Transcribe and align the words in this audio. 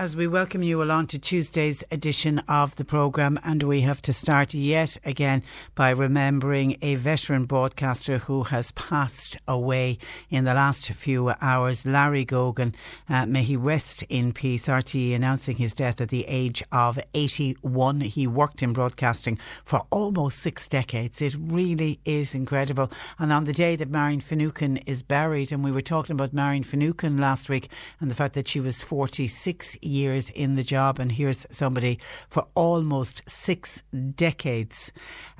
As 0.00 0.16
we 0.16 0.26
welcome 0.26 0.62
you 0.62 0.82
along 0.82 1.08
to 1.08 1.18
Tuesday's 1.18 1.84
edition 1.90 2.38
of 2.48 2.74
the 2.76 2.86
programme, 2.86 3.38
and 3.44 3.62
we 3.62 3.82
have 3.82 4.00
to 4.00 4.14
start 4.14 4.54
yet 4.54 4.96
again 5.04 5.42
by 5.74 5.90
remembering 5.90 6.78
a 6.80 6.94
veteran 6.94 7.44
broadcaster 7.44 8.16
who 8.16 8.44
has 8.44 8.70
passed 8.70 9.36
away 9.46 9.98
in 10.30 10.44
the 10.44 10.54
last 10.54 10.88
few 10.88 11.34
hours, 11.42 11.84
Larry 11.84 12.24
Gogan. 12.24 12.74
Uh, 13.10 13.26
may 13.26 13.42
he 13.42 13.58
rest 13.58 14.02
in 14.04 14.32
peace. 14.32 14.68
RTE 14.68 15.14
announcing 15.14 15.56
his 15.56 15.74
death 15.74 16.00
at 16.00 16.08
the 16.08 16.24
age 16.26 16.62
of 16.72 16.98
81. 17.12 18.00
He 18.00 18.26
worked 18.26 18.62
in 18.62 18.72
broadcasting 18.72 19.38
for 19.66 19.82
almost 19.90 20.38
six 20.38 20.66
decades. 20.66 21.20
It 21.20 21.36
really 21.38 22.00
is 22.06 22.34
incredible. 22.34 22.90
And 23.18 23.34
on 23.34 23.44
the 23.44 23.52
day 23.52 23.76
that 23.76 23.90
Marion 23.90 24.20
Finucane 24.20 24.78
is 24.86 25.02
buried, 25.02 25.52
and 25.52 25.62
we 25.62 25.70
were 25.70 25.82
talking 25.82 26.14
about 26.14 26.32
Marion 26.32 26.62
Finucane 26.62 27.18
last 27.18 27.50
week 27.50 27.68
and 28.00 28.10
the 28.10 28.14
fact 28.14 28.32
that 28.32 28.48
she 28.48 28.60
was 28.60 28.80
46 28.80 29.76
years 29.90 30.30
in 30.30 30.54
the 30.54 30.62
job, 30.62 30.98
and 30.98 31.12
here's 31.12 31.46
somebody 31.50 31.98
for 32.28 32.46
almost 32.54 33.22
six 33.28 33.82
decades 34.14 34.92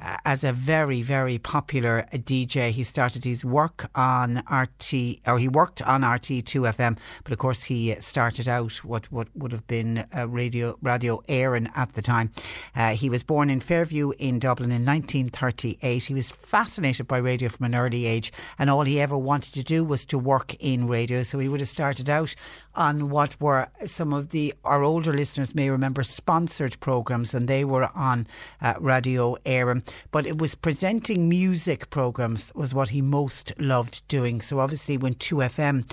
uh, 0.03 0.17
as 0.25 0.45
a 0.45 0.53
very, 0.53 1.03
very 1.03 1.39
popular 1.39 2.05
DJ. 2.13 2.71
He 2.71 2.85
started 2.85 3.25
his 3.25 3.45
work 3.45 3.89
on 3.95 4.43
RT, 4.51 5.21
or 5.27 5.39
he 5.39 5.49
worked 5.49 5.83
on 5.83 6.03
RT2 6.03 6.75
FM, 6.75 6.99
but 7.25 7.33
of 7.33 7.39
course 7.39 7.65
he 7.65 7.95
started 8.01 8.49
out 8.49 8.73
what, 8.85 9.11
what 9.13 9.29
would 9.35 9.53
have 9.53 9.67
been 9.67 10.05
radio 10.29 10.77
radio 10.83 11.23
Éireann 11.29 11.71
at 11.77 11.93
the 11.95 12.03
time. 12.03 12.31
Uh, 12.75 12.95
he 12.95 13.09
was 13.09 13.23
born 13.23 13.51
in 13.51 13.61
Fairview 13.61 14.13
in 14.19 14.39
Dublin 14.39 14.71
in 14.71 14.85
1938. 14.85 16.03
He 16.03 16.15
was 16.15 16.31
fascinated 16.31 17.07
by 17.07 17.19
radio 17.19 17.49
from 17.49 17.67
an 17.67 17.75
early 17.75 18.07
age, 18.07 18.33
and 18.59 18.69
all 18.69 18.83
he 18.83 19.01
ever 19.01 19.17
wanted 19.17 19.55
to 19.55 19.63
do 19.63 19.85
was 19.85 20.05
to 20.07 20.19
work 20.19 20.55
in 20.61 20.89
radio. 20.89 21.23
So 21.23 21.39
he 21.39 21.49
would 21.49 21.61
have 21.61 21.69
started 21.69 22.11
out 22.11 22.35
on 22.75 23.11
what 23.11 23.41
were 23.41 23.69
some 23.87 24.13
of 24.13 24.31
the 24.31 24.55
our 24.65 24.83
older 24.83 25.13
listeners 25.13 25.55
may 25.55 25.71
remember 25.71 26.03
sponsored 26.03 26.79
programs, 26.81 27.35
and 27.35 27.49
they 27.49 27.65
were 27.65 27.91
on 27.95 28.27
uh, 28.61 28.75
Radio 28.81 29.37
Éireann. 29.45 29.87
But 30.11 30.27
it 30.27 30.39
was 30.39 30.55
presenting 30.55 31.29
music 31.29 31.91
programs 31.91 32.53
was 32.55 32.75
what 32.75 32.91
he 32.91 33.03
most 33.03 33.53
loved 33.59 34.07
doing. 34.09 34.41
So 34.41 34.61
obviously, 34.61 34.97
when 34.97 35.15
Two 35.15 35.37
FM 35.37 35.85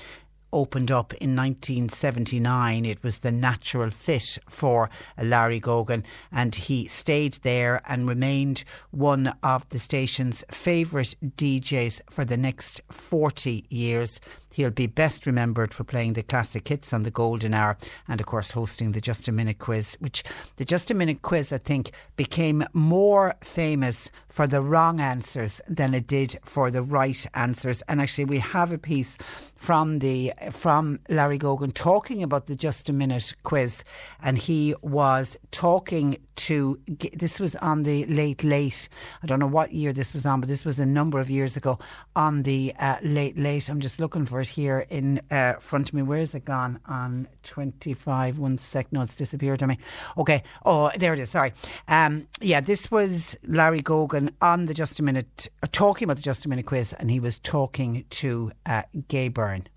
opened 0.53 0.91
up 0.91 1.13
in 1.15 1.35
1979. 1.35 2.85
It 2.85 3.03
was 3.03 3.19
the 3.19 3.31
natural 3.31 3.91
fit 3.91 4.37
for 4.49 4.89
Larry 5.21 5.59
Gogan, 5.59 6.03
and 6.31 6.55
he 6.55 6.87
stayed 6.87 7.33
there 7.43 7.81
and 7.85 8.07
remained 8.07 8.63
one 8.91 9.33
of 9.43 9.67
the 9.69 9.79
station's 9.79 10.43
favourite 10.51 11.15
DJs 11.23 12.01
for 12.09 12.25
the 12.25 12.37
next 12.37 12.81
40 12.91 13.65
years. 13.69 14.19
He'll 14.57 14.71
be 14.71 14.87
best 14.87 15.27
remembered 15.27 15.71
for 15.71 15.83
playing 15.83 16.13
the 16.13 16.23
classic 16.23 16.67
hits 16.67 16.91
on 16.91 17.03
the 17.03 17.11
Golden 17.11 17.53
Hour 17.53 17.77
and, 18.07 18.19
of 18.19 18.25
course, 18.25 18.49
hosting 18.49 18.91
the 18.91 18.99
Just 18.99 19.27
a 19.27 19.31
Minute 19.31 19.59
quiz, 19.59 19.95
which 19.99 20.23
the 20.55 20.65
Just 20.65 20.89
a 20.89 20.95
Minute 20.95 21.21
quiz, 21.21 21.53
I 21.53 21.59
think, 21.59 21.91
became 22.15 22.65
more 22.73 23.35
famous 23.43 24.09
for 24.29 24.47
the 24.47 24.61
wrong 24.61 24.99
answers 24.99 25.61
than 25.67 25.93
it 25.93 26.07
did 26.07 26.39
for 26.43 26.71
the 26.71 26.81
right 26.81 27.23
answers. 27.35 27.83
And 27.87 28.01
actually, 28.01 28.25
we 28.25 28.39
have 28.39 28.73
a 28.73 28.79
piece 28.79 29.19
from 29.55 29.99
the 29.99 30.33
from 30.49 31.01
Larry 31.07 31.37
Gogan 31.37 31.71
talking 31.71 32.23
about 32.23 32.47
the 32.47 32.55
Just 32.55 32.89
a 32.89 32.93
Minute 32.93 33.35
quiz, 33.43 33.83
and 34.23 34.39
he 34.39 34.73
was 34.81 35.37
talking 35.51 36.17
to 36.37 36.79
this 37.13 37.39
was 37.39 37.55
on 37.57 37.83
the 37.83 38.05
late 38.05 38.43
late. 38.43 38.89
I 39.21 39.27
don't 39.27 39.39
know 39.39 39.47
what 39.47 39.71
year 39.71 39.93
this 39.93 40.13
was 40.13 40.25
on, 40.25 40.39
but 40.39 40.49
this 40.49 40.65
was 40.65 40.79
a 40.79 40.85
number 40.85 41.19
of 41.19 41.29
years 41.29 41.57
ago 41.57 41.77
on 42.15 42.41
the 42.41 42.73
uh, 42.79 42.97
late 43.03 43.37
late. 43.37 43.69
I'm 43.69 43.79
just 43.79 43.99
looking 43.99 44.25
for 44.25 44.41
it 44.41 44.46
here 44.47 44.85
in 44.89 45.21
uh, 45.29 45.53
front 45.53 45.89
of 45.89 45.93
me. 45.93 46.01
Where 46.01 46.19
is 46.19 46.33
it 46.35 46.45
gone? 46.45 46.79
On 46.87 47.27
25. 47.43 48.39
One 48.39 48.57
sec. 48.57 48.91
No, 48.91 49.01
it's 49.01 49.15
disappeared 49.15 49.61
on 49.63 49.69
me. 49.69 49.77
Okay. 50.17 50.43
Oh, 50.65 50.91
there 50.97 51.13
it 51.13 51.19
is. 51.19 51.29
Sorry. 51.29 51.53
Um, 51.87 52.27
yeah, 52.41 52.61
this 52.61 52.89
was 52.91 53.37
Larry 53.47 53.81
Gogan 53.81 54.31
on 54.41 54.65
the 54.65 54.73
Just 54.73 54.99
a 54.99 55.03
Minute, 55.03 55.49
uh, 55.63 55.67
talking 55.71 56.05
about 56.05 56.17
the 56.17 56.23
Just 56.23 56.45
a 56.45 56.49
Minute 56.49 56.65
quiz, 56.65 56.93
and 56.93 57.09
he 57.09 57.19
was 57.19 57.37
talking 57.39 58.05
to 58.11 58.51
uh, 58.65 58.83
Gay 59.07 59.27
Byrne. 59.27 59.67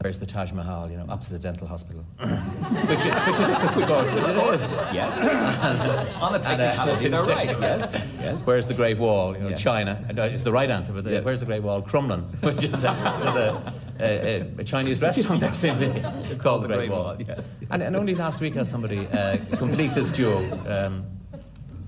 Where's 0.00 0.18
the 0.18 0.26
Taj 0.26 0.52
Mahal, 0.52 0.90
you 0.90 0.98
know, 0.98 1.06
opposite 1.08 1.32
the 1.32 1.38
dental 1.38 1.66
hospital? 1.66 2.02
which, 2.18 3.06
it, 3.06 3.14
which 3.26 3.40
it 3.40 3.64
is, 3.64 3.76
of 3.76 3.86
course, 3.88 4.12
which 4.12 4.28
it 4.28 4.36
is. 4.36 4.72
Yes. 4.92 6.16
On 6.22 6.34
a 6.34 6.38
technicality, 6.38 7.08
they're 7.08 7.24
right. 7.24 7.46
Yes. 7.60 7.88
yes. 8.20 8.40
Where's 8.40 8.66
the 8.66 8.74
Great 8.74 8.98
Wall, 8.98 9.34
you 9.34 9.42
know, 9.42 9.48
yeah. 9.48 9.56
China? 9.56 10.04
And, 10.08 10.18
uh, 10.18 10.24
it's 10.24 10.42
the 10.42 10.52
right 10.52 10.68
answer, 10.68 10.92
but 10.92 11.04
the, 11.04 11.12
yeah. 11.14 11.20
where's 11.20 11.40
the 11.40 11.46
Great 11.46 11.62
Wall? 11.62 11.80
Crumlin, 11.80 12.24
which 12.42 12.64
is 12.64 12.84
a, 12.84 12.90
a, 12.90 13.72
a, 14.00 14.40
a, 14.58 14.64
Chinese 14.64 15.00
restaurant 15.00 15.40
there, 15.40 15.54
simply 15.54 16.02
called 16.38 16.64
the 16.64 16.68
Great, 16.68 16.90
Wall. 16.90 17.16
Yes. 17.18 17.52
And, 17.70 17.82
and, 17.82 17.96
only 17.96 18.14
last 18.14 18.40
week 18.40 18.54
has 18.54 18.68
somebody 18.70 19.06
uh, 19.08 19.38
complete 19.56 19.94
this 19.94 20.12
duo. 20.12 20.38
Um, 20.68 21.04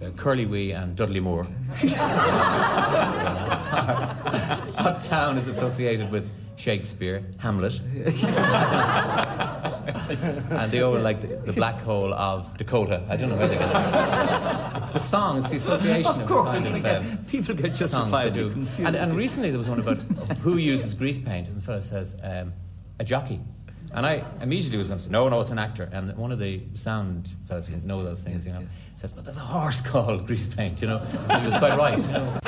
uh, 0.00 0.10
Curly 0.10 0.46
Wee 0.46 0.72
and 0.72 0.94
Dudley 0.94 1.20
Moore. 1.20 1.46
our 4.78 5.00
town 5.00 5.36
is 5.38 5.48
associated 5.48 6.10
with 6.10 6.30
Shakespeare, 6.56 7.22
Hamlet. 7.38 7.80
and 10.50 10.72
they 10.72 10.80
all 10.80 10.98
like 10.98 11.20
the, 11.20 11.28
the, 11.28 11.52
black 11.52 11.80
hole 11.80 12.14
of 12.14 12.56
Dakota. 12.56 13.02
I 13.08 13.16
don't 13.16 13.28
know 13.28 13.36
where 13.36 13.48
they 13.48 13.58
get 13.58 13.68
it. 13.68 14.76
It's 14.78 14.90
the 14.92 15.00
song, 15.00 15.38
it's 15.38 15.50
the 15.50 15.56
association 15.56 16.22
of, 16.22 16.28
course, 16.28 16.62
kind 16.62 16.86
of 16.86 17.04
um, 17.04 17.18
people 17.26 17.54
get 17.54 17.74
justifiably 17.74 18.50
confused. 18.50 18.80
And, 18.80 18.96
and, 18.96 19.12
recently 19.12 19.50
there 19.50 19.58
was 19.58 19.68
one 19.68 19.80
about 19.80 19.98
who 20.38 20.56
uses 20.56 20.94
grease 20.94 21.18
paint, 21.18 21.48
and 21.48 21.56
the 21.56 21.60
fellow 21.60 21.80
says, 21.80 22.16
um, 22.22 22.52
a 22.98 23.04
jockey. 23.04 23.40
And 23.92 24.06
I 24.06 24.22
immediately 24.40 24.78
was 24.78 24.86
going 24.86 24.98
to 24.98 25.04
say, 25.04 25.10
no, 25.10 25.28
no, 25.28 25.40
it's 25.40 25.50
an 25.50 25.58
actor. 25.58 25.88
And 25.92 26.16
one 26.16 26.30
of 26.30 26.38
the 26.38 26.62
sound 26.74 27.34
fellows 27.46 27.66
who 27.66 27.76
know 27.78 28.04
those 28.04 28.20
things, 28.20 28.46
you 28.46 28.52
know, 28.52 28.66
says, 28.96 29.12
but 29.12 29.24
there's 29.24 29.36
a 29.36 29.40
horse 29.40 29.80
called 29.80 30.26
grease 30.26 30.46
paint, 30.46 30.80
you 30.82 30.88
know. 30.88 31.02
So 31.26 31.38
he 31.38 31.46
was 31.46 31.56
quite 31.56 31.76
right. 31.76 31.98
You 31.98 32.06
know. 32.08 32.38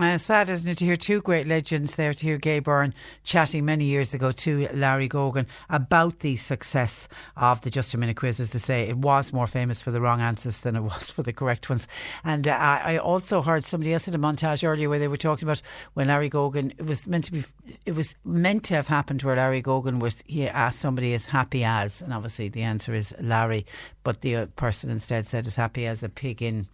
Uh, 0.00 0.16
sad, 0.16 0.48
isn't 0.48 0.70
it, 0.70 0.78
to 0.78 0.86
hear 0.86 0.96
two 0.96 1.20
great 1.20 1.46
legends 1.46 1.96
there, 1.96 2.14
to 2.14 2.24
hear 2.24 2.38
Gay 2.38 2.60
Byrne 2.60 2.94
chatting 3.24 3.66
many 3.66 3.84
years 3.84 4.14
ago 4.14 4.32
to 4.32 4.66
Larry 4.72 5.06
Gogan 5.06 5.44
about 5.68 6.20
the 6.20 6.36
success 6.36 7.08
of 7.36 7.60
the 7.60 7.68
Just 7.68 7.92
a 7.92 7.98
Minute 7.98 8.16
quiz. 8.16 8.40
As 8.40 8.52
to 8.52 8.58
say, 8.58 8.88
it 8.88 8.96
was 8.96 9.34
more 9.34 9.46
famous 9.46 9.82
for 9.82 9.90
the 9.90 10.00
wrong 10.00 10.22
answers 10.22 10.60
than 10.60 10.76
it 10.76 10.80
was 10.82 11.10
for 11.10 11.22
the 11.22 11.34
correct 11.34 11.68
ones. 11.68 11.86
And 12.24 12.48
uh, 12.48 12.52
I 12.52 12.96
also 12.96 13.42
heard 13.42 13.64
somebody 13.64 13.92
else 13.92 14.08
in 14.08 14.14
a 14.14 14.18
montage 14.18 14.66
earlier 14.66 14.88
where 14.88 14.98
they 14.98 15.08
were 15.08 15.18
talking 15.18 15.46
about 15.46 15.60
when 15.92 16.06
Larry 16.06 16.30
Gogan, 16.30 16.70
it 16.78 16.86
was 16.86 17.06
meant 17.06 17.24
to 17.24 17.32
be, 17.32 17.44
it 17.84 17.94
was 17.94 18.14
meant 18.24 18.64
to 18.64 18.74
have 18.74 18.88
happened 18.88 19.22
where 19.22 19.36
Larry 19.36 19.62
Gogan 19.62 20.00
was, 20.00 20.24
he 20.24 20.48
asked 20.48 20.78
somebody 20.78 21.12
as 21.12 21.26
happy 21.26 21.64
as, 21.64 22.00
and 22.00 22.14
obviously 22.14 22.48
the 22.48 22.62
answer 22.62 22.94
is 22.94 23.12
Larry, 23.20 23.66
but 24.04 24.22
the 24.22 24.48
person 24.56 24.88
instead 24.88 25.28
said 25.28 25.46
as 25.46 25.56
happy 25.56 25.86
as 25.86 26.02
a 26.02 26.08
pig 26.08 26.40
in 26.40 26.66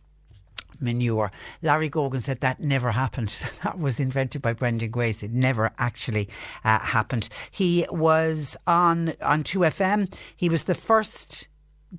manure. 0.80 1.30
Larry 1.62 1.90
Gogan 1.90 2.22
said 2.22 2.40
that 2.40 2.60
never 2.60 2.92
happened. 2.92 3.28
that 3.64 3.78
was 3.78 4.00
invented 4.00 4.42
by 4.42 4.52
Brendan 4.52 4.90
Grace. 4.90 5.22
It 5.22 5.32
never 5.32 5.70
actually 5.78 6.28
uh, 6.64 6.78
happened. 6.80 7.28
He 7.50 7.86
was 7.90 8.56
on 8.66 9.12
on 9.22 9.42
2FM. 9.44 10.14
He 10.36 10.48
was 10.48 10.64
the 10.64 10.74
first 10.74 11.48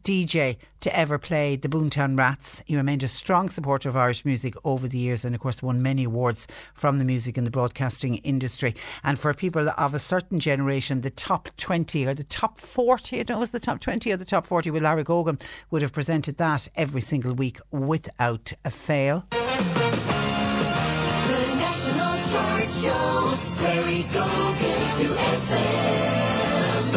DJ 0.03 0.57
to 0.81 0.95
ever 0.97 1.17
play 1.17 1.55
the 1.55 1.67
Boomtown 1.67 2.17
Rats. 2.17 2.61
He 2.65 2.75
remained 2.75 3.03
a 3.03 3.07
strong 3.07 3.49
supporter 3.49 3.89
of 3.89 3.97
Irish 3.97 4.23
music 4.23 4.53
over 4.63 4.87
the 4.87 4.97
years 4.97 5.25
and, 5.25 5.33
of 5.33 5.41
course, 5.41 5.61
won 5.61 5.81
many 5.81 6.03
awards 6.03 6.47
from 6.73 6.99
the 6.99 7.05
music 7.05 7.37
and 7.37 7.45
the 7.45 7.51
broadcasting 7.51 8.15
industry. 8.17 8.75
And 9.03 9.17
for 9.17 9.33
people 9.33 9.69
of 9.69 9.93
a 9.93 9.99
certain 9.99 10.39
generation, 10.39 11.01
the 11.01 11.09
top 11.09 11.49
20 11.57 12.05
or 12.05 12.13
the 12.13 12.23
top 12.23 12.59
40, 12.59 13.19
I 13.19 13.23
don't 13.23 13.35
know, 13.35 13.39
was 13.39 13.51
the 13.51 13.59
top 13.59 13.79
20 13.79 14.11
or 14.11 14.17
the 14.17 14.25
top 14.25 14.45
40 14.45 14.71
with 14.71 14.83
Larry 14.83 15.03
Gogan 15.03 15.41
would 15.71 15.81
have 15.81 15.93
presented 15.93 16.37
that 16.37 16.67
every 16.75 17.01
single 17.01 17.33
week 17.33 17.59
without 17.71 18.53
a 18.63 18.71
fail. 18.71 19.25
The 19.31 19.37
National 21.55 22.17
Show, 22.81 23.37
Larry 23.63 24.03
Gogan. 24.03 24.38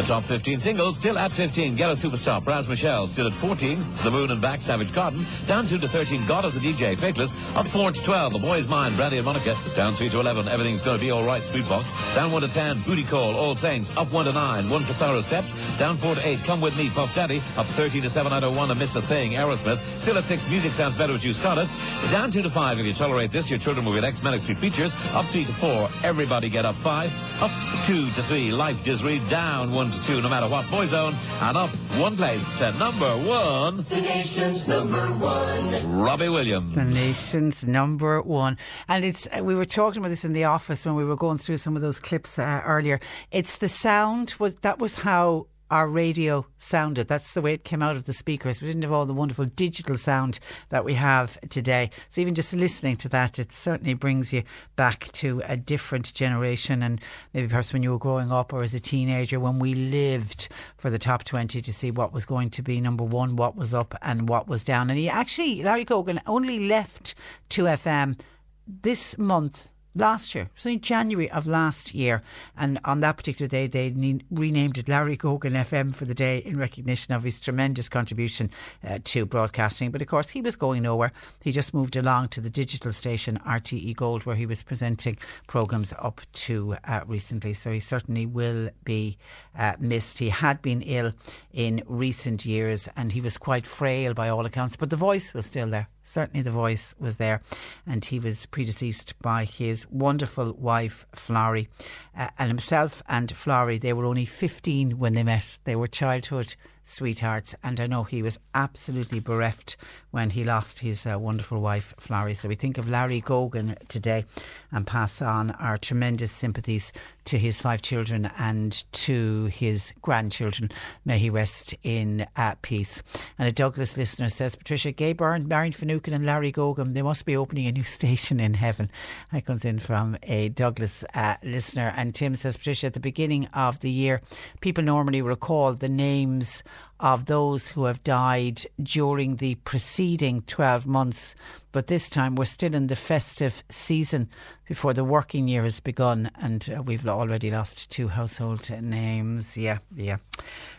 The 0.03 0.09
top 0.09 0.25
15 0.25 0.59
singles 0.59 0.97
still 0.97 1.17
at 1.17 1.31
15. 1.31 1.77
Get 1.77 1.89
a 1.89 1.93
superstar. 1.93 2.43
Braz 2.43 2.67
Michelle 2.67 3.07
still 3.07 3.29
at 3.29 3.33
14. 3.35 3.77
To 3.77 4.03
the 4.03 4.11
Moon 4.11 4.33
and 4.33 4.41
Back. 4.41 4.61
Savage 4.61 4.93
Garden. 4.93 5.25
Down 5.47 5.65
2 5.65 5.79
to 5.79 5.87
13. 5.87 6.27
God 6.27 6.45
as 6.45 6.57
a 6.57 6.59
DJ. 6.59 6.99
Faithless. 6.99 7.37
Up 7.55 7.69
4 7.69 7.93
to 7.93 8.03
12. 8.03 8.33
The 8.33 8.39
Boy's 8.41 8.67
Mind. 8.67 8.97
Brandy 8.97 9.19
and 9.19 9.25
Monica. 9.25 9.57
Down 9.77 9.93
3 9.93 10.09
to 10.09 10.19
11. 10.19 10.49
Everything's 10.49 10.83
gonna 10.83 10.99
be 10.99 11.13
alright. 11.13 11.45
Sweetbox. 11.45 12.17
Down 12.17 12.33
1 12.33 12.43
to 12.43 12.49
10. 12.49 12.81
Booty 12.81 13.05
Call. 13.05 13.37
All 13.37 13.55
Saints. 13.55 13.93
Up 13.97 14.11
1 14.11 14.25
to 14.25 14.33
9. 14.33 14.69
1 14.69 14.83
for 14.83 14.93
Sorrow 14.93 15.21
Steps. 15.21 15.53
Down 15.79 15.97
4 15.97 16.17
to 16.17 16.27
8. 16.27 16.43
Come 16.43 16.61
with 16.61 16.77
me. 16.77 16.91
Puff 16.91 17.15
Daddy. 17.15 17.41
Up 17.57 17.67
13 17.67 18.03
to 18.03 18.11
7. 18.11 18.33
I 18.33 18.41
don't 18.41 18.57
want 18.57 18.73
to 18.73 18.75
miss 18.75 18.97
a 18.97 19.03
thing. 19.03 19.33
Aerosmith. 19.33 19.79
Still 20.01 20.19
at 20.19 20.25
6. 20.25 20.51
Music 20.51 20.73
sounds 20.73 20.97
better 20.97 21.13
with 21.13 21.25
you. 21.25 21.33
Stardust. 21.33 21.71
Down 22.11 22.33
2 22.33 22.43
to 22.43 22.51
5. 22.51 22.81
If 22.81 22.87
you 22.87 22.93
tolerate 22.93 23.31
this, 23.31 23.49
your 23.49 23.61
children 23.61 23.87
will 23.87 23.95
get 23.95 24.03
X 24.03 24.21
Manic 24.21 24.41
Street 24.41 24.59
Preachers. 24.59 24.97
Up 25.13 25.27
3 25.27 25.45
to 25.45 25.53
4. 25.53 25.89
Everybody 26.03 26.49
get 26.49 26.65
up 26.65 26.75
5. 26.75 27.41
Up 27.41 27.53
2 27.87 28.07
to 28.07 28.23
3. 28.25 28.51
Life 28.51 28.83
just 28.83 29.05
read 29.05 29.23
down 29.31 29.71
1 29.71 29.92
to 29.93 30.03
2. 30.07 30.21
No 30.23 30.29
matter 30.29 30.49
what. 30.49 30.65
Boyzone. 30.67 31.15
And 31.43 31.57
up 31.57 31.71
one 32.01 32.17
place 32.17 32.43
to 32.59 32.73
number 32.79 33.11
one. 33.29 33.85
The 33.89 34.01
nation's 34.01 34.67
number 34.69 35.07
one. 35.19 35.99
Robbie 35.99 36.29
Williams. 36.29 36.75
The 36.75 36.85
nation's 36.85 37.65
number 37.67 38.21
one, 38.23 38.57
and 38.89 39.05
it's. 39.05 39.27
uh, 39.27 39.43
We 39.43 39.55
were 39.55 39.65
talking 39.65 39.99
about 40.01 40.09
this 40.11 40.25
in 40.25 40.33
the 40.33 40.45
office 40.45 40.87
when 40.87 40.95
we 40.95 41.05
were 41.05 41.17
going 41.17 41.39
through 41.39 41.59
some 41.59 41.77
of 41.77 41.83
those 41.83 41.99
clips 42.01 42.39
uh, 42.39 42.63
earlier. 42.65 43.01
It's 43.31 43.59
the 43.59 43.69
sound 43.69 44.35
was 44.39 44.55
that 44.63 44.79
was 44.79 44.97
how 45.01 45.47
our 45.73 45.89
radio 45.89 46.45
sounded. 46.59 47.09
That's 47.09 47.33
the 47.33 47.41
way 47.41 47.55
it 47.55 47.65
came 47.65 47.81
out 47.81 47.97
of 47.97 48.05
the 48.05 48.13
speakers. 48.13 48.61
We 48.61 48.67
didn't 48.67 48.83
have 48.83 48.93
all 48.93 49.07
the 49.07 49.15
wonderful 49.15 49.47
digital 49.47 49.97
sound 49.97 50.39
that 50.69 50.85
we 50.85 50.93
have 50.93 51.41
today. 51.49 51.89
So 52.11 52.21
even 52.21 52.35
just 52.35 52.53
listening 52.53 52.97
to 52.97 53.09
that, 53.09 53.39
it 53.39 53.53
certainly 53.53 53.95
brings 53.95 54.35
you 54.35 54.43
back 54.77 55.11
to 55.13 55.41
a 55.47 55.57
different 55.57 56.13
generation, 56.13 56.83
and 56.83 57.01
maybe 57.33 57.49
perhaps 57.49 57.73
when 57.73 57.83
you 57.83 57.91
were 57.91 57.99
growing 57.99 58.31
up 58.31 58.53
or 58.53 58.63
as 58.63 58.75
a 58.75 58.81
teenager, 58.81 59.41
when 59.41 59.59
we 59.59 59.73
lived 59.73 60.51
for 60.77 60.91
the 60.91 60.99
top 60.99 61.25
twenty 61.25 61.63
to 61.63 61.73
see 61.73 61.91
what 61.91 62.13
was 62.13 62.27
going 62.27 62.51
to 62.51 62.63
be 62.63 62.79
number 62.79 63.05
one, 63.05 63.37
what 63.37 63.57
was 63.57 63.73
up, 63.73 63.95
and 64.03 64.29
what 64.29 64.47
was 64.47 64.63
down. 64.63 64.91
And 64.91 64.99
he 64.99 65.09
actually, 65.09 65.63
Larry 65.63 65.87
Gogan, 65.87 66.21
only 66.27 66.69
left 66.69 67.15
2FM 67.49 68.21
this 68.67 69.17
month 69.17 69.71
last 69.95 70.35
year, 70.35 70.49
so 70.57 70.71
in 70.71 70.81
January 70.81 71.31
of 71.31 71.47
last 71.47 71.95
year, 71.95 72.23
and 72.57 72.79
on 72.85 73.01
that 73.01 73.17
particular 73.17 73.49
day, 73.49 73.67
they 73.67 73.91
ne- 73.91 74.21
renamed 74.31 74.79
it 74.79 74.89
Larry 74.89 75.17
Gogan 75.17 75.53
FM 75.53 75.95
for 75.95 76.05
the 76.05 76.15
day 76.15 76.39
in 76.39 76.59
recognition 76.59 77.15
of 77.15 77.23
his 77.23 77.39
tremendous 77.39 77.89
contribution 77.89 78.51
uh, 78.87 78.99
to 79.05 79.27
broadcasting. 79.27 79.91
But 79.91 80.03
of 80.03 80.09
course, 80.09 80.31
he 80.31 80.41
was 80.41 80.57
going 80.57 80.83
nowhere. 80.83 81.13
He 81.43 81.53
just 81.53 81.75
moved 81.75 81.97
along 81.97 82.29
to 82.29 82.41
the 82.41 82.51
digital 82.51 82.93
station 82.93 83.39
RTE 83.47 83.97
Gold, 83.97 84.25
where 84.25 84.37
he 84.37 84.47
was 84.47 84.63
presenting 84.63 85.17
programmes 85.47 85.93
up 85.99 86.21
to 86.33 86.77
uh, 86.85 87.01
recently. 87.07 87.55
So 87.55 87.71
he 87.71 87.81
certainly 87.81 88.27
will 88.27 88.71
be 88.85 89.19
uh, 89.59 89.75
missed. 89.79 90.19
He 90.19 90.31
had 90.31 90.63
been 90.63 90.83
ill 90.83 91.13
in 91.53 91.83
recent 91.87 92.45
years, 92.47 92.89
and 92.97 93.13
he 93.13 93.21
was 93.21 93.37
quite 93.37 93.67
frail 93.67 94.15
by 94.15 94.29
all 94.29 94.47
accounts, 94.47 94.77
but 94.77 94.91
the 94.91 94.97
voice 94.97 95.35
was 95.35 95.47
still 95.47 95.69
there 95.69 95.89
certainly 96.05 96.43
the 96.43 96.51
voice 96.51 96.95
was 96.99 97.17
there. 97.17 97.41
And 97.87 98.05
he 98.05 98.19
was 98.19 98.47
predeceased 98.47 99.15
by 99.21 99.45
his 99.45 99.87
wonderful 99.91 100.53
wife, 100.53 101.07
Florrie. 101.15 101.69
Uh, 102.17 102.29
and 102.39 102.49
himself 102.49 103.03
and 103.09 103.31
Florrie, 103.35 103.79
they 103.79 103.93
were 103.93 104.05
only 104.05 104.25
15 104.25 104.99
when 104.99 105.15
they 105.15 105.23
met. 105.23 105.59
They 105.65 105.77
were 105.77 105.87
childhood 105.87 106.55
sweethearts. 106.85 107.55
And 107.63 107.81
I 107.81 107.87
know 107.87 108.05
he 108.05 108.23
was 108.23 108.39
absolutely 108.55 109.21
bereft 109.21 109.77
when 110.13 110.31
he 110.31 110.45
lost 110.45 110.79
his 110.79 111.07
uh, 111.07 111.19
wonderful 111.19 111.61
wife, 111.61 111.95
Florrie. 111.99 112.35
So 112.35 112.49
we 112.49 112.55
think 112.55 112.79
of 112.79 112.89
Larry 112.89 113.21
Gogan 113.21 113.77
today 113.89 114.25
and 114.71 114.87
pass 114.87 115.21
on 115.21 115.51
our 115.53 115.77
tremendous 115.77 116.31
sympathies 116.31 116.93
to 117.25 117.39
his 117.39 117.61
five 117.61 117.83
children 117.83 118.31
and 118.39 118.85
to 118.93 119.47
his 119.47 119.93
grandchildren. 120.03 120.71
May 121.05 121.19
he 121.19 121.31
rest 121.31 121.75
in 121.83 122.27
uh, 122.37 122.55
peace. 122.63 123.03
And 123.39 123.49
a 123.49 123.53
Douglas 123.53 123.97
listener 123.97 124.29
says, 124.29 124.55
Patricia 124.55 124.93
Gay 124.93 125.15
Byrne, 125.15 125.49
Marion 125.49 125.73
Finucane, 125.73 126.15
and 126.15 126.27
Larry 126.27 126.53
Gogan, 126.53 126.95
they 126.95 127.03
must 127.03 127.25
be 127.25 127.37
opening 127.37 127.67
a 127.67 127.73
new 127.73 127.83
station 127.99 128.39
in 128.39 128.55
heaven. 128.55 128.91
That 129.33 129.47
comes 129.47 129.65
in 129.65 129.79
from 129.79 130.17
a 130.25 130.51
Douglas 130.51 131.05
uh, 131.15 131.37
listener. 131.43 131.93
And 131.97 132.15
Tim 132.15 132.35
says, 132.35 132.57
Patricia, 132.59 132.89
at 132.89 132.95
the 132.95 133.01
beginning 133.01 133.47
of 133.55 133.81
the 133.81 133.91
year, 133.91 134.21
people 134.61 134.85
normally 134.85 135.23
recall 135.23 135.73
the 135.73 135.89
names 135.89 136.63
of 137.03 137.27
those 137.27 137.69
who 137.71 137.85
have 137.85 138.03
died 138.05 138.63
during 138.81 139.37
the 139.37 139.57
preceding 139.57 140.41
12 140.43 140.87
months. 140.87 141.35
But 141.73 141.89
this 141.89 142.09
time 142.09 142.37
we're 142.37 142.45
still 142.45 142.75
in 142.75 142.87
the 142.87 142.97
festive 142.97 143.65
season 143.71 144.29
before 144.69 144.95
the 144.95 145.05
working 145.05 145.49
year 145.49 145.65
has 145.65 145.81
begun, 145.81 146.31
and 146.41 146.69
uh, 146.75 146.83
we've 146.83 147.07
already 147.07 147.51
lost 147.51 147.91
two 147.91 148.09
household 148.09 148.71
names. 148.83 149.57
Yeah, 149.57 149.79
yeah. 149.97 150.19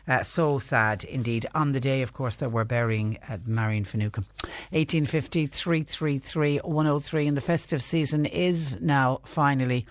Uh, 0.07 0.23
so 0.23 0.59
sad 0.59 1.03
indeed. 1.03 1.45
On 1.55 1.71
the 1.71 1.79
day, 1.79 2.03
of 2.03 2.13
course, 2.13 2.37
that 2.37 2.51
we're 2.51 2.63
burying 2.63 3.17
at 3.27 3.47
Marion 3.47 3.83
Finucane. 3.83 4.25
1850 4.69 5.47
333 5.47 6.57
103, 6.59 7.27
and 7.27 7.37
the 7.37 7.41
festive 7.41 7.81
season 7.81 8.25
is 8.25 8.79
now 8.79 9.19
finally 9.25 9.85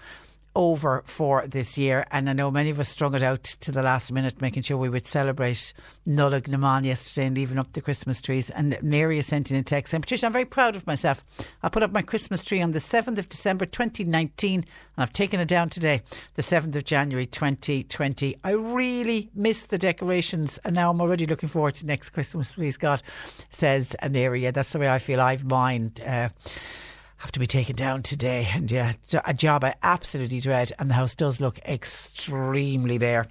over 0.54 1.02
for 1.06 1.46
this 1.46 1.78
year. 1.78 2.06
And 2.10 2.28
I 2.28 2.32
know 2.32 2.50
many 2.50 2.70
of 2.70 2.78
us 2.80 2.88
strung 2.88 3.14
it 3.14 3.22
out 3.22 3.44
to 3.44 3.72
the 3.72 3.82
last 3.82 4.12
minute, 4.12 4.40
making 4.40 4.62
sure 4.62 4.76
we 4.76 4.88
would 4.88 5.06
celebrate 5.06 5.72
Nollaig 6.06 6.48
na 6.48 6.58
mBan 6.58 6.84
yesterday 6.84 7.26
and 7.26 7.36
leaving 7.36 7.58
up 7.58 7.72
the 7.72 7.80
Christmas 7.80 8.20
trees. 8.20 8.50
And 8.50 8.76
Mary 8.82 9.16
has 9.16 9.26
sent 9.26 9.50
in 9.50 9.56
a 9.56 9.62
text 9.62 9.90
saying, 9.90 10.02
Patricia, 10.02 10.26
I'm 10.26 10.32
very 10.32 10.44
proud 10.44 10.76
of 10.76 10.86
myself. 10.86 11.24
I 11.62 11.68
put 11.68 11.82
up 11.82 11.92
my 11.92 12.02
Christmas 12.02 12.42
tree 12.42 12.60
on 12.60 12.72
the 12.72 12.78
7th 12.78 13.18
of 13.18 13.28
December 13.28 13.64
2019 13.64 14.60
and 14.60 14.66
I've 14.96 15.12
taken 15.12 15.40
it 15.40 15.48
down 15.48 15.68
today, 15.68 16.02
the 16.34 16.42
7th 16.42 16.76
of 16.76 16.84
January 16.84 17.26
2020. 17.26 18.36
I 18.44 18.50
really 18.50 19.30
miss 19.34 19.64
the 19.64 19.78
decorations 19.78 20.58
and 20.64 20.74
now 20.74 20.90
I'm 20.90 21.00
already 21.00 21.26
looking 21.26 21.48
forward 21.48 21.74
to 21.76 21.86
next 21.86 22.10
Christmas, 22.10 22.54
please 22.54 22.76
God, 22.76 23.02
says 23.50 23.96
Mary. 24.10 24.42
Yeah, 24.42 24.50
that's 24.50 24.72
the 24.72 24.78
way 24.78 24.90
I 24.90 24.98
feel. 24.98 25.20
I've 25.20 25.44
mine. 25.44 25.92
Uh, 26.04 26.28
have 27.22 27.30
to 27.32 27.40
be 27.40 27.46
taken 27.46 27.76
down 27.76 28.02
today. 28.02 28.48
And 28.52 28.68
yeah, 28.68 28.92
a 29.24 29.32
job 29.32 29.62
I 29.62 29.74
absolutely 29.84 30.40
dread. 30.40 30.72
And 30.80 30.90
the 30.90 30.94
house 30.94 31.14
does 31.14 31.40
look 31.40 31.60
extremely 31.60 32.98
bare 32.98 33.28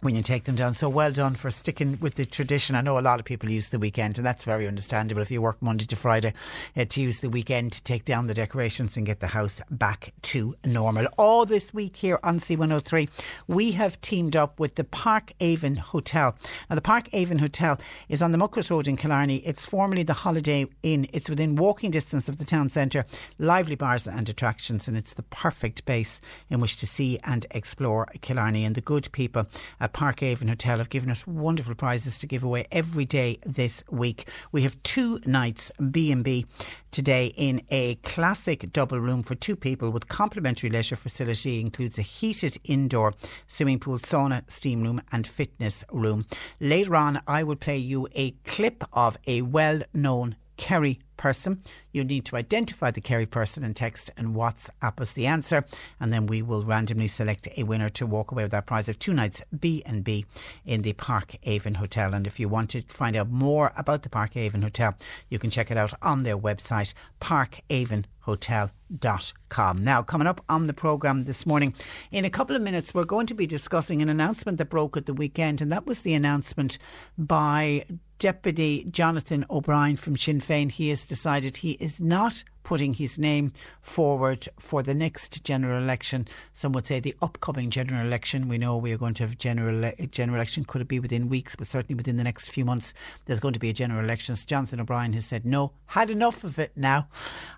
when 0.00 0.14
you 0.14 0.22
take 0.22 0.44
them 0.44 0.56
down. 0.56 0.72
So 0.74 0.88
well 0.88 1.12
done 1.12 1.34
for 1.34 1.50
sticking 1.50 1.98
with 2.00 2.14
the 2.16 2.26
tradition. 2.26 2.76
I 2.76 2.80
know 2.80 2.98
a 2.98 3.00
lot 3.00 3.18
of 3.18 3.24
people 3.24 3.50
use 3.50 3.68
the 3.68 3.78
weekend, 3.78 4.18
and 4.18 4.26
that's 4.26 4.44
very 4.44 4.68
understandable 4.68 5.22
if 5.22 5.30
you 5.30 5.40
work 5.40 5.60
Monday 5.60 5.86
to 5.86 5.96
Friday 5.96 6.32
uh, 6.76 6.84
to 6.84 7.00
use 7.00 7.20
the 7.20 7.30
weekend 7.30 7.72
to 7.72 7.82
take 7.82 8.04
down 8.04 8.26
the 8.26 8.34
decorations 8.34 8.96
and 8.96 9.06
get 9.06 9.20
the 9.20 9.26
house 9.26 9.60
back 9.70 10.12
to 10.22 10.54
normal. 10.64 11.06
All 11.18 11.46
this 11.46 11.72
week 11.72 11.96
here 11.96 12.18
on 12.22 12.36
C103, 12.36 13.08
we 13.48 13.72
have 13.72 14.00
teamed 14.00 14.36
up 14.36 14.60
with 14.60 14.74
the 14.74 14.84
Park 14.84 15.32
Avon 15.40 15.76
Hotel. 15.76 16.36
Now, 16.68 16.76
the 16.76 16.82
Park 16.82 17.08
Avon 17.12 17.38
Hotel 17.38 17.78
is 18.08 18.22
on 18.22 18.32
the 18.32 18.38
Muckross 18.38 18.70
Road 18.70 18.88
in 18.88 18.96
Killarney. 18.96 19.36
It's 19.38 19.64
formerly 19.64 20.02
the 20.02 20.12
Holiday 20.12 20.66
Inn. 20.82 21.06
It's 21.12 21.30
within 21.30 21.56
walking 21.56 21.90
distance 21.90 22.28
of 22.28 22.38
the 22.38 22.44
town 22.44 22.68
centre, 22.68 23.04
lively 23.38 23.76
bars 23.76 24.06
and 24.06 24.28
attractions, 24.28 24.88
and 24.88 24.96
it's 24.96 25.14
the 25.14 25.22
perfect 25.24 25.84
base 25.84 26.20
in 26.50 26.60
which 26.60 26.76
to 26.76 26.86
see 26.86 27.18
and 27.24 27.46
explore 27.50 28.06
Killarney. 28.20 28.64
And 28.64 28.74
the 28.74 28.80
good 28.80 29.10
people 29.12 29.46
Park 29.88 30.22
Avon 30.22 30.48
Hotel 30.48 30.78
have 30.78 30.88
given 30.88 31.10
us 31.10 31.26
wonderful 31.26 31.74
prizes 31.74 32.18
to 32.18 32.26
give 32.26 32.42
away 32.42 32.66
every 32.70 33.04
day 33.04 33.38
this 33.44 33.82
week. 33.90 34.28
We 34.52 34.62
have 34.62 34.82
two 34.82 35.20
nights 35.26 35.72
B&B 35.90 36.46
today 36.90 37.32
in 37.36 37.62
a 37.70 37.96
classic 37.96 38.72
double 38.72 39.00
room 39.00 39.22
for 39.22 39.34
two 39.34 39.56
people 39.56 39.90
with 39.90 40.08
complimentary 40.08 40.70
leisure 40.70 40.96
facility. 40.96 41.60
Includes 41.60 41.98
a 41.98 42.02
heated 42.02 42.56
indoor 42.64 43.14
swimming 43.46 43.80
pool, 43.80 43.98
sauna, 43.98 44.50
steam 44.50 44.82
room 44.82 45.00
and 45.12 45.26
fitness 45.26 45.84
room. 45.92 46.26
Later 46.60 46.96
on, 46.96 47.20
I 47.26 47.42
will 47.42 47.56
play 47.56 47.78
you 47.78 48.08
a 48.14 48.32
clip 48.44 48.84
of 48.92 49.16
a 49.26 49.42
well-known 49.42 50.36
Kerry 50.56 51.00
person. 51.16 51.62
You 51.92 52.04
need 52.04 52.24
to 52.26 52.36
identify 52.36 52.90
the 52.90 53.00
Kerry 53.00 53.24
person 53.26 53.64
and 53.64 53.74
text 53.74 54.10
and 54.16 54.34
WhatsApp 54.34 55.00
us 55.00 55.12
the 55.12 55.26
answer, 55.26 55.64
and 56.00 56.12
then 56.12 56.26
we 56.26 56.42
will 56.42 56.64
randomly 56.64 57.08
select 57.08 57.48
a 57.56 57.62
winner 57.62 57.88
to 57.90 58.06
walk 58.06 58.32
away 58.32 58.42
with 58.44 58.52
that 58.52 58.66
prize 58.66 58.88
of 58.88 58.98
two 58.98 59.14
nights 59.14 59.42
B 59.58 59.82
and 59.86 60.04
B 60.04 60.26
in 60.64 60.82
the 60.82 60.92
Park 60.94 61.36
Avon 61.44 61.74
Hotel. 61.74 62.14
And 62.14 62.26
if 62.26 62.40
you 62.40 62.48
want 62.48 62.70
to 62.70 62.82
find 62.82 63.16
out 63.16 63.30
more 63.30 63.72
about 63.76 64.02
the 64.02 64.10
Park 64.10 64.36
Avon 64.36 64.62
Hotel, 64.62 64.94
you 65.28 65.38
can 65.38 65.50
check 65.50 65.70
it 65.70 65.76
out 65.76 65.92
on 66.02 66.22
their 66.22 66.38
website, 66.38 66.94
parkavonhotel.com. 67.20 69.84
Now, 69.84 70.02
coming 70.02 70.26
up 70.26 70.40
on 70.48 70.66
the 70.66 70.74
programme 70.74 71.24
this 71.24 71.46
morning, 71.46 71.74
in 72.10 72.24
a 72.24 72.30
couple 72.30 72.56
of 72.56 72.62
minutes, 72.62 72.94
we're 72.94 73.04
going 73.04 73.26
to 73.26 73.34
be 73.34 73.46
discussing 73.46 74.02
an 74.02 74.08
announcement 74.08 74.58
that 74.58 74.70
broke 74.70 74.96
at 74.96 75.06
the 75.06 75.14
weekend, 75.14 75.62
and 75.62 75.70
that 75.72 75.86
was 75.86 76.02
the 76.02 76.14
announcement 76.14 76.78
by 77.16 77.84
Deputy 78.18 78.86
Jonathan 78.90 79.44
O'Brien 79.50 79.96
from 79.96 80.16
Sinn 80.16 80.40
Féin. 80.40 80.70
He 80.70 80.88
has 80.88 81.04
decided 81.06 81.58
he 81.58 81.72
is 81.72 82.00
not 82.00 82.44
putting 82.66 82.94
his 82.94 83.16
name 83.16 83.52
forward 83.80 84.48
for 84.58 84.82
the 84.82 84.92
next 84.92 85.44
general 85.44 85.80
election. 85.80 86.26
Some 86.52 86.72
would 86.72 86.84
say 86.84 86.98
the 86.98 87.14
upcoming 87.22 87.70
general 87.70 88.04
election. 88.04 88.48
We 88.48 88.58
know 88.58 88.76
we 88.76 88.92
are 88.92 88.98
going 88.98 89.14
to 89.14 89.22
have 89.22 89.38
general 89.38 89.92
general 90.10 90.34
election. 90.34 90.64
Could 90.64 90.80
it 90.80 90.88
be 90.88 90.98
within 90.98 91.28
weeks? 91.28 91.54
But 91.54 91.68
certainly 91.68 91.94
within 91.94 92.16
the 92.16 92.24
next 92.24 92.48
few 92.48 92.64
months, 92.64 92.92
there's 93.24 93.38
going 93.38 93.54
to 93.54 93.60
be 93.60 93.70
a 93.70 93.72
general 93.72 94.04
election. 94.04 94.34
So 94.34 94.44
Jonathan 94.48 94.80
O'Brien 94.80 95.12
has 95.12 95.26
said 95.26 95.46
no, 95.46 95.74
had 95.86 96.10
enough 96.10 96.42
of 96.42 96.58
it. 96.58 96.72
Now, 96.74 97.06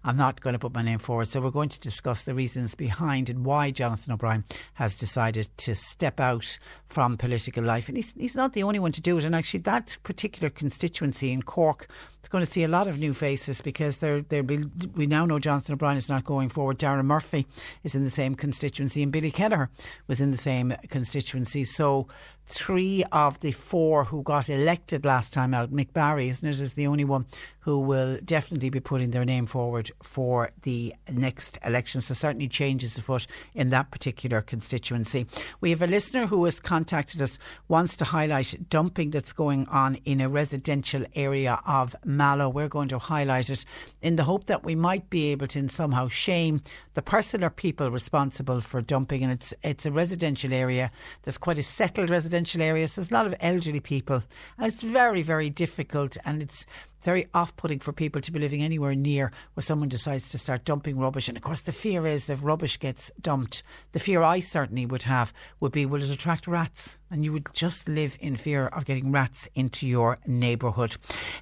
I'm 0.05 0.19
not 0.19 0.43
going 0.43 0.53
to 0.53 0.59
put 0.59 0.75
my 0.75 0.83
name 0.83 0.99
forward. 0.99 1.29
So 1.29 1.41
we're 1.41 1.53
going 1.53 1.71
to 1.71 1.81
discuss 1.81 2.25
the 2.25 2.35
reasons 2.35 2.75
behind 2.75 3.31
and 3.31 3.47
why 3.47 3.71
Jonathan 3.71 4.12
O'Brien 4.12 4.45
has 4.75 4.95
decided 4.95 5.49
to 5.57 5.75
step 5.75 6.21
out 6.21 6.59
from 6.91 7.17
political 7.17 7.65
life. 7.65 7.88
And 7.88 7.97
he's, 7.97 8.12
he's 8.12 8.37
not 8.37 8.53
the 8.53 8.62
only 8.62 8.79
one 8.79 8.93
to 8.93 9.00
do 9.00 9.17
it. 9.17 9.25
And 9.25 9.35
actually, 9.35 9.61
that 9.61 9.97
particular 10.03 10.50
constituency 10.50 11.33
in 11.33 11.41
Cork 11.41 11.88
is 12.23 12.29
going 12.29 12.45
to 12.45 12.50
see 12.50 12.65
a 12.65 12.69
lot 12.69 12.87
of 12.87 12.99
new 12.99 13.15
faces 13.15 13.62
because 13.62 13.99
there 13.99 14.21
there 14.21 14.43
be 14.43 14.59
we 14.99 15.07
now 15.07 15.25
know 15.25 15.38
Jonathan 15.38 15.75
O'Brien 15.75 15.97
is 15.97 16.09
not 16.09 16.25
going 16.25 16.49
forward. 16.49 16.76
Dara 16.76 17.02
Murphy 17.02 17.47
is 17.85 17.95
in 17.95 18.05
the 18.05 18.11
same 18.11 18.35
constituency, 18.35 19.02
and 19.02 19.12
Billy 19.12 19.31
Kelleher 19.31 19.71
was 20.09 20.21
in 20.21 20.33
the 20.33 20.37
same 20.37 20.75
constituency. 20.90 21.64
So 21.64 22.09
three 22.49 23.05
of 23.12 23.38
the 23.40 23.52
four 23.52 24.05
who 24.05 24.23
got 24.23 24.49
elected 24.49 25.05
last 25.05 25.33
time 25.33 25.55
out, 25.55 25.71
Mick 25.71 25.93
Barry, 25.93 26.28
isn't 26.31 26.49
it, 26.49 26.61
is 26.61 26.73
the 26.73 26.87
only 26.87 27.05
one 27.05 27.26
who 27.61 27.78
will 27.78 28.19
definitely 28.25 28.71
be 28.71 28.81
putting 28.81 29.11
their 29.11 29.26
name 29.26 29.45
forward 29.45 29.90
for 30.02 30.50
the 30.62 30.95
next 31.12 31.59
election. 31.62 32.00
So 32.00 32.14
certainly 32.14 32.49
changes 32.49 32.97
afoot 32.97 33.26
in 33.55 33.69
that 33.69 33.90
particular 33.90 34.40
constituency. 34.40 35.26
We 35.61 35.69
have 35.69 35.83
a 35.83 35.87
listener 35.87 36.26
who 36.26 36.43
has 36.47 36.59
contacted 36.61 37.21
us, 37.21 37.38
wants 37.69 37.95
to 37.97 38.07
highlight 38.07 38.71
dumping 38.71 39.11
that's 39.11 39.35
going 39.35 39.69
on 39.69 39.97
in 40.07 40.23
a 40.23 40.31
residential 40.31 41.05
area 41.14 41.61
of 41.67 41.95
Mallow. 42.07 42.49
We're 42.49 42.69
going 42.69 42.88
to 42.88 42.99
highlight 42.99 43.50
it 43.50 43.67
in 44.00 44.17
the 44.17 44.25
hope 44.25 44.47
that 44.47 44.64
we 44.64 44.75
might 44.75 44.88
be 44.97 45.28
able 45.28 45.47
to 45.49 45.68
somehow 45.68 46.09
shame 46.09 46.62
the 46.95 47.02
person 47.02 47.45
or 47.45 47.50
people 47.50 47.90
responsible 47.90 48.61
for 48.61 48.80
dumping. 48.80 49.23
And 49.23 49.33
it's 49.33 49.52
it's 49.62 49.87
a 49.87 49.92
residential 49.92 50.52
area. 50.52 50.90
There's 51.23 51.38
quite 51.38 51.59
a 51.59 51.62
settled 51.62 52.11
residential 52.11 52.62
area. 52.62 52.88
So 52.88 53.00
there's 53.00 53.11
a 53.11 53.14
lot 53.14 53.26
of 53.26 53.35
elderly 53.40 53.80
people, 53.80 54.23
and 54.57 54.66
it's 54.66 54.83
very 54.83 55.23
very 55.23 55.50
difficult 55.50 56.16
and 56.25 56.42
it's 56.42 56.66
very 57.02 57.28
off 57.33 57.57
putting 57.57 57.78
for 57.78 57.92
people 57.92 58.21
to 58.21 58.33
be 58.33 58.38
living 58.38 58.62
anywhere 58.62 58.95
near 58.95 59.30
where 59.54 59.62
someone 59.62 59.88
decides 59.88 60.28
to 60.30 60.38
start 60.38 60.64
dumping 60.64 60.99
rubbish. 60.99 61.28
And 61.28 61.37
of 61.37 61.42
course, 61.42 61.62
the 61.62 61.73
fear 61.73 62.07
is 62.07 62.26
that 62.26 62.35
if 62.35 62.45
rubbish 62.45 62.78
gets 62.78 63.11
dumped, 63.21 63.62
the 63.92 64.00
fear 64.00 64.23
I 64.23 64.40
certainly 64.40 64.87
would 64.87 65.04
have 65.04 65.33
would 65.61 65.73
be 65.73 65.87
will 65.87 66.02
it 66.02 66.11
attract 66.11 66.47
rats? 66.47 66.99
And 67.11 67.25
you 67.25 67.33
would 67.33 67.49
just 67.52 67.88
live 67.88 68.16
in 68.21 68.37
fear 68.37 68.66
of 68.66 68.85
getting 68.85 69.12
rats 69.12 69.49
into 69.54 69.87
your 69.87 70.18
neighbourhood. 70.26 70.97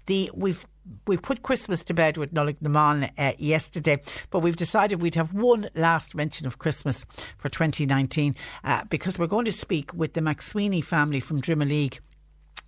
The 0.06 0.30
We've 0.34 0.66
we 1.06 1.16
put 1.16 1.42
Christmas 1.42 1.82
to 1.84 1.94
bed 1.94 2.16
with 2.16 2.32
Nollaig 2.32 2.56
na 2.60 2.70
mBan 2.70 3.10
uh, 3.18 3.32
yesterday, 3.38 3.98
but 4.30 4.40
we've 4.40 4.56
decided 4.56 5.02
we'd 5.02 5.14
have 5.14 5.32
one 5.32 5.68
last 5.74 6.14
mention 6.14 6.46
of 6.46 6.58
Christmas 6.58 7.04
for 7.38 7.48
2019 7.48 8.34
uh, 8.64 8.84
because 8.88 9.18
we're 9.18 9.26
going 9.26 9.44
to 9.44 9.52
speak 9.52 9.92
with 9.94 10.14
the 10.14 10.20
McSweeney 10.20 10.82
family 10.82 11.20
from 11.20 11.40
Drimoleague 11.40 12.00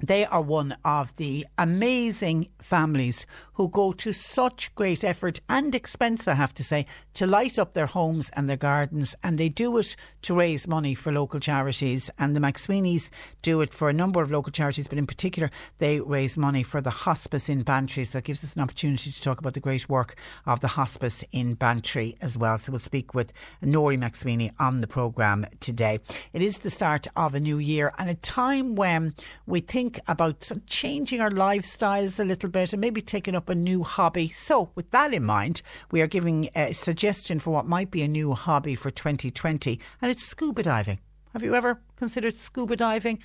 they 0.00 0.24
are 0.24 0.40
one 0.40 0.76
of 0.84 1.14
the 1.16 1.46
amazing 1.58 2.48
families 2.60 3.26
who 3.58 3.68
go 3.68 3.90
to 3.90 4.12
such 4.12 4.72
great 4.76 5.02
effort 5.02 5.40
and 5.48 5.74
expense, 5.74 6.28
I 6.28 6.34
have 6.34 6.54
to 6.54 6.62
say, 6.62 6.86
to 7.14 7.26
light 7.26 7.58
up 7.58 7.74
their 7.74 7.86
homes 7.86 8.30
and 8.34 8.48
their 8.48 8.56
gardens. 8.56 9.16
And 9.24 9.36
they 9.36 9.48
do 9.48 9.76
it 9.78 9.96
to 10.22 10.34
raise 10.34 10.68
money 10.68 10.94
for 10.94 11.12
local 11.12 11.40
charities. 11.40 12.08
And 12.20 12.36
the 12.36 12.40
McSweeneys 12.40 13.10
do 13.42 13.60
it 13.60 13.74
for 13.74 13.88
a 13.88 13.92
number 13.92 14.22
of 14.22 14.30
local 14.30 14.52
charities, 14.52 14.86
but 14.86 14.96
in 14.96 15.08
particular, 15.08 15.50
they 15.78 15.98
raise 15.98 16.38
money 16.38 16.62
for 16.62 16.80
the 16.80 16.90
hospice 16.90 17.48
in 17.48 17.62
Bantry. 17.62 18.04
So 18.04 18.18
it 18.18 18.24
gives 18.24 18.44
us 18.44 18.54
an 18.54 18.62
opportunity 18.62 19.10
to 19.10 19.22
talk 19.22 19.40
about 19.40 19.54
the 19.54 19.60
great 19.60 19.88
work 19.88 20.14
of 20.46 20.60
the 20.60 20.68
hospice 20.68 21.24
in 21.32 21.54
Bantry 21.54 22.16
as 22.20 22.38
well. 22.38 22.58
So 22.58 22.70
we'll 22.70 22.78
speak 22.78 23.12
with 23.12 23.32
Nori 23.60 23.98
McSweeney 23.98 24.52
on 24.60 24.82
the 24.82 24.86
programme 24.86 25.46
today. 25.58 25.98
It 26.32 26.42
is 26.42 26.58
the 26.58 26.70
start 26.70 27.08
of 27.16 27.34
a 27.34 27.40
new 27.40 27.58
year 27.58 27.92
and 27.98 28.08
a 28.08 28.14
time 28.14 28.76
when 28.76 29.14
we 29.46 29.58
think 29.58 29.98
about 30.06 30.48
changing 30.66 31.20
our 31.20 31.30
lifestyles 31.30 32.20
a 32.20 32.24
little 32.24 32.50
bit 32.50 32.72
and 32.72 32.80
maybe 32.80 33.00
taking 33.00 33.34
up 33.34 33.47
a 33.50 33.54
new 33.54 33.82
hobby. 33.82 34.28
So, 34.28 34.70
with 34.74 34.90
that 34.90 35.12
in 35.12 35.24
mind, 35.24 35.62
we 35.90 36.00
are 36.02 36.06
giving 36.06 36.48
a 36.54 36.72
suggestion 36.72 37.38
for 37.38 37.50
what 37.50 37.66
might 37.66 37.90
be 37.90 38.02
a 38.02 38.08
new 38.08 38.34
hobby 38.34 38.74
for 38.74 38.90
2020, 38.90 39.80
and 40.02 40.10
it's 40.10 40.24
scuba 40.24 40.62
diving. 40.62 41.00
Have 41.32 41.42
you 41.42 41.54
ever 41.54 41.80
considered 41.96 42.36
scuba 42.36 42.76
diving? 42.76 43.18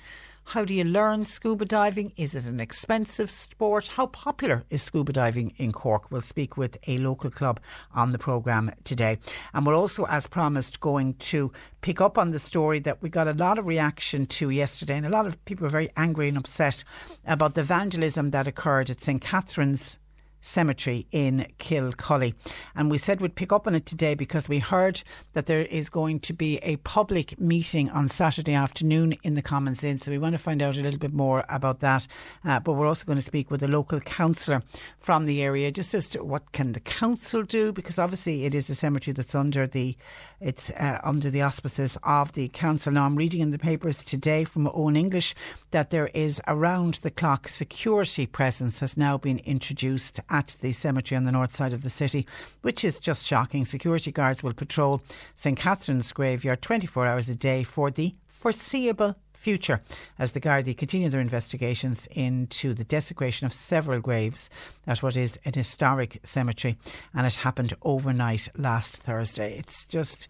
How 0.46 0.64
do 0.64 0.74
you 0.74 0.84
learn 0.84 1.24
scuba 1.24 1.64
diving? 1.64 2.12
Is 2.16 2.34
it 2.34 2.44
an 2.44 2.60
expensive 2.60 3.30
sport? 3.30 3.88
How 3.88 4.06
popular 4.08 4.62
is 4.68 4.82
scuba 4.82 5.12
diving 5.12 5.54
in 5.56 5.72
Cork? 5.72 6.10
We'll 6.10 6.20
speak 6.20 6.56
with 6.56 6.76
a 6.86 6.98
local 6.98 7.30
club 7.30 7.60
on 7.94 8.12
the 8.12 8.18
programme 8.18 8.70
today. 8.84 9.18
And 9.54 9.64
we're 9.64 9.74
also, 9.74 10.04
as 10.06 10.26
promised, 10.26 10.80
going 10.80 11.14
to 11.14 11.50
pick 11.80 12.00
up 12.00 12.18
on 12.18 12.30
the 12.30 12.38
story 12.38 12.78
that 12.80 13.00
we 13.02 13.08
got 13.08 13.26
a 13.26 13.32
lot 13.32 13.58
of 13.58 13.66
reaction 13.66 14.26
to 14.26 14.50
yesterday. 14.50 14.96
And 14.96 15.06
a 15.06 15.10
lot 15.10 15.26
of 15.26 15.42
people 15.46 15.64
were 15.64 15.70
very 15.70 15.90
angry 15.96 16.28
and 16.28 16.36
upset 16.36 16.84
about 17.26 17.54
the 17.54 17.64
vandalism 17.64 18.30
that 18.30 18.46
occurred 18.46 18.90
at 18.90 19.00
St. 19.00 19.22
Catherine's 19.22 19.98
Cemetery 20.44 21.06
in 21.10 21.46
Kilcully. 21.58 22.34
And 22.74 22.90
we 22.90 22.98
said 22.98 23.20
we'd 23.20 23.34
pick 23.34 23.52
up 23.52 23.66
on 23.66 23.74
it 23.74 23.86
today 23.86 24.14
because 24.14 24.48
we 24.48 24.58
heard 24.58 25.02
that 25.32 25.46
there 25.46 25.62
is 25.62 25.88
going 25.88 26.20
to 26.20 26.32
be 26.32 26.58
a 26.58 26.76
public 26.76 27.40
meeting 27.40 27.90
on 27.90 28.08
Saturday 28.08 28.54
afternoon 28.54 29.14
in 29.22 29.34
the 29.34 29.42
Commons 29.42 29.82
Inn. 29.82 29.98
So 29.98 30.10
we 30.10 30.18
want 30.18 30.34
to 30.34 30.38
find 30.38 30.62
out 30.62 30.76
a 30.76 30.82
little 30.82 31.00
bit 31.00 31.12
more 31.12 31.44
about 31.48 31.80
that. 31.80 32.06
Uh, 32.44 32.60
but 32.60 32.74
we're 32.74 32.86
also 32.86 33.06
going 33.06 33.18
to 33.18 33.22
speak 33.22 33.50
with 33.50 33.62
a 33.62 33.68
local 33.68 34.00
councillor 34.00 34.62
from 34.98 35.24
the 35.24 35.42
area 35.42 35.70
just 35.70 35.94
as 35.94 36.08
to 36.08 36.22
what 36.22 36.52
can 36.52 36.72
the 36.72 36.80
council 36.80 37.42
do 37.42 37.72
because 37.72 37.98
obviously 37.98 38.44
it 38.44 38.54
is 38.54 38.68
a 38.68 38.74
cemetery 38.74 39.12
that's 39.12 39.34
under 39.34 39.66
the 39.66 39.96
it's 40.40 40.70
uh, 40.70 41.00
under 41.02 41.30
the 41.30 41.42
auspices 41.42 41.96
of 42.02 42.32
the 42.32 42.48
council. 42.48 42.92
Now 42.92 43.06
I'm 43.06 43.16
reading 43.16 43.40
in 43.40 43.50
the 43.50 43.58
papers 43.58 44.02
today 44.04 44.44
from 44.44 44.66
Eoin 44.66 44.96
English 44.96 45.34
that 45.70 45.90
there 45.90 46.10
is 46.14 46.40
around 46.46 46.94
the 47.02 47.10
clock 47.10 47.48
security 47.48 48.26
presence 48.26 48.80
has 48.80 48.96
now 48.96 49.16
been 49.16 49.38
introduced 49.38 50.20
at 50.34 50.56
the 50.60 50.72
cemetery 50.72 51.16
on 51.16 51.22
the 51.22 51.30
north 51.30 51.54
side 51.54 51.72
of 51.72 51.82
the 51.82 51.88
city, 51.88 52.26
which 52.62 52.84
is 52.84 52.98
just 52.98 53.24
shocking. 53.24 53.64
Security 53.64 54.10
guards 54.10 54.42
will 54.42 54.52
patrol 54.52 55.00
St 55.36 55.56
Catherine's 55.56 56.12
graveyard 56.12 56.60
24 56.60 57.06
hours 57.06 57.28
a 57.28 57.36
day 57.36 57.62
for 57.62 57.88
the 57.88 58.16
foreseeable 58.40 59.14
future 59.32 59.80
as 60.18 60.32
the 60.32 60.40
Gardaí 60.40 60.76
continue 60.76 61.08
their 61.08 61.20
investigations 61.20 62.08
into 62.10 62.74
the 62.74 62.82
desecration 62.82 63.46
of 63.46 63.52
several 63.52 64.00
graves 64.00 64.50
at 64.88 65.02
what 65.04 65.16
is 65.16 65.38
an 65.44 65.52
historic 65.52 66.18
cemetery 66.24 66.76
and 67.14 67.26
it 67.26 67.34
happened 67.36 67.74
overnight 67.82 68.48
last 68.56 68.96
Thursday. 68.96 69.56
It's 69.56 69.84
just 69.84 70.26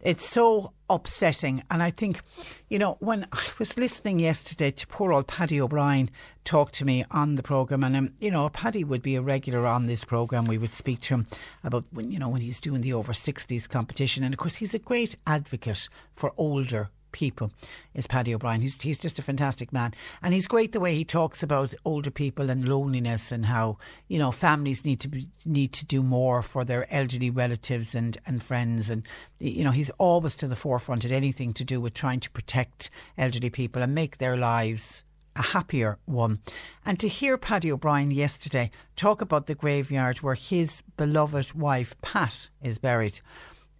it's 0.00 0.28
so 0.28 0.72
upsetting. 0.90 1.62
And 1.70 1.82
I 1.82 1.90
think, 1.90 2.20
you 2.68 2.78
know, 2.78 2.96
when 3.00 3.26
I 3.32 3.46
was 3.58 3.76
listening 3.76 4.18
yesterday 4.18 4.70
to 4.70 4.86
poor 4.86 5.12
old 5.12 5.26
Paddy 5.26 5.60
O'Brien 5.60 6.08
talk 6.44 6.72
to 6.72 6.84
me 6.84 7.04
on 7.10 7.36
the 7.36 7.42
programme, 7.42 7.84
and, 7.84 7.96
um, 7.96 8.10
you 8.20 8.30
know, 8.30 8.48
Paddy 8.48 8.84
would 8.84 9.02
be 9.02 9.16
a 9.16 9.22
regular 9.22 9.66
on 9.66 9.86
this 9.86 10.04
programme. 10.04 10.44
We 10.44 10.58
would 10.58 10.72
speak 10.72 11.00
to 11.02 11.14
him 11.14 11.26
about 11.62 11.84
when, 11.90 12.10
you 12.10 12.18
know, 12.18 12.28
when 12.28 12.42
he's 12.42 12.60
doing 12.60 12.82
the 12.82 12.92
over 12.92 13.12
60s 13.12 13.68
competition. 13.68 14.24
And 14.24 14.34
of 14.34 14.38
course, 14.38 14.56
he's 14.56 14.74
a 14.74 14.78
great 14.78 15.16
advocate 15.26 15.88
for 16.14 16.32
older 16.36 16.90
people 17.14 17.52
is 17.94 18.06
Paddy 18.06 18.34
O'Brien. 18.34 18.60
He's 18.60 18.82
he's 18.82 18.98
just 18.98 19.18
a 19.18 19.22
fantastic 19.22 19.72
man, 19.72 19.94
and 20.20 20.34
he's 20.34 20.46
great 20.46 20.72
the 20.72 20.80
way 20.80 20.94
he 20.94 21.04
talks 21.04 21.42
about 21.42 21.72
older 21.84 22.10
people 22.10 22.50
and 22.50 22.68
loneliness 22.68 23.32
and 23.32 23.46
how 23.46 23.78
you 24.08 24.18
know 24.18 24.32
families 24.32 24.84
need 24.84 25.00
to 25.00 25.08
be, 25.08 25.28
need 25.46 25.72
to 25.72 25.86
do 25.86 26.02
more 26.02 26.42
for 26.42 26.64
their 26.64 26.92
elderly 26.92 27.30
relatives 27.30 27.94
and 27.94 28.18
and 28.26 28.42
friends, 28.42 28.90
and 28.90 29.06
you 29.38 29.64
know 29.64 29.70
he's 29.70 29.90
always 29.90 30.36
to 30.36 30.48
the 30.48 30.56
forefront 30.56 31.04
at 31.04 31.12
anything 31.12 31.54
to 31.54 31.64
do 31.64 31.80
with 31.80 31.94
trying 31.94 32.20
to 32.20 32.30
protect 32.32 32.90
elderly 33.16 33.48
people 33.48 33.80
and 33.80 33.94
make 33.94 34.18
their 34.18 34.36
lives 34.36 35.04
a 35.36 35.42
happier 35.42 35.98
one. 36.04 36.40
And 36.84 36.98
to 37.00 37.08
hear 37.08 37.38
Paddy 37.38 37.70
O'Brien 37.72 38.10
yesterday 38.10 38.70
talk 38.96 39.20
about 39.20 39.46
the 39.46 39.54
graveyard 39.54 40.18
where 40.18 40.34
his 40.34 40.82
beloved 40.96 41.54
wife 41.54 41.96
Pat 42.02 42.50
is 42.62 42.78
buried 42.78 43.20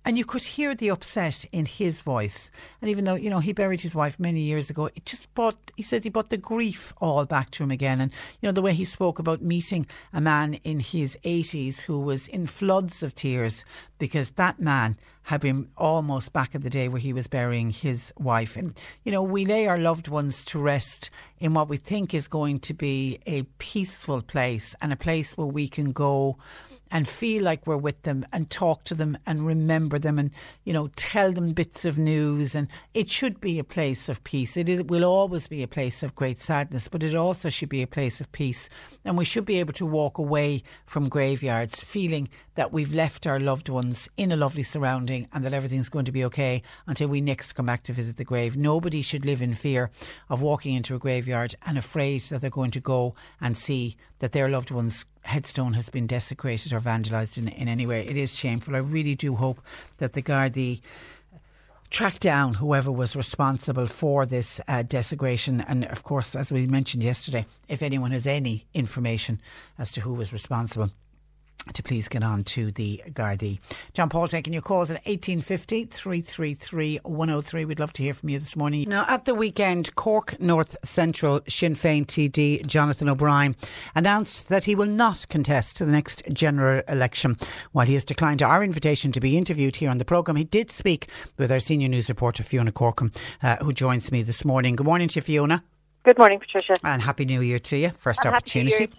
And 0.06 0.18
you 0.18 0.25
could 0.26 0.42
hear 0.42 0.75
the 0.75 0.90
upset 0.90 1.46
in 1.50 1.64
his 1.64 2.02
voice. 2.02 2.50
And 2.82 2.90
even 2.90 3.04
though, 3.04 3.14
you 3.14 3.30
know, 3.30 3.38
he 3.38 3.54
buried 3.54 3.80
his 3.80 3.94
wife 3.94 4.20
many 4.20 4.42
years 4.42 4.68
ago, 4.68 4.87
it 4.94 5.06
just 5.06 5.32
brought, 5.34 5.70
he 5.76 5.82
said 5.82 6.04
he 6.04 6.11
brought 6.11 6.28
the 6.28 6.37
grief 6.37 6.92
all 6.99 7.25
back 7.25 7.50
to 7.52 7.62
him 7.62 7.70
again. 7.70 8.02
And, 8.02 8.12
you 8.40 8.46
know, 8.46 8.52
the 8.52 8.61
way 8.61 8.75
he 8.75 8.84
spoke 8.84 9.18
about 9.18 9.40
meeting 9.40 9.87
a 10.12 10.20
man 10.20 10.54
in 10.62 10.80
his 10.80 11.16
80s 11.25 11.82
who 11.82 11.99
was 12.00 12.28
in 12.28 12.46
floods 12.46 13.02
of 13.02 13.14
tears 13.14 13.64
because 13.99 14.30
that 14.30 14.61
man 14.61 14.99
had 15.25 15.40
been 15.40 15.69
almost 15.76 16.33
back 16.33 16.54
in 16.54 16.61
the 16.61 16.71
day 16.71 16.87
where 16.87 17.00
he 17.00 17.12
was 17.12 17.26
burying 17.26 17.71
his 17.71 18.12
wife. 18.19 18.57
And, 18.57 18.78
you 19.04 19.12
know, 19.12 19.23
we 19.23 19.47
lay 19.47 19.66
our 19.66 19.78
loved 19.78 20.07
ones 20.07 20.45
to 20.45 20.59
rest 20.59 21.11
in 21.40 21.54
what 21.54 21.69
we 21.69 21.78
think 21.78 22.12
is 22.12 22.28
going 22.28 22.61
to 22.61 22.75
be 22.75 23.19
a 23.26 23.43
peaceful 23.59 24.21
place 24.21 24.76
and 24.83 24.93
a 24.93 24.97
place 24.97 25.37
where 25.37 25.47
we 25.47 25.66
can 25.66 25.93
go 25.93 26.37
and 26.90 27.09
feel 27.09 27.43
like 27.43 27.66
we're 27.66 27.76
with 27.76 28.02
them 28.02 28.25
and 28.33 28.50
talk 28.50 28.85
to 28.85 28.95
them 28.95 29.16
and 29.26 29.47
remember 29.47 29.99
them 29.99 30.19
and 30.19 30.31
you 30.64 30.73
know 30.73 30.88
tell 30.95 31.33
them 31.33 31.52
bits 31.52 31.85
of 31.85 31.99
news. 31.99 32.54
And 32.54 32.71
it 32.93 33.11
should 33.11 33.40
be 33.40 33.59
a 33.59 33.64
place 33.64 34.09
of 34.09 34.23
peace. 34.25 34.57
It 34.57 34.69
is, 34.69 34.83
will 34.85 35.04
always 35.04 35.47
be 35.47 35.62
a 35.62 35.69
place 35.69 36.02
of 36.02 36.14
great 36.14 36.40
sadness 36.40 36.87
but 36.87 37.02
it 37.02 37.14
also 37.14 37.49
should 37.49 37.71
be 37.71 37.83
a 37.83 37.87
place 37.87 38.21
of 38.21 38.31
peace. 38.33 38.69
And 39.04 39.19
we 39.19 39.25
should 39.25 39.47
be 39.47 39.59
able 39.59 39.73
to 39.75 39.87
walk 39.87 40.19
away 40.19 40.62
from 40.87 41.09
graveyards 41.09 41.83
feeling 41.83 42.28
that 42.54 42.73
we've 42.73 42.92
left 42.92 43.26
our 43.26 43.40
loved 43.40 43.68
ones 43.68 44.08
in 44.16 44.32
a 44.32 44.37
lovely 44.37 44.62
surrounding 44.62 45.28
and 45.32 45.44
that 45.44 45.52
everything's 45.52 45.88
going 45.88 46.04
to 46.04 46.12
be 46.12 46.25
okay 46.25 46.62
until 46.87 47.08
we 47.08 47.20
next 47.20 47.54
come 47.54 47.66
back 47.66 47.82
to 47.82 47.92
visit 47.92 48.16
the 48.16 48.25
grave 48.25 48.56
nobody 48.56 49.02
should 49.02 49.25
live 49.25 49.42
in 49.42 49.54
fear 49.54 49.90
of 50.28 50.42
walking 50.42 50.75
into 50.75 50.94
a 50.94 50.99
graveyard 50.99 51.54
and 51.66 51.78
afraid 51.78 52.23
that 52.23 52.40
they're 52.40 52.50
going 52.50 52.70
to 52.70 52.80
go 52.80 53.14
and 53.40 53.56
see 53.56 53.96
that 54.18 54.32
their 54.32 54.49
loved 54.49 54.70
one's 54.70 55.04
headstone 55.23 55.75
has 55.75 55.88
been 55.88 56.06
desecrated 56.06 56.73
or 56.73 56.80
vandalised 56.80 57.38
in, 57.38 57.49
in 57.49 57.68
any 57.68 57.87
way. 57.87 58.06
It 58.06 58.16
is 58.16 58.37
shameful. 58.37 58.76
I 58.76 58.80
really 58.80 59.14
do 59.14 59.34
hope 59.34 59.61
that 59.99 60.12
the 60.12 60.23
Gardaí 60.23 60.80
track 61.90 62.18
down 62.18 62.54
whoever 62.54 62.90
was 62.90 63.14
responsible 63.14 63.87
for 63.87 64.26
this 64.26 64.61
uh, 64.66 64.82
desecration. 64.82 65.61
And 65.62 65.84
of 65.87 66.02
course, 66.02 66.34
as 66.34 66.50
we 66.50 66.66
mentioned 66.66 67.04
yesterday, 67.04 67.46
if 67.68 67.82
anyone 67.82 68.11
has 68.11 68.26
any 68.26 68.66
information 68.75 69.40
as 69.78 69.92
to 69.92 70.00
who 70.00 70.14
was 70.14 70.32
responsible 70.32 70.90
to 71.73 71.83
please 71.83 72.09
get 72.09 72.23
on 72.23 72.44
to 72.44 72.71
the 72.73 73.02
Gardaí. 73.09 73.59
John 73.92 74.09
Paul 74.09 74.28
taking 74.28 74.52
your 74.52 74.62
calls 74.62 74.90
at 74.90 74.97
1850 75.06 75.85
333 75.87 77.00
103. 77.02 77.64
We'd 77.64 77.80
love 77.80 77.92
to 77.94 78.02
hear 78.02 78.14
from 78.14 78.28
you 78.28 78.38
this 78.38 78.56
morning. 78.56 78.88
Now, 78.88 79.06
at 79.09 79.25
the 79.25 79.35
weekend, 79.35 79.94
Cork 79.94 80.38
North 80.40 80.76
Central 80.85 81.40
Sinn 81.49 81.75
Féin 81.75 82.06
TD 82.06 82.66
Jonathan 82.66 83.09
O'Brien 83.09 83.56
announced 83.94 84.49
that 84.49 84.64
he 84.64 84.75
will 84.75 84.87
not 84.87 85.26
contest 85.28 85.78
the 85.78 85.87
next 85.87 86.23
general 86.33 86.83
election. 86.88 87.37
While 87.73 87.87
he 87.87 87.94
has 87.94 88.04
declined 88.04 88.42
our 88.42 88.62
invitation 88.62 89.12
to 89.12 89.21
be 89.21 89.38
interviewed 89.38 89.76
here 89.76 89.90
on 89.90 89.99
the 89.99 90.04
programme, 90.04 90.37
he 90.37 90.44
did 90.44 90.71
speak 90.71 91.09
with 91.38 91.50
our 91.50 91.61
senior 91.61 91.88
news 91.88 92.09
reporter 92.09 92.42
Fiona 92.42 92.73
Corcoran, 92.73 93.12
uh, 93.42 93.56
who 93.56 93.73
joins 93.73 94.12
me 94.12 94.23
this 94.23 94.44
morning. 94.44 94.76
Good 94.76 94.87
morning 94.87 95.09
to 95.09 95.16
you, 95.16 95.23
Fiona. 95.23 95.64
Good 96.04 96.18
morning, 96.18 96.38
Patricia. 96.38 96.75
And 96.84 97.00
Happy 97.00 97.25
New 97.25 97.40
Year 97.40 97.58
to 97.58 97.78
you. 97.78 97.90
First 97.99 98.26
And 98.26 98.34
opportunity. 98.34 98.90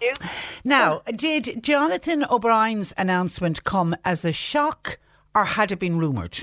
Now, 0.64 1.02
did 1.14 1.62
Jonathan 1.62 2.24
O'Brien's 2.28 2.92
announcement 2.98 3.62
come 3.62 3.94
as 4.04 4.24
a 4.24 4.32
shock 4.32 4.98
or 5.32 5.44
had 5.44 5.70
it 5.70 5.78
been 5.78 5.98
rumoured? 5.98 6.40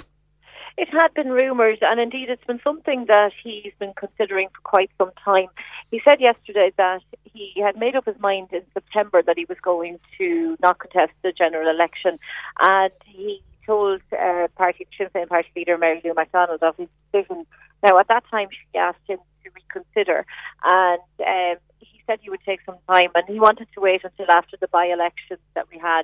It 0.78 0.88
had 0.90 1.14
been 1.14 1.30
rumoured, 1.30 1.80
and 1.82 2.00
indeed 2.00 2.30
it's 2.30 2.44
been 2.46 2.62
something 2.64 3.06
that 3.08 3.32
he's 3.44 3.74
been 3.78 3.92
considering 3.96 4.48
for 4.56 4.62
quite 4.64 4.90
some 4.98 5.12
time. 5.24 5.48
He 5.92 6.02
said 6.08 6.22
yesterday 6.22 6.72
that 6.78 7.02
he 7.26 7.62
had 7.62 7.78
made 7.78 7.98
up 7.98 8.06
his 8.06 8.20
mind 8.20 8.48
in 8.54 8.62
September 8.74 9.22
that 9.22 9.38
he 9.38 9.46
was 9.46 9.58
going 9.62 10.00
to 10.18 10.56
not 10.62 10.80
contest 10.80 11.12
the 11.24 11.34
general 11.34 11.70
election, 11.70 12.18
and 12.62 12.92
he 13.06 13.44
told 13.66 14.02
uh, 14.12 14.48
party 14.56 14.88
Sinn 14.98 15.08
Féin 15.14 15.28
party 15.28 15.50
leader 15.56 15.78
Mary 15.78 16.02
Lou 16.04 16.14
McDonald 16.14 16.64
of 16.64 16.76
his 16.78 16.88
decision. 17.12 17.46
Now, 17.84 17.98
at 18.00 18.08
that 18.08 18.24
time, 18.32 18.48
she 18.52 18.78
asked 18.78 19.06
him 19.08 19.20
to 19.44 19.50
reconsider, 19.54 20.26
and 20.64 21.02
um, 21.20 21.56
he 21.80 22.02
said 22.06 22.20
he 22.22 22.30
would 22.30 22.44
take 22.46 22.62
some 22.66 22.78
time, 22.88 23.10
and 23.16 23.26
he 23.28 23.40
wanted 23.40 23.68
to 23.74 23.82
wait 23.82 24.04
until 24.04 24.32
after 24.32 24.58
the 24.60 24.68
by-elections 24.68 25.40
that 25.54 25.68
we 25.72 25.78
had 25.78 26.04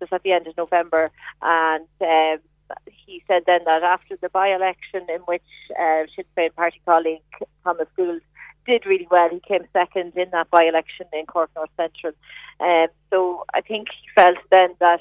just 0.00 0.12
at 0.12 0.22
the 0.22 0.32
end 0.32 0.46
of 0.46 0.56
November, 0.56 1.08
and. 1.42 1.86
Um, 2.00 2.40
he 2.86 3.20
said 3.26 3.42
then 3.46 3.62
that 3.64 3.82
after 3.82 4.16
the 4.16 4.28
by-election 4.28 5.06
in 5.08 5.20
which 5.22 5.42
uh, 5.70 6.04
Sinn 6.14 6.24
Féin 6.36 6.54
party 6.54 6.80
colleague 6.86 7.20
Thomas 7.64 7.88
Gould 7.96 8.20
did 8.66 8.86
really 8.86 9.08
well, 9.10 9.28
he 9.28 9.40
came 9.40 9.66
second 9.72 10.12
in 10.16 10.30
that 10.30 10.50
by-election 10.50 11.06
in 11.12 11.26
Cork 11.26 11.50
North 11.56 11.70
Central. 11.76 12.12
Um, 12.60 12.86
so 13.10 13.44
I 13.54 13.60
think 13.60 13.88
he 13.88 14.08
felt 14.14 14.38
then 14.50 14.74
that 14.80 15.00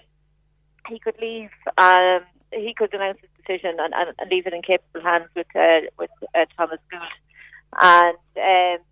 he 0.90 1.00
could 1.00 1.16
leave, 1.22 1.50
um, 1.78 2.22
he 2.52 2.74
could 2.76 2.94
announce 2.94 3.20
his 3.22 3.30
decision 3.38 3.78
and, 3.80 3.94
and, 3.94 4.14
and 4.18 4.32
leave 4.32 4.48
it 4.48 4.54
in 4.54 4.62
capable 4.62 5.02
hands 5.02 5.30
with 5.36 5.48
uh, 5.56 5.82
with 5.98 6.10
uh, 6.36 6.46
Thomas 6.58 6.80
Gould, 6.92 7.02
and 7.82 8.18
um, 8.38 8.86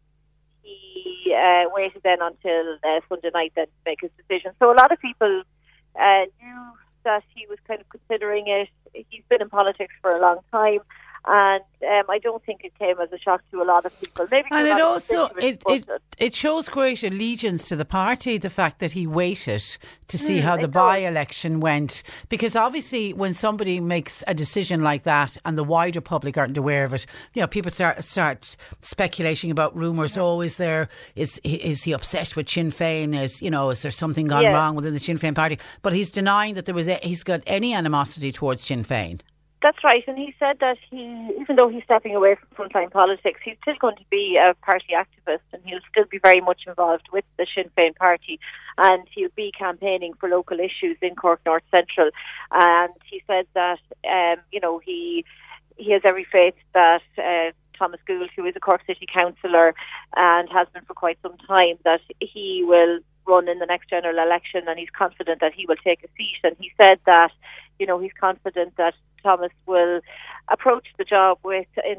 he 0.62 1.36
uh, 1.36 1.66
waited 1.74 2.02
then 2.04 2.20
until 2.22 2.78
uh, 2.84 3.00
Sunday 3.10 3.32
night 3.34 3.54
then 3.56 3.66
to 3.66 3.72
make 3.86 4.02
his 4.02 4.12
decision. 4.18 4.52
So 4.60 4.72
a 4.72 4.76
lot 4.76 4.92
of 4.92 5.00
people 5.00 5.44
uh, 6.00 6.26
knew 6.42 6.62
that 7.04 7.24
he 7.36 7.46
was 7.48 7.58
kind 7.68 7.82
of 7.82 7.90
considering 7.90 8.48
it. 8.48 8.70
He's 9.10 9.24
been 9.30 9.42
in 9.42 9.50
politics 9.50 9.94
for 10.02 10.12
a 10.12 10.22
long 10.22 10.40
time. 10.52 10.80
And 11.30 11.62
um, 11.84 12.04
I 12.10 12.20
don't 12.20 12.42
think 12.46 12.62
it 12.64 12.74
came 12.80 13.00
as 13.02 13.12
a 13.12 13.18
shock 13.18 13.42
to 13.52 13.62
a 13.62 13.66
lot 13.66 13.86
of 13.86 13.92
people. 14.00 14.28
Maybe 14.32 14.48
And 14.50 14.66
it 14.66 14.80
also 14.80 15.28
it, 15.38 15.62
it 15.68 15.86
it 16.18 16.34
shows 16.34 16.70
great 16.70 17.04
allegiance 17.04 17.68
to 17.68 17.76
the 17.76 17.84
party. 17.84 18.38
The 18.38 18.50
fact 18.50 18.80
that 18.80 18.94
he 18.94 19.06
waited 19.06 19.62
to 20.08 20.18
see 20.18 20.40
Mm, 20.40 20.42
how 20.42 20.56
the 20.58 20.70
by 20.70 21.00
election 21.00 21.60
went, 21.60 22.02
because 22.30 22.56
obviously 22.56 23.12
when 23.12 23.34
somebody 23.34 23.82
makes 23.82 24.24
a 24.26 24.34
decision 24.34 24.82
like 24.84 25.04
that 25.04 25.38
and 25.44 25.58
the 25.58 25.66
wider 25.66 26.00
public 26.00 26.38
aren't 26.38 26.58
aware 26.58 26.86
of 26.86 26.94
it, 26.94 27.06
you 27.34 27.42
know, 27.42 27.48
people 27.48 27.72
start 27.72 28.02
start 28.06 28.56
speculating 28.80 29.52
about 29.52 29.76
rumours. 29.76 30.18
Oh, 30.18 30.40
is 30.40 30.56
there 30.56 30.88
is 31.16 31.42
is 31.44 31.84
he 31.84 31.92
obsessed 31.92 32.38
with 32.38 32.48
Sinn 32.50 32.72
Féin? 32.72 33.14
Is 33.22 33.42
you 33.42 33.52
know 33.52 33.70
is 33.70 33.82
there 33.82 33.92
something 33.92 34.28
gone 34.28 34.44
Yeah. 34.44 34.54
wrong 34.56 34.76
within 34.76 34.94
the 34.94 35.00
Sinn 35.00 35.18
Féin 35.20 35.36
party? 35.36 35.60
But 35.82 35.92
he's 35.92 36.10
denying 36.10 36.54
that 36.56 36.66
there 36.66 36.76
was 36.76 36.88
a, 36.88 37.00
he's 37.04 37.24
got 37.24 37.42
any 37.46 37.74
animosity 37.74 38.32
towards 38.32 38.64
Sinn 38.64 38.86
Féin. 38.86 39.20
That's 39.60 39.84
right, 39.84 40.04
and 40.08 40.20
he 40.20 40.36
said 40.38 40.60
that 40.60 40.78
he, 40.88 41.32
even 41.42 41.56
though 41.56 41.68
he's 41.68 41.84
stepping 41.84 42.16
away 42.16 42.36
from 42.36 42.70
frontline 42.70 42.92
politics, 42.92 43.40
he's 43.44 43.58
still 43.64 43.74
going 43.82 43.96
to 43.96 44.06
be 44.12 44.38
a 44.38 44.54
party 44.64 44.94
activist, 44.96 45.40
and 45.52 45.64
he'll 45.66 45.80
still 45.90 46.06
be 46.06 46.20
very 46.20 46.42
much 46.42 46.62
involved 46.68 47.08
with 47.12 47.26
the 47.38 47.48
Sinn 47.56 47.72
Féin 47.76 47.96
party, 47.96 48.40
and 48.78 49.08
he'll 49.12 49.32
be 49.36 49.52
campaigning 49.58 50.14
for 50.20 50.30
local 50.30 50.60
issues 50.60 50.98
in 51.02 51.16
Cork 51.16 51.42
North 51.44 51.64
Central. 51.72 52.12
And 52.52 52.94
he 53.10 53.24
said 53.26 53.48
that, 53.56 53.80
um, 54.08 54.44
you 54.52 54.60
know, 54.60 54.78
he 54.78 55.26
he 55.76 55.92
has 55.92 56.04
every 56.06 56.26
faith 56.32 56.56
that 56.76 57.02
uh, 57.18 57.52
Thomas 57.78 58.00
Gould, 58.06 58.30
who 58.36 58.46
is 58.46 58.56
a 58.56 58.60
Cork 58.60 58.82
City 58.86 59.08
councillor 59.12 59.74
and 60.16 60.50
has 60.52 60.68
been 60.72 60.84
for 60.86 60.94
quite 60.94 61.18
some 61.24 61.38
time, 61.48 61.78
that 61.84 62.02
he 62.20 62.64
will 62.64 63.00
run 63.28 63.48
in 63.48 63.58
the 63.58 63.66
next 63.66 63.90
general 63.90 64.18
election, 64.20 64.68
and 64.68 64.78
he's 64.78 64.90
confident 64.96 65.42
that 65.42 65.54
he 65.54 65.66
will 65.68 65.76
take 65.78 66.04
a 66.04 66.08
seat. 66.16 66.40
And 66.44 66.56
he 66.60 66.72
said 66.80 67.00
that, 67.08 67.32
you 67.80 67.88
know, 67.88 68.00
he's 68.00 68.14
confident 68.20 68.76
that 68.78 68.94
Thomas 69.24 69.52
will 69.66 70.02
approach 70.50 70.88
the 70.98 71.04
job 71.04 71.40
with 71.44 71.68
in 71.86 71.98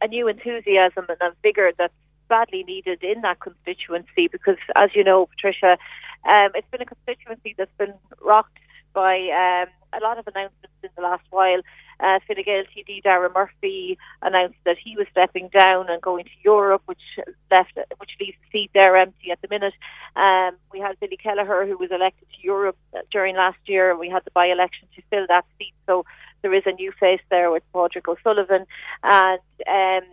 a 0.00 0.08
new 0.08 0.28
enthusiasm 0.28 1.06
and 1.08 1.18
a 1.20 1.32
vigour 1.42 1.72
that's 1.76 1.94
badly 2.28 2.62
needed 2.62 3.02
in 3.02 3.22
that 3.22 3.40
constituency. 3.40 4.28
Because, 4.30 4.56
as 4.76 4.90
you 4.94 5.04
know, 5.04 5.26
Patricia, 5.26 5.76
um, 6.24 6.50
it's 6.54 6.68
been 6.70 6.82
a 6.82 6.86
constituency 6.86 7.54
that's 7.56 7.76
been 7.78 7.94
rocked 8.22 8.58
by 8.92 9.16
um, 9.16 9.68
a 9.92 10.02
lot 10.02 10.18
of 10.18 10.26
announcements 10.26 10.74
in 10.82 10.90
the 10.96 11.02
last 11.02 11.24
while. 11.30 11.60
Uh, 12.00 12.18
Fine 12.26 12.42
Gael 12.44 12.64
TD 12.64 13.02
Dara 13.02 13.30
Murphy 13.34 13.98
announced 14.22 14.58
that 14.64 14.76
he 14.82 14.96
was 14.96 15.06
stepping 15.10 15.50
down 15.56 15.90
and 15.90 16.00
going 16.00 16.24
to 16.24 16.30
Europe, 16.42 16.82
which 16.86 17.02
left 17.50 17.76
which 17.98 18.10
leaves 18.18 18.36
the 18.40 18.58
seat 18.58 18.70
there 18.72 18.96
empty 18.96 19.30
at 19.30 19.40
the 19.42 19.48
minute. 19.50 19.74
Um, 20.16 20.56
we 20.72 20.80
had 20.80 20.98
Billy 20.98 21.18
Kelleher, 21.18 21.66
who 21.66 21.76
was 21.76 21.90
elected 21.90 22.26
to 22.30 22.42
Europe 22.42 22.78
during 23.10 23.36
last 23.36 23.58
year. 23.66 23.90
And 23.90 24.00
we 24.00 24.08
had 24.08 24.24
the 24.24 24.30
by-election 24.30 24.88
to 24.96 25.02
fill 25.10 25.26
that 25.28 25.44
seat, 25.58 25.74
so 25.86 26.06
there 26.42 26.54
is 26.54 26.62
a 26.66 26.72
new 26.72 26.92
face 26.98 27.20
there 27.30 27.50
with 27.50 27.62
Padraig 27.72 28.08
O'Sullivan, 28.08 28.66
and 29.02 29.40
um, 29.68 30.08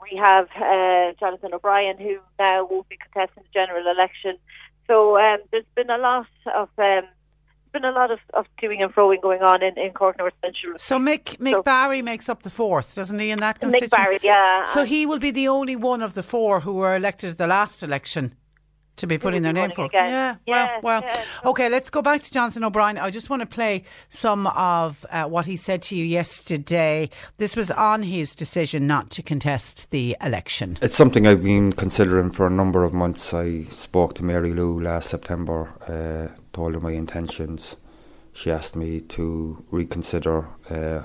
we 0.00 0.16
have 0.18 0.48
uh, 0.56 1.12
Jonathan 1.18 1.54
O'Brien, 1.54 1.98
who 1.98 2.18
now 2.38 2.66
won't 2.70 2.88
be 2.88 2.96
contesting 2.96 3.42
the 3.42 3.48
general 3.52 3.86
election. 3.90 4.38
So 4.86 5.18
um, 5.18 5.38
there's 5.50 5.64
been 5.74 5.90
a 5.90 5.98
lot 5.98 6.26
of 6.54 6.68
um, 6.78 7.08
been 7.72 7.84
a 7.84 7.92
lot 7.92 8.10
of, 8.10 8.20
of 8.34 8.46
doing 8.60 8.82
and 8.82 8.94
froing 8.94 9.20
going 9.20 9.42
on 9.42 9.62
in, 9.62 9.76
in 9.78 9.92
Cork 9.92 10.18
North 10.18 10.34
Central. 10.42 10.78
So 10.78 10.98
Mick 10.98 11.38
Mick 11.38 11.52
So- 11.52 11.62
Barry 11.62 12.02
makes 12.02 12.28
up 12.28 12.42
the 12.42 12.50
fourth, 12.50 12.94
doesn't 12.94 13.18
he? 13.18 13.30
In 13.30 13.40
that 13.40 13.60
constituency, 13.60 13.94
Mick 13.94 13.98
Barry, 13.98 14.18
yeah. 14.22 14.64
So 14.64 14.84
he 14.84 15.06
will 15.06 15.18
be 15.18 15.30
the 15.30 15.48
only 15.48 15.76
one 15.76 16.02
of 16.02 16.14
the 16.14 16.22
four 16.22 16.60
who 16.60 16.74
were 16.74 16.94
elected 16.96 17.30
at 17.30 17.38
the 17.38 17.46
last 17.46 17.82
election 17.82 18.34
to 18.96 19.06
be 19.06 19.18
putting 19.18 19.42
their 19.42 19.52
name 19.52 19.62
running 19.70 19.76
for. 19.76 19.84
again. 19.86 20.10
Yeah, 20.10 20.36
Yeah, 20.46 20.80
well, 20.82 21.00
well. 21.00 21.02
yeah. 21.04 21.24
Okay, 21.50 21.68
let's 21.68 21.90
go 21.90 22.02
back 22.02 22.22
to 22.22 22.32
Jonathan 22.32 22.64
O'Brien. 22.64 22.98
I 22.98 23.10
just 23.10 23.28
want 23.30 23.40
to 23.40 23.46
play 23.46 23.82
some 24.08 24.46
of 24.48 25.04
uh, 25.10 25.24
what 25.24 25.46
he 25.46 25.56
said 25.56 25.82
to 25.82 25.96
you 25.96 26.04
yesterday. 26.04 27.10
This 27.38 27.56
was 27.56 27.70
on 27.70 28.02
his 28.02 28.32
decision 28.34 28.86
not 28.86 29.10
to 29.10 29.22
contest 29.22 29.90
the 29.90 30.16
election. 30.22 30.78
It's 30.82 30.96
something 30.96 31.26
I've 31.26 31.42
been 31.42 31.72
considering 31.72 32.30
for 32.30 32.46
a 32.46 32.50
number 32.50 32.84
of 32.84 32.92
months. 32.92 33.32
I 33.34 33.64
spoke 33.64 34.14
to 34.14 34.24
Mary 34.24 34.52
Lou 34.52 34.80
last 34.80 35.08
September, 35.10 35.68
uh, 35.88 36.36
told 36.52 36.74
her 36.74 36.80
my 36.80 36.92
intentions. 36.92 37.76
she 38.32 38.50
asked 38.50 38.76
me 38.76 39.00
to 39.00 39.64
reconsider 39.70 40.46
uh, 40.70 41.02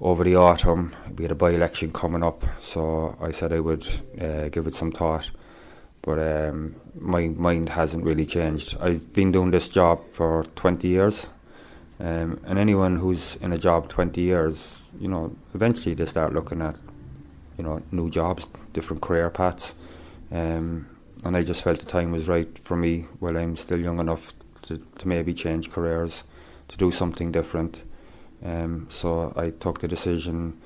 over 0.00 0.24
the 0.24 0.34
autumn. 0.36 0.94
We 1.16 1.24
had 1.24 1.32
a 1.32 1.34
by 1.34 1.50
election 1.50 1.92
coming 1.92 2.22
up, 2.22 2.44
so 2.62 3.16
I 3.20 3.30
said 3.30 3.52
I 3.52 3.60
would 3.60 3.86
uh, 4.20 4.48
give 4.48 4.66
it 4.66 4.74
some 4.74 4.92
thought. 4.92 5.28
But 6.02 6.18
um, 6.18 6.76
my 6.98 7.28
mind 7.28 7.70
hasn't 7.70 8.04
really 8.04 8.26
changed. 8.26 8.76
I've 8.80 9.12
been 9.12 9.32
doing 9.32 9.50
this 9.50 9.68
job 9.68 10.00
for 10.12 10.44
20 10.56 10.88
years, 10.88 11.26
um, 11.98 12.40
and 12.46 12.58
anyone 12.58 12.96
who's 12.96 13.36
in 13.36 13.52
a 13.52 13.58
job 13.58 13.90
20 13.90 14.20
years, 14.20 14.90
you 14.98 15.08
know, 15.08 15.36
eventually 15.54 15.94
they 15.94 16.06
start 16.06 16.32
looking 16.32 16.62
at, 16.62 16.76
you 17.58 17.64
know, 17.64 17.82
new 17.90 18.08
jobs, 18.08 18.46
different 18.72 19.02
career 19.02 19.28
paths. 19.28 19.74
Um, 20.32 20.86
and 21.24 21.36
I 21.36 21.42
just 21.42 21.62
felt 21.62 21.80
the 21.80 21.86
time 21.86 22.12
was 22.12 22.28
right 22.28 22.58
for 22.58 22.76
me 22.76 23.06
while 23.18 23.36
I'm 23.36 23.56
still 23.56 23.78
young 23.78 24.00
enough 24.00 24.32
to, 24.62 24.78
to 24.98 25.08
maybe 25.08 25.34
change 25.34 25.70
careers, 25.70 26.22
to 26.68 26.76
do 26.78 26.90
something 26.90 27.30
different. 27.30 27.82
Um, 28.42 28.86
so 28.90 29.34
I 29.36 29.50
took 29.50 29.80
the 29.80 29.88
decision 29.88 30.58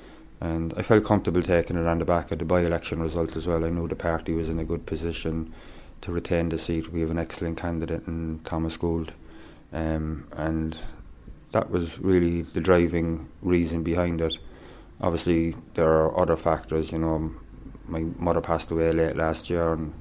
and 0.44 0.74
I 0.76 0.82
felt 0.82 1.06
comfortable 1.06 1.42
taking 1.42 1.78
it 1.78 1.86
on 1.86 1.98
the 2.00 2.04
back 2.04 2.30
of 2.30 2.38
the 2.38 2.44
by 2.44 2.60
election 2.60 3.00
result 3.00 3.34
as 3.34 3.46
well. 3.46 3.64
I 3.64 3.70
knew 3.70 3.88
the 3.88 3.96
party 3.96 4.34
was 4.34 4.50
in 4.50 4.58
a 4.58 4.64
good 4.64 4.84
position 4.84 5.54
to 6.02 6.12
retain 6.12 6.50
the 6.50 6.58
seat. 6.58 6.92
We 6.92 7.00
have 7.00 7.10
an 7.10 7.18
excellent 7.18 7.56
candidate 7.56 8.06
in 8.06 8.40
Thomas 8.44 8.76
Gould, 8.76 9.14
um, 9.72 10.28
and 10.32 10.76
that 11.52 11.70
was 11.70 11.98
really 11.98 12.42
the 12.42 12.60
driving 12.60 13.26
reason 13.40 13.82
behind 13.82 14.20
it. 14.20 14.36
Obviously, 15.00 15.56
there 15.76 15.88
are 15.88 16.20
other 16.20 16.36
factors. 16.36 16.92
You 16.92 16.98
know, 16.98 17.32
my 17.88 18.00
mother 18.18 18.42
passed 18.42 18.70
away 18.70 18.92
late 18.92 19.16
last 19.16 19.48
year, 19.48 19.72
and 19.72 19.94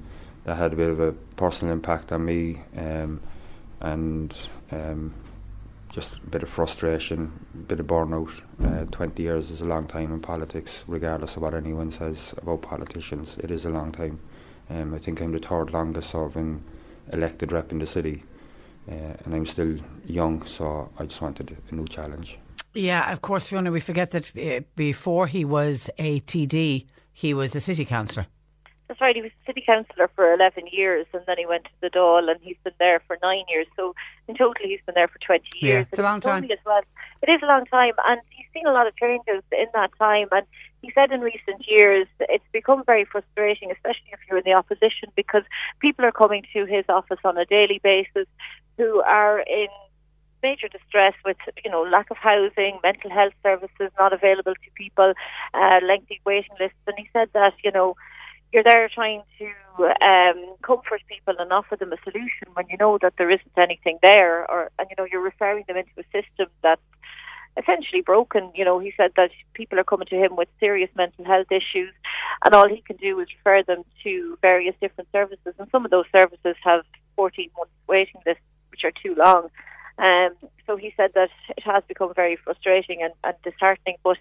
that 0.44 0.58
had 0.58 0.74
a 0.74 0.76
bit 0.76 0.90
of 0.90 1.00
a 1.00 1.12
personal 1.36 1.72
impact 1.72 2.12
on 2.12 2.22
me, 2.22 2.60
um, 2.76 3.18
and 3.80 4.36
um, 4.70 5.14
just 5.94 6.12
a 6.12 6.26
bit 6.28 6.42
of 6.42 6.48
frustration, 6.48 7.46
a 7.54 7.58
bit 7.58 7.78
of 7.78 7.86
burnout. 7.86 8.42
Uh, 8.62 8.84
20 8.90 9.22
years 9.22 9.50
is 9.50 9.60
a 9.60 9.64
long 9.64 9.86
time 9.86 10.12
in 10.12 10.20
politics, 10.20 10.82
regardless 10.88 11.36
of 11.36 11.42
what 11.42 11.54
anyone 11.54 11.90
says 11.92 12.34
about 12.36 12.62
politicians. 12.62 13.36
It 13.38 13.50
is 13.52 13.64
a 13.64 13.70
long 13.70 13.92
time. 13.92 14.18
Um, 14.68 14.92
I 14.92 14.98
think 14.98 15.20
I'm 15.20 15.30
the 15.30 15.38
third 15.38 15.72
longest 15.72 16.10
serving 16.10 16.64
elected 17.12 17.52
rep 17.52 17.70
in 17.70 17.78
the 17.78 17.86
city, 17.86 18.24
uh, 18.90 19.14
and 19.24 19.34
I'm 19.34 19.46
still 19.46 19.76
young, 20.04 20.44
so 20.46 20.90
I 20.98 21.04
just 21.04 21.20
wanted 21.22 21.56
a 21.70 21.74
new 21.74 21.86
challenge. 21.86 22.38
Yeah, 22.74 23.12
of 23.12 23.20
course, 23.20 23.48
Fiona, 23.48 23.70
we 23.70 23.78
forget 23.78 24.10
that 24.10 24.36
uh, 24.36 24.64
before 24.74 25.28
he 25.28 25.44
was 25.44 25.90
a 25.98 26.20
TD, 26.20 26.86
he 27.12 27.34
was 27.34 27.54
a 27.54 27.60
city 27.60 27.84
councillor. 27.84 28.26
That's 28.86 29.00
right. 29.00 29.16
He 29.16 29.22
was 29.22 29.30
city 29.46 29.62
councillor 29.64 30.10
for 30.14 30.34
11 30.34 30.64
years 30.70 31.06
and 31.14 31.22
then 31.26 31.36
he 31.38 31.46
went 31.46 31.64
to 31.64 31.70
the 31.80 31.88
Dáil 31.88 32.30
and 32.30 32.38
he's 32.42 32.56
been 32.64 32.74
there 32.78 33.00
for 33.06 33.18
nine 33.22 33.44
years. 33.48 33.66
So 33.76 33.94
in 34.28 34.36
total, 34.36 34.66
he's 34.66 34.80
been 34.84 34.94
there 34.94 35.08
for 35.08 35.18
20 35.18 35.42
years. 35.60 35.74
Yeah, 35.74 35.80
it's 35.90 35.98
a 35.98 36.02
long 36.02 36.20
time. 36.20 36.44
As 36.44 36.58
well. 36.66 36.82
It 37.22 37.30
is 37.30 37.40
a 37.42 37.46
long 37.46 37.64
time 37.66 37.94
and 38.06 38.20
he's 38.30 38.46
seen 38.52 38.66
a 38.66 38.72
lot 38.72 38.86
of 38.86 38.94
changes 38.96 39.42
in 39.52 39.66
that 39.72 39.90
time. 39.98 40.28
And 40.32 40.46
he 40.82 40.92
said 40.94 41.12
in 41.12 41.20
recent 41.20 41.66
years 41.66 42.06
it's 42.20 42.44
become 42.52 42.84
very 42.84 43.06
frustrating, 43.06 43.70
especially 43.70 44.12
if 44.12 44.20
you're 44.28 44.38
in 44.38 44.44
the 44.44 44.52
opposition, 44.52 45.08
because 45.16 45.42
people 45.80 46.04
are 46.04 46.12
coming 46.12 46.44
to 46.52 46.66
his 46.66 46.84
office 46.88 47.20
on 47.24 47.38
a 47.38 47.46
daily 47.46 47.80
basis 47.82 48.26
who 48.76 49.00
are 49.02 49.40
in 49.40 49.68
major 50.42 50.68
distress 50.68 51.14
with 51.24 51.38
you 51.64 51.70
know 51.70 51.82
lack 51.82 52.10
of 52.10 52.18
housing, 52.18 52.78
mental 52.82 53.10
health 53.10 53.32
services 53.42 53.90
not 53.98 54.12
available 54.12 54.54
to 54.54 54.70
people, 54.74 55.14
uh, 55.54 55.80
lengthy 55.82 56.20
waiting 56.26 56.56
lists, 56.60 56.84
and 56.86 56.96
he 56.98 57.08
said 57.14 57.28
that 57.32 57.54
you 57.64 57.72
know 57.72 57.96
you're 58.54 58.62
there 58.62 58.88
trying 58.88 59.22
to 59.38 59.46
um, 60.08 60.54
comfort 60.62 61.02
people 61.08 61.34
and 61.38 61.52
offer 61.52 61.74
them 61.76 61.92
a 61.92 61.96
solution 62.04 62.46
when 62.54 62.66
you 62.68 62.76
know 62.78 62.98
that 63.02 63.14
there 63.18 63.30
isn't 63.30 63.58
anything 63.58 63.98
there, 64.00 64.48
or 64.48 64.70
and 64.78 64.86
you 64.88 64.96
know 64.96 65.06
you're 65.10 65.20
referring 65.20 65.64
them 65.66 65.76
into 65.76 65.90
a 65.98 66.04
system 66.04 66.46
that's 66.62 66.80
essentially 67.60 68.00
broken. 68.00 68.52
You 68.54 68.64
know, 68.64 68.78
he 68.78 68.92
said 68.96 69.10
that 69.16 69.30
people 69.54 69.78
are 69.80 69.84
coming 69.84 70.06
to 70.06 70.16
him 70.16 70.36
with 70.36 70.48
serious 70.60 70.90
mental 70.94 71.24
health 71.24 71.50
issues, 71.50 71.92
and 72.44 72.54
all 72.54 72.68
he 72.68 72.80
can 72.80 72.96
do 72.96 73.18
is 73.18 73.26
refer 73.38 73.64
them 73.64 73.82
to 74.04 74.38
various 74.40 74.76
different 74.80 75.10
services, 75.10 75.54
and 75.58 75.68
some 75.72 75.84
of 75.84 75.90
those 75.90 76.06
services 76.16 76.54
have 76.62 76.84
14 77.16 77.50
months 77.58 77.72
waiting 77.88 78.20
lists, 78.24 78.42
which 78.70 78.84
are 78.84 78.92
too 79.02 79.16
long. 79.16 79.50
Um, 79.98 80.30
so 80.66 80.76
he 80.76 80.92
said 80.96 81.10
that 81.14 81.28
it 81.56 81.62
has 81.64 81.84
become 81.86 82.12
very 82.14 82.36
frustrating 82.36 83.02
and, 83.02 83.12
and 83.22 83.34
disheartening, 83.44 83.96
but 84.02 84.16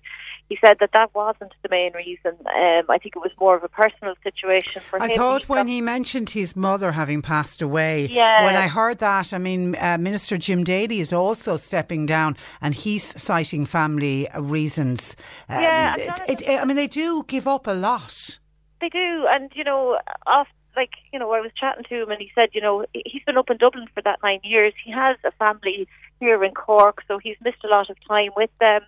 he 0.50 0.58
said 0.64 0.78
that 0.82 0.92
that 0.94 1.16
wasn't 1.16 1.54
the 1.64 1.70
main 1.70 1.94
reason. 1.94 2.34
Um, 2.46 2.84
I 2.90 2.98
think 2.98 3.16
it 3.16 3.20
was 3.20 3.32
more 3.40 3.56
of 3.56 3.64
a 3.64 3.70
personal 3.70 4.14
situation 4.22 4.82
for 4.82 5.02
I 5.02 5.06
him. 5.06 5.12
I 5.14 5.16
thought 5.16 5.50
when 5.50 5.68
he 5.68 5.82
mentioned 5.82 6.32
his 6.32 6.56
mother 6.56 6.92
having 6.92 7.22
passed 7.22 7.62
away, 7.62 8.08
Yeah. 8.12 8.44
when 8.44 8.56
I 8.56 8.68
heard 8.68 9.00
that, 9.00 9.34
I 9.34 9.38
mean, 9.38 9.76
uh, 9.76 9.98
Minister 9.98 10.38
Jim 10.38 10.64
Daly 10.64 11.00
is 11.00 11.14
also 11.14 11.56
stepping 11.56 12.06
down 12.06 12.38
and 12.62 12.76
he's 12.76 13.20
citing 13.22 13.66
family 13.66 14.28
reasons. 14.38 15.16
Um, 15.50 15.62
Yeah, 15.62 15.96
it, 16.28 16.42
it, 16.42 16.62
I 16.62 16.66
mean, 16.66 16.76
they 16.76 16.88
do 16.88 17.24
give 17.28 17.48
up 17.48 17.68
a 17.68 17.74
lot. 17.74 18.40
They 18.82 18.90
do, 18.90 19.26
and 19.30 19.50
you 19.56 19.64
know, 19.64 19.98
off 20.28 20.48
like 20.76 20.92
you 21.12 21.20
know, 21.20 21.32
I 21.32 21.42
was 21.42 21.52
chatting 21.60 21.86
to 21.90 22.04
him, 22.04 22.12
and 22.12 22.20
he 22.22 22.32
said, 22.36 22.50
you 22.54 22.62
know, 22.62 22.86
he's 22.94 23.24
been 23.26 23.38
up 23.38 23.50
in 23.50 23.58
Dublin 23.58 23.88
for 23.94 24.02
that 24.04 24.20
nine 24.24 24.40
years. 24.44 24.74
He 24.84 24.92
has 24.92 25.18
a 25.24 25.32
family 25.32 25.88
here 26.20 26.44
in 26.44 26.54
Cork, 26.54 27.04
so 27.08 27.18
he's 27.18 27.38
missed 27.44 27.64
a 27.64 27.68
lot 27.68 27.90
of 27.90 27.98
time 28.08 28.32
with 28.36 28.50
them. 28.60 28.82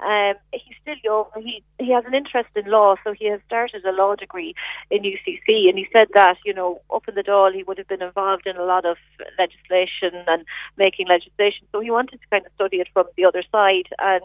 Um, 0.00 0.34
he's 0.52 0.76
still 0.82 0.96
young. 1.04 1.26
He 1.44 1.62
he 1.78 1.92
has 1.92 2.04
an 2.06 2.14
interest 2.14 2.48
in 2.56 2.70
law, 2.70 2.96
so 3.04 3.12
he 3.12 3.26
has 3.30 3.40
started 3.46 3.84
a 3.84 3.92
law 3.92 4.14
degree 4.16 4.54
in 4.90 5.02
UCC. 5.02 5.68
And 5.68 5.78
he 5.78 5.86
said 5.92 6.08
that 6.14 6.36
you 6.44 6.54
know, 6.54 6.80
up 6.92 7.06
in 7.08 7.14
the 7.14 7.22
Dáil, 7.22 7.54
he 7.54 7.62
would 7.62 7.78
have 7.78 7.88
been 7.88 8.02
involved 8.02 8.46
in 8.46 8.56
a 8.56 8.64
lot 8.64 8.84
of 8.84 8.96
legislation 9.38 10.24
and 10.26 10.44
making 10.76 11.06
legislation. 11.08 11.66
So 11.72 11.80
he 11.80 11.90
wanted 11.90 12.20
to 12.20 12.26
kind 12.30 12.44
of 12.46 12.52
study 12.54 12.78
it 12.78 12.88
from 12.92 13.06
the 13.16 13.24
other 13.24 13.42
side, 13.52 13.88
and 13.98 14.22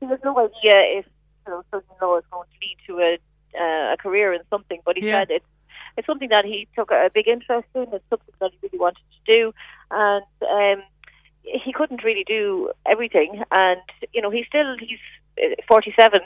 he 0.00 0.06
has 0.06 0.18
no 0.24 0.38
idea 0.38 0.76
if 1.00 1.06
you 1.46 1.52
know, 1.52 1.62
law 2.02 2.18
is 2.18 2.24
going 2.30 2.48
to 2.48 2.58
lead 2.60 2.76
to 2.86 2.98
a 3.00 3.18
uh, 3.58 3.94
a 3.94 3.96
career 3.96 4.34
in 4.34 4.40
something. 4.50 4.80
But 4.84 4.96
he 4.96 5.04
Yeah. 5.06 5.20
said 5.20 5.30
it's 5.30 5.46
it's 5.96 6.06
something 6.06 6.28
that 6.28 6.44
he 6.44 6.68
took 6.74 6.90
a 6.90 7.10
big 7.12 7.28
interest 7.28 7.68
in. 7.74 7.86
It's 7.92 8.04
something 8.10 8.34
that 8.40 8.50
he 8.52 8.58
really 8.62 8.78
wanted 8.78 9.02
to 9.12 9.20
do, 9.26 9.52
and 9.90 10.24
um, 10.50 10.82
he 11.42 11.72
couldn't 11.72 12.04
really 12.04 12.24
do 12.24 12.70
everything. 12.84 13.42
And 13.50 13.80
you 14.12 14.20
know, 14.20 14.30
he's 14.30 14.46
still 14.46 14.76
he's 14.78 14.98
uh, 15.42 15.54
forty 15.68 15.94
seven. 15.98 16.20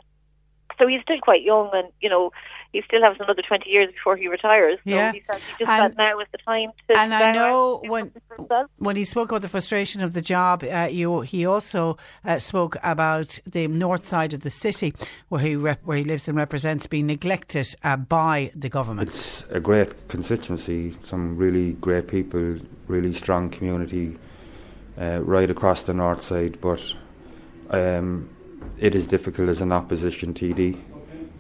So 0.79 0.87
he's 0.87 1.03
still 1.03 1.19
quite 1.21 1.43
young, 1.43 1.71
and 1.73 1.89
you 2.01 2.09
know 2.09 2.33
he 2.73 2.83
still 2.83 3.03
has 3.03 3.17
another 3.21 3.43
twenty 3.47 3.69
years 3.71 3.93
before 3.93 4.17
he 4.17 4.29
retires. 4.29 4.79
So 4.87 4.95
Yeah. 4.95 5.13
he 5.13 5.23
said 5.31 5.41
he 5.43 5.53
just 5.65 5.71
And- 5.71 5.93
said 5.93 5.99
now 5.99 6.19
is 6.21 6.29
the 6.33 6.39
time 6.39 6.71
to. 6.89 6.99
And 6.99 7.13
I 7.13 7.33
know 7.33 7.81
when 7.85 8.05
something 8.05 8.23
for 8.29 8.35
himself. 8.37 8.71
when 8.79 8.97
he 8.97 9.05
spoke 9.05 9.31
about 9.31 9.43
the 9.43 9.49
frustration 9.49 10.03
of 10.03 10.13
the 10.13 10.23
job, 10.23 10.63
uh, 10.63 10.89
you, 10.91 11.21
he 11.23 11.45
also 11.47 11.97
uh, 12.25 12.39
spoke 12.39 12.77
about 12.83 13.39
the 13.47 13.67
north 13.69 14.07
side 14.07 14.33
of 14.33 14.41
the 14.41 14.51
city 14.51 14.95
where 15.29 15.41
he 15.41 15.57
rep, 15.57 15.81
where 15.85 15.97
he 15.99 16.05
lives 16.05 16.29
and 16.29 16.37
represents 16.39 16.87
being 16.87 17.07
neglected 17.09 17.67
uh, 17.83 17.97
by 17.97 18.51
the 18.55 18.69
government. 18.69 19.09
It's 19.09 19.45
a 19.51 19.61
great 19.61 20.09
constituency, 20.09 20.97
some 21.03 21.37
really 21.37 21.73
great 21.75 22.07
people, 22.09 22.59
really 22.87 23.13
strong 23.13 23.51
community 23.51 24.17
uh, 25.01 25.21
right 25.23 25.51
across 25.51 25.83
the 25.83 25.95
north 25.95 26.23
side, 26.23 26.61
but 26.61 26.95
um, 27.71 28.29
it 28.79 28.95
is 28.95 29.07
difficult 29.07 29.49
as 29.49 29.61
an 29.61 29.73
opposition 29.73 30.35
TD. 30.35 30.79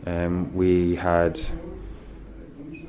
Um, 0.06 0.54
we 0.54 0.96
had, 0.96 1.40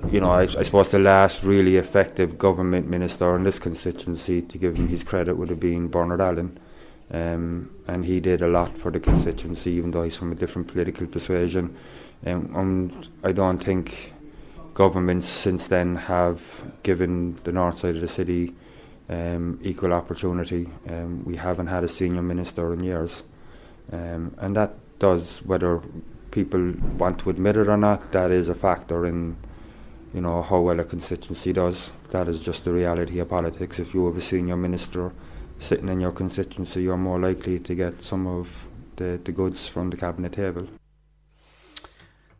you 0.09 0.19
know, 0.19 0.31
I, 0.31 0.43
I 0.43 0.63
suppose 0.63 0.91
the 0.91 0.99
last 0.99 1.43
really 1.43 1.77
effective 1.77 2.37
government 2.37 2.87
minister 2.87 3.35
in 3.35 3.43
this 3.43 3.59
constituency, 3.59 4.41
to 4.41 4.57
give 4.57 4.75
him 4.75 4.87
his 4.87 5.03
credit, 5.03 5.35
would 5.35 5.49
have 5.49 5.59
been 5.59 5.87
Bernard 5.87 6.21
Allen. 6.21 6.59
Um, 7.11 7.69
and 7.87 8.05
he 8.05 8.21
did 8.21 8.41
a 8.41 8.47
lot 8.47 8.77
for 8.77 8.89
the 8.89 8.99
constituency, 8.99 9.71
even 9.71 9.91
though 9.91 10.03
he's 10.03 10.15
from 10.15 10.31
a 10.31 10.35
different 10.35 10.69
political 10.69 11.07
persuasion. 11.07 11.75
Um, 12.25 12.51
and 12.55 13.09
I 13.23 13.33
don't 13.33 13.61
think 13.61 14.13
governments 14.73 15.27
since 15.27 15.67
then 15.67 15.95
have 15.95 16.71
given 16.83 17.39
the 17.43 17.51
north 17.51 17.79
side 17.79 17.95
of 17.95 18.01
the 18.01 18.07
city 18.07 18.53
um, 19.09 19.59
equal 19.61 19.93
opportunity. 19.93 20.69
Um, 20.87 21.25
we 21.25 21.35
haven't 21.35 21.67
had 21.67 21.83
a 21.83 21.89
senior 21.89 22.21
minister 22.21 22.73
in 22.73 22.83
years, 22.83 23.23
um, 23.91 24.35
and 24.37 24.55
that 24.55 24.73
does 24.99 25.39
whether 25.39 25.81
people 26.31 26.73
want 26.97 27.19
to 27.19 27.29
admit 27.29 27.57
it 27.57 27.67
or 27.67 27.77
not. 27.77 28.11
That 28.11 28.31
is 28.31 28.49
a 28.49 28.53
factor 28.55 29.05
in 29.05 29.37
you 30.13 30.21
know 30.21 30.41
how 30.41 30.59
well 30.59 30.79
a 30.79 30.83
constituency 30.83 31.53
does. 31.53 31.91
That 32.11 32.27
is 32.27 32.43
just 32.43 32.65
the 32.65 32.71
reality 32.71 33.19
of 33.19 33.29
politics. 33.29 33.79
If 33.79 33.93
you 33.93 34.05
have 34.07 34.17
a 34.17 34.21
senior 34.21 34.57
minister 34.57 35.11
sitting 35.59 35.89
in 35.89 36.01
your 36.01 36.11
constituency, 36.11 36.83
you're 36.83 36.97
more 36.97 37.19
likely 37.19 37.59
to 37.59 37.75
get 37.75 38.01
some 38.01 38.27
of 38.27 38.49
the, 38.97 39.19
the 39.23 39.31
goods 39.31 39.67
from 39.67 39.89
the 39.89 39.97
cabinet 39.97 40.33
table. 40.33 40.67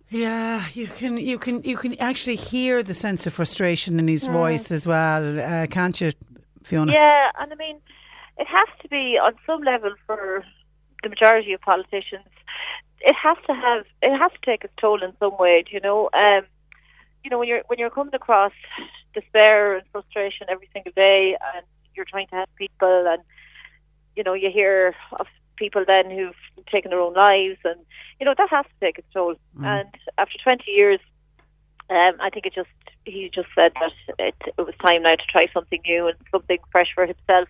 Yeah, 0.09 0.65
you 0.73 0.87
can 0.87 1.17
you 1.17 1.39
can 1.39 1.63
you 1.63 1.77
can 1.77 1.97
actually 1.99 2.35
hear 2.35 2.83
the 2.83 2.93
sense 2.93 3.25
of 3.27 3.33
frustration 3.33 3.97
in 3.97 4.07
his 4.09 4.25
Yeah. 4.25 4.33
voice 4.33 4.69
as 4.69 4.85
well, 4.85 5.39
uh, 5.39 5.67
can't 5.67 5.99
you, 6.01 6.11
Fiona? 6.63 6.91
Yeah, 6.91 7.29
and 7.39 7.53
I 7.53 7.55
mean, 7.55 7.77
it 8.37 8.47
has 8.47 8.67
to 8.81 8.89
be 8.89 9.17
on 9.17 9.33
some 9.45 9.63
level 9.63 9.93
for 10.05 10.43
the 11.03 11.09
majority 11.09 11.53
of 11.53 11.61
politicians. 11.61 12.27
It 13.01 13.15
has 13.15 13.37
to 13.47 13.53
have 13.53 13.85
it 14.01 14.17
has 14.17 14.31
to 14.31 14.39
take 14.45 14.63
its 14.63 14.73
toll 14.79 15.03
in 15.03 15.13
some 15.19 15.37
way. 15.37 15.63
You 15.71 15.79
know, 15.79 16.09
um, 16.13 16.43
you 17.23 17.29
know 17.29 17.39
when 17.39 17.47
you're 17.47 17.63
when 17.67 17.79
you're 17.79 17.89
coming 17.89 18.13
across 18.13 18.53
despair 19.13 19.75
and 19.75 19.85
frustration 19.91 20.47
every 20.49 20.69
single 20.73 20.91
day, 20.95 21.37
and 21.55 21.65
you're 21.95 22.05
trying 22.05 22.27
to 22.27 22.35
help 22.35 22.49
people, 22.57 23.05
and 23.07 23.21
you 24.15 24.23
know, 24.23 24.33
you 24.33 24.49
hear 24.51 24.93
of 25.19 25.27
people 25.55 25.83
then 25.85 26.09
who've 26.09 26.65
taken 26.71 26.91
their 26.91 26.99
own 26.99 27.13
lives, 27.13 27.59
and 27.63 27.79
you 28.19 28.25
know 28.25 28.33
that 28.37 28.49
has 28.49 28.65
to 28.65 28.85
take 28.85 28.97
its 28.99 29.07
toll. 29.13 29.35
Mm. 29.57 29.65
And 29.65 29.89
after 30.17 30.37
20 30.43 30.63
years, 30.69 30.99
um, 31.89 32.13
I 32.19 32.29
think 32.29 32.45
it 32.45 32.53
just 32.53 32.69
he 33.05 33.29
just 33.33 33.49
said 33.55 33.71
that 33.79 33.91
it, 34.19 34.35
it 34.57 34.61
was 34.61 34.75
time 34.85 35.03
now 35.03 35.15
to 35.15 35.25
try 35.29 35.47
something 35.53 35.81
new 35.85 36.07
and 36.07 36.17
something 36.31 36.59
fresh 36.71 36.89
for 36.93 37.05
himself. 37.05 37.49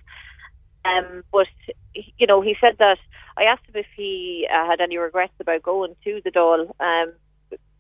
Um, 0.85 1.23
but 1.31 1.47
you 2.17 2.27
know, 2.27 2.41
he 2.41 2.55
said 2.59 2.75
that 2.79 2.97
I 3.41 3.45
asked 3.45 3.65
him 3.67 3.75
if 3.75 3.88
he 3.95 4.47
uh, 4.54 4.65
had 4.67 4.82
any 4.82 4.97
regrets 4.97 5.34
about 5.39 5.63
going 5.63 5.95
to 6.04 6.21
the 6.23 6.32
Dáil. 6.32 6.69
Um, 6.80 7.13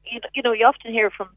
you, 0.05 0.19
know- 0.19 0.29
you 0.33 0.41
know, 0.43 0.53
you 0.53 0.65
often 0.65 0.91
hear 0.91 1.09
from 1.11 1.29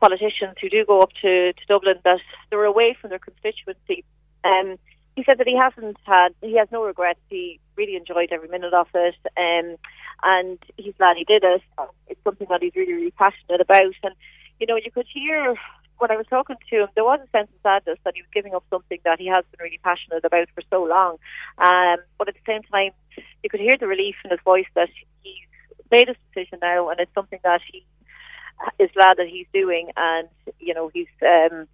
politicians 0.00 0.56
who 0.60 0.68
do 0.68 0.84
go 0.84 1.00
up 1.00 1.10
to, 1.22 1.52
to 1.52 1.66
Dublin 1.68 1.96
that 2.04 2.20
they're 2.50 2.64
away 2.64 2.96
from 3.00 3.10
their 3.10 3.18
constituency. 3.18 4.04
Um, 4.44 4.76
he 5.16 5.22
said 5.24 5.38
that 5.38 5.46
he 5.46 5.56
hasn't 5.56 5.96
had, 6.04 6.34
he 6.42 6.56
has 6.56 6.68
no 6.72 6.82
regrets. 6.84 7.20
He 7.30 7.60
really 7.76 7.96
enjoyed 7.96 8.30
every 8.32 8.48
minute 8.48 8.74
of 8.74 8.88
it, 8.94 9.14
um, 9.36 9.76
and 10.24 10.58
he's 10.76 10.94
glad 10.98 11.16
he 11.16 11.24
did 11.24 11.44
it. 11.44 11.62
It's 12.08 12.22
something 12.24 12.46
that 12.50 12.62
he's 12.62 12.74
really, 12.74 12.94
really 12.94 13.10
passionate 13.12 13.60
about. 13.60 13.94
And 14.02 14.14
you 14.58 14.66
know, 14.66 14.76
you 14.76 14.90
could 14.90 15.06
hear 15.12 15.54
when 16.02 16.10
I 16.10 16.16
was 16.16 16.26
talking 16.26 16.56
to 16.68 16.76
him, 16.82 16.88
there 16.96 17.04
was 17.04 17.20
a 17.22 17.30
sense 17.30 17.48
of 17.54 17.62
sadness 17.62 17.98
that 18.04 18.14
he 18.16 18.22
was 18.22 18.30
giving 18.34 18.54
up 18.56 18.64
something 18.68 18.98
that 19.04 19.20
he 19.20 19.28
has 19.28 19.44
been 19.52 19.62
really 19.62 19.78
passionate 19.84 20.24
about 20.24 20.48
for 20.52 20.62
so 20.68 20.82
long. 20.82 21.16
Um, 21.58 21.98
but 22.18 22.28
at 22.28 22.34
the 22.34 22.40
same 22.44 22.62
time, 22.64 22.90
you 23.44 23.48
could 23.48 23.60
hear 23.60 23.78
the 23.78 23.86
relief 23.86 24.16
in 24.24 24.32
his 24.32 24.40
voice 24.44 24.66
that 24.74 24.88
he's 25.22 25.34
made 25.92 26.08
his 26.08 26.16
decision 26.34 26.58
now, 26.60 26.90
and 26.90 26.98
it's 26.98 27.14
something 27.14 27.38
that 27.44 27.60
he 27.70 27.86
is 28.82 28.90
glad 28.94 29.16
that 29.18 29.28
he's 29.28 29.46
doing. 29.54 29.90
And 29.96 30.28
you 30.58 30.74
know, 30.74 30.90
he's 30.92 31.06
um, 31.22 31.68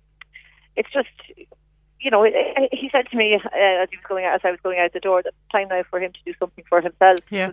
it's 0.76 0.92
just 0.92 1.08
you 1.98 2.10
know, 2.10 2.22
he 2.70 2.90
said 2.92 3.08
to 3.10 3.16
me 3.16 3.34
uh, 3.34 3.82
as 3.82 3.88
he 3.90 3.96
was 3.96 4.04
going 4.06 4.26
out, 4.26 4.34
as 4.34 4.40
I 4.44 4.50
was 4.50 4.60
going 4.62 4.78
out 4.78 4.92
the 4.92 5.00
door, 5.00 5.22
that 5.22 5.28
it's 5.30 5.52
time 5.52 5.68
now 5.68 5.84
for 5.88 6.00
him 6.00 6.12
to 6.12 6.18
do 6.26 6.34
something 6.38 6.64
for 6.68 6.82
himself. 6.82 7.18
Yeah. 7.30 7.52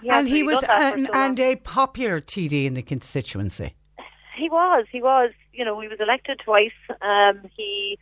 He 0.00 0.08
and 0.08 0.26
he 0.26 0.42
was 0.42 0.60
done 0.60 0.68
that 0.68 0.92
for 0.94 0.98
an, 0.98 1.06
so 1.06 1.12
and 1.12 1.40
a 1.40 1.56
popular 1.56 2.20
TD 2.22 2.64
in 2.64 2.72
the 2.72 2.82
constituency. 2.82 3.74
He 4.36 4.48
was. 4.48 4.86
He 4.90 5.02
was. 5.02 5.30
You 5.52 5.64
know, 5.64 5.80
he 5.80 5.88
was 5.88 5.98
elected 6.00 6.40
twice. 6.44 6.72
Um, 7.00 7.42
he, 7.56 7.98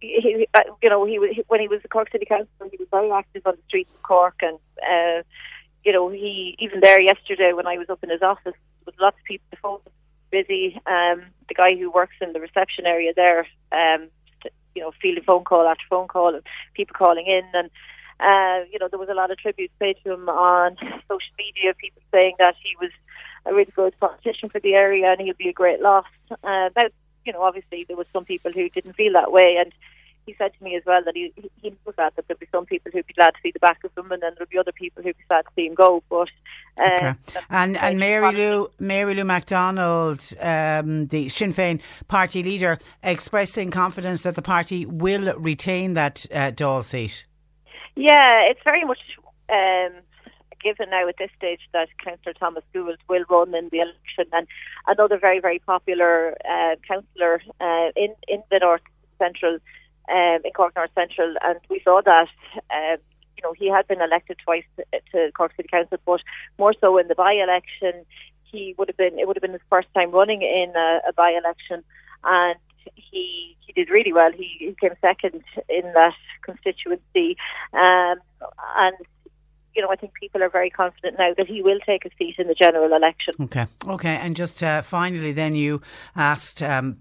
he, 0.00 0.46
uh, 0.54 0.60
you 0.82 0.88
know, 0.90 1.04
he, 1.04 1.18
was- 1.18 1.30
he 1.34 1.44
when 1.48 1.60
he 1.60 1.68
was 1.68 1.82
the 1.82 1.88
Cork 1.88 2.10
City 2.10 2.26
Councillor, 2.26 2.70
he 2.70 2.76
was 2.78 2.88
very 2.90 3.10
active 3.10 3.42
on 3.46 3.54
the 3.56 3.62
streets 3.68 3.90
of 3.94 4.02
Cork, 4.02 4.36
and 4.42 4.58
uh, 4.82 5.22
you 5.84 5.92
know, 5.92 6.08
he 6.10 6.56
even 6.58 6.80
there 6.80 7.00
yesterday 7.00 7.52
when 7.52 7.66
I 7.66 7.78
was 7.78 7.90
up 7.90 8.02
in 8.02 8.10
his 8.10 8.22
office, 8.22 8.54
was 8.86 8.94
lots 9.00 9.18
of 9.18 9.24
people. 9.24 9.46
The 9.50 9.56
phone 9.58 9.80
busy. 10.30 10.74
Um, 10.86 11.22
the 11.48 11.54
guy 11.54 11.74
who 11.76 11.90
works 11.90 12.16
in 12.20 12.32
the 12.32 12.40
reception 12.40 12.86
area 12.86 13.12
there, 13.14 13.46
um, 13.72 14.08
t- 14.42 14.50
you 14.74 14.82
know, 14.82 14.92
fielding 15.00 15.24
phone 15.24 15.44
call 15.44 15.66
after 15.66 15.84
phone 15.88 16.08
call, 16.08 16.34
and 16.34 16.42
people 16.74 16.94
calling 16.98 17.26
in, 17.26 17.42
and 17.54 17.70
uh, 18.20 18.64
you 18.70 18.78
know, 18.78 18.88
there 18.88 18.98
was 18.98 19.08
a 19.10 19.14
lot 19.14 19.30
of 19.30 19.38
tributes 19.38 19.72
paid 19.80 19.96
to 20.04 20.12
him 20.12 20.28
on 20.28 20.76
social 21.08 21.34
media. 21.38 21.72
People 21.80 22.02
saying 22.12 22.34
that 22.38 22.54
he 22.62 22.74
was 22.80 22.90
a 23.48 23.54
really 23.54 23.72
good 23.74 23.98
politician 23.98 24.48
for 24.48 24.60
the 24.60 24.74
area 24.74 25.10
and 25.10 25.20
he'll 25.20 25.34
be 25.34 25.48
a 25.48 25.52
great 25.52 25.80
loss. 25.80 26.06
Uh, 26.44 26.68
you 27.24 27.32
know, 27.32 27.42
obviously 27.42 27.84
there 27.86 27.96
was 27.96 28.06
some 28.12 28.24
people 28.24 28.52
who 28.52 28.68
didn't 28.70 28.94
feel 28.94 29.12
that 29.12 29.32
way, 29.32 29.56
and 29.60 29.72
he 30.26 30.34
said 30.38 30.52
to 30.56 30.64
me 30.64 30.76
as 30.76 30.82
well 30.86 31.02
that 31.04 31.14
he 31.14 31.32
he- 31.62 31.70
knows 31.70 31.94
that 31.96 32.14
that 32.16 32.26
there'll 32.26 32.38
be 32.38 32.46
some 32.52 32.66
people 32.66 32.90
who'd 32.92 33.06
be 33.06 33.14
glad 33.14 33.30
to 33.30 33.40
see 33.42 33.50
the 33.50 33.58
back 33.58 33.82
of 33.84 33.90
him, 33.96 34.10
and 34.12 34.22
then 34.22 34.32
there'll 34.34 34.48
be 34.50 34.58
other 34.58 34.72
people 34.72 35.02
who'd 35.02 35.16
be 35.16 35.24
sad 35.28 35.42
to 35.42 35.50
see 35.54 35.66
him 35.66 35.74
go. 35.74 36.02
But 36.08 36.28
uh, 36.80 36.84
Okay. 36.84 37.14
And 37.50 37.76
and 37.76 37.98
Mary 37.98 38.34
Lou 38.34 38.68
Mary 38.78 39.14
Lou 39.14 39.24
McDonald, 39.24 40.20
um, 40.40 41.06
the 41.08 41.28
Sinn 41.28 41.52
Féin 41.52 41.80
party 42.08 42.42
leader, 42.42 42.78
expressing 43.02 43.70
confidence 43.70 44.22
that 44.22 44.34
the 44.34 44.42
party 44.42 44.86
will 44.86 45.34
retain 45.38 45.94
that 45.94 46.24
uh, 46.32 46.50
Dáil 46.50 46.84
seat. 46.84 47.26
Yeah, 47.96 48.42
it's 48.50 48.60
very 48.64 48.84
much 48.84 49.00
um, 49.50 49.92
given 50.62 50.90
now 50.90 51.08
at 51.08 51.16
this 51.18 51.30
stage 51.36 51.60
that 51.72 51.88
Councillor 52.04 52.34
Thomas 52.34 52.64
Gould 52.72 52.98
will 53.08 53.24
run 53.28 53.54
in 53.54 53.68
the 53.70 53.80
election, 53.80 54.26
and 54.32 54.46
another 54.86 55.18
very 55.18 55.40
very 55.40 55.58
popular 55.60 56.36
uh, 56.48 56.76
councillor 56.86 57.40
uh, 57.60 57.90
in 57.96 58.14
in 58.26 58.42
the 58.50 58.58
North 58.60 58.82
Central, 59.18 59.58
um, 60.10 60.38
in 60.44 60.52
Cork 60.54 60.74
North 60.76 60.90
Central, 60.94 61.34
and 61.42 61.58
we 61.68 61.80
saw 61.84 62.00
that. 62.04 62.28
Um, 62.70 62.98
you 63.36 63.42
know, 63.44 63.52
he 63.52 63.70
had 63.70 63.86
been 63.86 64.00
elected 64.00 64.36
twice 64.44 64.64
to, 65.12 65.30
Cork 65.32 65.52
City 65.56 65.68
Council, 65.70 65.98
but 66.04 66.20
more 66.58 66.74
so 66.80 66.98
in 66.98 67.06
the 67.06 67.14
by-election, 67.14 68.04
he 68.42 68.74
would 68.76 68.88
have 68.88 68.96
been. 68.96 69.16
It 69.16 69.28
would 69.28 69.36
have 69.36 69.42
been 69.42 69.52
his 69.52 69.60
first 69.70 69.86
time 69.94 70.10
running 70.10 70.42
in 70.42 70.72
a, 70.74 71.00
a 71.08 71.12
by-election, 71.12 71.84
and 72.24 72.58
he 72.96 73.56
he 73.60 73.72
did 73.72 73.90
really 73.90 74.12
well. 74.12 74.32
He, 74.32 74.56
he 74.58 74.74
came 74.80 74.96
second 75.00 75.44
in 75.68 75.92
that 75.94 76.14
constituency, 76.42 77.36
um, 77.72 78.16
and 78.76 78.96
you 79.74 79.82
know 79.82 79.88
I 79.90 79.96
think 79.96 80.14
people 80.14 80.42
are 80.42 80.50
very 80.50 80.70
confident 80.70 81.16
now 81.18 81.32
that 81.36 81.46
he 81.46 81.62
will 81.62 81.78
take 81.80 82.04
a 82.04 82.10
seat 82.18 82.36
in 82.38 82.48
the 82.48 82.54
general 82.54 82.94
election. 82.94 83.34
Okay, 83.40 83.66
okay, 83.86 84.16
and 84.16 84.36
just 84.36 84.62
uh, 84.62 84.82
finally, 84.82 85.32
then 85.32 85.54
you 85.54 85.80
asked. 86.16 86.62
Um, 86.62 86.98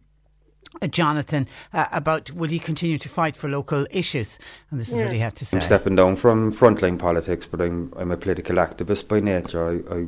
uh, 0.82 0.88
Jonathan, 0.88 1.47
uh, 1.73 1.86
about 1.91 2.30
will 2.32 2.49
he 2.49 2.60
continue 2.60 2.97
to 2.99 3.10
fight 3.10 3.36
for 3.36 3.47
local 3.47 3.88
issues? 3.89 4.38
And 4.69 4.80
this 4.80 4.89
is 4.89 5.01
what 5.01 5.13
he 5.13 5.19
had 5.19 5.36
to 5.38 5.45
say. 5.45 5.58
I'm 5.58 5.63
stepping 5.63 5.95
down 5.95 6.17
from 6.17 6.51
frontline 6.51 6.99
politics, 6.99 7.45
but 7.45 7.62
I'm 7.62 7.93
I'm 7.95 8.12
a 8.12 8.17
political 8.17 8.58
activist 8.58 9.08
by 9.08 9.21
nature. 9.21 9.69
I, 9.69 9.95
I, 9.95 9.99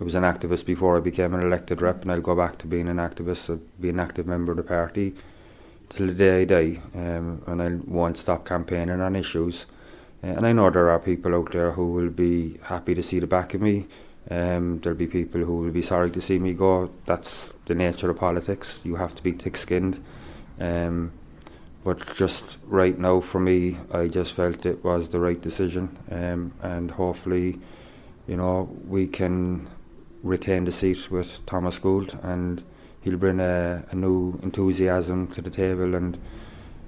I 0.00 0.04
was 0.04 0.14
an 0.14 0.24
activist 0.24 0.64
before 0.64 0.96
I 0.96 1.00
became 1.00 1.34
an 1.34 1.42
elected 1.42 1.80
rep, 1.82 2.02
and 2.02 2.10
I'll 2.10 2.20
go 2.20 2.34
back 2.34 2.58
to 2.58 2.66
being 2.66 2.88
an 2.88 2.96
activist, 2.96 3.54
uh, 3.54 3.58
be 3.78 3.90
an 3.90 4.00
active 4.00 4.26
member 4.26 4.52
of 4.52 4.56
the 4.56 4.64
party 4.64 5.14
till 5.88 6.06
the 6.06 6.14
day 6.14 6.42
I 6.42 6.44
die, 6.44 6.80
um, 6.94 7.42
and 7.46 7.62
I 7.62 7.68
won't 7.86 8.16
stop 8.16 8.44
campaigning 8.44 9.00
on 9.00 9.16
issues. 9.16 9.66
Uh, 10.22 10.28
and 10.28 10.46
I 10.46 10.52
know 10.52 10.70
there 10.70 10.90
are 10.90 10.98
people 10.98 11.34
out 11.34 11.52
there 11.52 11.72
who 11.72 11.92
will 11.92 12.10
be 12.10 12.58
happy 12.64 12.94
to 12.94 13.02
see 13.02 13.18
the 13.18 13.26
back 13.26 13.54
of 13.54 13.60
me. 13.60 13.86
Um, 14.30 14.80
there'll 14.80 14.98
be 14.98 15.06
people 15.06 15.42
who 15.42 15.58
will 15.58 15.70
be 15.70 15.82
sorry 15.82 16.10
to 16.10 16.20
see 16.20 16.38
me 16.38 16.52
go. 16.52 16.90
That's 17.04 17.52
the 17.66 17.74
nature 17.74 18.10
of 18.10 18.18
politics. 18.18 18.80
You 18.82 18.96
have 18.96 19.14
to 19.14 19.22
be 19.22 19.32
thick-skinned. 19.32 20.02
Um, 20.58 21.12
but 21.84 22.16
just 22.16 22.58
right 22.66 22.98
now, 22.98 23.20
for 23.20 23.38
me, 23.38 23.78
I 23.92 24.08
just 24.08 24.32
felt 24.32 24.66
it 24.66 24.82
was 24.82 25.10
the 25.10 25.20
right 25.20 25.40
decision, 25.40 25.96
um, 26.10 26.52
and 26.60 26.90
hopefully, 26.90 27.60
you 28.26 28.36
know, 28.36 28.68
we 28.88 29.06
can 29.06 29.68
retain 30.24 30.64
the 30.64 30.72
seat 30.72 31.08
with 31.12 31.46
Thomas 31.46 31.78
Gould, 31.78 32.18
and 32.24 32.64
he'll 33.02 33.16
bring 33.16 33.38
a, 33.38 33.84
a 33.88 33.94
new 33.94 34.40
enthusiasm 34.42 35.28
to 35.28 35.40
the 35.40 35.50
table, 35.50 35.94
and 35.94 36.18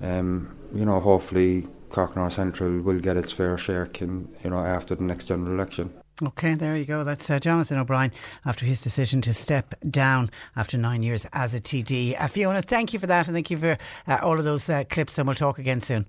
um, 0.02 0.56
you 0.74 0.84
know, 0.84 0.98
hopefully, 0.98 1.68
Cork 1.90 2.16
North 2.16 2.34
Central 2.34 2.80
will 2.80 3.00
get 3.00 3.16
its 3.16 3.32
fair 3.32 3.58
share, 3.58 3.86
can, 3.86 4.28
you 4.42 4.50
know, 4.50 4.58
after 4.58 4.94
the 4.94 5.04
next 5.04 5.28
general 5.28 5.52
election. 5.52 5.92
Okay, 6.22 6.54
there 6.54 6.76
you 6.76 6.84
go. 6.84 7.04
That's 7.04 7.30
uh, 7.30 7.38
Jonathan 7.38 7.78
O'Brien 7.78 8.10
after 8.44 8.66
his 8.66 8.80
decision 8.80 9.20
to 9.22 9.32
step 9.32 9.74
down 9.88 10.30
after 10.56 10.76
nine 10.76 11.04
years 11.04 11.26
as 11.32 11.54
a 11.54 11.60
TD. 11.60 12.20
Uh, 12.20 12.26
Fiona, 12.26 12.60
thank 12.60 12.92
you 12.92 12.98
for 12.98 13.06
that 13.06 13.28
and 13.28 13.36
thank 13.36 13.50
you 13.50 13.56
for 13.56 13.78
uh, 14.08 14.18
all 14.22 14.36
of 14.36 14.44
those 14.44 14.68
uh, 14.68 14.82
clips, 14.90 15.16
and 15.18 15.28
we'll 15.28 15.36
talk 15.36 15.58
again 15.58 15.80
soon. 15.80 16.06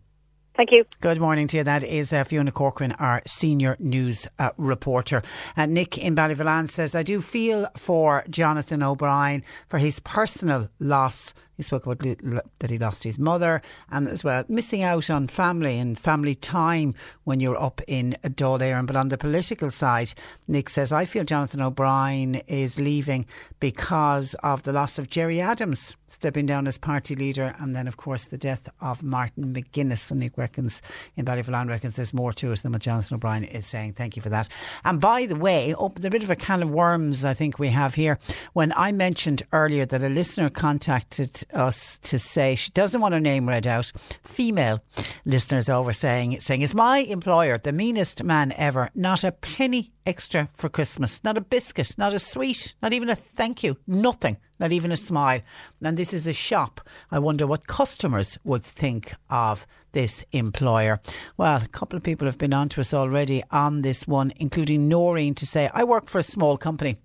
Thank 0.60 0.72
you. 0.72 0.84
Good 1.00 1.22
morning 1.22 1.48
to 1.50 1.58
you. 1.58 1.64
That 1.64 1.84
is 1.84 2.12
uh, 2.12 2.26
Fiona 2.26 2.52
Corcoran, 2.52 2.92
our 2.94 3.22
senior 3.26 3.78
news 3.80 4.28
uh, 4.40 4.50
reporter. 4.58 5.22
Uh, 5.56 5.68
Nick 5.68 5.98
in 5.98 6.16
Ballyvolane 6.16 6.70
says, 6.70 6.96
I 6.96 7.04
do 7.04 7.22
feel 7.22 7.68
for 7.78 8.26
Jonathan 8.30 8.84
O'Brien 8.84 9.44
for 9.68 9.78
his 9.78 10.02
personal 10.02 10.70
loss. 10.80 11.34
He 11.60 11.64
spoke 11.64 11.86
about 11.86 12.00
that 12.00 12.70
he 12.70 12.78
lost 12.78 13.04
his 13.04 13.20
mother 13.20 13.62
and 13.92 14.08
as 14.08 14.24
well 14.24 14.46
missing 14.48 14.82
out 14.82 15.10
on 15.10 15.28
family 15.28 15.78
and 15.78 16.00
family 16.00 16.34
time 16.34 16.94
when 17.26 17.42
you're 17.42 17.62
up 17.62 17.82
in 17.86 18.16
Dáil 18.24 18.62
Éireann. 18.62 18.86
But 18.86 18.96
on 18.96 19.10
the 19.10 19.18
political 19.18 19.70
side, 19.70 20.14
Nick 20.48 20.70
says, 20.70 20.94
I 20.94 21.04
feel 21.04 21.26
Jonathan 21.26 21.62
O'Brien 21.62 22.36
is 22.48 22.80
leaving 22.80 23.26
because 23.60 24.36
of 24.36 24.64
the 24.64 24.72
loss 24.72 24.98
of 24.98 25.10
Gerry 25.10 25.42
Adams 25.42 25.98
stepping 26.08 26.46
down 26.46 26.66
as 26.66 26.78
party 26.78 27.14
leader 27.14 27.54
and 27.60 27.76
then, 27.76 27.88
of 27.88 27.98
course, 27.98 28.26
the 28.26 28.38
death 28.38 28.70
of 28.82 29.04
Martin 29.04 29.54
McGuinness. 29.54 30.10
And 30.10 30.22
Nick 30.22 30.38
reckons, 30.38 30.82
in 31.16 31.26
Ballyvolane 31.26 31.68
reckons 31.68 31.98
there's 31.98 32.14
more 32.14 32.34
to 32.34 32.52
it 32.54 32.62
than 32.62 32.72
what 32.72 32.82
Jonathan 32.82 33.16
O'Brien 33.16 33.44
is 33.44 33.66
saying. 33.66 33.94
Thank 33.94 34.16
you 34.16 34.22
for 34.22 34.30
that. 34.30 34.48
And 34.86 35.02
by 35.02 35.26
the 35.26 35.36
way, 35.36 35.74
open 35.76 36.06
a 36.06 36.10
bit 36.10 36.24
of 36.24 36.30
a 36.30 36.36
can 36.36 36.64
of 36.64 36.72
worms 36.72 37.26
I 37.26 37.34
think 37.34 37.60
we 37.60 37.70
have 37.70 37.96
here. 37.96 38.18
When 38.54 38.74
I 38.78 38.92
mentioned 38.92 39.44
earlier 39.52 39.86
that 39.86 40.02
a 40.02 40.10
listener 40.10 40.50
contacted 40.50 41.44
us 41.54 41.98
to 42.04 42.20
say 42.20 42.56
she 42.56 42.72
doesn't 42.72 43.02
want 43.02 43.14
her 43.14 43.20
name 43.20 43.50
read 43.50 43.68
out, 43.68 43.92
female 44.24 44.84
listeners 45.26 45.70
over 45.70 45.94
saying, 45.94 46.34
it 46.34 46.42
saying, 46.42 46.62
is 46.62 46.76
my 46.76 47.00
employer 47.00 47.58
the 47.58 47.72
meanest 47.72 48.24
man 48.24 48.54
ever? 48.58 48.90
Not 48.96 49.24
a 49.24 49.32
penny 49.32 49.92
extra 50.06 50.50
for 50.54 50.70
Christmas, 50.70 51.24
not 51.24 51.38
a 51.38 51.42
biscuit, 51.42 51.96
not 51.98 52.14
a 52.14 52.20
sweet, 52.20 52.76
not 52.82 52.94
even 52.94 53.10
a 53.10 53.16
thank 53.16 53.64
you, 53.64 53.78
nothing, 53.86 54.38
not 54.60 54.72
even 54.72 54.92
a 54.92 54.98
smile. 54.98 55.42
And 55.82 55.98
this 55.98 56.14
is 56.14 56.28
a 56.28 56.34
shop. 56.34 56.82
I 57.12 57.20
wonder 57.20 57.46
what 57.46 57.68
customers 57.68 58.38
would 58.44 58.64
think 58.64 59.14
of 59.30 59.68
this 59.92 60.24
employer. 60.32 61.00
Well, 61.38 61.62
a 61.62 61.68
couple 61.68 61.98
of 61.98 62.04
people 62.04 62.26
have 62.28 62.38
been 62.38 62.54
on 62.54 62.70
to 62.70 62.82
us 62.82 62.94
already 62.94 63.44
on 63.52 63.82
this 63.82 64.08
one, 64.08 64.34
including 64.38 64.88
Noreen 64.88 65.36
to 65.36 65.46
say, 65.46 65.70
I 65.74 65.84
work 65.84 66.10
for 66.10 66.20
a 66.20 66.24
small 66.24 66.58
company. 66.58 66.98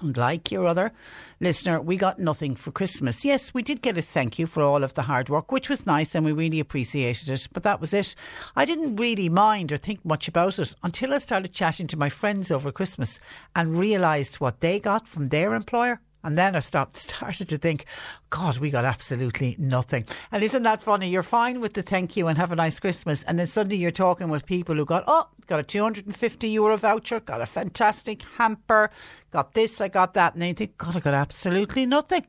And 0.00 0.16
like 0.16 0.50
your 0.50 0.66
other 0.66 0.92
listener, 1.40 1.80
we 1.80 1.96
got 1.96 2.18
nothing 2.18 2.56
for 2.56 2.70
Christmas. 2.70 3.24
Yes, 3.24 3.52
we 3.52 3.62
did 3.62 3.82
get 3.82 3.98
a 3.98 4.02
thank 4.02 4.38
you 4.38 4.46
for 4.46 4.62
all 4.62 4.82
of 4.82 4.94
the 4.94 5.02
hard 5.02 5.28
work, 5.28 5.52
which 5.52 5.68
was 5.68 5.86
nice 5.86 6.14
and 6.14 6.24
we 6.24 6.32
really 6.32 6.60
appreciated 6.60 7.30
it. 7.30 7.48
But 7.52 7.62
that 7.64 7.80
was 7.80 7.92
it. 7.92 8.14
I 8.56 8.64
didn't 8.64 8.96
really 8.96 9.28
mind 9.28 9.72
or 9.72 9.76
think 9.76 10.04
much 10.04 10.28
about 10.28 10.58
it 10.58 10.74
until 10.82 11.12
I 11.12 11.18
started 11.18 11.52
chatting 11.52 11.86
to 11.88 11.98
my 11.98 12.08
friends 12.08 12.50
over 12.50 12.72
Christmas 12.72 13.20
and 13.54 13.76
realised 13.76 14.36
what 14.36 14.60
they 14.60 14.80
got 14.80 15.06
from 15.06 15.28
their 15.28 15.54
employer. 15.54 16.00
And 16.22 16.36
then 16.36 16.56
I 16.56 16.60
stopped, 16.60 16.96
started 17.10 17.48
to 17.48 17.58
think, 17.58 17.84
God, 18.30 18.58
we 18.58 18.70
got 18.70 18.84
absolutely 18.84 19.56
nothing. 19.58 20.04
And 20.30 20.42
isn't 20.42 20.62
that 20.62 20.82
funny? 20.82 21.10
You're 21.10 21.22
fine 21.22 21.60
with 21.60 21.74
the 21.74 21.82
thank 21.82 22.16
you 22.16 22.28
and 22.28 22.38
have 22.38 22.52
a 22.52 22.56
nice 22.56 22.78
Christmas. 22.78 23.22
And 23.24 23.38
then 23.38 23.46
suddenly 23.46 23.76
you're 23.76 23.90
talking 23.90 24.28
with 24.28 24.46
people 24.46 24.74
who 24.76 24.84
got, 24.84 25.04
oh, 25.06 25.28
got 25.46 25.60
a 25.60 25.64
250 25.64 26.48
euro 26.48 26.76
voucher, 26.76 27.20
got 27.20 27.40
a 27.40 27.46
fantastic 27.46 28.22
hamper, 28.36 28.90
got 29.30 29.54
this, 29.54 29.80
I 29.80 29.88
got 29.88 30.14
that. 30.14 30.34
And 30.34 30.42
they 30.42 30.52
think, 30.52 30.78
God, 30.78 30.96
I 30.96 31.00
got 31.00 31.14
absolutely 31.14 31.86
nothing. 31.86 32.26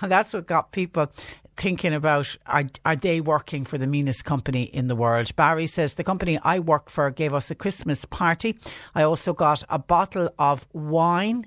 And 0.00 0.10
that's 0.10 0.34
what 0.34 0.46
got 0.46 0.72
people 0.72 1.10
thinking 1.56 1.94
about 1.94 2.36
are 2.46 2.64
are 2.84 2.96
they 2.96 3.20
working 3.20 3.64
for 3.64 3.78
the 3.78 3.86
meanest 3.86 4.24
company 4.24 4.64
in 4.64 4.88
the 4.88 4.96
world? 4.96 5.34
Barry 5.36 5.66
says 5.66 5.94
the 5.94 6.04
company 6.04 6.38
I 6.42 6.58
work 6.58 6.90
for 6.90 7.10
gave 7.10 7.32
us 7.32 7.50
a 7.50 7.54
Christmas 7.54 8.04
party. 8.04 8.58
I 8.94 9.02
also 9.02 9.32
got 9.32 9.62
a 9.68 9.78
bottle 9.78 10.30
of 10.38 10.66
wine 10.72 11.46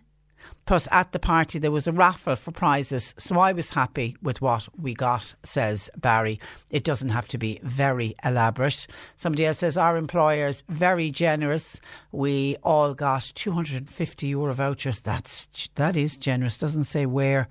Plus, 0.66 0.88
at 0.92 1.14
the 1.14 1.20
party, 1.20 1.60
there 1.60 1.72
was 1.72 1.88
a 1.88 1.94
raffle 1.94 2.36
for 2.36 2.52
prizes. 2.52 3.14
So 3.18 3.40
I 3.40 3.54
was 3.54 3.70
happy 3.70 4.18
with 4.22 4.42
what 4.42 4.68
we 4.78 4.94
got, 4.94 5.34
says 5.44 5.90
Barry. 5.98 6.40
It 6.70 6.84
doesn't 6.84 7.10
have 7.10 7.28
to 7.30 7.38
be 7.38 7.60
very 7.64 8.16
elaborate. 8.24 8.86
Somebody 9.16 9.46
else 9.46 9.60
says, 9.60 9.78
Our 9.78 9.96
employer's 9.96 10.64
very 10.68 11.10
generous. 11.10 11.80
We 12.12 12.58
all 12.64 12.94
got 12.94 13.32
250 13.36 14.28
euro 14.28 14.54
vouchers. 14.54 15.00
That's, 15.00 15.70
that 15.76 15.96
is 15.96 16.18
generous. 16.18 16.58
Doesn't 16.58 16.84
say 16.84 17.06
where, 17.06 17.48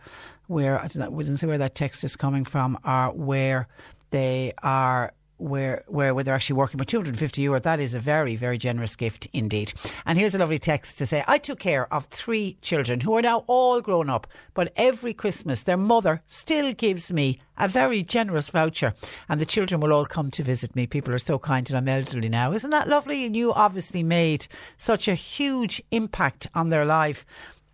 where, 0.46 0.78
I 0.78 0.88
don't 0.88 0.96
know, 1.10 1.16
doesn't 1.16 1.38
say 1.38 1.46
where 1.46 1.58
that 1.58 1.74
text 1.74 2.04
is 2.04 2.16
coming 2.16 2.44
from 2.44 2.78
or 2.84 3.12
where 3.12 3.66
they 4.10 4.52
are 4.62 5.12
where 5.38 5.84
where 5.86 6.14
where 6.14 6.24
they're 6.24 6.34
actually 6.34 6.56
working. 6.56 6.78
With 6.78 6.88
250 6.88 7.42
euro 7.42 7.60
that 7.60 7.80
is 7.80 7.94
a 7.94 8.00
very 8.00 8.36
very 8.36 8.58
generous 8.58 8.96
gift 8.96 9.26
indeed. 9.32 9.72
And 10.04 10.18
here's 10.18 10.34
a 10.34 10.38
lovely 10.38 10.58
text 10.58 10.98
to 10.98 11.06
say 11.06 11.24
I 11.26 11.38
took 11.38 11.58
care 11.58 11.92
of 11.92 12.06
three 12.06 12.56
children 12.62 13.00
who 13.00 13.16
are 13.16 13.22
now 13.22 13.44
all 13.46 13.80
grown 13.80 14.10
up 14.10 14.26
but 14.54 14.72
every 14.76 15.14
Christmas 15.14 15.62
their 15.62 15.76
mother 15.76 16.22
still 16.26 16.72
gives 16.72 17.12
me 17.12 17.38
a 17.58 17.68
very 17.68 18.02
generous 18.02 18.50
voucher. 18.50 18.94
And 19.28 19.40
the 19.40 19.46
children 19.46 19.80
will 19.80 19.92
all 19.92 20.06
come 20.06 20.30
to 20.32 20.42
visit 20.42 20.76
me. 20.76 20.86
People 20.86 21.14
are 21.14 21.18
so 21.18 21.38
kind 21.38 21.68
and 21.68 21.76
I'm 21.76 21.88
elderly 21.88 22.28
now. 22.28 22.52
Isn't 22.52 22.70
that 22.70 22.88
lovely? 22.88 23.24
And 23.24 23.34
you 23.34 23.52
obviously 23.52 24.02
made 24.02 24.46
such 24.76 25.08
a 25.08 25.14
huge 25.14 25.82
impact 25.90 26.48
on 26.54 26.68
their 26.68 26.84
life 26.84 27.24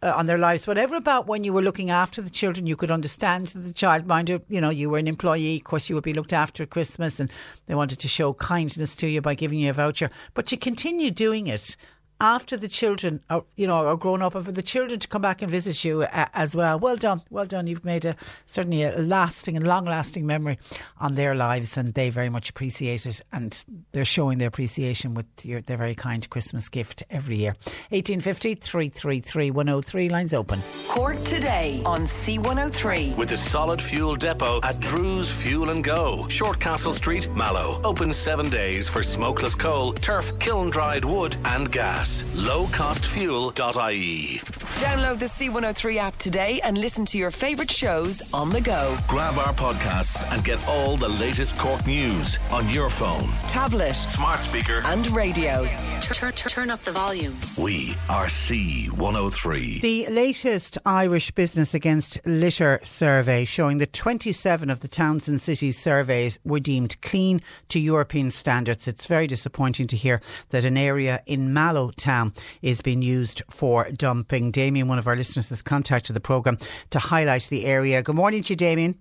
uh, 0.03 0.12
on 0.17 0.27
their 0.27 0.38
lives, 0.38 0.67
whatever 0.67 0.97
about 0.97 1.27
when 1.27 1.45
you 1.45 1.53
were 1.53 1.62
looking 1.62 1.91
after 1.91 2.21
the 2.21 2.31
children, 2.31 2.67
you 2.67 2.77
could 2.77 2.91
understand 2.91 3.49
the 3.49 3.73
childminder, 3.73 4.43
you 4.49 4.61
know, 4.61 4.71
you 4.71 4.91
were 4.91 4.99
an 4.99 5.07
employee, 5.07 5.57
of 5.57 5.65
course, 5.65 5.88
you 5.88 5.95
would 5.95 6.05
be 6.05 6.12
looked 6.15 6.33
after 6.33 6.62
at 6.62 6.71
Christmas 6.71 7.21
and 7.21 7.31
they 7.67 7.75
wanted 7.75 7.99
to 8.01 8.09
show 8.09 8.35
kindness 8.35 8.95
to 8.97 9.07
you 9.07 9.21
by 9.21 9.35
giving 9.35 9.61
you 9.61 9.71
a 9.71 9.73
voucher. 9.73 10.11
But 10.35 10.51
you 10.51 10.59
continue 10.59 11.11
doing 11.11 11.47
it 11.47 11.77
after 12.23 12.57
the 12.57 12.69
children 12.69 13.21
are, 13.29 13.45
you 13.57 13.67
know, 13.67 13.89
are 13.89 13.97
grown 13.97 14.23
up 14.23 14.37
and 14.37 14.47
for 14.47 14.53
the 14.53 14.63
children 14.63 15.01
to 15.01 15.09
come 15.09 15.21
back 15.21 15.43
and 15.43 15.51
visit 15.51 15.85
you 15.85 16.05
uh, 16.05 16.27
as 16.33 16.55
well. 16.55 16.79
Well 16.79 16.95
done. 16.95 17.21
Well 17.31 17.45
done. 17.45 17.67
You've 17.67 17.85
made 17.85 18.05
a 18.05 18.15
certainly 18.47 18.85
a 18.85 18.97
lasting 18.97 19.57
and 19.57 19.67
long 19.67 19.85
lasting 19.85 20.25
memory 20.25 20.59
on 21.01 21.17
their 21.17 21.35
lives 21.35 21.77
and 21.77 21.93
they 21.95 22.11
very 22.11 22.29
much 22.29 22.49
appreciate 22.49 23.05
it 23.07 23.21
and 23.33 23.65
they're 23.91 24.05
showing 24.05 24.39
their 24.39 24.47
appreciation 24.49 25.15
with 25.15 25.27
your, 25.43 25.61
their 25.63 25.77
very 25.77 25.97
kind 25.97 26.31
Christmas 26.31 26.69
gift 26.69 27.03
every 27.11 27.39
year. 27.39 27.57
1850 27.91 28.55
333 28.55 29.51
103 29.51 30.09
lines 30.09 30.33
open. 30.33 30.63
Cork 30.87 31.21
today 31.25 31.83
on 31.85 32.03
C103. 32.03 33.17
With 33.17 33.33
a 33.33 33.37
solid 33.37 33.83
fuel 33.83 34.15
depot 34.15 34.61
at 34.63 34.79
Drew's 34.79 35.43
Fuel 35.43 35.71
and 35.71 35.83
Go. 35.83 36.29
Short 36.29 36.61
Castle 36.61 36.93
Street, 36.93 37.29
Mallow. 37.35 37.81
Open 37.85 38.13
seven 38.13 38.49
days 38.49 38.89
for 38.89 39.03
smokeless 39.03 39.57
coal, 39.57 39.93
turf, 39.95 40.39
kiln 40.39 40.71
dried 40.71 41.05
wood, 41.05 41.35
and 41.47 41.71
gas. 41.73 42.12
Lowcostfuel.ie. 42.20 44.38
Download 44.83 45.18
the 45.18 45.27
C103 45.27 45.96
app 45.96 46.18
today 46.18 46.61
and 46.64 46.77
listen 46.77 47.05
to 47.07 47.16
your 47.16 47.31
favourite 47.31 47.70
shows 47.70 48.20
on 48.35 48.51
the 48.51 48.61
go. 48.61 48.96
Grab 49.09 49.38
our 49.38 49.55
podcasts 49.55 50.31
and 50.33 50.44
get 50.44 50.59
all 50.68 50.96
the 50.96 51.09
latest 51.09 51.57
Cork 51.57 51.87
news 51.87 52.38
on 52.51 52.68
your 52.68 52.90
phone, 52.90 53.29
Tablet, 53.48 53.94
smart 53.94 54.40
speaker, 54.40 54.83
and 54.85 55.07
radio. 55.09 55.66
Turn, 56.01 56.33
turn, 56.33 56.51
turn 56.51 56.70
up 56.70 56.83
the 56.83 56.90
volume. 56.90 57.37
We 57.57 57.94
are 58.11 58.27
C103. 58.27 59.81
The 59.81 60.09
latest 60.09 60.79
Irish 60.85 61.31
Business 61.31 61.75
Against 61.75 62.18
Litter 62.27 62.81
survey 62.83 63.44
showing 63.44 63.79
that 63.79 63.92
27 63.92 64.68
of 64.68 64.81
the 64.81 64.88
towns 64.88 65.29
and 65.29 65.40
cities 65.40 65.79
surveys 65.79 66.40
were 66.44 66.59
deemed 66.59 67.01
clean 67.03 67.40
to 67.68 67.79
European 67.79 68.33
standards. 68.33 68.88
It's 68.88 69.07
very 69.07 69.29
disappointing 69.29 69.87
to 69.88 69.96
hear 69.96 70.20
that 70.51 70.64
an 70.64 70.77
area 70.77 71.22
in 71.27 71.55
Mallow 71.55 71.92
town 72.03 72.35
is 72.61 72.83
being 72.83 73.01
used 73.03 73.43
for 73.51 73.91
dumping. 73.91 74.51
Damien, 74.51 74.88
one 74.88 74.99
of 74.99 75.07
our 75.07 75.17
listeners, 75.17 75.49
has 75.49 75.62
contacted 75.62 76.15
the 76.15 76.21
programme 76.21 76.59
to 76.91 76.99
highlight 76.99 77.45
the 77.45 77.65
area. 77.65 78.03
Good 78.03 78.17
morning 78.17 78.43
to 78.43 78.53
you, 78.53 78.57
Damien. 78.57 78.99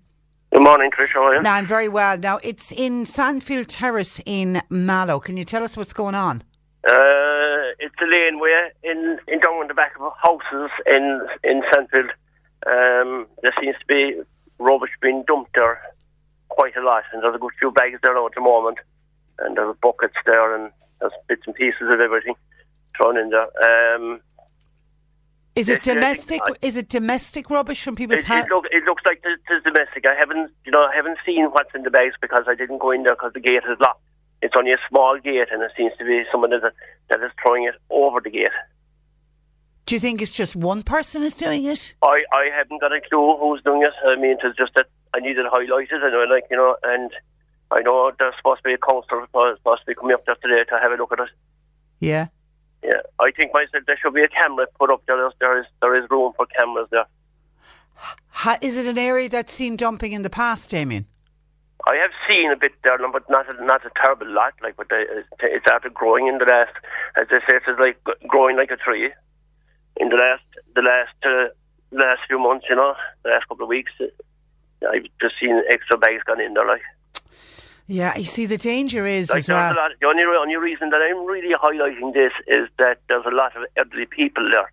Good 0.52 0.64
morning, 0.64 0.90
Trish. 0.90 1.08
How 1.14 1.24
are 1.24 1.36
you? 1.36 1.42
Now, 1.42 1.54
I'm 1.54 1.66
very 1.66 1.88
well. 1.88 2.18
Now, 2.18 2.38
it's 2.42 2.72
in 2.72 3.06
Sandfield 3.06 3.66
Terrace 3.68 4.20
in 4.26 4.60
Mallow. 4.68 5.18
Can 5.18 5.36
you 5.36 5.44
tell 5.44 5.64
us 5.64 5.76
what's 5.76 5.94
going 5.94 6.14
on? 6.14 6.42
Uh, 6.86 7.72
it's 7.78 7.94
a 8.02 8.06
laneway 8.06 8.70
in 8.82 9.18
in 9.28 9.40
down 9.40 9.62
in 9.62 9.68
the 9.68 9.74
back 9.74 9.92
of 9.98 10.12
houses 10.22 10.70
in 10.86 11.26
in 11.42 11.62
Sandfield. 11.72 12.10
Um, 12.66 13.26
there 13.42 13.54
seems 13.60 13.76
to 13.78 13.86
be 13.86 14.20
rubbish 14.58 14.90
being 15.00 15.24
dumped 15.26 15.52
there 15.54 15.80
quite 16.48 16.76
a 16.76 16.82
lot, 16.82 17.04
and 17.12 17.22
there's 17.22 17.34
a 17.34 17.38
good 17.38 17.52
few 17.58 17.70
bags 17.70 17.98
there 18.02 18.14
now 18.14 18.26
at 18.26 18.34
the 18.34 18.40
moment, 18.40 18.78
and 19.38 19.56
there's 19.56 19.74
buckets 19.82 20.16
there, 20.26 20.54
and 20.54 20.70
there's 21.00 21.12
bits 21.28 21.42
and 21.46 21.54
pieces 21.54 21.88
of 21.90 21.98
everything 21.98 22.34
thrown 22.96 23.16
in 23.16 23.30
there. 23.30 23.48
Um, 23.96 24.20
Is 25.54 25.68
it 25.68 25.86
Yes, 25.86 25.94
domestic? 25.94 26.40
I- 26.46 26.54
Is 26.62 26.76
it 26.76 26.88
domestic 26.88 27.50
rubbish 27.50 27.82
from 27.82 27.94
people's 27.94 28.24
houses? 28.24 28.48
it, 28.50 28.54
look, 28.54 28.64
it 28.70 28.84
looks 28.84 29.02
like 29.04 29.20
it's, 29.22 29.64
domestic. 29.64 30.04
I 30.08 30.14
haven't, 30.18 30.50
you 30.64 30.72
know, 30.72 30.82
I 30.82 30.94
haven't 30.94 31.18
seen 31.26 31.44
what's 31.46 31.74
in 31.74 31.82
the 31.82 31.90
bags 31.90 32.14
because 32.22 32.44
I 32.48 32.54
didn't 32.54 32.78
go 32.78 32.90
in 32.90 33.02
there 33.02 33.14
because 33.14 33.32
the 33.34 33.40
gate 33.40 33.62
is 33.70 33.78
locked. 33.80 34.00
It's 34.40 34.54
only 34.58 34.72
a 34.72 34.78
small 34.88 35.18
gate, 35.18 35.48
and 35.52 35.62
it 35.62 35.70
seems 35.76 35.92
to 35.98 36.04
be 36.04 36.24
someone 36.32 36.50
that 36.50 36.72
that 37.08 37.22
is 37.22 37.30
throwing 37.42 37.64
it 37.64 37.74
over 37.90 38.20
the 38.20 38.30
gate. 38.30 38.48
Do 39.86 39.94
you 39.94 40.00
think 40.00 40.22
it's 40.22 40.34
just 40.34 40.56
one 40.56 40.82
person 40.82 41.22
is 41.22 41.34
doing 41.36 41.64
it? 41.64 41.94
I, 42.02 42.24
I 42.32 42.48
haven't 42.56 42.80
got 42.80 42.92
a 42.92 43.00
clue 43.00 43.36
who's 43.38 43.62
doing 43.62 43.82
it. 43.82 43.92
I 44.06 44.16
mean, 44.16 44.36
it's 44.42 44.56
just 44.56 44.72
that 44.76 44.86
I 45.14 45.20
needed 45.20 45.44
it 45.44 45.52
highlighted, 45.52 46.02
and 46.02 46.16
I 46.16 46.24
like 46.32 46.44
you 46.50 46.56
know, 46.56 46.76
and 46.82 47.10
I 47.70 47.80
know 47.80 48.10
there's 48.18 48.34
supposed 48.36 48.62
to 48.62 48.68
be 48.68 48.74
a 48.74 48.78
supposed 48.78 49.08
supposed 49.10 49.82
to 49.82 49.86
be 49.86 49.94
coming 49.94 50.14
up 50.14 50.24
there 50.24 50.36
today 50.36 50.64
to 50.70 50.78
have 50.80 50.92
a 50.92 50.96
look 50.96 51.12
at 51.12 51.20
it. 51.20 51.28
Yeah. 52.00 52.28
Yeah, 52.82 53.00
I 53.20 53.30
think 53.30 53.52
myself 53.54 53.84
there 53.86 53.98
should 54.02 54.14
be 54.14 54.22
a 54.22 54.28
camera 54.28 54.66
put 54.78 54.90
up 54.90 55.02
there. 55.06 55.30
There 55.38 55.60
is 55.60 55.66
there 55.80 55.94
is 55.96 56.10
room 56.10 56.32
for 56.36 56.46
cameras 56.46 56.88
there. 56.90 57.06
Ha, 57.94 58.58
is 58.60 58.76
it 58.76 58.88
an 58.88 58.98
area 58.98 59.28
that's 59.28 59.52
seen 59.52 59.76
dumping 59.76 60.12
in 60.12 60.22
the 60.22 60.30
past, 60.30 60.70
Damien? 60.70 61.06
I 61.86 61.96
have 61.96 62.10
seen 62.28 62.50
a 62.52 62.56
bit 62.56 62.72
there, 62.84 62.98
but 63.10 63.28
not 63.28 63.48
a, 63.48 63.64
not 63.64 63.84
a 63.84 63.90
terrible 64.02 64.30
lot. 64.30 64.54
Like, 64.62 64.76
but 64.76 64.90
uh, 64.92 65.02
it's 65.40 65.64
started 65.64 65.94
growing 65.94 66.28
in 66.28 66.38
the 66.38 66.44
last, 66.44 66.74
as 67.20 67.26
they 67.28 67.38
say, 67.38 67.58
it's 67.58 67.78
like 67.78 67.98
growing 68.26 68.56
like 68.56 68.70
a 68.70 68.76
tree. 68.76 69.12
In 69.96 70.08
the 70.08 70.16
last 70.16 70.44
the 70.74 70.82
last 70.82 71.16
uh, 71.24 71.48
last 71.90 72.20
few 72.28 72.38
months, 72.38 72.66
you 72.68 72.76
know, 72.76 72.94
the 73.24 73.30
last 73.30 73.48
couple 73.48 73.64
of 73.64 73.68
weeks, 73.68 73.92
I've 74.00 75.06
just 75.20 75.34
seen 75.40 75.60
extra 75.68 75.98
bags 75.98 76.22
gone 76.24 76.40
in 76.40 76.54
there. 76.54 76.66
Like, 76.66 76.82
Yeah, 77.86 78.16
you 78.16 78.24
see, 78.24 78.46
the 78.46 78.58
danger 78.58 79.06
is 79.06 79.30
like 79.30 79.46
well. 79.48 79.72
a 79.72 79.74
lot. 79.74 79.90
The 80.00 80.06
only 80.06 80.22
only 80.22 80.56
reason 80.56 80.90
that 80.90 81.00
I'm 81.02 81.26
really 81.26 81.54
highlighting 81.54 82.14
this 82.14 82.32
is 82.46 82.68
that 82.78 83.00
there's 83.08 83.26
a 83.26 83.34
lot 83.34 83.56
of 83.56 83.64
elderly 83.76 84.06
people 84.06 84.48
there. 84.50 84.70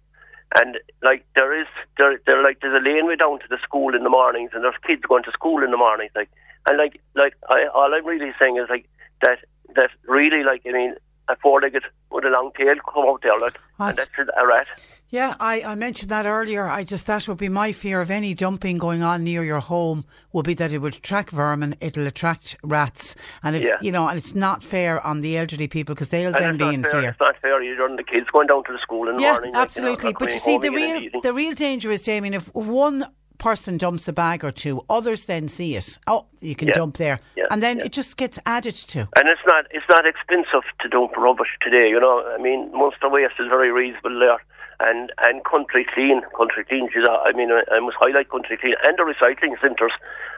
And 0.56 0.78
like 1.04 1.26
there 1.36 1.60
is, 1.60 1.68
there, 1.98 2.20
there 2.26 2.42
like 2.44 2.60
there's 2.62 2.80
a 2.80 2.84
laneway 2.84 3.16
down 3.16 3.40
to 3.40 3.46
the 3.50 3.58
school 3.64 3.96
in 3.96 4.04
the 4.04 4.10
mornings, 4.10 4.52
and 4.54 4.64
there's 4.64 4.76
kids 4.86 5.02
going 5.08 5.24
to 5.24 5.32
school 5.32 5.64
in 5.64 5.72
the 5.72 5.78
mornings. 5.78 6.12
Like, 6.16 6.30
and 6.68 6.78
like, 6.78 7.00
like 7.16 7.34
I, 7.50 7.68
all 7.74 7.94
I'm 7.94 8.06
really 8.06 8.32
saying 8.42 8.58
is 8.58 8.70
like 8.70 8.88
that, 9.22 9.40
that 9.76 9.90
really 10.08 10.44
like 10.44 10.62
I 10.68 10.72
mean, 10.72 10.96
a 11.28 11.36
four-legged 11.36 11.84
with 12.12 12.26
a 12.26 12.30
long 12.30 12.52
tail 12.58 12.76
come 12.92 13.06
out 13.06 13.22
there, 13.22 13.38
like, 13.40 13.60
and 13.80 13.98
that's 13.98 14.10
a 14.18 14.48
rat. 14.48 14.68
Yeah, 15.12 15.34
I, 15.40 15.64
I 15.64 15.74
mentioned 15.76 16.12
that 16.12 16.28
earlier. 16.28 16.68
I 16.68 16.84
just 16.84 17.08
that 17.08 17.28
would 17.28 17.40
be 17.40 17.50
my 17.50 17.72
fear 17.72 18.00
of 18.00 18.12
any 18.12 18.36
dumping 18.36 18.78
going 18.78 19.02
on 19.02 19.24
near 19.24 19.44
your 19.44 19.60
home 19.60 20.06
would 20.34 20.46
be 20.46 20.54
that 20.56 20.72
it 20.72 20.78
would 20.80 20.96
attract 20.96 21.32
vermin, 21.32 21.76
it'll 21.82 22.06
attract 22.06 22.56
rats, 22.64 23.16
and 23.42 23.56
if 23.56 23.64
Yeah. 23.64 23.78
you 23.82 23.92
know, 23.92 24.08
and 24.08 24.20
it's 24.20 24.36
not 24.36 24.64
fair 24.64 25.06
on 25.06 25.22
the 25.22 25.36
elderly 25.36 25.68
people 25.68 25.96
because 25.96 26.10
they'll 26.10 26.36
And 26.36 26.36
then 26.36 26.58
be 26.58 26.76
in 26.76 26.84
fair. 26.84 26.92
fear. 26.92 27.10
It's 27.10 27.20
not 27.20 27.36
fair. 27.42 27.62
You're 27.64 27.96
the 27.98 28.04
kids 28.04 28.28
going 28.32 28.48
down 28.48 28.64
to 28.66 28.72
the 28.72 28.78
school 28.80 29.10
in 29.10 29.16
the 29.18 29.24
Yeah, 29.24 29.32
morning. 29.32 29.54
like, 29.54 29.76
you 29.76 29.82
know, 29.82 29.90
absolutely. 29.94 30.14
but 30.20 30.32
you 30.32 30.40
see, 30.40 30.58
the 30.60 30.70
real 30.70 31.02
the 31.24 31.34
real 31.34 31.54
danger 31.56 31.90
is, 31.90 32.04
Damien, 32.04 32.36
if 32.36 32.54
one 32.54 33.06
person 33.40 33.78
dumps 33.78 34.08
a 34.08 34.14
bag 34.14 34.44
or 34.44 34.52
two, 34.52 34.84
others 34.92 35.26
then 35.26 35.48
see 35.48 35.76
it. 35.76 35.98
Oh, 36.06 36.28
you 36.42 36.56
can 36.56 36.68
Yeah. 36.68 36.74
dump 36.76 36.98
there, 36.98 37.20
Yeah, 37.36 37.46
and 37.50 37.64
then 37.64 37.80
yeah. 37.80 37.86
it 37.86 37.94
just 37.94 38.16
gets 38.18 38.38
added 38.46 38.76
to. 38.94 39.08
And 39.16 39.28
it's 39.28 39.42
not 39.48 39.66
it's 39.72 39.86
not 39.90 40.06
expensive 40.06 40.64
to 40.82 40.88
dump 40.90 41.18
rubbish 41.18 41.50
today. 41.62 41.90
You 41.90 42.00
know, 42.00 42.24
I 42.28 42.38
mean, 42.38 42.70
Munster 42.74 43.10
Waste 43.10 43.34
is 43.40 43.48
very 43.48 43.72
reasonable 43.72 44.20
there, 44.20 44.38
and 44.80 45.12
and 45.20 45.44
Country 45.44 45.86
Clean. 45.94 46.22
Country 46.36 46.66
Clean, 46.66 46.88
I 47.08 47.32
mean, 47.34 47.50
I 47.52 47.80
must 47.80 47.98
highlight 48.00 48.30
Country 48.30 48.58
Clean 48.58 48.76
and 48.84 48.98
the 48.98 49.04
recycling 49.04 49.60
centres. 49.62 49.92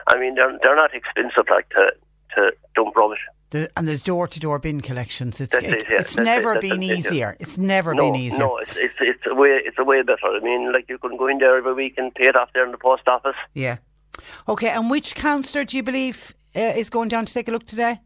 I 0.08 0.18
mean, 0.18 0.34
they're 0.34 0.58
they're 0.62 0.76
not 0.76 0.94
expensive 0.94 1.46
like 1.50 1.68
to 1.70 1.92
to 2.34 2.52
dump 2.74 2.96
rubbish. 2.96 3.20
The, 3.50 3.70
and 3.76 3.86
there's 3.86 4.02
door 4.02 4.26
to 4.26 4.40
door 4.40 4.58
bin 4.58 4.80
collections. 4.80 5.40
It's 5.40 5.54
it, 5.54 5.64
it, 5.64 5.86
yeah. 5.90 6.00
it's 6.00 6.16
never 6.16 6.54
it, 6.54 6.62
been 6.62 6.82
it, 6.82 6.86
yeah. 6.86 6.94
easier. 6.94 7.36
It's 7.38 7.58
never 7.58 7.94
no, 7.94 8.04
been 8.04 8.16
easier. 8.20 8.38
No, 8.38 8.56
it's 8.56 8.76
it's 8.76 8.94
it's 9.00 9.26
a 9.26 9.34
way 9.34 9.60
it's 9.64 9.78
a 9.78 9.84
way 9.84 10.02
better. 10.02 10.26
I 10.26 10.40
mean, 10.40 10.72
like 10.72 10.88
you 10.88 10.98
can 10.98 11.16
go 11.16 11.26
in 11.28 11.38
there 11.38 11.58
every 11.58 11.74
week 11.74 11.94
and 11.98 12.14
pay 12.14 12.28
it 12.28 12.36
off 12.36 12.50
there 12.54 12.64
in 12.64 12.72
the 12.72 12.78
post 12.78 13.06
office. 13.06 13.36
Yeah. 13.54 13.76
Okay, 14.48 14.68
and 14.68 14.90
which 14.90 15.14
councillor 15.14 15.64
do 15.64 15.76
you 15.76 15.82
believe 15.82 16.34
uh, 16.56 16.60
is 16.60 16.90
going 16.90 17.08
down 17.08 17.26
to 17.26 17.32
take 17.32 17.48
a 17.48 17.50
look 17.50 17.66
today? 17.66 17.98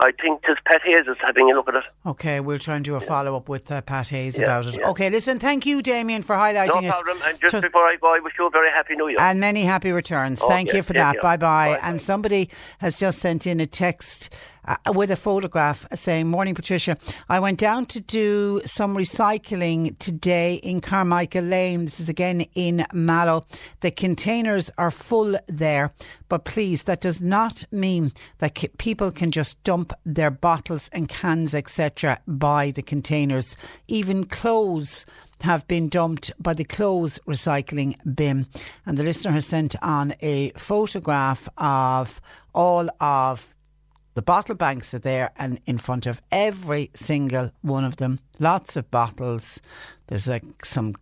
I 0.00 0.12
think 0.12 0.42
tis 0.44 0.56
Pat 0.64 0.80
Hayes 0.84 1.06
is 1.08 1.16
having 1.20 1.50
a 1.50 1.54
look 1.54 1.68
at 1.68 1.74
it. 1.74 1.84
Okay, 2.06 2.38
we'll 2.40 2.58
try 2.60 2.76
and 2.76 2.84
do 2.84 2.94
a 2.94 3.00
follow 3.00 3.36
up 3.36 3.48
with 3.48 3.70
uh, 3.70 3.80
Pat 3.82 4.08
Hayes 4.08 4.38
Yeah, 4.38 4.44
about 4.44 4.66
it. 4.66 4.78
yeah. 4.78 4.88
Okay, 4.90 5.10
listen, 5.10 5.38
thank 5.40 5.66
you, 5.66 5.82
Damien, 5.82 6.22
for 6.22 6.36
highlighting 6.36 6.82
No 6.82 6.88
it. 6.88 6.90
problem. 6.90 7.18
And 7.24 7.40
just 7.40 7.52
Just- 7.52 7.66
before 7.66 7.82
I 7.86 7.96
go, 8.00 8.14
I 8.14 8.20
wish 8.22 8.34
you 8.38 8.46
a 8.46 8.50
very 8.50 8.70
happy 8.70 8.94
New 8.94 9.08
Year. 9.08 9.16
And 9.20 9.40
many 9.40 9.62
happy 9.64 9.90
returns. 9.92 10.40
Okay, 10.40 10.52
Thank 10.54 10.72
you 10.72 10.82
for 10.82 10.92
take 10.92 11.02
that. 11.02 11.12
care. 11.14 11.22
Bye 11.22 11.36
bye. 11.36 11.78
And 11.82 12.00
somebody 12.00 12.48
has 12.78 12.98
just 12.98 13.18
sent 13.18 13.46
in 13.46 13.58
a 13.60 13.66
text 13.66 14.32
uh, 14.64 14.76
with 14.92 15.10
a 15.10 15.16
photograph 15.16 15.86
saying, 15.94 16.28
Morning, 16.28 16.54
Patricia. 16.54 16.96
I 17.28 17.40
went 17.40 17.58
down 17.58 17.86
to 17.86 18.00
do 18.00 18.60
some 18.66 18.96
recycling 18.96 19.98
today 19.98 20.54
in 20.56 20.80
Carmichael 20.80 21.44
Lane. 21.44 21.86
This 21.86 22.00
is 22.00 22.08
again 22.08 22.42
in 22.54 22.84
Mallow. 22.92 23.46
The 23.80 23.90
containers 23.90 24.70
are 24.78 24.90
full 24.90 25.38
there, 25.46 25.90
but 26.28 26.44
please, 26.44 26.82
that 26.84 27.00
does 27.00 27.20
not 27.22 27.64
mean 27.72 28.10
that 28.38 28.62
people 28.78 29.10
can 29.10 29.30
just 29.30 29.62
dump 29.64 29.87
their 30.04 30.30
bottles 30.30 30.88
and 30.92 31.08
cans, 31.08 31.54
etc., 31.54 32.20
by 32.26 32.70
the 32.70 32.82
containers. 32.82 33.56
Even 33.86 34.24
clothes 34.24 35.04
have 35.42 35.66
been 35.68 35.88
dumped 35.88 36.32
by 36.38 36.52
the 36.52 36.64
clothes 36.64 37.20
recycling 37.26 37.94
bin. 38.16 38.46
And 38.84 38.98
the 38.98 39.04
listener 39.04 39.32
has 39.32 39.46
sent 39.46 39.76
on 39.82 40.14
a 40.20 40.50
photograph 40.50 41.48
of 41.56 42.20
all 42.54 42.88
of 43.00 43.54
the 44.14 44.22
bottle 44.22 44.56
banks 44.56 44.92
are 44.94 44.98
there 44.98 45.30
and 45.36 45.60
in 45.64 45.78
front 45.78 46.04
of 46.04 46.20
every 46.32 46.90
single 46.92 47.52
one 47.60 47.84
of 47.84 47.98
them. 47.98 48.18
Lots 48.40 48.74
of 48.74 48.90
bottles. 48.90 49.60
There's 50.08 50.26
like 50.26 50.64
some 50.64 50.96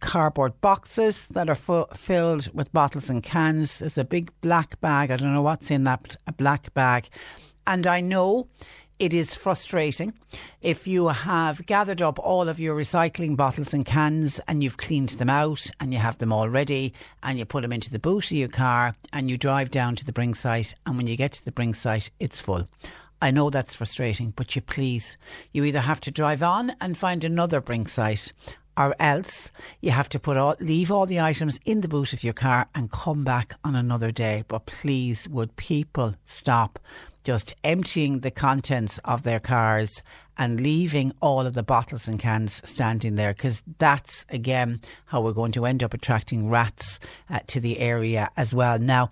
cardboard 0.00 0.58
boxes 0.62 1.26
that 1.28 1.50
are 1.50 1.54
fu- 1.54 1.86
filled 1.94 2.48
with 2.54 2.72
bottles 2.72 3.10
and 3.10 3.22
cans. 3.22 3.80
There's 3.80 3.98
a 3.98 4.04
big 4.04 4.30
black 4.40 4.80
bag. 4.80 5.10
I 5.10 5.16
don't 5.16 5.34
know 5.34 5.42
what's 5.42 5.70
in 5.70 5.84
that 5.84 6.16
black 6.38 6.72
bag. 6.72 7.08
And 7.66 7.86
I 7.86 8.00
know 8.00 8.48
it 8.98 9.12
is 9.12 9.34
frustrating 9.34 10.14
if 10.62 10.86
you 10.86 11.08
have 11.08 11.66
gathered 11.66 12.00
up 12.00 12.18
all 12.18 12.48
of 12.48 12.60
your 12.60 12.76
recycling 12.76 13.36
bottles 13.36 13.74
and 13.74 13.84
cans 13.84 14.40
and 14.46 14.62
you've 14.62 14.76
cleaned 14.76 15.10
them 15.10 15.28
out 15.28 15.66
and 15.80 15.92
you 15.92 15.98
have 15.98 16.18
them 16.18 16.32
all 16.32 16.48
ready 16.48 16.94
and 17.22 17.38
you 17.38 17.44
put 17.44 17.62
them 17.62 17.72
into 17.72 17.90
the 17.90 17.98
boot 17.98 18.26
of 18.26 18.36
your 18.36 18.48
car 18.48 18.94
and 19.12 19.28
you 19.28 19.36
drive 19.36 19.70
down 19.70 19.96
to 19.96 20.04
the 20.04 20.12
bring 20.12 20.32
site 20.32 20.74
and 20.86 20.96
when 20.96 21.08
you 21.08 21.16
get 21.16 21.32
to 21.32 21.44
the 21.44 21.52
bring 21.52 21.74
site 21.74 22.10
it's 22.20 22.40
full. 22.40 22.68
I 23.20 23.30
know 23.30 23.50
that's 23.50 23.74
frustrating, 23.74 24.32
but 24.36 24.54
you 24.54 24.62
please, 24.62 25.16
you 25.52 25.64
either 25.64 25.80
have 25.80 26.00
to 26.02 26.10
drive 26.10 26.42
on 26.42 26.72
and 26.80 26.96
find 26.96 27.24
another 27.24 27.60
bring 27.60 27.86
site 27.86 28.32
or 28.76 28.94
else 29.00 29.50
you 29.80 29.90
have 29.90 30.08
to 30.10 30.18
put 30.18 30.36
all, 30.36 30.56
leave 30.60 30.90
all 30.90 31.06
the 31.06 31.20
items 31.20 31.58
in 31.64 31.80
the 31.80 31.88
boot 31.88 32.12
of 32.12 32.22
your 32.22 32.32
car 32.32 32.68
and 32.74 32.92
come 32.92 33.24
back 33.24 33.54
on 33.64 33.74
another 33.74 34.10
day. 34.10 34.44
But 34.46 34.66
please, 34.66 35.28
would 35.28 35.56
people 35.56 36.14
stop 36.24 36.78
just 37.24 37.54
emptying 37.64 38.20
the 38.20 38.30
contents 38.30 38.98
of 39.04 39.22
their 39.22 39.40
cars 39.40 40.02
and 40.36 40.60
leaving 40.60 41.12
all 41.20 41.46
of 41.46 41.54
the 41.54 41.62
bottles 41.62 42.06
and 42.06 42.18
cans 42.18 42.62
standing 42.64 43.16
there? 43.16 43.32
Because 43.32 43.62
that's 43.78 44.24
again 44.28 44.80
how 45.06 45.20
we're 45.20 45.32
going 45.32 45.52
to 45.52 45.66
end 45.66 45.82
up 45.82 45.94
attracting 45.94 46.48
rats 46.48 47.00
uh, 47.30 47.40
to 47.48 47.60
the 47.60 47.80
area 47.80 48.30
as 48.36 48.54
well. 48.54 48.78
Now, 48.78 49.10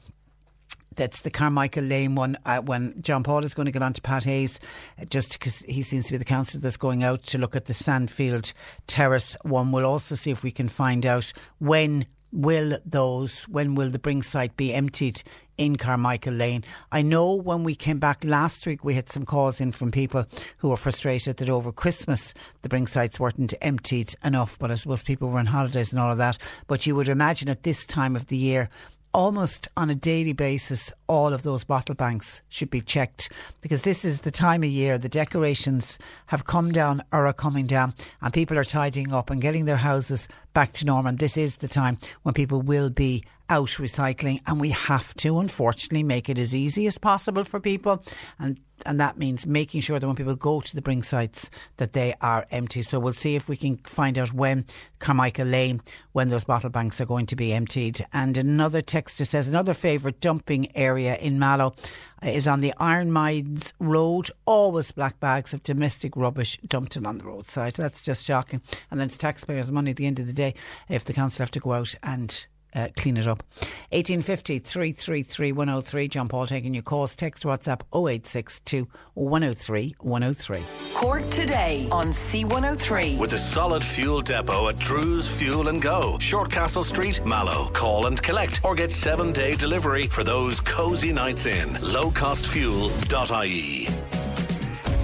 that's 0.94 1.22
the 1.22 1.30
Carmichael 1.30 1.84
Lane 1.84 2.14
one. 2.14 2.36
Uh, 2.44 2.60
when 2.60 3.00
John 3.00 3.22
Paul 3.22 3.44
is 3.44 3.54
going 3.54 3.66
to 3.66 3.72
get 3.72 3.82
on 3.82 3.92
to 3.94 4.02
Pat 4.02 4.24
Hayes, 4.24 4.60
uh, 5.00 5.04
just 5.06 5.32
because 5.32 5.60
he 5.60 5.82
seems 5.82 6.06
to 6.06 6.12
be 6.12 6.18
the 6.18 6.24
councillor 6.24 6.60
that's 6.60 6.76
going 6.76 7.02
out 7.02 7.22
to 7.24 7.38
look 7.38 7.56
at 7.56 7.64
the 7.64 7.72
Sandfield 7.72 8.52
Terrace 8.86 9.36
one. 9.42 9.72
We'll 9.72 9.86
also 9.86 10.14
see 10.14 10.30
if 10.30 10.42
we 10.42 10.50
can 10.50 10.68
find 10.68 11.06
out 11.06 11.32
when 11.58 12.06
will 12.32 12.78
those, 12.84 13.44
when 13.44 13.74
will 13.74 13.90
the 13.90 13.98
bring 13.98 14.22
site 14.22 14.56
be 14.56 14.72
emptied 14.72 15.22
in 15.58 15.76
Carmichael 15.76 16.32
Lane. 16.32 16.64
I 16.90 17.02
know 17.02 17.34
when 17.34 17.62
we 17.62 17.74
came 17.74 17.98
back 17.98 18.24
last 18.24 18.66
week, 18.66 18.84
we 18.84 18.94
had 18.94 19.08
some 19.08 19.24
calls 19.24 19.60
in 19.60 19.72
from 19.72 19.90
people 19.90 20.26
who 20.58 20.70
were 20.70 20.76
frustrated 20.76 21.36
that 21.36 21.50
over 21.50 21.70
Christmas 21.70 22.34
the 22.62 22.68
bring 22.68 22.86
sites 22.86 23.20
weren't 23.20 23.54
emptied 23.60 24.14
enough, 24.24 24.58
but 24.58 24.70
I 24.70 24.76
suppose 24.76 25.02
people 25.02 25.28
were 25.28 25.38
on 25.38 25.46
holidays 25.46 25.92
and 25.92 26.00
all 26.00 26.10
of 26.10 26.18
that. 26.18 26.38
But 26.66 26.86
you 26.86 26.94
would 26.96 27.08
imagine 27.08 27.48
at 27.48 27.62
this 27.62 27.86
time 27.86 28.16
of 28.16 28.26
the 28.26 28.36
year, 28.36 28.70
almost 29.12 29.68
on 29.76 29.90
a 29.90 29.94
daily 29.94 30.32
basis, 30.32 30.92
all 31.12 31.34
of 31.34 31.42
those 31.42 31.62
bottle 31.62 31.94
banks 31.94 32.40
should 32.48 32.70
be 32.70 32.80
checked 32.80 33.30
because 33.60 33.82
this 33.82 34.02
is 34.02 34.22
the 34.22 34.30
time 34.30 34.62
of 34.62 34.70
year 34.70 34.96
the 34.96 35.10
decorations 35.10 35.98
have 36.26 36.46
come 36.46 36.72
down 36.72 37.02
or 37.12 37.26
are 37.26 37.34
coming 37.34 37.66
down 37.66 37.92
and 38.22 38.32
people 38.32 38.58
are 38.58 38.64
tidying 38.64 39.12
up 39.12 39.28
and 39.28 39.42
getting 39.42 39.66
their 39.66 39.76
houses 39.76 40.26
back 40.54 40.72
to 40.72 40.86
normal. 40.86 41.10
And 41.10 41.18
this 41.18 41.36
is 41.36 41.58
the 41.58 41.68
time 41.68 41.98
when 42.22 42.32
people 42.32 42.62
will 42.62 42.88
be 42.88 43.24
out 43.50 43.68
recycling 43.68 44.40
and 44.46 44.58
we 44.58 44.70
have 44.70 45.12
to 45.14 45.38
unfortunately 45.38 46.02
make 46.02 46.30
it 46.30 46.38
as 46.38 46.54
easy 46.54 46.86
as 46.86 46.96
possible 46.96 47.44
for 47.44 47.60
people 47.60 48.02
and 48.38 48.58
and 48.86 49.00
that 49.00 49.18
means 49.18 49.46
making 49.46 49.80
sure 49.80 49.98
that 49.98 50.06
when 50.06 50.16
people 50.16 50.34
go 50.34 50.60
to 50.60 50.74
the 50.74 50.82
bring 50.82 51.02
sites 51.02 51.50
that 51.76 51.92
they 51.92 52.14
are 52.20 52.46
empty. 52.50 52.82
So 52.82 52.98
we'll 52.98 53.12
see 53.12 53.36
if 53.36 53.48
we 53.48 53.56
can 53.56 53.76
find 53.78 54.18
out 54.18 54.32
when 54.32 54.64
Carmichael 54.98 55.46
Lane, 55.46 55.82
when 56.12 56.28
those 56.28 56.44
bottle 56.44 56.70
banks 56.70 57.00
are 57.00 57.06
going 57.06 57.26
to 57.26 57.36
be 57.36 57.52
emptied. 57.52 58.04
And 58.12 58.36
another 58.36 58.82
texter 58.82 59.26
says 59.26 59.48
another 59.48 59.74
favourite 59.74 60.20
dumping 60.20 60.74
area 60.76 61.01
in 61.08 61.38
Mallow 61.38 61.74
is 62.22 62.46
on 62.46 62.60
the 62.60 62.72
Iron 62.78 63.10
Mines 63.10 63.74
Road. 63.78 64.30
Always 64.44 64.92
black 64.92 65.18
bags 65.20 65.52
of 65.52 65.62
domestic 65.62 66.16
rubbish 66.16 66.58
dumped 66.66 66.96
in 66.96 67.06
on 67.06 67.18
the 67.18 67.24
roadside. 67.24 67.74
That's 67.74 68.02
just 68.02 68.24
shocking. 68.24 68.62
And 68.90 69.00
then 69.00 69.06
it's 69.06 69.16
taxpayers' 69.16 69.72
money 69.72 69.90
at 69.90 69.96
the 69.96 70.06
end 70.06 70.20
of 70.20 70.26
the 70.26 70.32
day 70.32 70.54
if 70.88 71.04
the 71.04 71.12
council 71.12 71.42
have 71.42 71.50
to 71.52 71.60
go 71.60 71.72
out 71.72 71.94
and 72.02 72.46
uh, 72.74 72.88
clean 72.96 73.16
it 73.16 73.26
up. 73.26 73.42
1850 73.90 74.58
333 74.60 75.52
103. 75.52 76.08
John 76.08 76.28
Paul 76.28 76.46
taking 76.46 76.74
your 76.74 76.82
calls. 76.82 77.14
Text 77.14 77.44
WhatsApp 77.44 77.82
0862 77.94 78.88
103 79.14 79.94
103. 80.00 80.60
Cork 80.94 81.26
today 81.30 81.88
on 81.90 82.08
C103. 82.08 83.18
With 83.18 83.32
a 83.32 83.38
solid 83.38 83.82
fuel 83.84 84.20
depot 84.22 84.68
at 84.68 84.78
Drew's 84.78 85.38
Fuel 85.38 85.68
and 85.68 85.80
Go, 85.82 86.16
Shortcastle 86.18 86.84
Street, 86.84 87.24
Mallow. 87.24 87.70
Call 87.72 88.06
and 88.06 88.22
collect 88.22 88.60
or 88.64 88.74
get 88.74 88.92
seven 88.92 89.32
day 89.32 89.56
delivery 89.56 90.06
for 90.06 90.24
those 90.24 90.60
cozy 90.60 91.12
nights 91.12 91.46
in. 91.46 91.68
Lowcostfuel.ie. 91.70 94.31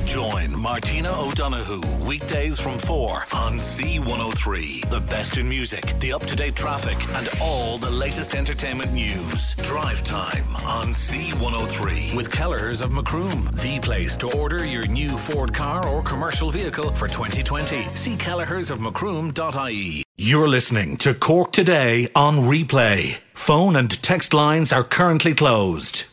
Join 0.09 0.59
Martina 0.59 1.13
O'Donoghue 1.21 1.83
weekdays 2.03 2.59
from 2.59 2.79
4 2.79 3.11
on 3.35 3.59
C103. 3.59 4.89
The 4.89 5.01
best 5.01 5.37
in 5.37 5.47
music, 5.47 6.01
the 6.01 6.15
up 6.15 6.25
to 6.25 6.35
date 6.35 6.57
traffic, 6.57 6.97
and 7.15 7.29
all 7.43 7.77
the 7.77 7.91
latest 7.91 8.35
entertainment 8.35 8.91
news. 8.95 9.55
Drive 9.57 10.03
time 10.03 10.57
on 10.65 10.95
C103 10.95 12.17
with 12.17 12.31
Kellers 12.31 12.81
of 12.81 12.91
Macroom. 12.91 13.51
The 13.57 13.79
place 13.81 14.17
to 14.17 14.35
order 14.35 14.65
your 14.65 14.87
new 14.87 15.11
Ford 15.11 15.53
car 15.53 15.87
or 15.87 16.03
commercial 16.03 16.51
vehicle 16.51 16.95
for 16.95 17.07
2020. 17.07 17.83
See 17.95 18.17
kellersofmacroom.ie. 18.17 20.05
You're 20.17 20.49
listening 20.49 20.97
to 20.97 21.13
Cork 21.13 21.53
Today 21.53 22.09
on 22.15 22.39
replay. 22.39 23.19
Phone 23.35 23.77
and 23.77 23.91
text 24.03 24.33
lines 24.33 24.73
are 24.73 24.85
currently 24.85 25.35
closed. 25.35 26.07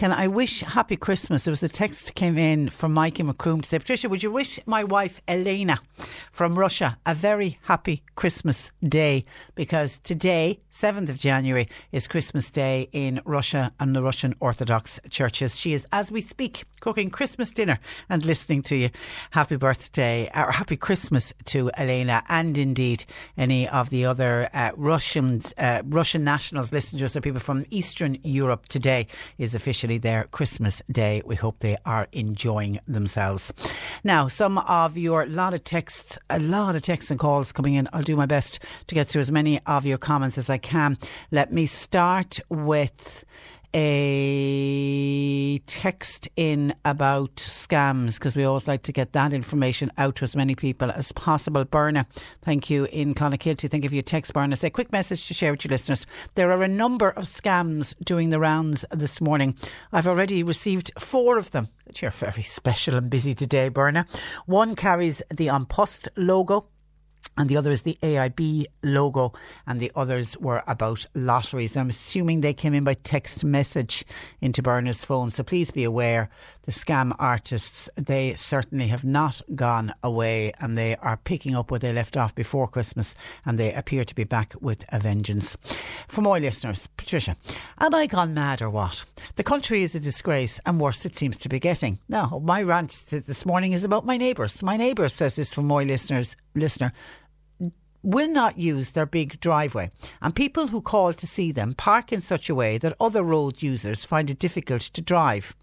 Can 0.00 0.12
I 0.12 0.28
wish 0.28 0.62
happy 0.62 0.96
Christmas? 0.96 1.42
There 1.42 1.52
was 1.52 1.62
a 1.62 1.68
text 1.68 2.14
came 2.14 2.38
in 2.38 2.70
from 2.70 2.94
Mikey 2.94 3.22
Macroom 3.22 3.60
to 3.60 3.68
say, 3.68 3.78
Patricia, 3.78 4.08
would 4.08 4.22
you 4.22 4.30
wish 4.30 4.58
my 4.64 4.82
wife 4.82 5.20
Elena 5.28 5.78
from 6.32 6.58
Russia 6.58 6.96
a 7.04 7.14
very 7.14 7.58
happy 7.64 8.02
Christmas 8.14 8.72
day? 8.82 9.26
Because 9.54 9.98
today, 9.98 10.60
7th 10.72 11.08
of 11.08 11.18
January, 11.18 11.68
is 11.92 12.06
Christmas 12.06 12.50
Day 12.50 12.88
in 12.92 13.20
Russia 13.24 13.72
and 13.80 13.94
the 13.94 14.02
Russian 14.02 14.34
Orthodox 14.40 15.00
churches. 15.10 15.58
She 15.58 15.72
is, 15.72 15.86
as 15.92 16.12
we 16.12 16.20
speak, 16.20 16.64
cooking 16.80 17.10
Christmas 17.10 17.50
dinner 17.50 17.80
and 18.08 18.24
listening 18.24 18.62
to 18.62 18.76
you. 18.76 18.90
Happy 19.32 19.56
birthday 19.56 20.30
or 20.34 20.52
happy 20.52 20.76
Christmas 20.76 21.32
to 21.46 21.70
Elena 21.76 22.22
and 22.28 22.56
indeed 22.56 23.04
any 23.36 23.68
of 23.68 23.90
the 23.90 24.04
other 24.04 24.48
uh, 24.54 24.70
Russians, 24.76 25.52
uh, 25.58 25.82
Russian 25.84 26.22
nationals 26.22 26.72
listening 26.72 27.00
to 27.00 27.06
us, 27.06 27.16
or 27.16 27.20
people 27.20 27.40
from 27.40 27.66
Eastern 27.70 28.16
Europe 28.22 28.68
today 28.68 29.08
is 29.38 29.54
officially 29.54 29.98
their 29.98 30.24
Christmas 30.24 30.82
day. 30.90 31.22
We 31.26 31.34
hope 31.36 31.58
they 31.58 31.76
are 31.84 32.06
enjoying 32.12 32.78
themselves. 32.86 33.52
Now, 34.04 34.28
some 34.28 34.58
of 34.58 34.96
your 34.96 35.26
lot 35.26 35.52
of 35.52 35.64
texts, 35.64 36.18
a 36.28 36.38
lot 36.38 36.76
of 36.76 36.82
texts 36.82 37.10
and 37.10 37.18
calls 37.18 37.52
coming 37.52 37.74
in. 37.74 37.88
I'll 37.92 38.02
do 38.02 38.16
my 38.16 38.26
best 38.26 38.60
to 38.86 38.94
get 38.94 39.08
through 39.08 39.20
as 39.20 39.30
many 39.30 39.60
of 39.66 39.84
your 39.84 39.98
comments 39.98 40.38
as 40.38 40.48
I 40.48 40.59
can. 40.60 40.96
Let 41.32 41.52
me 41.52 41.66
start 41.66 42.38
with 42.48 43.24
a 43.72 45.58
text 45.66 46.28
in 46.36 46.74
about 46.84 47.36
scams 47.36 48.14
because 48.14 48.34
we 48.34 48.42
always 48.42 48.66
like 48.66 48.82
to 48.82 48.92
get 48.92 49.12
that 49.12 49.32
information 49.32 49.92
out 49.96 50.16
to 50.16 50.24
as 50.24 50.34
many 50.34 50.56
people 50.56 50.90
as 50.90 51.12
possible. 51.12 51.64
Berna, 51.64 52.06
thank 52.42 52.68
you 52.68 52.86
in 52.86 53.14
Clonakilty. 53.14 53.70
Thank 53.70 53.84
you 53.84 53.88
for 53.88 53.94
your 53.94 54.02
text, 54.02 54.32
Berna. 54.32 54.56
Say 54.56 54.70
quick 54.70 54.90
message 54.90 55.26
to 55.28 55.34
share 55.34 55.52
with 55.52 55.64
your 55.64 55.70
listeners. 55.70 56.04
There 56.34 56.50
are 56.50 56.62
a 56.62 56.68
number 56.68 57.10
of 57.10 57.24
scams 57.24 57.94
doing 58.04 58.30
the 58.30 58.40
rounds 58.40 58.84
this 58.90 59.20
morning. 59.20 59.54
I've 59.92 60.08
already 60.08 60.42
received 60.42 60.90
four 60.98 61.38
of 61.38 61.52
them. 61.52 61.68
You're 62.00 62.10
very 62.10 62.42
special 62.42 62.96
and 62.96 63.08
busy 63.08 63.34
today, 63.34 63.68
Berna. 63.68 64.06
One 64.46 64.74
carries 64.74 65.22
the 65.30 65.48
An 65.48 65.66
Post 65.66 66.08
logo 66.16 66.66
and 67.36 67.48
the 67.48 67.56
other 67.56 67.70
is 67.70 67.82
the 67.82 67.98
AIB 68.02 68.66
logo, 68.82 69.32
and 69.66 69.80
the 69.80 69.92
others 69.94 70.36
were 70.38 70.62
about 70.66 71.06
lotteries. 71.14 71.76
I'm 71.76 71.88
assuming 71.88 72.40
they 72.40 72.54
came 72.54 72.74
in 72.74 72.84
by 72.84 72.94
text 72.94 73.44
message 73.44 74.04
into 74.40 74.62
Berna's 74.62 75.04
phone, 75.04 75.30
so 75.30 75.42
please 75.42 75.70
be 75.70 75.84
aware 75.84 76.28
the 76.70 76.72
scam 76.72 77.12
artists, 77.18 77.88
they 77.96 78.34
certainly 78.36 78.86
have 78.88 79.04
not 79.04 79.40
gone 79.56 79.92
away 80.04 80.52
and 80.60 80.78
they 80.78 80.94
are 80.96 81.16
picking 81.16 81.56
up 81.56 81.70
where 81.70 81.80
they 81.80 81.92
left 81.92 82.16
off 82.16 82.32
before 82.34 82.68
Christmas 82.68 83.14
and 83.44 83.58
they 83.58 83.72
appear 83.74 84.04
to 84.04 84.14
be 84.14 84.22
back 84.22 84.54
with 84.60 84.84
a 84.90 85.00
vengeance. 85.00 85.56
For 86.06 86.20
more 86.20 86.38
listeners, 86.38 86.86
Patricia, 86.96 87.34
am 87.78 87.92
I 87.92 88.06
gone 88.06 88.34
mad 88.34 88.62
or 88.62 88.70
what? 88.70 89.04
The 89.34 89.42
country 89.42 89.82
is 89.82 89.96
a 89.96 90.00
disgrace 90.00 90.60
and 90.64 90.78
worse 90.78 91.04
it 91.04 91.16
seems 91.16 91.36
to 91.38 91.48
be 91.48 91.58
getting. 91.58 91.98
Now, 92.08 92.40
my 92.44 92.62
rant 92.62 93.04
this 93.08 93.44
morning 93.44 93.72
is 93.72 93.82
about 93.82 94.06
my 94.06 94.16
neighbours. 94.16 94.62
My 94.62 94.76
neighbour 94.76 95.08
says 95.08 95.34
this 95.34 95.52
for 95.52 95.62
my 95.62 95.82
listeners, 95.82 96.36
listener 96.54 96.92
will 98.02 98.28
not 98.28 98.58
use 98.58 98.92
their 98.92 99.06
big 99.06 99.38
driveway, 99.40 99.90
and 100.22 100.34
people 100.34 100.68
who 100.68 100.80
call 100.80 101.12
to 101.12 101.26
see 101.26 101.52
them 101.52 101.74
park 101.74 102.12
in 102.12 102.20
such 102.20 102.48
a 102.48 102.54
way 102.54 102.78
that 102.78 102.96
other 102.98 103.22
road 103.22 103.62
users 103.62 104.04
find 104.04 104.30
it 104.30 104.38
difficult 104.38 104.80
to 104.80 105.02
drive. 105.02 105.54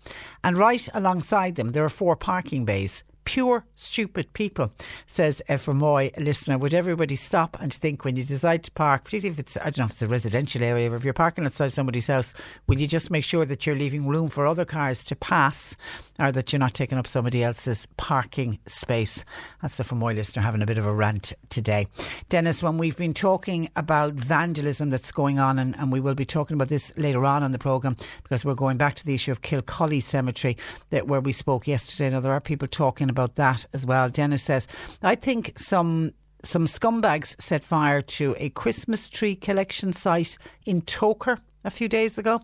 And 0.43 0.57
right 0.57 0.87
alongside 0.93 1.55
them, 1.55 1.71
there 1.71 1.83
are 1.83 1.89
four 1.89 2.15
parking 2.15 2.65
bays. 2.65 3.03
Pure 3.27 3.65
stupid 3.75 4.31
people, 4.31 4.71
says 5.05 5.41
a 5.49 5.55
Fermoy 5.55 6.17
listener. 6.17 6.57
Would 6.57 6.73
everybody 6.73 7.17
stop 7.17 7.57
and 7.59 7.73
think 7.73 8.05
when 8.05 8.15
you 8.15 8.23
decide 8.23 8.63
to 8.63 8.71
park, 8.71 9.03
particularly 9.03 9.33
if 9.33 9.39
it's, 9.39 9.57
I 9.57 9.65
don't 9.65 9.79
know 9.79 9.85
if 9.85 9.91
it's 9.91 10.01
a 10.01 10.07
residential 10.07 10.63
area, 10.63 10.89
or 10.89 10.95
if 10.95 11.03
you're 11.03 11.13
parking 11.13 11.45
outside 11.45 11.73
somebody's 11.73 12.07
house, 12.07 12.33
will 12.67 12.79
you 12.79 12.87
just 12.87 13.11
make 13.11 13.25
sure 13.25 13.43
that 13.43 13.67
you're 13.67 13.75
leaving 13.75 14.07
room 14.07 14.29
for 14.29 14.47
other 14.47 14.63
cars 14.63 15.03
to 15.03 15.15
pass 15.17 15.75
or 16.17 16.31
that 16.31 16.53
you're 16.53 16.59
not 16.59 16.73
taking 16.73 16.97
up 16.97 17.05
somebody 17.05 17.43
else's 17.43 17.85
parking 17.97 18.59
space? 18.65 19.25
That's 19.61 19.75
the 19.75 19.83
Fermoy 19.83 20.15
listener 20.15 20.41
having 20.41 20.61
a 20.61 20.65
bit 20.65 20.77
of 20.77 20.85
a 20.85 20.93
rant 20.93 21.33
today. 21.49 21.87
Dennis, 22.29 22.63
when 22.63 22.77
we've 22.77 22.97
been 22.97 23.13
talking 23.13 23.69
about 23.75 24.13
vandalism 24.13 24.89
that's 24.89 25.11
going 25.11 25.37
on, 25.37 25.59
and, 25.59 25.75
and 25.75 25.91
we 25.91 25.99
will 25.99 26.15
be 26.15 26.25
talking 26.25 26.55
about 26.55 26.69
this 26.69 26.97
later 26.97 27.25
on 27.25 27.43
in 27.43 27.51
the 27.51 27.59
programme 27.59 27.97
because 28.23 28.45
we're 28.45 28.55
going 28.55 28.77
back 28.77 28.95
to 28.95 29.05
the 29.05 29.13
issue 29.13 29.33
of 29.33 29.41
Kilcully 29.41 29.99
Cemetery 29.99 30.55
that 30.91 31.07
where 31.07 31.19
we 31.19 31.33
spoke 31.33 31.67
yesterday. 31.67 32.09
Now, 32.09 32.21
there 32.21 32.31
are 32.31 32.39
people 32.39 32.69
talking 32.69 33.09
about 33.09 33.16
that 33.25 33.65
as 33.73 33.85
well. 33.85 34.09
Dennis 34.09 34.43
says, 34.43 34.67
I 35.01 35.15
think 35.15 35.57
some 35.57 36.11
some 36.43 36.65
scumbags 36.65 37.39
set 37.41 37.63
fire 37.63 38.01
to 38.01 38.35
a 38.37 38.49
Christmas 38.51 39.07
tree 39.07 39.35
collection 39.35 39.91
site 39.91 40.37
in 40.65 40.81
Togher 40.83 41.39
a 41.63 41.71
few 41.71 41.89
days 41.89 42.17
ago. 42.17 42.41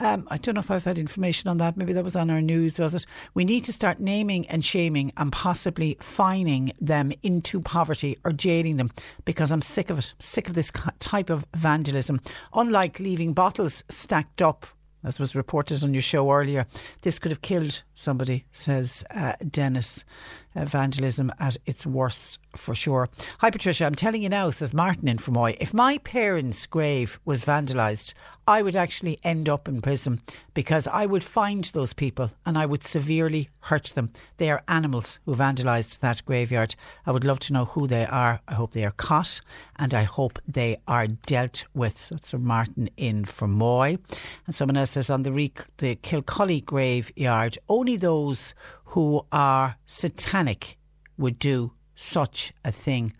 Um, 0.00 0.26
I 0.30 0.38
don't 0.38 0.54
know 0.54 0.60
if 0.60 0.70
I've 0.70 0.84
had 0.84 0.98
information 0.98 1.48
on 1.48 1.58
that. 1.58 1.76
Maybe 1.76 1.92
that 1.92 2.04
was 2.04 2.16
on 2.16 2.30
our 2.30 2.40
news, 2.40 2.78
was 2.78 2.94
it? 2.94 3.06
We 3.32 3.44
need 3.44 3.64
to 3.64 3.72
start 3.72 4.00
naming 4.00 4.46
and 4.48 4.64
shaming 4.64 5.12
and 5.16 5.30
possibly 5.30 5.96
fining 6.00 6.72
them 6.80 7.12
into 7.22 7.60
poverty 7.60 8.18
or 8.24 8.32
jailing 8.32 8.76
them 8.76 8.90
because 9.24 9.52
I'm 9.52 9.62
sick 9.62 9.90
of 9.90 9.98
it. 9.98 10.14
Sick 10.18 10.48
of 10.48 10.54
this 10.54 10.72
type 10.98 11.30
of 11.30 11.46
vandalism. 11.54 12.20
Unlike 12.54 13.00
leaving 13.00 13.32
bottles 13.32 13.84
stacked 13.88 14.42
up 14.42 14.66
as 15.04 15.20
was 15.20 15.34
reported 15.34 15.84
on 15.84 15.94
your 15.94 16.02
show 16.02 16.30
earlier, 16.30 16.66
this 17.02 17.18
could 17.18 17.30
have 17.30 17.42
killed 17.42 17.82
somebody, 17.94 18.46
says 18.52 19.04
uh, 19.14 19.34
Dennis. 19.48 20.04
Uh, 20.56 20.64
vandalism 20.64 21.32
at 21.40 21.56
its 21.66 21.84
worst, 21.84 22.38
for 22.54 22.76
sure. 22.76 23.08
Hi, 23.38 23.50
Patricia. 23.50 23.86
I'm 23.86 23.96
telling 23.96 24.22
you 24.22 24.28
now, 24.28 24.50
says 24.50 24.72
Martin 24.72 25.08
in 25.08 25.18
Fermoy, 25.18 25.56
if 25.58 25.74
my 25.74 25.98
parents' 25.98 26.64
grave 26.66 27.18
was 27.24 27.44
vandalised, 27.44 28.14
I 28.46 28.62
would 28.62 28.76
actually 28.76 29.18
end 29.24 29.48
up 29.48 29.66
in 29.66 29.80
prison 29.80 30.20
because 30.52 30.86
I 30.86 31.06
would 31.06 31.24
find 31.24 31.64
those 31.64 31.92
people 31.92 32.30
and 32.44 32.58
I 32.58 32.66
would 32.66 32.84
severely 32.84 33.48
hurt 33.62 33.86
them. 33.94 34.12
They 34.36 34.50
are 34.50 34.62
animals 34.68 35.18
who 35.24 35.34
vandalised 35.34 36.00
that 36.00 36.24
graveyard. 36.24 36.76
I 37.06 37.10
would 37.10 37.24
love 37.24 37.40
to 37.40 37.52
know 37.52 37.64
who 37.64 37.86
they 37.86 38.04
are. 38.06 38.40
I 38.46 38.54
hope 38.54 38.72
they 38.72 38.84
are 38.84 38.92
caught 38.92 39.40
and 39.76 39.94
I 39.94 40.02
hope 40.02 40.38
they 40.46 40.76
are 40.86 41.06
dealt 41.06 41.64
with. 41.74 42.10
That's 42.10 42.30
from 42.32 42.44
Martin 42.44 42.90
in 42.96 43.24
Fermoy. 43.24 43.98
And 44.46 44.54
someone 44.54 44.76
else 44.76 44.90
says 44.90 45.10
on 45.10 45.22
the, 45.22 45.32
Re- 45.32 45.52
the 45.78 45.96
Kilcully 45.96 46.60
graveyard, 46.60 47.58
only 47.68 47.96
those 47.96 48.54
who 48.94 49.26
are 49.32 49.76
satanic 49.86 50.78
would 51.18 51.36
do 51.36 51.72
such 51.96 52.52
a 52.64 52.70
thing, 52.70 53.12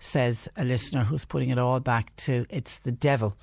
says 0.00 0.48
a 0.56 0.64
listener 0.64 1.04
who's 1.04 1.24
putting 1.24 1.50
it 1.50 1.58
all 1.58 1.78
back 1.78 2.14
to 2.16 2.44
it's 2.50 2.78
the 2.78 2.90
devil 2.90 3.36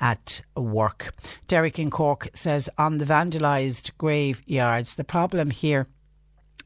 at 0.00 0.40
work. 0.56 1.14
Derek 1.46 1.78
in 1.78 1.90
Cork 1.90 2.28
says 2.32 2.70
on 2.78 2.96
the 2.96 3.04
vandalised 3.04 3.90
graveyards, 3.98 4.94
the 4.94 5.04
problem 5.04 5.50
here 5.50 5.86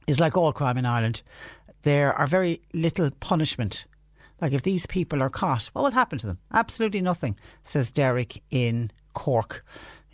is 0.07 0.21
like 0.21 0.37
all 0.37 0.53
crime 0.53 0.79
in 0.79 0.87
Ireland, 0.87 1.23
there 1.83 2.13
are 2.15 2.29
very 2.29 2.63
little 2.73 3.11
punishment. 3.19 3.85
Like 4.41 4.53
if 4.53 4.63
these 4.63 4.87
people 4.87 5.25
are 5.25 5.29
caught, 5.29 5.71
what 5.73 5.83
will 5.83 5.91
happen 5.91 6.21
to 6.21 6.27
them? 6.29 6.39
Absolutely 6.55 7.01
nothing, 7.01 7.37
says 7.65 7.91
Derek 7.91 8.45
in 8.49 8.93
Cork 9.13 9.65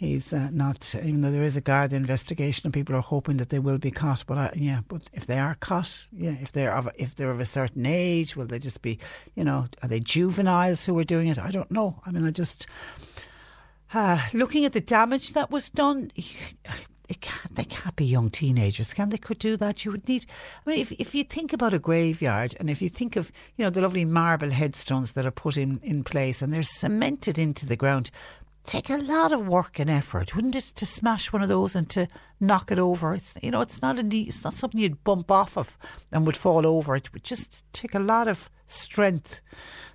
he's 0.04 0.32
uh, 0.32 0.50
not, 0.52 0.94
even 0.94 1.20
though 1.20 1.30
there 1.30 1.42
is 1.42 1.56
a 1.56 1.60
Garda 1.60 1.96
investigation 1.96 2.66
and 2.66 2.74
people 2.74 2.94
are 2.94 3.00
hoping 3.00 3.38
that 3.38 3.48
they 3.48 3.58
will 3.58 3.78
be 3.78 3.90
caught. 3.90 4.24
But 4.26 4.38
uh, 4.38 4.50
yeah, 4.54 4.80
but 4.88 5.10
if 5.12 5.26
they 5.26 5.38
are 5.38 5.54
caught, 5.54 6.06
yeah, 6.12 6.36
if 6.40 6.52
they're 6.52 6.74
of, 6.74 6.88
if 6.96 7.14
they're 7.14 7.30
of 7.30 7.40
a 7.40 7.46
certain 7.46 7.86
age, 7.86 8.36
will 8.36 8.46
they 8.46 8.58
just 8.58 8.82
be, 8.82 8.98
you 9.34 9.44
know, 9.44 9.66
are 9.82 9.88
they 9.88 10.00
juveniles 10.00 10.86
who 10.86 10.98
are 10.98 11.04
doing 11.04 11.28
it? 11.28 11.38
I 11.38 11.50
don't 11.50 11.70
know. 11.70 12.00
I 12.06 12.10
mean, 12.10 12.24
I 12.24 12.30
just 12.30 12.66
uh, 13.92 14.20
looking 14.32 14.64
at 14.64 14.72
the 14.72 14.80
damage 14.80 15.32
that 15.32 15.50
was 15.50 15.68
done. 15.68 16.10
It 17.06 17.20
can't, 17.20 17.54
they 17.54 17.64
can't 17.64 17.94
be 17.96 18.06
young 18.06 18.30
teenagers, 18.30 18.94
can 18.94 19.10
they? 19.10 19.18
Could 19.18 19.38
do 19.38 19.58
that. 19.58 19.84
You 19.84 19.90
would 19.92 20.08
need. 20.08 20.24
I 20.66 20.70
mean, 20.70 20.78
if 20.78 20.90
if 20.92 21.14
you 21.14 21.22
think 21.22 21.52
about 21.52 21.74
a 21.74 21.78
graveyard, 21.78 22.56
and 22.58 22.70
if 22.70 22.80
you 22.80 22.88
think 22.88 23.16
of 23.16 23.30
you 23.56 23.64
know 23.64 23.70
the 23.70 23.82
lovely 23.82 24.06
marble 24.06 24.50
headstones 24.50 25.12
that 25.12 25.26
are 25.26 25.30
put 25.30 25.58
in 25.58 25.80
in 25.82 26.02
place, 26.02 26.40
and 26.40 26.50
they're 26.50 26.62
cemented 26.62 27.38
into 27.38 27.66
the 27.66 27.76
ground, 27.76 28.10
take 28.64 28.90
a 28.90 28.96
lot 28.96 29.32
of 29.32 29.46
work 29.46 29.78
and 29.78 29.90
effort, 29.90 30.34
wouldn't 30.34 30.56
it, 30.56 30.72
to 30.74 30.86
smash 30.86 31.32
one 31.32 31.42
of 31.42 31.48
those 31.48 31.76
and 31.76 31.88
to 31.90 32.08
knock 32.40 32.72
it 32.72 32.78
over? 32.78 33.14
It's 33.14 33.34
you 33.42 33.50
know, 33.50 33.60
it's 33.60 33.82
not 33.82 33.98
a 33.98 34.16
it's 34.16 34.42
not 34.42 34.54
something 34.54 34.80
you'd 34.80 35.04
bump 35.04 35.30
off 35.30 35.56
of 35.56 35.78
and 36.10 36.26
would 36.26 36.36
fall 36.36 36.66
over. 36.66 36.96
It 36.96 37.12
would 37.12 37.24
just 37.24 37.64
take 37.72 37.94
a 37.94 37.98
lot 37.98 38.28
of 38.28 38.50
strength. 38.66 39.40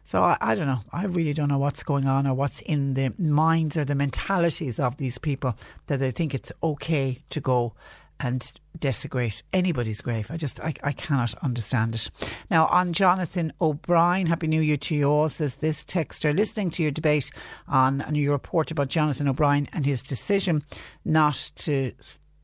So 0.03 0.23
I, 0.23 0.37
I 0.41 0.55
don't 0.55 0.67
know. 0.67 0.81
I 0.91 1.05
really 1.05 1.33
don't 1.33 1.49
know 1.49 1.59
what's 1.59 1.83
going 1.83 2.07
on 2.07 2.25
or 2.25 2.33
what's 2.33 2.61
in 2.61 2.93
the 2.95 3.13
minds 3.17 3.77
or 3.77 3.85
the 3.85 3.95
mentalities 3.95 4.79
of 4.79 4.97
these 4.97 5.17
people 5.17 5.55
that 5.87 5.97
they 5.97 6.11
think 6.11 6.33
it's 6.33 6.51
okay 6.63 7.23
to 7.29 7.39
go 7.39 7.73
and 8.19 8.51
desecrate 8.77 9.43
anybody's 9.53 10.01
grave. 10.01 10.29
I 10.31 10.37
just, 10.37 10.59
I, 10.61 10.73
I 10.83 10.91
cannot 10.91 11.33
understand 11.43 11.95
it. 11.95 12.09
Now, 12.49 12.67
on 12.67 12.93
Jonathan 12.93 13.53
O'Brien, 13.59 14.27
Happy 14.27 14.47
New 14.47 14.61
Year 14.61 14.77
to 14.77 14.95
you 14.95 15.09
all, 15.09 15.29
says 15.29 15.55
this 15.55 15.83
texter, 15.83 16.35
listening 16.35 16.69
to 16.71 16.83
your 16.83 16.91
debate 16.91 17.31
on 17.67 18.01
and 18.01 18.17
your 18.17 18.33
report 18.33 18.71
about 18.71 18.89
Jonathan 18.89 19.27
O'Brien 19.27 19.67
and 19.73 19.85
his 19.85 20.01
decision 20.01 20.63
not 21.05 21.51
to 21.55 21.93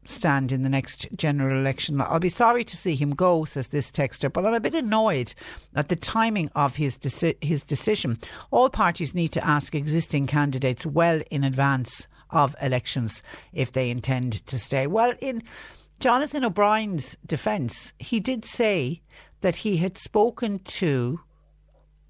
stand 0.06 0.52
in 0.52 0.64
the 0.64 0.70
next 0.70 1.08
general 1.16 1.60
election. 1.60 2.00
I'll 2.00 2.20
be 2.20 2.30
sorry 2.30 2.64
to 2.64 2.78
see 2.78 2.96
him 2.96 3.12
go, 3.12 3.44
says 3.46 3.68
this 3.68 3.92
texter, 3.92 4.32
but 4.32 4.46
I'm 4.46 4.54
a 4.54 4.60
bit 4.60 4.74
annoyed 4.74 5.34
at 5.76 5.90
the 5.90 5.96
timing 5.96 6.50
of 6.56 6.76
his 6.76 6.98
deci- 6.98 7.44
his 7.44 7.64
decision. 7.64 8.20
All 8.52 8.70
parties 8.70 9.16
need 9.16 9.30
to 9.30 9.46
ask 9.46 9.74
existing 9.74 10.28
candidates 10.28 10.86
well 10.86 11.22
in 11.32 11.44
advance 11.44 12.08
of 12.30 12.56
elections 12.62 13.24
if 13.54 13.72
they 13.72 13.90
intend 13.90 14.46
to 14.48 14.60
stay. 14.60 14.88
Well, 14.88 15.14
in 15.20 15.42
Jonathan 16.00 16.44
O'Brien's 16.44 17.16
defence, 17.26 17.94
he 18.00 18.20
did 18.20 18.46
say 18.46 19.02
that 19.42 19.58
he 19.58 19.78
had 19.78 19.98
spoken 19.98 20.60
to 20.60 21.20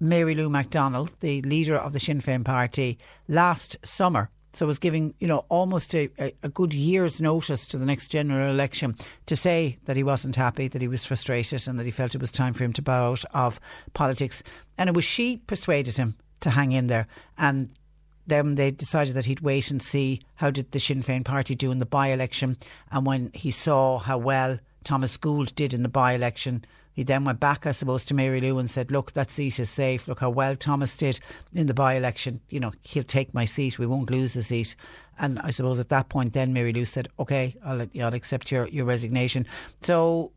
Mary 0.00 0.34
Lou 0.34 0.48
McDonald, 0.48 1.12
the 1.20 1.42
leader 1.42 1.76
of 1.76 1.92
the 1.92 2.00
Sinn 2.00 2.20
Féin 2.20 2.44
party, 2.44 2.98
last 3.28 3.76
summer. 3.84 4.30
So 4.52 4.66
was 4.66 4.78
giving, 4.78 5.12
you 5.18 5.28
know, 5.28 5.44
almost 5.50 5.94
a, 5.94 6.08
a, 6.42 6.48
good 6.48 6.72
year's 6.72 7.20
notice 7.20 7.66
to 7.66 7.76
the 7.76 7.84
next 7.84 8.08
general 8.08 8.50
election 8.50 8.96
to 9.26 9.36
say 9.36 9.78
that 9.84 9.98
he 9.98 10.02
wasn't 10.02 10.34
happy, 10.34 10.66
that 10.66 10.80
he 10.80 10.88
was 10.88 11.04
frustrated, 11.04 11.68
and 11.68 11.78
that 11.78 11.84
he 11.84 11.90
felt 11.90 12.14
it 12.14 12.22
was 12.22 12.32
time 12.32 12.54
for 12.54 12.64
him 12.64 12.72
to 12.72 12.80
bow 12.80 13.10
out 13.10 13.24
of 13.34 13.60
politics. 13.92 14.42
And 14.78 14.88
it 14.88 14.96
was 14.96 15.04
she 15.04 15.36
persuaded 15.46 15.98
him 15.98 16.16
to 16.40 16.50
hang 16.50 16.72
in 16.72 16.86
there. 16.86 17.06
And 17.36 17.70
then 18.26 18.56
they 18.56 18.70
decided 18.70 19.14
that 19.14 19.26
he'd 19.26 19.40
wait 19.40 19.70
and 19.70 19.80
see 19.80 20.20
how 20.36 20.50
did 20.50 20.72
the 20.72 20.80
Sinn 20.80 21.02
Féin 21.02 21.24
party 21.24 21.54
do 21.54 21.70
in 21.70 21.78
the 21.78 21.86
by-election. 21.86 22.56
And 22.90 23.06
when 23.06 23.30
he 23.34 23.50
saw 23.50 23.98
how 23.98 24.18
well 24.18 24.58
Thomas 24.84 25.16
Gould 25.16 25.54
did 25.54 25.72
in 25.74 25.82
the 25.82 25.88
by-election, 25.88 26.64
He 26.96 27.02
then 27.02 27.24
went 27.24 27.40
back, 27.40 27.66
I 27.66 27.72
suppose, 27.72 28.06
to 28.06 28.14
Mary 28.14 28.40
Lou 28.40 28.58
and 28.58 28.70
said, 28.70 28.90
Look, 28.90 29.12
that 29.12 29.30
seat 29.30 29.60
is 29.60 29.68
safe. 29.68 30.08
Look 30.08 30.20
how 30.20 30.30
well 30.30 30.56
Thomas 30.56 30.96
did 30.96 31.20
in 31.52 31.66
the 31.66 31.74
by 31.74 31.92
election. 31.94 32.40
You 32.48 32.58
know, 32.58 32.72
he'll 32.80 33.04
take 33.04 33.34
my 33.34 33.44
seat. 33.44 33.78
We 33.78 33.84
won't 33.84 34.10
lose 34.10 34.32
the 34.32 34.42
seat. 34.42 34.74
And 35.18 35.38
I 35.40 35.50
suppose 35.50 35.78
at 35.78 35.90
that 35.90 36.08
point, 36.08 36.32
then 36.32 36.54
Mary 36.54 36.72
Lou 36.72 36.86
said, 36.86 37.08
Okay, 37.18 37.54
I'll, 37.62 37.86
I'll 38.00 38.14
accept 38.14 38.50
your, 38.50 38.66
your 38.68 38.86
resignation. 38.86 39.44
So 39.82 40.32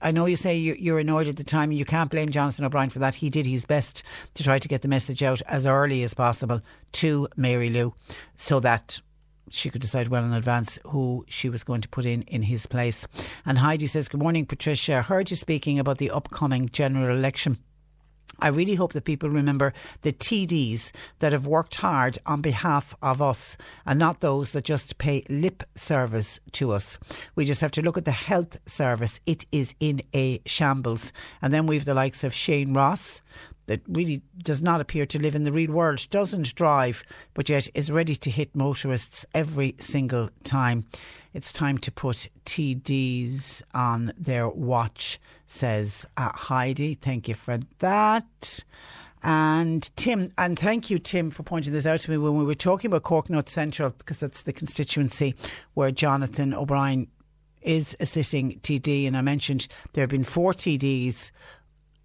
I 0.00 0.10
know 0.10 0.26
you 0.26 0.36
say 0.36 0.56
you're 0.56 0.98
annoyed 0.98 1.26
at 1.26 1.36
the 1.36 1.44
time. 1.44 1.72
You 1.72 1.84
can't 1.84 2.10
blame 2.10 2.30
Jonathan 2.30 2.64
O'Brien 2.64 2.90
for 2.90 2.98
that. 3.00 3.16
He 3.16 3.30
did 3.30 3.46
his 3.46 3.64
best 3.64 4.02
to 4.34 4.42
try 4.42 4.58
to 4.58 4.68
get 4.68 4.82
the 4.82 4.88
message 4.88 5.22
out 5.22 5.42
as 5.42 5.66
early 5.66 6.02
as 6.02 6.14
possible 6.14 6.60
to 6.92 7.28
Mary 7.36 7.70
Lou 7.70 7.94
so 8.36 8.60
that 8.60 9.00
she 9.50 9.70
could 9.70 9.82
decide 9.82 10.08
well 10.08 10.24
in 10.24 10.32
advance 10.32 10.78
who 10.86 11.24
she 11.28 11.48
was 11.48 11.64
going 11.64 11.80
to 11.80 11.88
put 11.88 12.06
in 12.06 12.22
in 12.22 12.42
his 12.42 12.66
place. 12.66 13.06
And 13.44 13.58
Heidi 13.58 13.86
says, 13.86 14.08
Good 14.08 14.22
morning, 14.22 14.46
Patricia. 14.46 14.98
I 14.98 15.02
heard 15.02 15.30
you 15.30 15.36
speaking 15.36 15.78
about 15.78 15.98
the 15.98 16.10
upcoming 16.10 16.68
general 16.68 17.16
election. 17.16 17.58
I 18.42 18.48
really 18.48 18.74
hope 18.74 18.92
that 18.92 19.04
people 19.04 19.30
remember 19.30 19.72
the 20.00 20.12
TDs 20.12 20.90
that 21.20 21.32
have 21.32 21.46
worked 21.46 21.76
hard 21.76 22.18
on 22.26 22.40
behalf 22.42 22.92
of 23.00 23.22
us 23.22 23.56
and 23.86 24.00
not 24.00 24.20
those 24.20 24.50
that 24.50 24.64
just 24.64 24.98
pay 24.98 25.24
lip 25.28 25.62
service 25.76 26.40
to 26.52 26.72
us. 26.72 26.98
We 27.36 27.44
just 27.44 27.60
have 27.60 27.70
to 27.70 27.82
look 27.82 27.96
at 27.96 28.04
the 28.04 28.10
health 28.10 28.58
service. 28.66 29.20
It 29.26 29.46
is 29.52 29.76
in 29.78 30.02
a 30.12 30.40
shambles. 30.44 31.12
And 31.40 31.52
then 31.52 31.68
we've 31.68 31.84
the 31.84 31.94
likes 31.94 32.24
of 32.24 32.34
Shane 32.34 32.74
Ross, 32.74 33.20
that 33.72 33.80
really 33.88 34.20
does 34.42 34.60
not 34.60 34.82
appear 34.82 35.06
to 35.06 35.18
live 35.18 35.34
in 35.34 35.44
the 35.44 35.52
real 35.52 35.72
world, 35.72 36.06
doesn't 36.10 36.54
drive, 36.54 37.02
but 37.32 37.48
yet 37.48 37.68
is 37.72 37.90
ready 37.90 38.14
to 38.14 38.30
hit 38.30 38.54
motorists 38.54 39.24
every 39.32 39.74
single 39.78 40.28
time. 40.44 40.84
It's 41.32 41.52
time 41.52 41.78
to 41.78 41.90
put 41.90 42.28
TDs 42.44 43.62
on 43.72 44.12
their 44.18 44.46
watch, 44.46 45.18
says 45.46 46.04
uh, 46.18 46.32
Heidi. 46.34 46.92
Thank 46.92 47.28
you 47.28 47.34
for 47.34 47.60
that. 47.78 48.62
And 49.22 49.90
Tim, 49.96 50.32
and 50.36 50.58
thank 50.58 50.90
you, 50.90 50.98
Tim, 50.98 51.30
for 51.30 51.42
pointing 51.42 51.72
this 51.72 51.86
out 51.86 52.00
to 52.00 52.10
me 52.10 52.18
when 52.18 52.36
we 52.36 52.44
were 52.44 52.54
talking 52.54 52.90
about 52.90 53.04
Cork 53.04 53.30
North 53.30 53.48
Central, 53.48 53.88
because 53.96 54.18
that's 54.18 54.42
the 54.42 54.52
constituency 54.52 55.34
where 55.72 55.90
Jonathan 55.90 56.52
O'Brien 56.52 57.06
is 57.62 57.96
a 58.00 58.04
sitting 58.04 58.60
TD. 58.60 59.06
And 59.06 59.16
I 59.16 59.22
mentioned 59.22 59.66
there 59.94 60.02
have 60.02 60.10
been 60.10 60.24
four 60.24 60.52
TDs. 60.52 61.30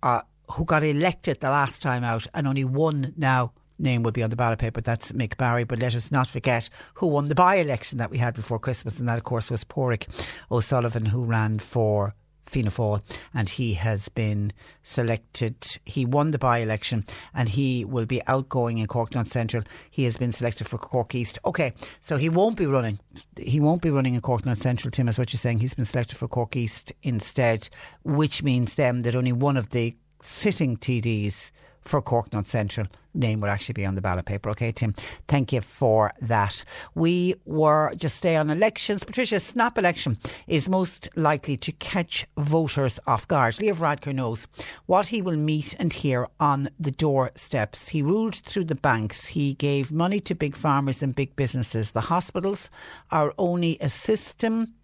Uh, 0.02 0.22
who 0.52 0.66
got 0.66 0.84
elected 0.84 1.40
the 1.42 1.50
last 1.50 1.82
time 1.82 2.04
out, 2.04 2.28
and 2.34 2.48
only 2.48 2.64
one 2.64 3.14
now 3.18 3.54
name 3.80 4.04
will 4.04 4.12
be 4.12 4.24
on 4.24 4.30
the 4.30 4.36
ballot 4.36 4.60
paper. 4.60 4.82
That's 4.82 5.12
Mick 5.12 5.38
Barry. 5.38 5.64
But 5.64 5.80
let 5.80 5.96
us 5.96 6.12
not 6.12 6.28
forget 6.28 6.70
who 6.96 7.08
won 7.08 7.30
the 7.30 7.36
by 7.36 7.56
election 7.56 7.98
that 8.00 8.10
we 8.10 8.18
had 8.18 8.34
before 8.34 8.60
Christmas, 8.60 9.00
and 9.00 9.08
that, 9.08 9.18
of 9.18 9.24
course, 9.24 9.52
was 9.52 9.64
Pádraig 9.64 10.08
O'Sullivan, 10.52 11.06
who 11.06 11.26
ran 11.26 11.60
for 11.60 12.16
Fianna 12.46 12.70
Fáil, 12.70 13.02
and 13.34 13.50
he 13.50 13.74
has 13.74 14.10
been 14.10 14.54
selected. 14.82 15.80
He 15.86 16.06
won 16.06 16.32
the 16.32 16.40
by 16.40 16.60
election, 16.60 17.06
and 17.34 17.50
he 17.50 17.84
will 17.84 18.06
be 18.06 18.22
outgoing 18.26 18.78
in 18.78 18.88
Cork 18.88 19.14
North 19.14 19.28
Central. 19.28 19.64
He 19.90 20.06
has 20.06 20.18
been 20.18 20.32
selected 20.32 20.68
for 20.68 20.78
Cork 20.78 21.14
East. 21.14 21.38
Okay, 21.46 21.74
so 22.00 22.18
he 22.18 22.30
won't 22.30 22.58
be 22.58 22.66
running. 22.66 23.00
He 23.38 23.60
won't 23.60 23.82
be 23.82 23.90
running 23.90 24.16
in 24.16 24.22
Cork 24.22 24.46
North 24.46 24.62
Central. 24.62 24.92
Tim, 24.92 25.10
is 25.10 25.20
what 25.20 25.34
you're 25.34 25.38
saying. 25.38 25.60
He's 25.60 25.74
been 25.74 25.86
selected 25.86 26.18
for 26.18 26.28
Cork 26.28 26.56
East 26.56 26.94
instead, 27.04 27.70
which 28.04 28.44
means 28.44 28.76
then 28.76 29.02
that 29.02 29.16
only 29.16 29.34
one 29.34 29.58
of 29.58 29.72
the 29.72 29.96
sitting 30.22 30.78
TDs 30.78 31.52
for 31.82 32.02
Cork 32.02 32.34
North 32.34 32.50
Central 32.50 32.88
name 33.18 33.42
will 33.42 33.50
actually 33.50 33.74
be 33.74 33.86
on 33.86 33.96
the 33.96 34.02
ballot 34.02 34.26
paper. 34.26 34.50
Okay, 34.52 34.72
Tim, 34.72 34.94
thank 35.28 35.52
you 35.52 35.62
for 35.62 36.14
that. 36.22 36.64
We 36.96 37.36
were 37.46 37.94
just 37.96 38.18
stay 38.18 38.36
on 38.36 38.50
elections. 38.50 39.04
Patricia, 39.04 39.40
snap 39.40 39.78
election 39.78 40.18
is 40.48 40.70
most 40.70 41.10
likely 41.16 41.58
to 41.58 41.72
catch 41.72 42.26
voters 42.38 43.00
off 43.08 43.28
guard. 43.28 43.60
Leo 43.60 43.74
Varadkar 43.74 44.14
knows 44.14 44.48
what 44.86 45.08
he 45.08 45.22
will 45.22 45.38
meet 45.38 45.76
and 45.80 45.92
hear 45.92 46.28
on 46.40 46.70
the 46.80 46.92
doorsteps. 46.92 47.90
He 47.90 48.02
ruled 48.02 48.36
through 48.36 48.66
the 48.66 48.76
banks. 48.76 49.28
He 49.28 49.54
gave 49.54 49.92
money 49.92 50.20
to 50.22 50.36
big 50.36 50.56
farmers 50.56 51.02
and 51.02 51.16
big 51.16 51.36
businesses. 51.36 51.92
The 51.92 52.02
hospitals 52.02 52.70
are 53.12 53.34
only 53.38 53.78
a 53.82 53.90
system 53.90 54.76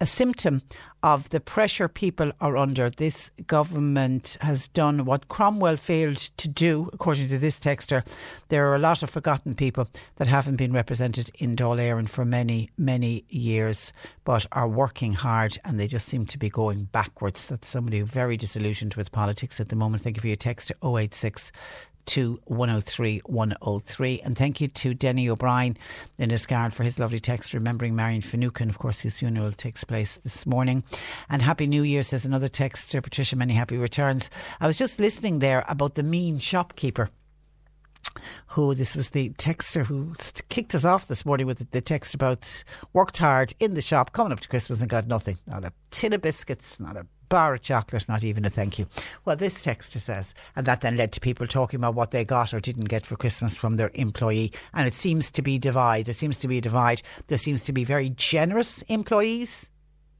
a 0.00 0.06
symptom 0.06 0.62
of 1.02 1.28
the 1.30 1.40
pressure 1.40 1.88
people 1.88 2.32
are 2.40 2.56
under. 2.56 2.90
This 2.90 3.30
government 3.46 4.36
has 4.40 4.68
done 4.68 5.04
what 5.04 5.28
Cromwell 5.28 5.76
failed 5.76 6.16
to 6.16 6.48
do, 6.48 6.90
according 6.92 7.28
to 7.28 7.38
this 7.38 7.58
texter. 7.58 8.06
There 8.48 8.68
are 8.68 8.74
a 8.74 8.80
lot 8.80 9.02
of 9.02 9.10
forgotten 9.10 9.54
people 9.54 9.88
that 10.16 10.26
haven't 10.26 10.56
been 10.56 10.72
represented 10.72 11.30
in 11.38 11.56
Dáil 11.56 11.78
Éireann 11.78 12.08
for 12.08 12.24
many, 12.24 12.70
many 12.76 13.24
years, 13.28 13.92
but 14.24 14.46
are 14.52 14.68
working 14.68 15.12
hard 15.12 15.58
and 15.64 15.78
they 15.78 15.86
just 15.86 16.08
seem 16.08 16.26
to 16.26 16.38
be 16.38 16.50
going 16.50 16.84
backwards. 16.84 17.46
That's 17.46 17.68
somebody 17.68 18.00
very 18.02 18.36
disillusioned 18.36 18.94
with 18.94 19.12
politics 19.12 19.60
at 19.60 19.68
the 19.68 19.76
moment. 19.76 20.02
Thank 20.02 20.16
you 20.16 20.20
for 20.20 20.26
your 20.28 20.36
text 20.36 20.68
to 20.68 20.96
086 20.96 21.52
to 22.08 22.40
103 22.46 23.20
103. 23.26 24.20
And 24.20 24.36
thank 24.36 24.60
you 24.60 24.68
to 24.68 24.94
Denny 24.94 25.28
O'Brien 25.28 25.76
in 26.18 26.30
Liscard 26.30 26.72
for 26.72 26.82
his 26.82 26.98
lovely 26.98 27.20
text, 27.20 27.52
remembering 27.52 27.94
Marian 27.94 28.22
Finucane, 28.22 28.70
of 28.70 28.78
course, 28.78 29.00
whose 29.00 29.18
funeral 29.18 29.52
takes 29.52 29.84
place 29.84 30.16
this 30.16 30.46
morning. 30.46 30.84
And 31.28 31.42
Happy 31.42 31.66
New 31.66 31.82
Year, 31.82 32.02
says 32.02 32.24
another 32.24 32.48
text 32.48 32.90
to 32.92 33.02
Patricia, 33.02 33.36
many 33.36 33.54
happy 33.54 33.76
returns. 33.76 34.30
I 34.60 34.66
was 34.66 34.78
just 34.78 34.98
listening 34.98 35.38
there 35.38 35.64
about 35.68 35.94
the 35.94 36.02
mean 36.02 36.38
shopkeeper 36.38 37.10
who 38.48 38.74
this 38.74 38.96
was 38.96 39.10
the 39.10 39.30
texter 39.30 39.86
who 39.86 40.12
kicked 40.48 40.74
us 40.74 40.84
off 40.84 41.06
this 41.06 41.24
morning 41.24 41.46
with 41.46 41.70
the 41.70 41.80
text 41.80 42.14
about 42.14 42.64
worked 42.92 43.18
hard 43.18 43.52
in 43.60 43.74
the 43.74 43.82
shop 43.82 44.12
coming 44.12 44.32
up 44.32 44.40
to 44.40 44.48
Christmas 44.48 44.80
and 44.80 44.90
got 44.90 45.06
nothing. 45.06 45.38
Not 45.46 45.64
a 45.64 45.72
tin 45.90 46.12
of 46.14 46.22
biscuits, 46.22 46.80
not 46.80 46.96
a 46.96 47.06
bar 47.28 47.54
of 47.54 47.62
chocolate, 47.62 48.08
not 48.08 48.24
even 48.24 48.44
a 48.44 48.50
thank 48.50 48.78
you. 48.78 48.86
Well, 49.24 49.36
this 49.36 49.62
texter 49.62 50.00
says, 50.00 50.34
and 50.56 50.66
that 50.66 50.80
then 50.80 50.96
led 50.96 51.12
to 51.12 51.20
people 51.20 51.46
talking 51.46 51.78
about 51.78 51.94
what 51.94 52.10
they 52.10 52.24
got 52.24 52.54
or 52.54 52.60
didn't 52.60 52.84
get 52.84 53.06
for 53.06 53.16
Christmas 53.16 53.56
from 53.56 53.76
their 53.76 53.90
employee. 53.94 54.52
And 54.74 54.86
it 54.86 54.94
seems 54.94 55.30
to 55.32 55.42
be 55.42 55.58
divide. 55.58 56.06
There 56.06 56.14
seems 56.14 56.38
to 56.40 56.48
be 56.48 56.58
a 56.58 56.62
divide. 56.62 57.02
There 57.26 57.38
seems 57.38 57.64
to 57.64 57.72
be 57.72 57.84
very 57.84 58.10
generous 58.10 58.82
employees 58.82 59.68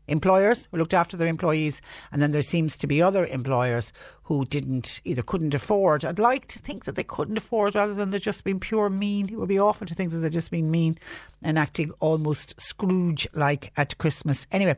employers 0.08 0.68
who 0.70 0.78
looked 0.78 0.94
after 0.94 1.16
their 1.16 1.28
employees, 1.28 1.80
and 2.10 2.20
then 2.20 2.32
there 2.32 2.42
seems 2.42 2.76
to 2.78 2.86
be 2.86 3.00
other 3.00 3.26
employers 3.26 3.92
who 4.24 4.44
didn't 4.44 5.00
either 5.04 5.22
couldn't 5.22 5.54
afford. 5.54 6.04
I'd 6.04 6.18
like 6.18 6.48
to 6.48 6.58
think 6.58 6.84
that 6.84 6.96
they 6.96 7.04
couldn't 7.04 7.38
afford 7.38 7.74
rather 7.74 7.94
than 7.94 8.10
they're 8.10 8.20
just 8.20 8.44
being 8.44 8.60
pure 8.60 8.90
mean. 8.90 9.28
It 9.30 9.38
would 9.38 9.48
be 9.48 9.58
awful 9.58 9.86
to 9.86 9.94
think 9.94 10.10
that 10.10 10.18
they're 10.18 10.28
just 10.28 10.50
being 10.50 10.70
mean 10.70 10.98
and 11.42 11.58
acting 11.58 11.92
almost 12.00 12.60
Scrooge 12.60 13.26
like 13.32 13.72
at 13.76 13.96
Christmas. 13.96 14.46
Anyway, 14.52 14.76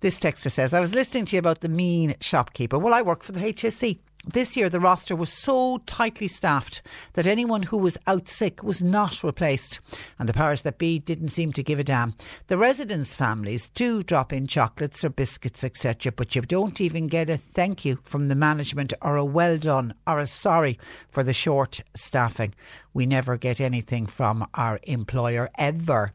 this 0.00 0.18
texter 0.18 0.50
says, 0.50 0.74
I 0.74 0.80
was 0.80 0.94
listening 0.94 1.24
to 1.26 1.36
you 1.36 1.40
about 1.40 1.60
the 1.60 1.70
mean 1.70 2.16
shopkeeper. 2.20 2.78
Well, 2.78 2.92
I 2.92 3.00
work 3.00 3.22
for 3.22 3.32
the 3.32 3.40
HSE. 3.40 3.98
This 4.24 4.56
year, 4.56 4.70
the 4.70 4.78
roster 4.78 5.16
was 5.16 5.32
so 5.32 5.78
tightly 5.78 6.28
staffed 6.28 6.80
that 7.14 7.26
anyone 7.26 7.64
who 7.64 7.76
was 7.76 7.98
out 8.06 8.28
sick 8.28 8.62
was 8.62 8.80
not 8.80 9.24
replaced, 9.24 9.80
and 10.16 10.28
the 10.28 10.32
powers 10.32 10.62
that 10.62 10.78
be 10.78 11.00
didn't 11.00 11.28
seem 11.28 11.52
to 11.54 11.62
give 11.62 11.80
a 11.80 11.84
damn. 11.84 12.14
The 12.46 12.56
residents' 12.56 13.16
families 13.16 13.68
do 13.70 14.00
drop 14.00 14.32
in 14.32 14.46
chocolates 14.46 15.02
or 15.02 15.08
biscuits, 15.10 15.64
etc., 15.64 16.12
but 16.12 16.36
you 16.36 16.42
don't 16.42 16.80
even 16.80 17.08
get 17.08 17.28
a 17.28 17.36
thank 17.36 17.84
you 17.84 17.98
from 18.04 18.28
the 18.28 18.36
management 18.36 18.94
or 19.02 19.16
a 19.16 19.24
well 19.24 19.58
done 19.58 19.92
or 20.06 20.20
a 20.20 20.26
sorry 20.28 20.78
for 21.10 21.24
the 21.24 21.32
short 21.32 21.80
staffing. 21.96 22.54
We 22.94 23.06
never 23.06 23.36
get 23.36 23.60
anything 23.60 24.06
from 24.06 24.46
our 24.54 24.78
employer 24.84 25.50
ever 25.58 26.12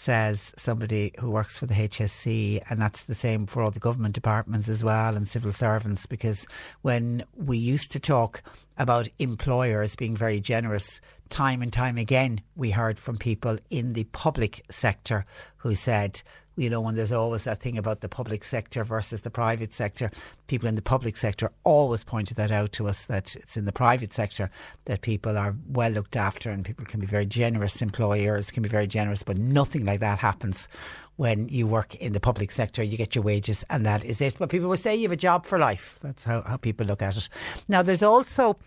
says 0.00 0.54
somebody 0.56 1.12
who 1.18 1.30
works 1.30 1.58
for 1.58 1.66
the 1.66 1.74
HSE, 1.74 2.62
and 2.70 2.78
that's 2.78 3.02
the 3.02 3.14
same 3.14 3.44
for 3.44 3.62
all 3.62 3.70
the 3.70 3.78
government 3.78 4.14
departments 4.14 4.66
as 4.66 4.82
well 4.82 5.14
and 5.14 5.28
civil 5.28 5.52
servants. 5.52 6.06
Because 6.06 6.46
when 6.80 7.22
we 7.36 7.58
used 7.58 7.92
to 7.92 8.00
talk 8.00 8.42
about 8.78 9.08
employers 9.18 9.96
being 9.96 10.16
very 10.16 10.40
generous, 10.40 11.02
time 11.28 11.60
and 11.60 11.70
time 11.70 11.98
again, 11.98 12.40
we 12.56 12.70
heard 12.70 12.98
from 12.98 13.18
people 13.18 13.58
in 13.68 13.92
the 13.92 14.04
public 14.04 14.64
sector 14.70 15.26
who 15.58 15.74
said, 15.74 16.22
you 16.56 16.68
know, 16.68 16.80
when 16.80 16.94
there's 16.94 17.12
always 17.12 17.44
that 17.44 17.60
thing 17.60 17.78
about 17.78 18.00
the 18.00 18.08
public 18.08 18.44
sector 18.44 18.84
versus 18.84 19.22
the 19.22 19.30
private 19.30 19.72
sector, 19.72 20.10
people 20.46 20.68
in 20.68 20.74
the 20.74 20.82
public 20.82 21.16
sector 21.16 21.50
always 21.64 22.04
pointed 22.04 22.36
that 22.36 22.50
out 22.50 22.72
to 22.72 22.88
us 22.88 23.06
that 23.06 23.34
it's 23.36 23.56
in 23.56 23.64
the 23.64 23.72
private 23.72 24.12
sector 24.12 24.50
that 24.84 25.00
people 25.00 25.38
are 25.38 25.56
well 25.68 25.90
looked 25.90 26.16
after 26.16 26.50
and 26.50 26.64
people 26.64 26.84
can 26.84 27.00
be 27.00 27.06
very 27.06 27.24
generous, 27.24 27.80
employers 27.80 28.50
can 28.50 28.62
be 28.62 28.68
very 28.68 28.86
generous, 28.86 29.22
but 29.22 29.38
nothing 29.38 29.86
like 29.86 30.00
that 30.00 30.18
happens 30.18 30.68
when 31.16 31.48
you 31.48 31.66
work 31.66 31.94
in 31.96 32.12
the 32.12 32.20
public 32.20 32.50
sector. 32.50 32.82
You 32.82 32.96
get 32.96 33.14
your 33.14 33.24
wages 33.24 33.64
and 33.70 33.86
that 33.86 34.04
is 34.04 34.20
it. 34.20 34.36
But 34.38 34.50
people 34.50 34.68
will 34.68 34.76
say 34.76 34.96
you 34.96 35.02
have 35.02 35.12
a 35.12 35.16
job 35.16 35.46
for 35.46 35.58
life. 35.58 35.98
That's 36.02 36.24
how, 36.24 36.42
how 36.42 36.56
people 36.56 36.86
look 36.86 37.02
at 37.02 37.16
it. 37.16 37.28
Now, 37.68 37.82
there's 37.82 38.02
also 38.02 38.58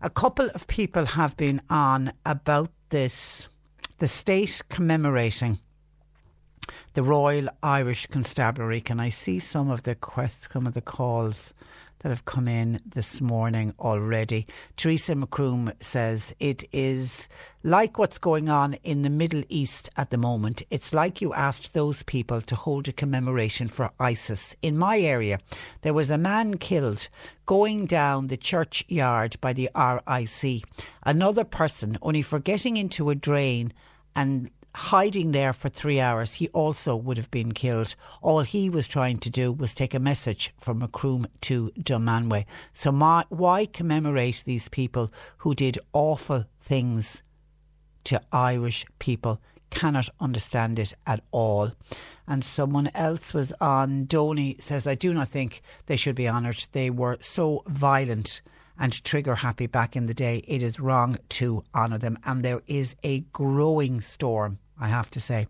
a 0.00 0.10
couple 0.10 0.48
of 0.54 0.66
people 0.68 1.04
have 1.04 1.36
been 1.36 1.60
on 1.68 2.12
about 2.24 2.70
this, 2.90 3.48
the 3.98 4.08
state 4.08 4.62
commemorating 4.68 5.58
the 6.94 7.02
Royal 7.02 7.48
Irish 7.62 8.06
Constabulary. 8.06 8.80
Can 8.80 9.00
I 9.00 9.08
see 9.08 9.38
some 9.38 9.70
of 9.70 9.82
the 9.84 9.94
quest, 9.94 10.48
some 10.52 10.66
of 10.66 10.74
the 10.74 10.80
calls 10.80 11.54
that 12.02 12.10
have 12.10 12.24
come 12.24 12.48
in 12.48 12.80
this 12.84 13.20
morning 13.20 13.74
already. 13.78 14.46
Teresa 14.76 15.14
Macroom 15.14 15.72
says 15.80 16.34
it 16.38 16.64
is 16.72 17.28
like 17.62 17.98
what's 17.98 18.18
going 18.18 18.48
on 18.48 18.74
in 18.82 19.02
the 19.02 19.10
Middle 19.10 19.44
East 19.48 19.88
at 19.96 20.10
the 20.10 20.18
moment. 20.18 20.62
It's 20.70 20.92
like 20.92 21.20
you 21.20 21.32
asked 21.32 21.74
those 21.74 22.02
people 22.02 22.40
to 22.40 22.56
hold 22.56 22.88
a 22.88 22.92
commemoration 22.92 23.68
for 23.68 23.92
ISIS. 23.98 24.56
In 24.62 24.76
my 24.76 24.98
area, 24.98 25.38
there 25.82 25.94
was 25.94 26.10
a 26.10 26.18
man 26.18 26.58
killed 26.58 27.08
going 27.46 27.86
down 27.86 28.26
the 28.26 28.36
churchyard 28.36 29.36
by 29.40 29.52
the 29.52 29.70
RIC. 29.74 30.64
Another 31.04 31.44
person, 31.44 31.98
only 32.02 32.22
for 32.22 32.38
getting 32.38 32.76
into 32.76 33.10
a 33.10 33.14
drain 33.14 33.72
and 34.14 34.50
hiding 34.74 35.32
there 35.32 35.52
for 35.52 35.68
three 35.68 36.00
hours, 36.00 36.34
he 36.34 36.48
also 36.48 36.96
would 36.96 37.16
have 37.16 37.30
been 37.30 37.52
killed. 37.52 37.94
All 38.20 38.40
he 38.40 38.70
was 38.70 38.88
trying 38.88 39.18
to 39.18 39.30
do 39.30 39.52
was 39.52 39.74
take 39.74 39.94
a 39.94 39.98
message 39.98 40.52
from 40.58 40.78
Macroom 40.78 41.26
to 41.42 41.70
Dunmanway. 41.78 42.44
So, 42.72 42.90
my, 42.90 43.24
why 43.28 43.66
commemorate 43.66 44.42
these 44.44 44.68
people 44.68 45.12
who 45.38 45.54
did 45.54 45.78
awful 45.92 46.46
things 46.60 47.22
to 48.04 48.20
Irish 48.32 48.86
people? 48.98 49.40
Cannot 49.70 50.08
understand 50.20 50.78
it 50.78 50.94
at 51.06 51.20
all. 51.30 51.72
And 52.26 52.44
someone 52.44 52.90
else 52.94 53.34
was 53.34 53.52
on 53.60 54.06
Donny 54.06 54.56
says, 54.60 54.86
I 54.86 54.94
do 54.94 55.12
not 55.12 55.28
think 55.28 55.60
they 55.86 55.96
should 55.96 56.14
be 56.14 56.28
honoured. 56.28 56.66
They 56.72 56.88
were 56.88 57.18
so 57.20 57.62
violent 57.66 58.42
and 58.78 59.04
trigger 59.04 59.36
happy 59.36 59.66
back 59.66 59.96
in 59.96 60.06
the 60.06 60.14
day. 60.14 60.42
It 60.46 60.62
is 60.62 60.80
wrong 60.80 61.16
to 61.30 61.62
honour 61.74 61.98
them. 61.98 62.18
And 62.24 62.44
there 62.44 62.62
is 62.66 62.96
a 63.02 63.20
growing 63.32 64.00
storm 64.00 64.58
I 64.78 64.88
have 64.88 65.10
to 65.10 65.20
say, 65.20 65.46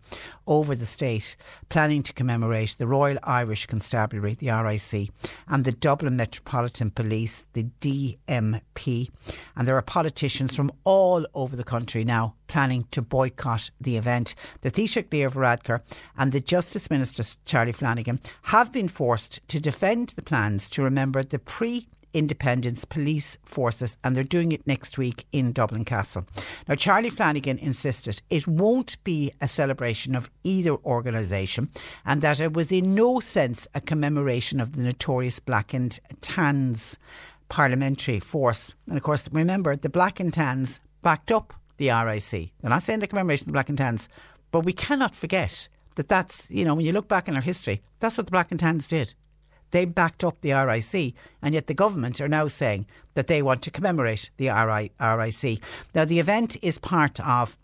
over 0.47 0.75
the 0.75 0.85
state, 0.85 1.35
planning 1.69 2.03
to 2.03 2.13
commemorate 2.13 2.75
the 2.77 2.87
Royal 2.87 3.17
Irish 3.23 3.65
Constabulary, 3.65 4.35
the 4.35 4.49
RIC, 4.49 5.09
and 5.47 5.63
the 5.63 5.71
Dublin 5.71 6.17
Metropolitan 6.17 6.91
Police, 6.91 7.47
the 7.53 7.67
DMP. 7.81 9.09
And 9.55 9.67
there 9.67 9.77
are 9.77 9.81
politicians 9.81 10.55
from 10.55 10.71
all 10.83 11.25
over 11.33 11.55
the 11.55 11.63
country 11.63 12.03
now 12.03 12.35
planning 12.47 12.85
to 12.91 13.01
boycott 13.01 13.71
the 13.81 13.97
event. 13.97 14.35
The 14.61 14.71
Taoiseach 14.71 15.11
Leo 15.11 15.29
Varadkar 15.29 15.81
and 16.17 16.31
the 16.31 16.39
Justice 16.39 16.89
Minister 16.89 17.23
Charlie 17.45 17.71
Flanagan 17.71 18.19
have 18.43 18.71
been 18.71 18.87
forced 18.87 19.39
to 19.47 19.59
defend 19.59 20.09
the 20.09 20.21
plans 20.21 20.67
to 20.69 20.83
remember 20.83 21.23
the 21.23 21.39
pre 21.39 21.87
independence 22.13 22.85
police 22.85 23.37
forces, 23.43 23.97
and 24.03 24.15
they're 24.15 24.23
doing 24.23 24.51
it 24.51 24.65
next 24.67 24.97
week 24.97 25.25
in 25.31 25.51
Dublin 25.51 25.85
Castle. 25.85 26.25
Now, 26.67 26.75
Charlie 26.75 27.09
Flanagan 27.09 27.57
insisted 27.57 28.21
it 28.29 28.47
won't 28.47 29.03
be 29.03 29.31
a 29.41 29.47
celebration 29.47 30.15
of 30.15 30.29
either 30.43 30.75
organisation 30.85 31.69
and 32.05 32.21
that 32.21 32.39
it 32.39 32.53
was 32.53 32.71
in 32.71 32.95
no 32.95 33.19
sense 33.19 33.67
a 33.73 33.81
commemoration 33.81 34.59
of 34.59 34.75
the 34.75 34.83
notorious 34.83 35.39
Black 35.39 35.73
and 35.73 35.99
Tans 36.21 36.97
paramilitary 37.49 38.21
force. 38.21 38.73
And 38.87 38.97
of 38.97 39.03
course, 39.03 39.29
remember, 39.31 39.75
the 39.75 39.89
Black 39.89 40.19
and 40.19 40.33
Tans 40.33 40.79
backed 41.01 41.31
up 41.31 41.53
the 41.77 41.89
RIC. 41.89 42.51
They're 42.61 42.69
not 42.69 42.83
saying 42.83 42.99
the 42.99 43.07
commemoration 43.07 43.43
of 43.43 43.47
the 43.47 43.53
Black 43.53 43.69
and 43.69 43.77
Tans, 43.77 44.09
but 44.51 44.61
we 44.61 44.73
cannot 44.73 45.15
forget 45.15 45.67
that 45.95 46.07
that's, 46.07 46.49
you 46.49 46.65
know, 46.65 46.75
when 46.75 46.85
you 46.85 46.91
look 46.91 47.07
back 47.07 47.27
in 47.27 47.35
our 47.35 47.41
history, 47.41 47.81
that's 47.99 48.17
what 48.17 48.27
the 48.27 48.31
Black 48.31 48.51
and 48.51 48.59
Tans 48.59 48.87
did. 48.87 49.13
They 49.73 49.85
backed 49.85 50.23
up 50.23 50.39
the 50.41 50.53
RIC, 50.53 51.15
and 51.41 51.55
yet 51.55 51.65
the 51.65 51.73
government 51.73 52.21
are 52.21 52.27
now 52.27 52.47
saying 52.47 52.85
that 53.15 53.25
they 53.25 53.41
want 53.41 53.63
to 53.63 53.71
commemorate 53.71 54.29
the 54.37 54.49
RIC. 54.49 55.59
Now, 55.95 56.05
the 56.05 56.19
event 56.19 56.57
is 56.61 56.77
part 56.77 57.19
of 57.19 57.57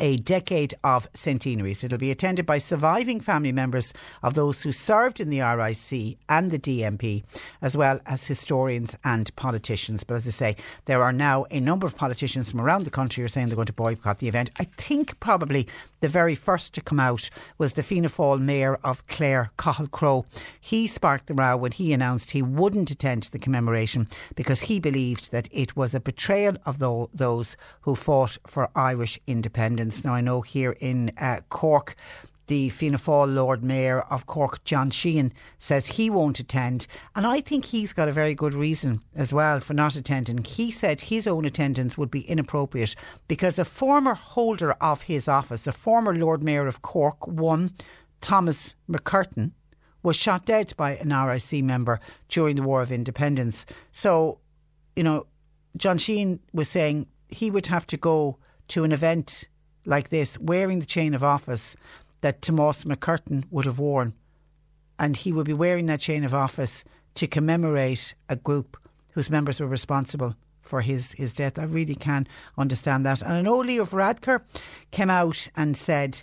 a 0.00 0.16
decade 0.16 0.74
of 0.82 1.08
centenaries. 1.14 1.84
It'll 1.84 1.98
be 1.98 2.10
attended 2.10 2.46
by 2.46 2.58
surviving 2.58 3.20
family 3.20 3.52
members 3.52 3.94
of 4.22 4.34
those 4.34 4.62
who 4.62 4.72
served 4.72 5.20
in 5.20 5.30
the 5.30 5.40
RIC 5.40 6.18
and 6.28 6.50
the 6.50 6.58
DMP, 6.58 7.22
as 7.62 7.76
well 7.76 8.00
as 8.06 8.26
historians 8.26 8.96
and 9.04 9.34
politicians. 9.36 10.04
But 10.04 10.14
as 10.14 10.26
I 10.26 10.30
say, 10.30 10.56
there 10.86 11.02
are 11.02 11.12
now 11.12 11.46
a 11.50 11.60
number 11.60 11.86
of 11.86 11.96
politicians 11.96 12.50
from 12.50 12.60
around 12.60 12.84
the 12.84 12.90
country 12.90 13.20
who 13.20 13.26
are 13.26 13.28
saying 13.28 13.48
they're 13.48 13.56
going 13.56 13.66
to 13.66 13.72
boycott 13.72 14.18
the 14.18 14.28
event. 14.28 14.50
I 14.58 14.64
think 14.64 15.18
probably 15.20 15.68
the 16.00 16.08
very 16.08 16.34
first 16.34 16.74
to 16.74 16.80
come 16.80 17.00
out 17.00 17.30
was 17.58 17.74
the 17.74 17.82
Fianna 17.82 18.08
Fáil 18.08 18.40
mayor 18.40 18.78
of 18.84 19.06
Clare, 19.06 19.50
Cathal 19.56 19.88
Crowe. 19.88 20.26
He 20.60 20.86
sparked 20.86 21.26
the 21.28 21.34
row 21.34 21.56
when 21.56 21.72
he 21.72 21.92
announced 21.92 22.30
he 22.30 22.42
wouldn't 22.42 22.90
attend 22.90 23.24
the 23.24 23.38
commemoration 23.38 24.08
because 24.34 24.62
he 24.62 24.80
believed 24.80 25.30
that 25.32 25.48
it 25.50 25.76
was 25.76 25.94
a 25.94 26.00
betrayal 26.00 26.56
of 26.66 26.78
those 26.78 27.56
who 27.82 27.94
fought 27.94 28.38
for 28.46 28.70
Irish 28.74 29.18
independence. 29.26 29.83
Now, 30.04 30.14
I 30.14 30.20
know 30.20 30.40
here 30.40 30.76
in 30.80 31.12
uh, 31.18 31.40
Cork, 31.50 31.96
the 32.46 32.68
Fianna 32.68 32.98
Fáil 32.98 33.34
Lord 33.34 33.64
Mayor 33.64 34.00
of 34.02 34.26
Cork, 34.26 34.64
John 34.64 34.90
Sheehan, 34.90 35.32
says 35.58 35.86
he 35.86 36.10
won't 36.10 36.40
attend. 36.40 36.86
And 37.14 37.26
I 37.26 37.40
think 37.40 37.64
he's 37.64 37.92
got 37.92 38.08
a 38.08 38.12
very 38.12 38.34
good 38.34 38.54
reason 38.54 39.02
as 39.14 39.32
well 39.32 39.60
for 39.60 39.74
not 39.74 39.96
attending. 39.96 40.44
He 40.44 40.70
said 40.70 41.00
his 41.00 41.26
own 41.26 41.44
attendance 41.44 41.96
would 41.96 42.10
be 42.10 42.22
inappropriate 42.22 42.94
because 43.28 43.58
a 43.58 43.64
former 43.64 44.14
holder 44.14 44.72
of 44.72 45.02
his 45.02 45.28
office, 45.28 45.66
a 45.66 45.72
former 45.72 46.14
Lord 46.14 46.42
Mayor 46.42 46.66
of 46.66 46.82
Cork, 46.82 47.26
one, 47.26 47.70
Thomas 48.20 48.74
McCurtain, 48.90 49.52
was 50.02 50.16
shot 50.16 50.44
dead 50.44 50.74
by 50.76 50.96
an 50.96 51.14
RIC 51.14 51.64
member 51.64 51.98
during 52.28 52.56
the 52.56 52.62
War 52.62 52.82
of 52.82 52.92
Independence. 52.92 53.64
So, 53.92 54.38
you 54.96 55.02
know, 55.02 55.26
John 55.76 55.98
Sheehan 55.98 56.40
was 56.52 56.68
saying 56.68 57.06
he 57.28 57.50
would 57.50 57.66
have 57.66 57.86
to 57.88 57.96
go 57.96 58.38
to 58.68 58.84
an 58.84 58.92
event 58.92 59.48
like 59.84 60.08
this, 60.08 60.38
wearing 60.38 60.78
the 60.78 60.86
chain 60.86 61.14
of 61.14 61.24
office 61.24 61.76
that 62.20 62.42
Tomas 62.42 62.84
McCurtain 62.84 63.44
would 63.50 63.66
have 63.66 63.78
worn. 63.78 64.14
And 64.98 65.16
he 65.16 65.32
would 65.32 65.46
be 65.46 65.52
wearing 65.52 65.86
that 65.86 66.00
chain 66.00 66.24
of 66.24 66.34
office 66.34 66.84
to 67.16 67.26
commemorate 67.26 68.14
a 68.28 68.36
group 68.36 68.76
whose 69.12 69.30
members 69.30 69.60
were 69.60 69.66
responsible 69.66 70.34
for 70.62 70.80
his, 70.80 71.12
his 71.12 71.32
death. 71.32 71.58
I 71.58 71.64
really 71.64 71.94
can 71.94 72.26
understand 72.56 73.04
that. 73.06 73.22
And 73.22 73.32
I 73.32 73.42
know 73.42 73.58
Leo 73.58 73.84
Varadkar 73.84 74.42
came 74.90 75.10
out 75.10 75.48
and 75.56 75.76
said 75.76 76.22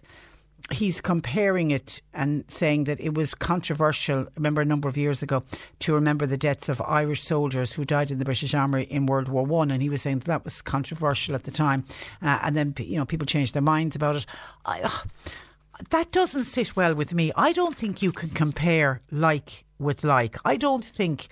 he's 0.71 1.01
comparing 1.01 1.71
it 1.71 2.01
and 2.13 2.43
saying 2.47 2.85
that 2.85 2.99
it 2.99 3.13
was 3.13 3.33
controversial. 3.33 4.27
Remember 4.35 4.61
a 4.61 4.65
number 4.65 4.87
of 4.87 4.97
years 4.97 5.23
ago 5.23 5.43
to 5.79 5.93
remember 5.93 6.25
the 6.25 6.37
deaths 6.37 6.69
of 6.69 6.81
Irish 6.81 7.23
soldiers 7.23 7.73
who 7.73 7.85
died 7.85 8.11
in 8.11 8.19
the 8.19 8.25
British 8.25 8.53
Army 8.53 8.83
in 8.83 9.05
World 9.05 9.29
War 9.29 9.45
One, 9.45 9.71
and 9.71 9.81
he 9.81 9.89
was 9.89 10.01
saying 10.01 10.19
that, 10.19 10.25
that 10.25 10.43
was 10.43 10.61
controversial 10.61 11.35
at 11.35 11.43
the 11.43 11.51
time, 11.51 11.83
uh, 12.21 12.39
and 12.43 12.55
then 12.55 12.73
you 12.77 12.97
know 12.97 13.05
people 13.05 13.25
changed 13.25 13.53
their 13.53 13.61
minds 13.61 13.95
about 13.95 14.15
it. 14.15 14.25
I, 14.65 14.81
uh, 14.81 14.89
that 15.89 16.11
doesn't 16.11 16.43
sit 16.43 16.75
well 16.75 16.93
with 16.93 17.13
me. 17.13 17.31
I 17.35 17.53
don't 17.53 17.75
think 17.75 18.01
you 18.01 18.11
can 18.11 18.29
compare 18.29 19.01
like 19.11 19.65
with 19.79 20.03
like. 20.03 20.37
I 20.45 20.57
don't 20.57 20.85
think. 20.85 21.27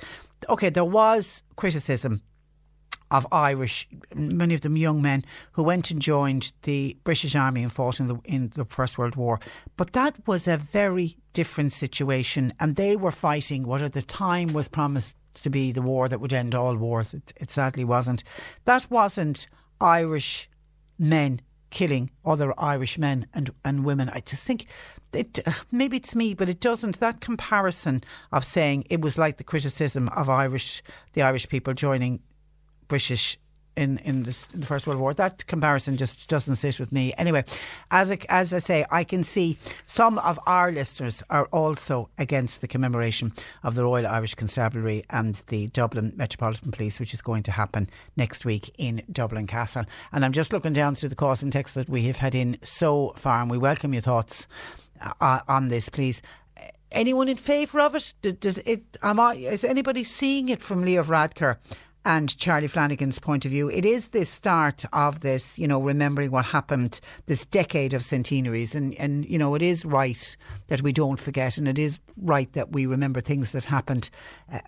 Okay, 0.47 0.69
there 0.69 0.85
was 0.85 1.43
criticism 1.57 2.21
of 3.11 3.25
Irish, 3.31 3.87
many 4.13 4.53
of 4.53 4.61
them 4.61 4.77
young 4.77 5.01
men 5.01 5.23
who 5.53 5.63
went 5.63 5.91
and 5.91 6.01
joined 6.01 6.51
the 6.63 6.95
British 7.03 7.35
Army 7.35 7.63
and 7.63 7.71
fought 7.71 7.99
in 7.99 8.07
the 8.07 8.17
in 8.25 8.51
the 8.53 8.65
First 8.65 8.97
World 8.97 9.15
War. 9.15 9.39
But 9.77 9.93
that 9.93 10.15
was 10.27 10.47
a 10.47 10.57
very 10.57 11.17
different 11.33 11.73
situation, 11.73 12.53
and 12.59 12.75
they 12.75 12.95
were 12.95 13.11
fighting 13.11 13.63
what 13.63 13.81
at 13.81 13.93
the 13.93 14.01
time 14.01 14.49
was 14.53 14.67
promised 14.67 15.15
to 15.35 15.49
be 15.49 15.71
the 15.71 15.81
war 15.81 16.09
that 16.09 16.19
would 16.19 16.33
end 16.33 16.53
all 16.53 16.75
wars. 16.75 17.13
It, 17.13 17.33
it 17.37 17.51
sadly 17.51 17.83
wasn't. 17.83 18.23
That 18.65 18.89
wasn't 18.89 19.47
Irish 19.79 20.49
men 20.97 21.41
killing 21.69 22.09
other 22.25 22.53
Irish 22.59 22.97
men 22.97 23.27
and, 23.33 23.51
and 23.63 23.85
women. 23.85 24.09
I 24.09 24.21
just 24.21 24.43
think 24.43 24.65
it, 25.13 25.39
maybe 25.71 25.97
it's 25.97 26.15
me, 26.15 26.33
but 26.33 26.49
it 26.49 26.59
doesn't. 26.59 26.99
That 26.99 27.21
comparison 27.21 28.01
of 28.31 28.43
saying 28.43 28.85
it 28.89 29.01
was 29.01 29.17
like 29.17 29.37
the 29.37 29.43
criticism 29.43 30.09
of 30.09 30.29
Irish, 30.29 30.83
the 31.13 31.21
Irish 31.21 31.47
people 31.47 31.73
joining 31.73 32.21
British 32.89 33.37
in 33.79 33.97
in, 33.99 34.17
in, 34.17 34.23
the 34.23 34.65
First 34.65 34.85
World 34.85 34.99
War. 34.99 35.13
That 35.13 35.47
comparison 35.47 35.95
just 35.95 36.27
doesn't 36.27 36.57
sit 36.57 36.79
with 36.79 36.91
me. 36.91 37.13
Anyway, 37.17 37.45
as 37.91 38.11
I, 38.11 38.17
as 38.27 38.53
I 38.53 38.59
say, 38.59 38.85
I 38.91 39.03
can 39.03 39.23
see 39.23 39.57
some 39.85 40.19
of 40.19 40.37
our 40.45 40.71
listeners 40.71 41.23
are 41.29 41.45
also 41.45 42.09
against 42.17 42.59
the 42.61 42.67
commemoration 42.67 43.31
of 43.63 43.75
the 43.75 43.83
Royal 43.83 44.05
Irish 44.05 44.35
Constabulary 44.35 45.05
and 45.09 45.35
the 45.47 45.67
Dublin 45.67 46.13
Metropolitan 46.15 46.71
Police, 46.71 46.99
which 46.99 47.13
is 47.13 47.21
going 47.21 47.43
to 47.43 47.51
happen 47.51 47.89
next 48.17 48.43
week 48.43 48.69
in 48.77 49.01
Dublin 49.11 49.47
Castle. 49.47 49.85
And 50.11 50.25
I'm 50.25 50.33
just 50.33 50.51
looking 50.51 50.73
down 50.73 50.95
through 50.95 51.09
the 51.09 51.15
calls 51.15 51.41
and 51.41 51.53
texts 51.53 51.75
that 51.75 51.87
we 51.87 52.03
have 52.07 52.17
had 52.17 52.35
in 52.35 52.57
so 52.63 53.13
far, 53.15 53.41
and 53.41 53.49
we 53.49 53.57
welcome 53.57 53.93
your 53.93 54.01
thoughts 54.01 54.47
uh, 55.21 55.39
on 55.47 55.69
this, 55.69 55.89
please 55.89 56.21
anyone 56.91 57.29
in 57.29 57.37
favour 57.37 57.79
of 57.81 57.93
it? 57.93 58.13
Does 58.39 58.57
it? 58.57 58.97
Am 59.03 59.19
I? 59.19 59.35
Is 59.35 59.63
anybody 59.63 60.03
seeing 60.03 60.49
it 60.49 60.59
from 60.59 60.83
Leo 60.83 61.03
Varadkar 61.03 61.57
and 62.05 62.35
Charlie 62.37 62.67
Flanagan's 62.67 63.19
point 63.19 63.45
of 63.45 63.51
view. 63.51 63.69
It 63.69 63.85
is 63.85 64.09
the 64.09 64.25
start 64.25 64.85
of 64.93 65.19
this, 65.19 65.59
you 65.59 65.67
know, 65.67 65.81
remembering 65.81 66.31
what 66.31 66.45
happened, 66.45 66.99
this 67.25 67.45
decade 67.45 67.93
of 67.93 68.03
centenaries. 68.03 68.73
And, 68.73 68.93
and, 68.95 69.25
you 69.25 69.37
know, 69.37 69.55
it 69.55 69.61
is 69.61 69.85
right 69.85 70.37
that 70.67 70.81
we 70.81 70.93
don't 70.93 71.19
forget, 71.19 71.57
and 71.57 71.67
it 71.67 71.77
is 71.77 71.99
right 72.17 72.51
that 72.53 72.71
we 72.71 72.85
remember 72.85 73.19
things 73.19 73.51
that 73.51 73.65
happened, 73.65 74.09
uh, 74.51 74.59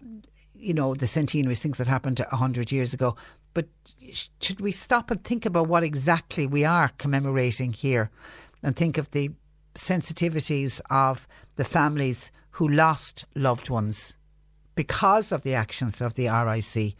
you 0.55 0.73
know, 0.73 0.93
the 0.93 1.07
centenaries, 1.07 1.59
things 1.59 1.77
that 1.77 1.87
happened 1.87 2.19
100 2.19 2.71
years 2.71 2.93
ago. 2.93 3.15
But 3.53 3.67
should 4.39 4.61
we 4.61 4.71
stop 4.71 5.11
and 5.11 5.23
think 5.23 5.45
about 5.45 5.67
what 5.67 5.83
exactly 5.83 6.47
we 6.47 6.63
are 6.65 6.91
commemorating 6.97 7.73
here 7.73 8.09
and 8.61 8.75
think 8.75 8.97
of 8.97 9.11
the 9.11 9.31
sensitivities 9.75 10.81
of 10.89 11.27
the 11.55 11.63
families 11.63 12.31
who 12.51 12.67
lost 12.67 13.25
loved 13.35 13.69
ones? 13.69 14.15
Because 14.81 15.31
of 15.31 15.43
the 15.43 15.53
actions 15.53 16.01
of 16.01 16.15
the 16.15 16.27
RIC 16.27 16.95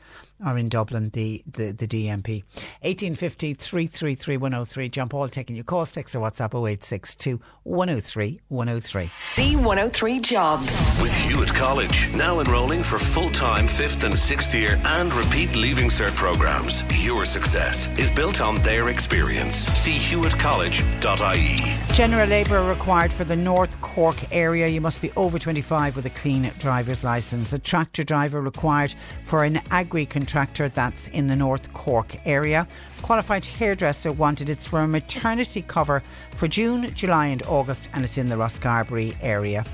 or 0.46 0.58
in 0.58 0.70
Dublin, 0.70 1.10
the, 1.14 1.44
the, 1.46 1.72
the 1.72 1.88
DMP. 1.88 2.44
1850 2.82 3.54
333 3.54 4.38
103. 4.38 4.90
John 4.90 5.10
Paul 5.10 5.28
taking 5.28 5.56
your 5.56 5.66
calls, 5.66 5.92
text 5.92 6.16
or 6.16 6.20
WhatsApp 6.20 6.54
0862 6.54 7.40
103 7.64 8.40
103. 8.48 9.06
C103 9.06 10.22
Jobs. 10.22 10.66
With 11.02 11.14
Hewitt 11.14 11.54
College, 11.54 12.14
now 12.16 12.40
enrolling 12.40 12.84
for 12.84 13.00
full 13.00 13.30
time 13.30 13.68
fifth 13.68 14.04
and 14.04 14.18
sixth 14.18 14.54
year 14.54 14.80
and 14.86 15.14
repeat 15.14 15.56
Leaving 15.56 15.90
Cert 15.90 16.16
programs. 16.16 16.84
Your 17.06 17.26
success 17.26 17.88
is 18.00 18.10
built 18.10 18.42
on 18.42 18.56
their 18.64 18.90
experience. 18.90 19.56
See 19.78 19.94
hewittcollege.ie. 19.94 21.94
General 21.94 22.28
labour 22.28 22.64
required 22.64 23.12
for 23.12 23.24
the 23.24 23.36
North 23.36 23.80
Cork 23.82 24.18
area. 24.32 24.68
You 24.68 24.82
must 24.82 25.02
be 25.02 25.12
over 25.16 25.38
25 25.38 25.96
with 25.96 26.06
a 26.06 26.10
clean 26.10 26.52
driver's 26.60 27.04
licence. 27.04 27.54
A 27.54 27.60
tractor 27.60 28.04
driver 28.04 28.42
required 28.42 28.94
for 29.26 29.44
an 29.44 29.60
agri 29.72 30.06
contractor 30.32 30.70
that's 30.70 31.10
in 31.10 31.28
the 31.28 31.36
North 31.36 31.74
Cork 31.74 32.16
area. 32.26 32.66
Qualified 33.02 33.44
hairdresser 33.44 34.14
wanted. 34.14 34.50
It's 34.50 34.66
for 34.66 34.80
a 34.80 34.88
maternity 34.88 35.62
cover 35.62 36.02
for 36.38 36.48
June, 36.48 36.90
July, 36.96 37.26
and 37.26 37.44
August, 37.48 37.90
and 37.94 38.06
it's 38.06 38.18
in 38.18 38.30
the 38.30 38.38
Rosscarbery 38.38 39.14
area. 39.22 39.66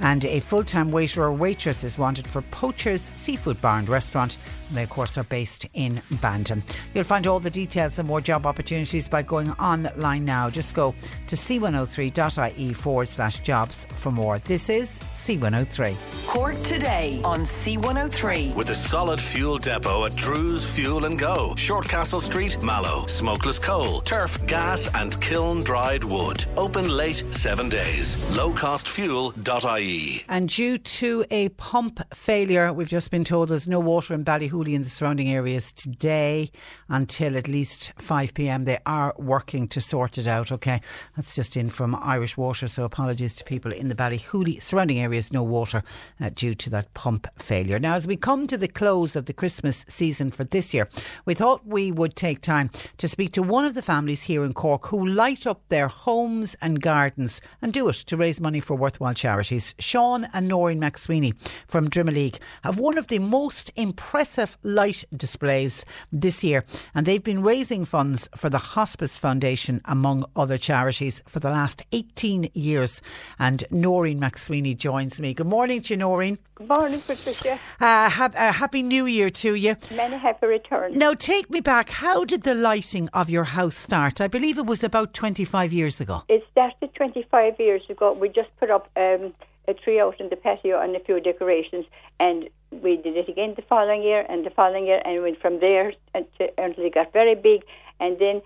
And 0.00 0.26
a 0.26 0.40
full 0.40 0.64
time 0.64 0.90
waiter 0.90 1.22
or 1.22 1.32
waitress 1.32 1.82
is 1.82 1.96
wanted 1.96 2.26
for 2.26 2.42
Poacher's 2.42 3.10
Seafood 3.14 3.58
Bar 3.62 3.78
and 3.78 3.88
Restaurant. 3.88 4.36
And 4.72 4.78
they, 4.78 4.84
of 4.84 4.88
course, 4.88 5.18
are 5.18 5.24
based 5.24 5.66
in 5.74 6.00
Bantry. 6.22 6.62
You'll 6.94 7.04
find 7.04 7.26
all 7.26 7.38
the 7.38 7.50
details 7.50 7.98
and 7.98 8.08
more 8.08 8.22
job 8.22 8.46
opportunities 8.46 9.06
by 9.06 9.20
going 9.20 9.50
online 9.52 10.24
now. 10.24 10.48
Just 10.48 10.74
go 10.74 10.94
to 11.26 11.36
c103.ie 11.36 12.72
forward 12.72 13.06
slash 13.06 13.40
jobs 13.40 13.86
for 13.96 14.10
more. 14.10 14.38
This 14.38 14.70
is 14.70 15.02
C103. 15.12 15.94
Cork 16.26 16.58
today 16.62 17.20
on 17.22 17.40
C103. 17.40 18.54
With 18.54 18.70
a 18.70 18.74
solid 18.74 19.20
fuel 19.20 19.58
depot 19.58 20.06
at 20.06 20.16
Drew's 20.16 20.74
Fuel 20.74 21.04
and 21.04 21.18
Go, 21.18 21.52
Shortcastle 21.54 22.22
Street, 22.22 22.56
Mallow, 22.62 23.06
smokeless 23.08 23.58
coal, 23.58 24.00
turf, 24.00 24.38
gas, 24.46 24.88
and 24.94 25.20
kiln 25.20 25.62
dried 25.64 26.02
wood. 26.02 26.46
Open 26.56 26.88
late 26.88 27.22
seven 27.30 27.68
days. 27.68 28.16
Lowcostfuel.ie. 28.34 30.24
And 30.30 30.48
due 30.48 30.78
to 30.78 31.24
a 31.30 31.50
pump 31.50 32.00
failure, 32.14 32.72
we've 32.72 32.88
just 32.88 33.10
been 33.10 33.24
told 33.24 33.50
there's 33.50 33.68
no 33.68 33.80
water 33.80 34.14
in 34.14 34.22
And 34.62 34.84
the 34.84 34.88
surrounding 34.88 35.28
areas 35.28 35.72
today 35.72 36.52
until 36.88 37.36
at 37.36 37.48
least 37.48 37.92
5 37.98 38.32
pm. 38.32 38.64
They 38.64 38.78
are 38.86 39.12
working 39.18 39.66
to 39.68 39.80
sort 39.80 40.18
it 40.18 40.28
out, 40.28 40.52
okay? 40.52 40.80
That's 41.16 41.34
just 41.34 41.56
in 41.56 41.68
from 41.68 41.96
Irish 41.96 42.36
Water, 42.36 42.68
so 42.68 42.84
apologies 42.84 43.34
to 43.36 43.44
people 43.44 43.72
in 43.72 43.88
the 43.88 43.96
Ballyhooly 43.96 44.62
surrounding 44.62 45.00
areas, 45.00 45.32
no 45.32 45.42
water 45.42 45.82
uh, 46.20 46.30
due 46.32 46.54
to 46.54 46.70
that 46.70 46.94
pump 46.94 47.26
failure. 47.40 47.80
Now, 47.80 47.94
as 47.94 48.06
we 48.06 48.16
come 48.16 48.46
to 48.46 48.56
the 48.56 48.68
close 48.68 49.16
of 49.16 49.26
the 49.26 49.32
Christmas 49.32 49.84
season 49.88 50.30
for 50.30 50.44
this 50.44 50.72
year, 50.72 50.88
we 51.24 51.34
thought 51.34 51.66
we 51.66 51.90
would 51.90 52.14
take 52.14 52.40
time 52.40 52.70
to 52.98 53.08
speak 53.08 53.32
to 53.32 53.42
one 53.42 53.64
of 53.64 53.74
the 53.74 53.82
families 53.82 54.22
here 54.22 54.44
in 54.44 54.52
Cork 54.52 54.86
who 54.86 55.04
light 55.04 55.44
up 55.44 55.60
their 55.70 55.88
homes 55.88 56.54
and 56.62 56.80
gardens 56.80 57.40
and 57.60 57.72
do 57.72 57.88
it 57.88 57.96
to 57.96 58.16
raise 58.16 58.40
money 58.40 58.60
for 58.60 58.76
worthwhile 58.76 59.14
charities. 59.14 59.74
Sean 59.80 60.28
and 60.32 60.46
Noreen 60.46 60.80
McSweeney 60.80 61.34
from 61.66 61.90
Drimoleague 61.90 62.38
have 62.62 62.78
one 62.78 62.96
of 62.96 63.08
the 63.08 63.18
most 63.18 63.72
impressive 63.74 64.51
light 64.62 65.04
displays 65.16 65.84
this 66.12 66.42
year, 66.44 66.64
and 66.94 67.06
they've 67.06 67.22
been 67.22 67.42
raising 67.42 67.84
funds 67.84 68.28
for 68.36 68.50
the 68.50 68.58
Hospice 68.58 69.18
Foundation, 69.18 69.80
among 69.84 70.24
other 70.36 70.58
charities, 70.58 71.22
for 71.26 71.40
the 71.40 71.50
last 71.50 71.82
18 71.92 72.50
years. 72.54 73.02
And 73.38 73.64
Noreen 73.70 74.20
McSweeney 74.20 74.76
joins 74.76 75.20
me. 75.20 75.34
Good 75.34 75.46
morning 75.46 75.82
to 75.82 75.94
you, 75.94 75.98
Noreen. 75.98 76.38
Good 76.54 76.68
morning, 76.68 77.00
Patricia. 77.00 77.58
Uh, 77.80 78.08
ha- 78.08 78.30
uh, 78.36 78.52
happy 78.52 78.82
New 78.82 79.06
Year 79.06 79.30
to 79.30 79.54
you. 79.54 79.76
Many 79.90 80.16
happy 80.16 80.46
returns. 80.46 80.96
Now, 80.96 81.14
take 81.14 81.50
me 81.50 81.60
back. 81.60 81.88
How 81.88 82.24
did 82.24 82.42
the 82.42 82.54
lighting 82.54 83.08
of 83.12 83.30
your 83.30 83.44
house 83.44 83.76
start? 83.76 84.20
I 84.20 84.28
believe 84.28 84.58
it 84.58 84.66
was 84.66 84.84
about 84.84 85.14
25 85.14 85.72
years 85.72 86.00
ago. 86.00 86.22
It 86.28 86.44
started 86.50 86.94
25 86.94 87.58
years 87.58 87.82
ago. 87.88 88.12
We 88.12 88.28
just 88.28 88.50
put 88.58 88.70
up 88.70 88.88
um, 88.96 89.34
a 89.72 89.74
tree 89.82 90.00
out 90.00 90.20
in 90.20 90.28
the 90.28 90.36
patio 90.36 90.80
and 90.80 90.94
a 90.94 91.00
few 91.00 91.18
decorations, 91.20 91.84
and 92.20 92.38
we 92.70 92.96
did 92.96 93.16
it 93.16 93.28
again 93.28 93.54
the 93.56 93.66
following 93.74 94.02
year 94.02 94.24
and 94.28 94.46
the 94.46 94.54
following 94.60 94.86
year, 94.86 95.00
and 95.04 95.22
went 95.22 95.40
from 95.40 95.60
there 95.60 95.92
until, 96.14 96.48
until 96.58 96.84
it 96.84 96.94
got 96.94 97.12
very 97.12 97.34
big. 97.34 97.60
And 98.00 98.18
then 98.18 98.42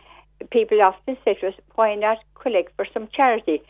people 0.51 0.83
often 0.83 1.17
said 1.25 1.37
to 1.41 1.49
us, 1.49 1.55
why 1.75 1.95
not 1.95 2.19
collect 2.35 2.75
for 2.77 2.87
some 2.95 3.09
charity? 3.19 3.63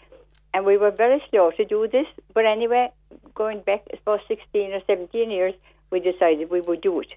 And 0.55 0.65
we 0.65 0.77
were 0.77 0.91
very 0.91 1.23
slow 1.31 1.51
to 1.59 1.65
do 1.65 1.87
this, 1.97 2.07
but 2.33 2.45
anyway, 2.47 2.91
going 3.35 3.61
back, 3.61 3.83
I 3.93 3.97
suppose, 3.99 4.21
16 4.29 4.73
or 4.73 4.81
17 4.87 5.31
years, 5.31 5.55
we 5.91 6.01
decided 6.01 6.51
we 6.51 6.63
would 6.63 6.81
do 6.81 7.01
it. 7.01 7.13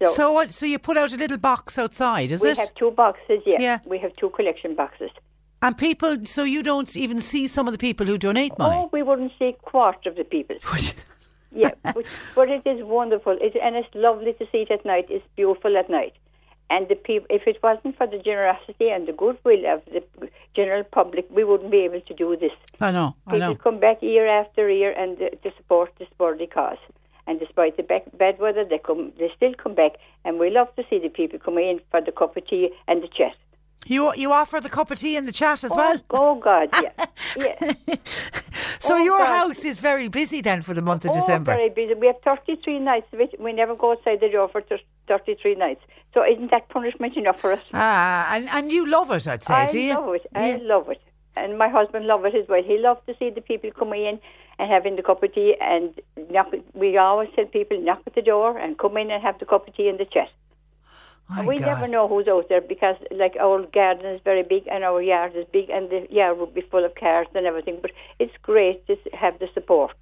So, 0.00 0.10
so, 0.14 0.32
what, 0.32 0.52
so 0.52 0.66
you 0.66 0.78
put 0.78 0.96
out 0.96 1.12
a 1.12 1.16
little 1.16 1.38
box 1.38 1.78
outside, 1.78 2.30
is 2.30 2.40
we 2.40 2.50
it? 2.50 2.56
We 2.56 2.60
have 2.60 2.74
two 2.74 2.90
boxes. 2.92 3.40
Yeah. 3.46 3.80
We 3.84 3.98
have 3.98 4.12
two 4.14 4.30
collection 4.30 4.74
boxes. 4.74 5.10
And 5.62 5.78
people, 5.78 6.26
so 6.26 6.42
you 6.42 6.62
don't 6.62 6.94
even 6.96 7.20
see 7.20 7.46
some 7.46 7.68
of 7.68 7.72
the 7.72 7.78
people 7.78 8.04
who 8.04 8.18
donate 8.18 8.58
money? 8.58 8.76
Oh, 8.76 8.90
we 8.92 9.02
wouldn't 9.04 9.32
see 9.38 9.46
a 9.46 9.52
quarter 9.52 10.08
of 10.10 10.16
the 10.16 10.24
people. 10.24 10.56
yeah, 11.52 11.70
but, 11.84 12.04
but 12.34 12.48
it 12.50 12.66
is 12.66 12.82
wonderful, 12.82 13.38
it, 13.40 13.56
and 13.62 13.76
it's 13.76 13.88
lovely 13.94 14.32
to 14.34 14.46
see 14.50 14.58
it 14.58 14.72
at 14.72 14.84
night. 14.84 15.06
It's 15.08 15.24
beautiful 15.36 15.76
at 15.76 15.88
night. 15.88 16.14
And 16.68 16.88
the 16.88 16.96
people, 16.96 17.26
if 17.30 17.46
it 17.46 17.62
wasn't 17.62 17.96
for 17.96 18.06
the 18.08 18.18
generosity 18.18 18.88
and 18.90 19.06
the 19.06 19.12
goodwill 19.12 19.66
of 19.66 19.84
the 19.84 20.02
general 20.56 20.82
public, 20.84 21.26
we 21.30 21.44
wouldn't 21.44 21.70
be 21.70 21.84
able 21.84 22.00
to 22.00 22.14
do 22.14 22.36
this. 22.36 22.52
I 22.80 22.90
know, 22.90 23.14
I 23.26 23.32
People 23.32 23.48
know. 23.50 23.54
come 23.54 23.78
back 23.78 24.02
year 24.02 24.26
after 24.26 24.68
year 24.68 24.90
and 24.92 25.20
uh, 25.20 25.30
to 25.44 25.52
support 25.58 25.92
this 25.98 26.08
worthy 26.18 26.46
cause. 26.46 26.78
And 27.26 27.38
despite 27.38 27.76
the 27.76 27.84
back, 27.84 28.02
bad 28.18 28.40
weather, 28.40 28.64
they 28.64 28.78
come, 28.78 29.12
they 29.18 29.30
still 29.36 29.54
come 29.54 29.74
back. 29.74 29.92
And 30.24 30.40
we 30.40 30.50
love 30.50 30.74
to 30.76 30.82
see 30.90 30.98
the 30.98 31.08
people 31.08 31.38
come 31.38 31.58
in 31.58 31.80
for 31.90 32.00
the 32.00 32.10
cup 32.10 32.36
of 32.36 32.46
tea 32.48 32.70
and 32.88 33.02
the 33.02 33.08
chat. 33.08 33.36
You 33.86 34.12
you 34.16 34.32
offer 34.32 34.60
the 34.60 34.68
cup 34.68 34.90
of 34.90 34.98
tea 34.98 35.16
in 35.16 35.26
the 35.26 35.32
chat 35.32 35.64
as 35.64 35.72
oh, 35.72 35.76
well? 35.76 36.00
Oh, 36.10 36.40
God, 36.40 36.68
yeah. 36.82 37.06
yeah. 37.36 37.72
So 38.82 38.96
Oh, 38.96 39.04
your 39.04 39.18
God. 39.18 39.38
house 39.38 39.64
is 39.64 39.78
very 39.78 40.08
busy 40.08 40.40
then 40.40 40.60
for 40.60 40.74
the 40.74 40.82
month 40.82 41.04
of 41.04 41.12
oh, 41.12 41.14
December? 41.14 41.54
very 41.54 41.70
busy. 41.70 41.94
We 41.94 42.08
have 42.08 42.20
33 42.24 42.80
nights 42.80 43.06
of 43.12 43.20
it. 43.20 43.38
We 43.38 43.52
never 43.52 43.76
go 43.76 43.92
outside 43.92 44.18
the 44.20 44.28
door 44.28 44.48
for 44.48 44.60
33 45.06 45.54
nights. 45.54 45.82
So 46.14 46.24
isn't 46.24 46.50
that 46.50 46.68
punishment 46.68 47.16
enough 47.16 47.40
for 47.40 47.52
us? 47.52 47.62
Ah, 47.72 48.34
and, 48.34 48.48
and 48.48 48.72
you 48.72 48.88
love 48.88 49.10
it, 49.12 49.28
I'd 49.28 49.44
say, 49.44 49.54
I 49.54 49.66
do 49.68 49.78
you? 49.78 49.94
love 49.94 50.14
it. 50.14 50.26
I 50.34 50.56
love 50.56 50.90
it. 50.90 51.00
And 51.36 51.56
my 51.58 51.68
husband 51.68 52.06
loves 52.06 52.24
it 52.26 52.34
as 52.34 52.48
well. 52.48 52.62
He 52.62 52.76
loves 52.76 53.00
to 53.06 53.14
see 53.18 53.30
the 53.30 53.40
people 53.40 53.70
coming 53.70 54.04
in 54.04 54.20
and 54.58 54.70
having 54.70 54.96
the 54.96 55.02
cup 55.02 55.22
of 55.22 55.32
tea. 55.32 55.56
And 55.60 55.94
knock, 56.30 56.52
we 56.74 56.96
always 56.96 57.30
tell 57.36 57.46
people, 57.46 57.80
knock 57.80 58.02
at 58.06 58.14
the 58.16 58.22
door 58.22 58.58
and 58.58 58.76
come 58.78 58.96
in 58.96 59.12
and 59.12 59.22
have 59.22 59.38
the 59.38 59.46
cup 59.46 59.68
of 59.68 59.76
tea 59.76 59.88
in 59.88 59.96
the 59.96 60.06
chat. 60.06 60.28
And 61.28 61.46
we 61.46 61.58
God. 61.58 61.66
never 61.66 61.88
know 61.88 62.08
who's 62.08 62.28
out 62.28 62.48
there 62.48 62.60
because, 62.60 62.96
like, 63.10 63.36
our 63.40 63.64
garden 63.66 64.06
is 64.06 64.20
very 64.22 64.42
big 64.42 64.66
and 64.70 64.84
our 64.84 65.00
yard 65.00 65.32
is 65.34 65.46
big, 65.52 65.70
and 65.70 65.88
the 65.88 66.06
yard 66.10 66.38
would 66.38 66.54
be 66.54 66.60
full 66.60 66.84
of 66.84 66.94
cars 66.94 67.26
and 67.34 67.46
everything. 67.46 67.78
But 67.80 67.92
it's 68.18 68.36
great 68.42 68.86
to 68.86 68.96
have 69.12 69.38
the 69.38 69.48
support. 69.54 69.96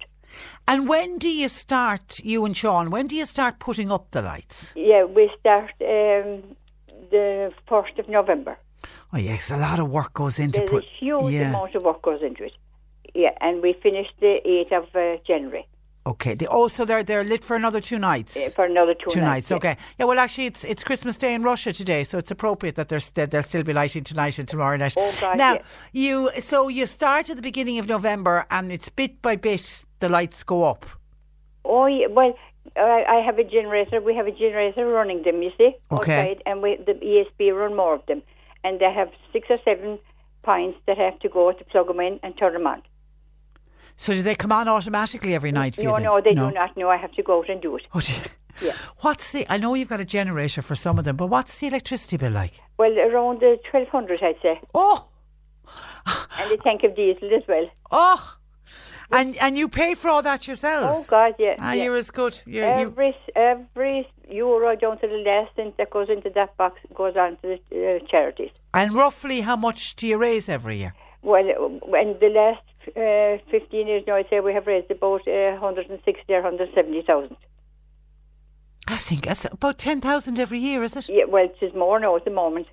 And 0.67 0.87
when 0.87 1.17
do 1.17 1.29
you 1.29 1.49
start, 1.49 2.19
you 2.19 2.45
and 2.45 2.55
Sean, 2.55 2.89
when 2.89 3.07
do 3.07 3.15
you 3.15 3.25
start 3.25 3.59
putting 3.59 3.91
up 3.91 4.11
the 4.11 4.21
lights? 4.21 4.73
Yeah, 4.75 5.05
we 5.05 5.31
start 5.39 5.71
um, 5.81 6.55
the 7.11 7.51
first 7.67 7.97
of 7.99 8.07
November. 8.07 8.57
Oh, 9.13 9.17
yes, 9.17 9.51
a 9.51 9.57
lot 9.57 9.79
of 9.79 9.89
work 9.89 10.13
goes 10.13 10.39
into 10.39 10.59
There's 10.59 10.69
put. 10.69 10.83
a 10.83 10.87
huge 10.87 11.33
yeah. 11.33 11.49
amount 11.49 11.75
of 11.75 11.83
work 11.83 12.01
goes 12.01 12.21
into 12.21 12.45
it. 12.45 12.53
Yeah, 13.13 13.31
and 13.41 13.61
we 13.61 13.73
finish 13.73 14.07
the 14.19 14.39
8th 14.45 14.83
of 14.83 14.95
uh, 14.95 15.21
January 15.27 15.67
Okay. 16.05 16.33
They, 16.33 16.47
oh, 16.47 16.67
so 16.67 16.83
they're 16.85 17.03
they're 17.03 17.23
lit 17.23 17.43
for 17.43 17.55
another 17.55 17.79
two 17.79 17.99
nights. 17.99 18.35
uh, 18.35 18.49
for 18.55 18.65
another 18.65 18.93
two, 18.93 19.09
Two 19.09 19.21
nights, 19.21 19.51
yeah. 19.51 19.57
okay. 19.57 19.77
Yeah, 19.99 20.05
well, 20.05 20.19
actually, 20.19 20.47
it's 20.47 20.63
it's 20.63 20.83
Christmas 20.83 21.17
Day 21.17 21.33
in 21.33 21.43
Russia 21.43 21.71
today, 21.71 22.03
so 22.03 22.17
it's 22.17 22.31
appropriate 22.31 22.75
that 22.75 22.89
there's 22.89 23.11
that 23.11 23.31
they'll 23.31 23.43
still 23.43 23.63
be 23.63 23.73
lighting 23.73 24.03
tonight 24.03 24.39
and 24.39 24.47
tomorrow 24.47 24.77
night. 24.77 24.95
Oh, 24.97 25.17
God, 25.21 25.37
now, 25.37 25.53
yeah. 25.53 25.61
you 25.91 26.31
so 26.39 26.67
you 26.69 26.85
start 26.87 27.29
at 27.29 27.35
the 27.35 27.43
beginning 27.43 27.77
of 27.77 27.87
November, 27.87 28.45
and 28.49 28.71
it's 28.71 28.89
bit 28.89 29.21
by 29.21 29.35
bit 29.35 29.85
the 29.99 30.09
lights 30.09 30.43
go 30.43 30.63
up. 30.63 30.85
Oh, 31.63 31.85
yeah, 31.85 32.07
well, 32.09 32.33
I, 32.75 33.03
I 33.07 33.25
have 33.25 33.37
a 33.37 33.43
generator. 33.43 34.01
We 34.01 34.15
have 34.15 34.25
a 34.25 34.31
generator 34.31 34.87
running 34.87 35.21
them, 35.23 35.43
you 35.43 35.51
see, 35.57 35.75
Okay. 35.91 36.19
outside, 36.21 36.43
and 36.47 36.61
we, 36.63 36.77
the 36.77 36.93
ESB 36.93 37.55
run 37.55 37.75
more 37.75 37.93
of 37.93 38.05
them. 38.07 38.23
And 38.63 38.79
they 38.79 38.91
have 38.91 39.09
six 39.31 39.47
or 39.49 39.59
seven 39.63 39.99
points 40.43 40.79
that 40.87 40.97
have 40.97 41.19
to 41.19 41.29
go 41.29 41.51
to 41.51 41.63
plug 41.65 41.87
them 41.87 41.99
in 41.99 42.19
and 42.23 42.35
turn 42.37 42.53
them 42.53 42.65
on. 42.65 42.81
So 44.01 44.13
do 44.13 44.23
they 44.23 44.33
come 44.33 44.51
on 44.51 44.67
automatically 44.67 45.35
every 45.35 45.51
night 45.51 45.75
for 45.75 45.81
you? 45.81 45.87
No, 45.89 45.93
then? 45.93 46.03
no, 46.03 46.21
they 46.21 46.33
do 46.33 46.51
not. 46.51 46.75
No, 46.75 46.89
I 46.89 46.97
have 46.97 47.11
to 47.11 47.21
go 47.21 47.37
out 47.37 47.49
and 47.49 47.61
do 47.61 47.75
it. 47.77 47.83
Oh. 47.93 48.01
Yeah. 48.61 48.73
What's 48.97 49.31
the? 49.31 49.45
I 49.49 49.57
know 49.57 49.73
you've 49.75 49.87
got 49.87 50.01
a 50.01 50.05
generator 50.05 50.61
for 50.61 50.75
some 50.75 50.99
of 50.99 51.05
them, 51.05 51.15
but 51.15 51.27
what's 51.27 51.57
the 51.57 51.67
electricity 51.67 52.17
bill 52.17 52.33
like? 52.33 52.61
Well, 52.77 52.91
around 52.99 53.39
the 53.39 53.57
1200, 53.71 54.21
I'd 54.21 54.35
say. 54.41 54.59
Oh! 54.75 55.07
and 56.37 56.51
a 56.51 56.57
tank 56.57 56.83
of 56.83 56.93
diesel 56.95 57.33
as 57.33 57.43
well. 57.47 57.69
Oh! 57.91 58.37
And 59.09 59.37
and 59.37 59.57
you 59.57 59.69
pay 59.69 59.95
for 59.95 60.09
all 60.09 60.21
that 60.23 60.47
yourselves? 60.47 60.97
Oh, 60.99 61.05
God, 61.07 61.35
yeah. 61.39 61.55
Ah, 61.59 61.71
yeah. 61.73 61.85
you're 61.85 61.95
as 61.95 62.11
good. 62.11 62.39
You're, 62.45 62.65
you 62.65 62.87
Every 62.87 63.15
every 63.35 64.09
euro 64.29 64.75
down 64.75 64.99
to 64.99 65.07
the 65.07 65.23
last 65.25 65.55
cent 65.55 65.77
that 65.77 65.89
goes 65.89 66.09
into 66.09 66.29
that 66.35 66.55
box 66.57 66.79
goes 66.93 67.15
on 67.15 67.37
to 67.37 67.57
the 67.69 67.99
uh, 68.01 68.05
charities. 68.07 68.51
and 68.73 68.93
roughly 68.93 69.41
how 69.41 69.55
much 69.55 69.95
do 69.95 70.07
you 70.07 70.17
raise 70.17 70.49
every 70.49 70.77
year? 70.77 70.93
Well, 71.23 71.79
when 71.83 72.17
the 72.19 72.29
last 72.29 72.63
uh, 72.95 73.37
15 73.51 73.87
years 73.87 74.03
now, 74.07 74.15
I'd 74.15 74.29
say 74.29 74.39
we 74.39 74.53
have 74.53 74.67
raised 74.67 74.91
about 74.91 75.27
uh, 75.27 75.51
160 75.59 76.33
or 76.33 76.41
170,000. 76.41 77.35
I 78.87 78.97
think 78.97 79.25
that's 79.25 79.45
about 79.45 79.77
10,000 79.77 80.39
every 80.39 80.59
year, 80.59 80.83
is 80.83 80.97
it? 80.97 81.09
Yeah, 81.09 81.25
well, 81.27 81.45
it 81.45 81.55
is 81.63 81.73
more 81.73 81.99
now 81.99 82.15
at 82.15 82.25
the 82.25 82.31
moment. 82.31 82.67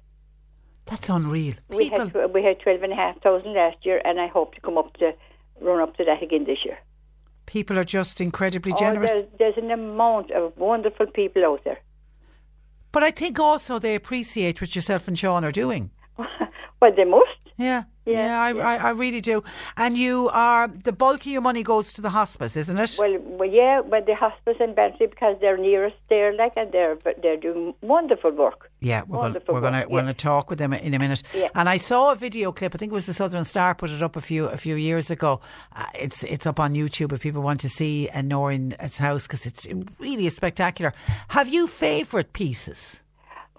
That's 0.86 1.08
unreal. 1.10 1.54
We 1.68 1.88
had, 1.88 2.14
we 2.32 2.42
had 2.42 2.60
12,500 2.60 3.46
last 3.52 3.76
year, 3.84 4.00
and 4.04 4.18
I 4.20 4.26
hope 4.26 4.54
to 4.54 4.60
come 4.60 4.78
up 4.78 4.96
to 4.96 5.12
run 5.60 5.80
up 5.80 5.96
to 5.98 6.04
that 6.04 6.22
again 6.22 6.44
this 6.44 6.64
year. 6.64 6.78
People 7.46 7.78
are 7.78 7.84
just 7.84 8.20
incredibly 8.20 8.72
Oh, 8.72 8.76
generous. 8.76 9.10
there's, 9.10 9.24
there's 9.38 9.58
an 9.58 9.70
amount 9.70 10.30
of 10.30 10.56
wonderful 10.56 11.06
people 11.06 11.44
out 11.44 11.62
there. 11.64 11.78
But 12.90 13.02
I 13.02 13.10
think 13.10 13.38
also 13.38 13.78
they 13.78 13.94
appreciate 13.94 14.60
what 14.60 14.74
yourself 14.74 15.08
and 15.08 15.18
Sean 15.18 15.44
are 15.44 15.50
doing. 15.50 15.90
Well, 16.80 16.92
they 16.94 17.04
must. 17.04 17.28
Yeah, 17.56 17.82
yeah, 18.08 18.40
I, 18.40 18.50
I, 18.50 18.76
I 18.76 18.90
really 18.90 19.20
do. 19.20 19.42
And 19.76 19.96
you 19.96 20.30
are 20.32 20.68
the 20.68 20.92
bulk 20.92 21.20
of 21.20 21.26
your 21.26 21.42
money 21.42 21.62
goes 21.62 21.92
to 21.94 22.00
the 22.00 22.10
hospice, 22.10 22.56
isn't 22.56 22.78
it? 22.78 22.96
Well, 22.98 23.18
well 23.18 23.48
yeah, 23.48 23.82
but 23.88 24.06
the 24.06 24.14
hospice 24.14 24.56
in 24.60 24.74
Bantry 24.74 25.06
because 25.06 25.36
they're 25.40 25.56
nearest 25.56 25.96
there, 26.08 26.32
like, 26.34 26.52
and 26.56 26.72
they're 26.72 26.98
they're 27.22 27.36
doing 27.36 27.74
wonderful 27.80 28.30
work. 28.30 28.70
Yeah, 28.80 29.02
we're 29.02 29.18
going 29.18 29.32
Wonderful 29.32 29.54
we're 29.54 29.60
going 29.60 29.72
to 29.72 29.80
work, 29.80 29.90
we're 29.90 30.02
going 30.02 30.14
to 30.14 30.22
talk 30.22 30.50
with 30.50 30.58
them 30.58 30.72
in 30.72 30.94
a 30.94 30.98
minute. 30.98 31.22
Yeah. 31.34 31.48
And 31.54 31.68
I 31.68 31.76
saw 31.76 32.12
a 32.12 32.16
video 32.16 32.52
clip. 32.52 32.74
I 32.74 32.78
think 32.78 32.92
it 32.92 32.94
was 32.94 33.06
the 33.06 33.14
Southern 33.14 33.44
Star 33.44 33.74
put 33.74 33.90
it 33.90 34.02
up 34.02 34.16
a 34.16 34.20
few 34.20 34.46
a 34.46 34.56
few 34.56 34.76
years 34.76 35.10
ago. 35.10 35.40
Uh, 35.74 35.86
it's 35.94 36.24
it's 36.24 36.46
up 36.46 36.60
on 36.60 36.74
YouTube 36.74 37.12
if 37.12 37.20
people 37.20 37.42
want 37.42 37.60
to 37.60 37.68
see 37.68 38.08
uh, 38.08 38.22
Noreen's 38.22 38.98
house 38.98 39.26
because 39.26 39.46
it's 39.46 39.66
it 39.66 39.76
really 39.98 40.26
is 40.26 40.36
spectacular. 40.36 40.92
Have 41.28 41.48
you 41.48 41.66
favourite 41.66 42.32
pieces? 42.32 43.00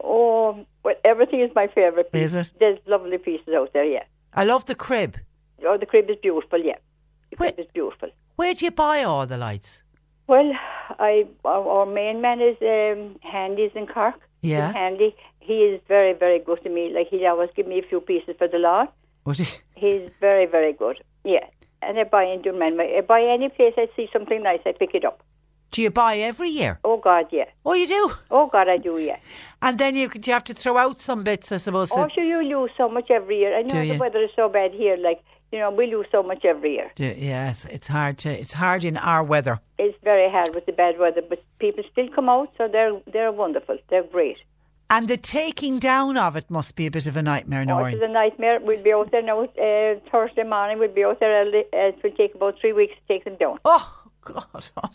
Oh, 0.01 0.65
well, 0.83 0.95
everything 1.03 1.41
is 1.41 1.51
my 1.55 1.67
favourite. 1.67 2.07
Is 2.13 2.33
it? 2.33 2.53
There's 2.59 2.79
lovely 2.87 3.17
pieces 3.17 3.53
out 3.53 3.73
there. 3.73 3.83
Yeah. 3.83 4.03
I 4.33 4.43
love 4.43 4.65
the 4.65 4.75
crib. 4.75 5.17
Oh, 5.65 5.77
the 5.77 5.85
crib 5.85 6.09
is 6.09 6.17
beautiful. 6.21 6.59
Yeah, 6.59 6.77
the 7.29 7.35
crib 7.35 7.59
is 7.59 7.67
beautiful. 7.73 8.09
Where 8.35 8.53
do 8.53 8.65
you 8.65 8.71
buy 8.71 9.03
all 9.03 9.25
the 9.25 9.37
lights? 9.37 9.83
Well, 10.27 10.51
I 10.99 11.25
our, 11.43 11.67
our 11.67 11.85
main 11.85 12.21
man 12.21 12.39
is 12.41 12.57
um, 12.61 13.17
Handy's 13.21 13.71
in 13.75 13.87
Cork. 13.87 14.19
Yeah. 14.41 14.71
Handy. 14.71 15.15
He 15.39 15.55
is 15.63 15.81
very 15.87 16.13
very 16.13 16.39
good 16.39 16.63
to 16.63 16.69
me. 16.69 16.91
Like 16.93 17.07
he 17.09 17.25
always 17.25 17.49
give 17.55 17.67
me 17.67 17.79
a 17.79 17.87
few 17.87 17.99
pieces 17.99 18.35
for 18.37 18.47
the 18.47 18.59
lawn. 18.59 18.87
Would 19.25 19.37
he? 19.37 19.47
He's 19.75 20.09
very 20.19 20.45
very 20.45 20.73
good. 20.73 21.01
Yeah. 21.23 21.45
And 21.81 21.97
I 21.97 22.03
buy 22.03 22.25
in 22.25 22.41
Dunman. 22.41 22.79
I 22.79 23.01
buy 23.01 23.21
any 23.21 23.49
place 23.49 23.73
I 23.77 23.87
see 23.95 24.07
something 24.13 24.43
nice, 24.43 24.59
I 24.65 24.73
pick 24.73 24.93
it 24.93 25.05
up. 25.05 25.23
Do 25.71 25.81
you 25.81 25.91
buy 25.91 26.17
every 26.17 26.49
year? 26.49 26.79
Oh 26.83 26.97
God, 26.97 27.27
yeah. 27.31 27.45
Oh, 27.65 27.73
you 27.73 27.87
do? 27.87 28.11
Oh 28.31 28.47
God, 28.47 28.67
I 28.67 28.77
do, 28.77 28.97
yeah. 28.97 29.17
And 29.61 29.77
then 29.77 29.95
you 29.95 30.09
you 30.25 30.33
have 30.33 30.43
to 30.45 30.53
throw 30.53 30.77
out 30.77 30.99
some 31.01 31.23
bits, 31.23 31.51
I 31.51 31.57
suppose. 31.57 31.91
Oh, 31.91 32.07
sure, 32.13 32.23
you 32.23 32.41
lose 32.41 32.71
so 32.77 32.89
much 32.89 33.11
every 33.11 33.37
year. 33.39 33.55
I 33.57 33.61
know 33.61 33.85
the 33.85 33.97
weather 33.97 34.19
is 34.23 34.31
so 34.35 34.49
bad 34.49 34.71
here. 34.73 34.97
Like 34.97 35.21
you 35.51 35.59
know, 35.59 35.71
we 35.71 35.87
lose 35.87 36.05
so 36.11 36.21
much 36.23 36.45
every 36.45 36.73
year. 36.75 36.91
do- 36.95 37.15
yeah, 37.17 37.49
it's, 37.49 37.65
it's 37.65 37.87
hard 37.87 38.17
to 38.19 38.29
it's 38.29 38.53
hard 38.53 38.83
in 38.83 38.97
our 38.97 39.23
weather. 39.23 39.59
It's 39.77 39.97
very 40.03 40.29
hard 40.31 40.53
with 40.55 40.65
the 40.65 40.71
bad 40.73 40.97
weather, 40.99 41.21
but 41.27 41.43
people 41.59 41.83
still 41.91 42.07
come 42.09 42.29
out, 42.29 42.51
so 42.57 42.67
they're 42.67 42.99
they're 43.11 43.31
wonderful. 43.31 43.77
They're 43.89 44.03
great. 44.03 44.37
And 44.91 45.07
the 45.07 45.17
taking 45.17 45.77
down 45.77 46.17
of 46.17 46.35
it 46.35 46.49
must 46.49 46.75
be 46.75 46.87
a 46.87 46.91
bit 46.91 47.05
of 47.05 47.15
a 47.15 47.21
nightmare, 47.21 47.63
Oh, 47.69 47.85
it's 47.85 48.01
a 48.01 48.07
nightmare. 48.07 48.59
We'll 48.59 48.81
be 48.81 48.91
out 48.91 49.11
there 49.11 49.21
now 49.21 49.43
uh, 49.43 49.99
Thursday 50.11 50.41
morning. 50.41 50.79
We'll 50.79 50.89
be 50.91 51.03
out 51.03 51.19
there 51.19 51.45
early. 51.45 51.59
Uh, 51.71 51.89
it 51.89 51.99
will 52.03 52.09
take 52.09 52.33
about 52.33 52.55
three 52.59 52.73
weeks 52.73 52.95
to 52.95 53.13
take 53.13 53.23
them 53.23 53.35
down. 53.35 53.59
Oh 53.65 53.98
God! 54.33 54.45
Oh, 54.81 54.89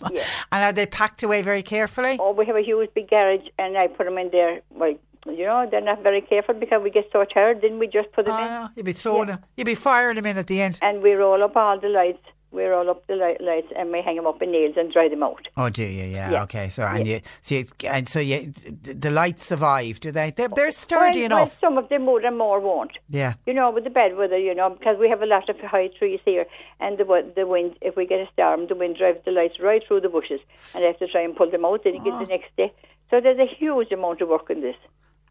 and 0.52 0.64
are 0.64 0.72
they 0.72 0.86
packed 0.86 1.22
away 1.22 1.42
very 1.42 1.62
carefully? 1.62 2.16
Oh, 2.20 2.32
we 2.32 2.46
have 2.46 2.56
a 2.56 2.62
huge 2.62 2.90
big 2.94 3.08
garage, 3.08 3.46
and 3.58 3.76
I 3.76 3.86
put 3.88 4.04
them 4.06 4.18
in 4.18 4.30
there. 4.30 4.60
Well, 4.70 4.94
you 5.26 5.44
know, 5.46 5.66
they're 5.70 5.80
not 5.80 6.02
very 6.02 6.20
careful 6.20 6.54
because 6.54 6.82
we 6.82 6.90
get 6.90 7.08
so 7.12 7.24
tired. 7.24 7.62
Then 7.62 7.78
we 7.78 7.86
just 7.86 8.12
put 8.12 8.26
them 8.26 8.38
in. 8.38 8.70
You'd 8.76 8.86
be 8.86 8.92
throwing 8.92 9.28
them. 9.28 9.38
You'd 9.56 9.64
be 9.64 9.74
firing 9.74 10.16
them 10.16 10.26
in 10.26 10.36
at 10.38 10.46
the 10.46 10.60
end. 10.60 10.78
And 10.82 11.02
we 11.02 11.12
roll 11.12 11.42
up 11.42 11.56
all 11.56 11.78
the 11.80 11.88
lights. 11.88 12.24
We 12.54 12.64
roll 12.64 12.88
up 12.88 13.06
the 13.08 13.16
light, 13.16 13.40
lights, 13.40 13.72
and 13.76 13.90
we 13.90 14.00
hang 14.00 14.16
them 14.16 14.26
up 14.26 14.40
in 14.40 14.52
nails 14.52 14.76
and 14.76 14.92
dry 14.92 15.08
them 15.08 15.22
out. 15.22 15.48
Oh, 15.56 15.68
do 15.68 15.82
you? 15.82 16.04
Yeah. 16.04 16.30
Yeah. 16.30 16.42
Okay. 16.44 16.68
So 16.68 16.84
and 16.84 17.06
you, 17.06 17.20
so 17.42 17.56
you, 17.56 17.66
and 17.84 18.08
so 18.08 18.20
you, 18.20 18.52
the 18.52 19.10
lights 19.10 19.46
survive, 19.46 19.98
do 20.00 20.12
they? 20.12 20.30
They're, 20.30 20.48
they're 20.48 20.70
sturdy 20.70 21.20
well, 21.20 21.26
enough. 21.26 21.58
Well, 21.60 21.70
some 21.72 21.78
of 21.78 21.88
them 21.88 22.06
would 22.06 22.24
and 22.24 22.38
more 22.38 22.60
won't. 22.60 22.92
Yeah. 23.10 23.34
You 23.46 23.54
know, 23.54 23.70
with 23.70 23.84
the 23.84 23.90
bad 23.90 24.16
weather, 24.16 24.38
you 24.38 24.54
know, 24.54 24.70
because 24.70 24.96
we 24.98 25.08
have 25.08 25.22
a 25.22 25.26
lot 25.26 25.48
of 25.48 25.58
high 25.58 25.88
trees 25.88 26.20
here, 26.24 26.46
and 26.80 26.96
the 26.96 27.32
the 27.34 27.46
wind. 27.46 27.76
If 27.82 27.96
we 27.96 28.06
get 28.06 28.20
a 28.20 28.28
storm, 28.32 28.68
the 28.68 28.76
wind 28.76 28.96
drives 28.96 29.18
the 29.24 29.32
lights 29.32 29.58
right 29.60 29.82
through 29.86 30.02
the 30.02 30.08
bushes, 30.08 30.40
and 30.74 30.84
I 30.84 30.88
have 30.88 30.98
to 31.00 31.08
try 31.08 31.22
and 31.22 31.34
pull 31.34 31.50
them 31.50 31.64
out. 31.64 31.82
Then 31.82 31.94
you 31.94 32.04
get 32.04 32.18
the 32.18 32.26
oh. 32.26 32.36
next 32.36 32.56
day. 32.56 32.72
So 33.10 33.20
there's 33.20 33.38
a 33.38 33.46
huge 33.46 33.92
amount 33.92 34.20
of 34.20 34.28
work 34.28 34.48
in 34.48 34.60
this. 34.60 34.76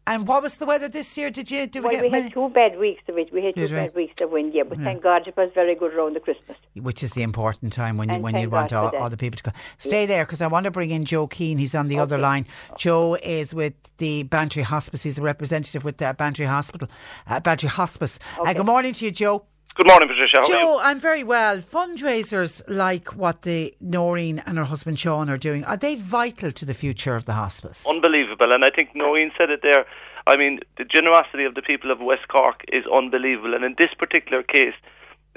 And 0.06 0.28
what 0.28 0.42
was 0.42 0.58
the 0.58 0.66
weather 0.66 0.88
this 0.88 1.16
year? 1.16 1.30
Did 1.30 1.50
you? 1.50 1.66
Did 1.66 1.82
we 1.82 1.88
well, 1.88 2.02
we 2.02 2.10
many? 2.10 2.24
had 2.24 2.32
two 2.34 2.48
bad 2.50 2.78
weeks 2.78 3.02
of 3.08 3.16
it. 3.16 3.32
We 3.32 3.42
had 3.42 3.54
two 3.54 3.62
we? 3.62 3.68
bad 3.68 3.94
weeks 3.94 4.20
of 4.20 4.30
wind, 4.30 4.52
yeah. 4.52 4.62
But 4.64 4.78
Yeah. 4.78 4.84
thank 4.84 5.02
God 5.02 5.26
it 5.26 5.36
was 5.36 5.50
very 5.54 5.74
good 5.74 5.94
around 5.94 6.14
the 6.14 6.20
Christmas. 6.20 6.58
Which 6.74 7.02
is 7.02 7.12
the 7.12 7.22
important 7.22 7.72
time 7.72 7.96
when 7.96 8.08
you 8.10 8.16
And 8.16 8.24
when 8.24 8.36
you 8.36 8.50
want 8.50 8.72
all, 8.72 8.94
all 8.96 9.08
the 9.08 9.16
people 9.16 9.38
to 9.38 9.42
go. 9.44 9.50
Stay 9.78 10.04
there 10.04 10.24
because 10.24 10.42
I 10.42 10.46
want 10.46 10.64
to 10.64 10.70
bring 10.70 10.90
in 10.90 11.04
Joe 11.04 11.26
Keane. 11.26 11.56
He's 11.56 11.74
on 11.74 11.88
the 11.88 11.98
other 11.98 12.18
line. 12.18 12.44
Joe 12.76 13.16
is 13.22 13.54
with 13.54 13.74
the 13.96 14.24
Bantry 14.24 14.62
Hospice. 14.62 15.02
He's 15.02 15.18
a 15.18 15.22
representative 15.22 15.84
with 15.84 15.96
the 15.96 16.14
Bantry 16.18 16.46
Hospital, 16.46 16.88
uh, 17.26 17.40
Bantry 17.40 17.70
Hospice. 17.70 18.18
Uh, 18.38 18.52
good 18.52 18.66
morning 18.66 18.92
to 18.92 19.06
you, 19.06 19.10
Joe. 19.10 19.46
Good 19.76 19.88
morning, 19.88 20.08
Patricia. 20.08 20.36
How 20.36 20.42
are 20.42 20.46
Joe? 20.46 20.80
I'm 20.80 21.00
very 21.00 21.24
well. 21.24 21.58
Fundraisers 21.58 22.62
like 22.68 23.16
what 23.16 23.42
the 23.42 23.74
Noreen 23.80 24.40
and 24.46 24.56
her 24.56 24.64
husband 24.64 25.00
Sean 25.00 25.28
are 25.28 25.36
doing, 25.36 25.64
are 25.64 25.76
they 25.76 25.96
vital 25.96 26.52
to 26.52 26.64
the 26.64 26.74
future 26.74 27.16
of 27.16 27.24
the 27.24 27.32
hospice? 27.32 27.84
Unbelievable. 27.84 28.52
And 28.52 28.64
I 28.64 28.70
think 28.70 28.94
Noreen 28.94 29.32
said 29.36 29.50
it 29.50 29.62
there. 29.64 29.84
I 30.28 30.36
mean, 30.36 30.60
the 30.78 30.84
generosity 30.84 31.44
of 31.44 31.56
the 31.56 31.62
people 31.62 31.90
of 31.90 31.98
West 31.98 32.28
Cork 32.28 32.62
is 32.72 32.84
unbelievable. 32.86 33.52
And 33.52 33.64
in 33.64 33.74
this 33.76 33.90
particular 33.98 34.44
case, 34.44 34.74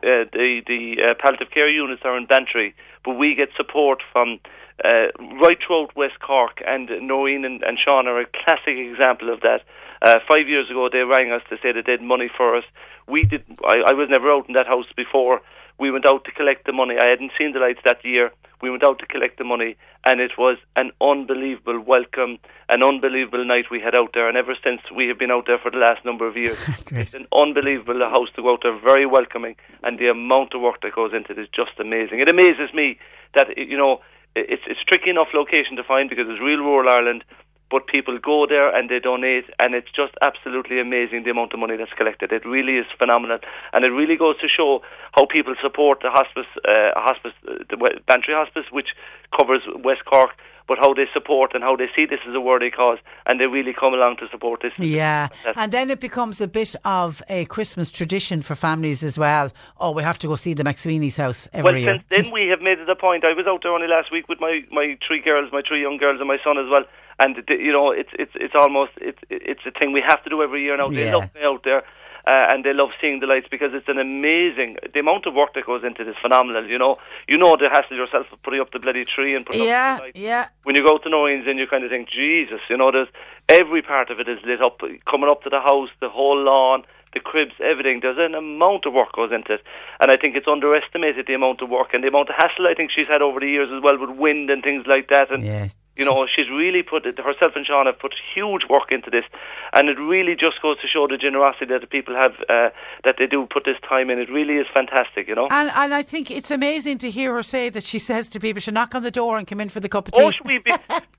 uh, 0.04 0.26
the 0.32 0.62
the 0.66 0.98
uh, 1.02 1.14
palliative 1.20 1.52
care 1.52 1.70
units 1.70 2.02
are 2.06 2.18
in 2.18 2.26
Bantry, 2.26 2.76
but 3.04 3.14
we 3.14 3.36
get 3.36 3.50
support 3.56 4.02
from 4.12 4.39
uh, 4.84 5.08
right 5.41 5.58
throughout 5.66 5.95
West 5.95 6.20
Cork, 6.20 6.62
and 6.66 6.89
Noreen 7.02 7.45
and, 7.45 7.64
and 7.64 7.78
Sean 7.84 8.08
are 8.08 8.20
a 8.20 8.26
classic 8.26 8.78
example 8.78 9.34
of 9.34 9.41
that. 9.41 9.62
Uh, 10.02 10.20
five 10.30 10.48
years 10.48 10.70
ago, 10.70 10.89
they 10.91 11.00
rang 11.00 11.32
us 11.32 11.41
to 11.50 11.58
say 11.64 11.72
that 11.72 11.86
they 11.86 11.93
had 11.93 12.02
money 12.02 12.30
for 12.36 12.56
us. 12.56 12.64
We 13.08 13.24
did. 13.24 13.43
I, 13.66 13.78
I 13.88 13.93
was 13.93 14.10
never 14.10 14.32
out 14.32 14.48
in 14.48 14.54
that 14.54 14.68
house 14.68 14.86
before. 14.95 15.41
We 15.80 15.91
went 15.91 16.05
out 16.05 16.25
to 16.25 16.32
collect 16.32 16.65
the 16.65 16.73
money. 16.73 16.95
I 16.97 17.05
hadn't 17.05 17.32
seen 17.38 17.53
the 17.53 17.59
lights 17.59 17.82
that 17.86 18.03
year. 18.03 18.32
We 18.61 18.71
went 18.71 18.84
out 18.84 18.97
to 18.99 19.05
collect 19.05 19.38
the 19.38 19.43
money, 19.43 19.75
and 20.03 20.19
it 20.19 20.32
was 20.38 20.57
an 20.75 20.91
unbelievable 20.99 21.80
welcome, 21.80 22.39
an 22.69 22.82
unbelievable 22.82 23.45
night 23.45 23.65
we 23.69 23.80
had 23.80 23.93
out 23.93 24.11
there. 24.15 24.28
And 24.28 24.36
ever 24.36 24.55
since, 24.63 24.82
we 24.95 25.07
have 25.09 25.19
been 25.19 25.30
out 25.30 25.45
there 25.45 25.59
for 25.59 25.69
the 25.69 25.78
last 25.78 26.03
number 26.03 26.28
of 26.28 26.36
years. 26.36 26.57
it's 26.91 27.13
an 27.13 27.28
unbelievable 27.32 27.99
house 27.99 28.30
to 28.36 28.41
go 28.41 28.53
out 28.53 28.61
there, 28.63 28.80
very 28.80 29.05
welcoming, 29.05 29.55
and 29.84 29.99
the 29.99 30.07
amount 30.07 30.55
of 30.55 30.61
work 30.61 30.82
that 30.82 30.95
goes 30.95 31.13
into 31.13 31.34
it 31.34 31.39
is 31.39 31.47
just 31.53 31.80
amazing. 31.80 32.19
It 32.19 32.30
amazes 32.30 32.73
me 32.73 32.97
that 33.36 33.55
you 33.55 33.78
know 33.78 34.01
it's 34.36 34.63
it's 34.67 34.84
tricky 34.88 35.11
enough 35.11 35.30
location 35.34 35.75
to 35.75 35.84
find 35.84 36.09
because 36.09 36.25
it's 36.28 36.41
real 36.41 36.59
rural 36.59 36.89
Ireland. 36.89 37.23
But 37.70 37.88
people 37.88 38.18
go 38.18 38.47
there 38.47 38.74
and 38.74 38.89
they 38.89 38.99
donate, 38.99 39.45
and 39.59 39.76
it's 39.76 39.91
just 39.91 40.13
absolutely 40.22 40.80
amazing 40.80 41.24
the 41.24 41.32
amount 41.32 41.53
of 41.53 41.59
money 41.59 41.76
that's 41.76 41.91
collected. 41.93 42.32
It 42.32 42.45
really 42.45 42.78
is 42.78 42.86
phenomenal, 42.97 43.39
and 43.74 43.84
it 43.84 43.89
really 43.89 44.15
goes 44.15 44.39
to 44.39 44.47
show 44.47 44.82
how 45.11 45.26
people 45.26 45.55
support 45.61 45.99
the 46.01 46.09
hospice, 46.09 46.47
uh, 46.63 46.91
hospice, 46.95 47.34
uh, 47.47 47.63
the 47.70 47.78
Bantry 48.07 48.34
Hospice, 48.34 48.65
which 48.72 48.89
covers 49.38 49.61
West 49.84 50.05
Cork, 50.05 50.32
but 50.68 50.78
how 50.78 50.93
they 50.93 51.05
support 51.13 51.53
and 51.53 51.63
how 51.63 51.76
they 51.76 51.88
see 51.95 52.05
this 52.05 52.20
as 52.28 52.36
a 52.36 52.41
worthy 52.41 52.70
cause, 52.70 52.99
and 53.26 53.39
they 53.39 53.45
really 53.45 53.74
come 53.74 53.93
along 53.93 54.18
to 54.18 54.28
support 54.30 54.61
this. 54.61 54.74
Yeah, 54.78 55.30
and 55.55 55.72
then 55.72 55.89
it 55.89 55.99
becomes 55.99 56.41
a 56.41 56.47
bit 56.47 56.76
of 56.84 57.24
a 57.30 57.45
Christmas 57.45 57.89
tradition 57.89 58.41
for 58.41 58.55
families 58.55 59.03
as 59.03 59.18
well. 59.18 59.51
Oh, 59.80 59.91
we 59.91 60.03
have 60.03 60.20
to 60.20 60.28
go 60.28 60.36
see 60.36 60.53
the 60.53 60.63
McSweeney's 60.63 61.18
house 61.18 61.47
every 61.53 61.63
well, 61.72 61.78
year. 61.80 61.93
since 62.09 62.24
then 62.26 62.34
we 62.34 62.47
have 62.49 62.61
made 62.61 62.80
it 62.80 62.89
a 62.89 62.95
point. 62.95 63.24
I 63.24 63.34
was 63.34 63.45
out 63.47 63.63
there 63.63 63.72
only 63.72 63.88
last 63.88 64.11
week 64.11 64.28
with 64.28 64.39
my, 64.39 64.63
my 64.72 64.97
three 65.07 65.22
girls, 65.22 65.51
my 65.51 65.61
three 65.68 65.82
young 65.82 65.97
girls, 65.97 66.20
and 66.20 66.28
my 66.28 66.38
son 66.43 66.57
as 66.57 66.65
well. 66.70 66.84
And 67.20 67.36
you 67.49 67.72
know, 67.72 67.91
it's 67.91 68.11
it's 68.20 68.34
it's 68.36 68.53
almost 68.55 68.91
it's 68.97 69.18
it's 69.30 69.61
a 69.65 69.72
thing 69.72 69.91
we 69.91 70.03
have 70.05 70.24
to 70.24 70.30
do 70.30 70.43
every 70.43 70.63
year 70.63 70.78
now. 70.78 70.89
They 70.89 71.05
Yeah. 71.05 71.15
love 71.15 71.34
being 71.34 71.45
out 71.45 71.63
there. 71.63 71.84
Uh, 72.28 72.51
and 72.51 72.65
they 72.65 72.73
love 72.73 72.89
seeing 72.99 73.21
the 73.21 73.25
lights 73.25 73.47
because 73.49 73.71
it's 73.73 73.88
an 73.88 73.97
amazing. 73.97 74.75
The 74.93 74.99
amount 74.99 75.25
of 75.28 75.34
work 75.34 75.53
that 75.55 75.65
goes 75.65 75.84
into 75.86 76.03
this 76.03 76.15
phenomenal. 76.21 76.67
You 76.67 76.78
know, 76.78 76.97
you 77.25 77.38
know 77.38 77.55
the 77.55 77.69
hassle 77.71 77.95
yourself 77.95 78.28
of 78.34 78.43
putting 78.43 78.59
up 78.59 78.71
the 78.73 78.80
bloody 78.80 79.05
tree 79.05 79.34
and 79.34 79.45
putting 79.45 79.63
Yeah, 79.63 79.93
up 79.93 79.97
the 79.99 80.03
lights. 80.07 80.19
yeah. 80.19 80.47
When 80.63 80.75
you 80.75 80.84
go 80.86 80.97
to 80.97 81.09
Noreen's 81.09 81.47
and 81.47 81.57
you 81.57 81.67
kind 81.67 81.86
of 81.86 81.89
think, 81.89 82.09
Jesus, 82.09 82.59
you 82.69 82.75
know, 82.75 82.91
there's 82.91 83.07
every 83.47 83.82
part 83.82 84.09
of 84.09 84.19
it 84.19 84.28
is 84.28 84.39
lit 84.45 84.61
up, 84.61 84.82
coming 85.09 85.30
up 85.30 85.43
to 85.43 85.49
the 85.49 85.61
house, 85.61 85.89
the 86.01 86.09
whole 86.09 86.38
lawn, 86.38 86.84
the 87.13 87.21
cribs, 87.21 87.53
everything. 87.63 87.99
There's 88.01 88.17
an 88.19 88.36
amount 88.36 88.86
of 88.86 88.91
work 88.93 89.13
goes 89.15 89.32
into 89.32 89.53
it, 89.53 89.61
and 90.01 90.11
I 90.11 90.17
think 90.17 90.36
it's 90.36 90.47
underestimated 90.49 91.28
the 91.28 91.34
amount 91.34 91.61
of 91.61 91.69
work 91.69 91.93
and 91.93 92.03
the 92.03 92.09
amount 92.09 92.28
of 92.30 92.36
hassle 92.36 92.67
I 92.67 92.73
think 92.73 92.91
she's 92.91 93.07
had 93.07 93.21
over 93.21 93.39
the 93.39 93.47
years 93.47 93.69
as 93.71 93.82
well 93.82 93.97
with 93.97 94.17
wind 94.17 94.49
and 94.49 94.61
things 94.61 94.86
like 94.86 95.07
that. 95.09 95.32
And 95.32 95.43
Yeah. 95.43 95.67
You 95.98 96.06
know, 96.06 96.26
she's 96.34 96.50
really 96.50 96.84
put 96.84 97.06
it, 97.06 97.18
herself 97.18 97.54
and 97.56 97.66
Sean 97.66 97.86
have 97.86 98.00
put 98.00 98.14
huge 98.34 98.64
work 98.70 98.91
into 98.91 99.10
this, 99.10 99.26
and 99.74 99.89
it 99.89 99.98
really 100.00 100.36
just 100.36 100.62
goes 100.62 100.80
to 100.82 100.88
show 100.88 101.08
the 101.08 101.18
generosity 101.18 101.66
that 101.66 101.82
the 101.82 101.88
people 101.88 102.16
have, 102.16 102.34
uh, 102.50 102.70
that 103.04 103.16
they 103.18 103.28
do 103.28 103.48
put 103.52 103.66
this 103.66 103.78
time 103.88 104.10
in. 104.10 104.20
It 104.20 104.30
really 104.30 104.56
is 104.56 104.68
fantastic, 104.74 105.28
you 105.28 105.36
know. 105.36 105.48
And 105.52 105.72
and 105.76 105.93
I 105.93 106.04
think 106.04 106.30
it's 106.32 106.52
amazing 106.52 107.00
to 107.00 107.10
hear 107.10 107.34
her 107.34 107.43
say 107.43 107.70
that 107.70 107.84
she 107.84 108.00
says 108.00 108.30
to 108.30 108.39
people, 108.39 108.62
"She'll 108.62 108.74
knock 108.74 108.95
on 108.95 109.04
the 109.04 109.12
door 109.12 109.38
and 109.38 109.48
come 109.48 109.60
in 109.60 109.70
for 109.70 109.80
the 109.80 109.89
cup 109.89 110.08
of 110.08 110.14
tea." 110.14 110.24
Oh, 110.24 110.32
should 110.32 110.48
we 110.48 110.60
be? 110.60 110.72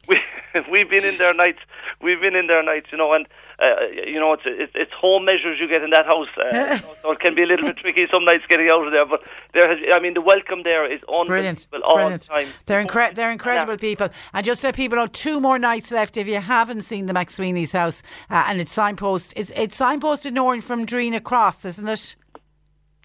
We, 0.09 0.19
we've 0.71 0.89
been 0.89 1.05
in 1.05 1.19
there 1.19 1.35
nights. 1.35 1.59
We've 2.01 2.21
been 2.21 2.35
in 2.35 2.47
there 2.47 2.63
nights, 2.63 2.87
you 2.91 2.97
know, 2.99 3.13
and 3.13 3.27
uh, 3.61 3.87
you 4.07 4.21
know 4.21 4.33
it's, 4.35 4.43
it's 4.47 4.73
it's 4.75 4.93
home 4.93 5.25
measures 5.25 5.59
you 5.61 5.69
get 5.69 5.83
in 5.83 5.91
that 5.91 6.07
house, 6.07 6.29
uh, 6.39 6.45
you 6.53 6.83
know, 6.83 6.95
so 7.03 7.11
it 7.13 7.21
can 7.21 7.35
be 7.35 7.43
a 7.43 7.47
little 7.47 7.67
bit 7.67 7.77
tricky 7.79 8.07
some 8.11 8.25
nights 8.25 8.45
getting 8.49 8.69
out 8.69 8.87
of 8.87 8.93
there. 8.93 9.05
But 9.07 9.25
there 9.53 9.69
has, 9.69 9.79
I 9.93 9.99
mean, 10.01 10.15
the 10.15 10.21
welcome 10.21 10.63
there 10.63 10.91
is 10.91 11.01
Brilliant. 11.09 11.67
all 11.85 11.97
Brilliant. 11.97 12.23
the 12.23 12.29
time. 12.29 12.49
They're, 12.67 12.85
incre- 12.85 13.15
they're 13.15 13.33
incredible 13.33 13.77
people. 13.77 14.09
And 14.33 14.45
just 14.45 14.63
let 14.63 14.75
people 14.77 14.97
know, 14.97 15.07
two 15.07 15.41
more 15.41 15.59
nights 15.59 15.91
left 15.91 16.17
if 16.17 16.27
you 16.27 16.41
haven't 16.41 16.83
seen 16.83 17.07
the 17.07 17.13
McSweeney's 17.13 17.73
house. 17.73 18.03
Uh, 18.31 18.45
and 18.47 18.61
it's 18.61 18.73
signpost. 18.73 19.33
It's, 19.37 19.51
it's 19.57 19.79
signposted 19.79 20.33
Norrin 20.33 20.63
from 20.63 20.85
Drinagh 20.85 21.25
Cross, 21.25 21.65
isn't 21.65 21.89
it? 21.89 22.17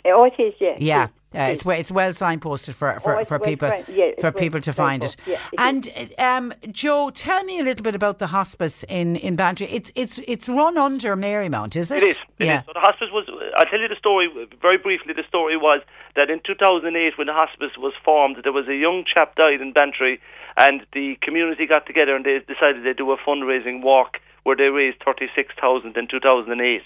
Oh, 0.06 0.26
it 0.26 0.34
is, 0.42 0.54
yeah. 0.60 0.76
Yeah. 0.78 1.08
Uh, 1.36 1.50
it's 1.54 1.66
we- 1.66 1.76
it's 1.76 1.92
well 1.92 2.12
signposted 2.12 2.74
for 2.74 3.00
for, 3.00 3.20
Oh, 3.20 3.24
for 3.24 3.38
well 3.38 3.50
people 3.50 3.68
yeah, 3.68 4.06
it's 4.06 4.22
for 4.22 4.32
well 4.32 4.40
people 4.40 4.60
to 4.62 4.74
find 4.74 5.04
it. 5.04 5.16
yeah, 5.26 5.40
it 5.52 5.60
and 5.60 6.14
um, 6.20 6.54
Joe, 6.72 7.10
tell 7.10 7.44
me 7.44 7.60
a 7.60 7.64
little 7.64 7.84
bit 7.84 7.96
about 7.96 8.20
the 8.20 8.28
hospice 8.28 8.84
in 8.84 9.16
in 9.18 9.36
Bantry. 9.36 9.68
It's 9.68 9.92
it's 9.96 10.20
it's 10.28 10.48
run 10.48 10.78
under 10.78 11.16
Marymount, 11.16 11.76
is 11.76 11.92
it? 11.92 12.04
It 12.04 12.04
is. 12.04 12.18
It 12.40 12.46
yeah. 12.46 12.60
is. 12.60 12.66
So 12.66 12.74
the 12.74 12.80
hospice 12.80 13.10
was. 13.12 13.26
I'll 13.58 13.66
tell 13.66 13.80
you 13.80 13.88
the 13.88 13.96
story 13.96 14.30
very 14.62 14.78
briefly. 14.78 15.14
The 15.14 15.24
story 15.28 15.58
was 15.58 15.82
that 16.16 16.30
in 16.30 16.40
2008, 16.46 17.18
when 17.18 17.28
the 17.28 17.34
hospice 17.34 17.72
was 17.78 17.94
formed, 18.06 18.38
there 18.44 18.52
was 18.52 18.68
a 18.68 18.76
young 18.76 19.04
chap 19.12 19.36
died 19.36 19.62
in 19.62 19.74
Bantry, 19.74 20.20
and 20.58 20.86
the 20.94 21.18
community 21.22 21.66
got 21.66 21.86
together 21.86 22.16
and 22.16 22.26
they 22.26 22.40
decided 22.48 22.84
they'd 22.86 22.98
do 22.98 23.12
a 23.12 23.18
fundraising 23.18 23.82
walk 23.82 24.20
where 24.44 24.56
they 24.56 24.66
raised 24.66 24.98
36,000 25.04 25.98
in 25.98 26.08
2008. 26.08 26.82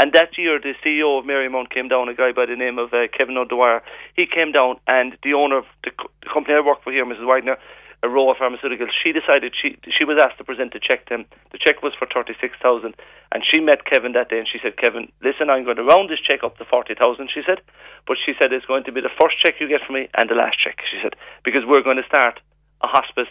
And 0.00 0.14
that 0.14 0.38
year, 0.38 0.58
the 0.58 0.72
CEO 0.80 1.18
of 1.18 1.26
Marymount 1.26 1.68
came 1.68 1.88
down, 1.88 2.08
a 2.08 2.14
guy 2.14 2.32
by 2.32 2.46
the 2.46 2.56
name 2.56 2.78
of 2.78 2.88
uh, 2.94 3.04
Kevin 3.12 3.36
O'Dwyer. 3.36 3.82
He 4.16 4.24
came 4.24 4.50
down, 4.50 4.80
and 4.88 5.12
the 5.22 5.34
owner 5.34 5.58
of 5.58 5.66
the, 5.84 5.90
co- 5.90 6.08
the 6.24 6.30
company 6.32 6.56
I 6.56 6.64
work 6.64 6.82
for 6.82 6.90
here, 6.90 7.04
Mrs. 7.04 7.28
Widener, 7.28 7.58
Aroa 8.02 8.32
Pharmaceuticals, 8.34 8.96
she 8.96 9.12
decided 9.12 9.52
she 9.52 9.76
she 9.92 10.06
was 10.08 10.16
asked 10.16 10.38
to 10.38 10.44
present 10.44 10.74
a 10.74 10.80
check 10.80 11.04
to 11.12 11.20
him. 11.20 11.26
The 11.52 11.58
check 11.60 11.82
was 11.82 11.92
for 11.98 12.08
thirty 12.08 12.32
six 12.40 12.56
thousand, 12.62 12.96
and 13.30 13.44
she 13.44 13.60
met 13.60 13.84
Kevin 13.84 14.12
that 14.12 14.30
day, 14.30 14.38
and 14.38 14.48
she 14.48 14.56
said, 14.62 14.78
"Kevin, 14.80 15.12
listen, 15.20 15.50
I'm 15.50 15.64
going 15.68 15.76
to 15.76 15.84
round 15.84 16.08
this 16.08 16.24
check 16.24 16.40
up 16.42 16.56
to 16.56 16.64
forty 16.64 16.94
thousand." 16.94 17.28
She 17.28 17.42
said, 17.44 17.60
but 18.08 18.16
she 18.24 18.32
said 18.40 18.54
it's 18.54 18.64
going 18.64 18.84
to 18.84 18.92
be 18.92 19.02
the 19.02 19.12
first 19.20 19.36
check 19.44 19.60
you 19.60 19.68
get 19.68 19.84
from 19.84 19.96
me 19.96 20.08
and 20.16 20.30
the 20.30 20.34
last 20.34 20.56
check. 20.56 20.80
She 20.90 20.96
said 21.02 21.12
because 21.44 21.68
we're 21.68 21.84
going 21.84 22.00
to 22.00 22.08
start 22.08 22.40
a 22.80 22.86
hospice 22.88 23.28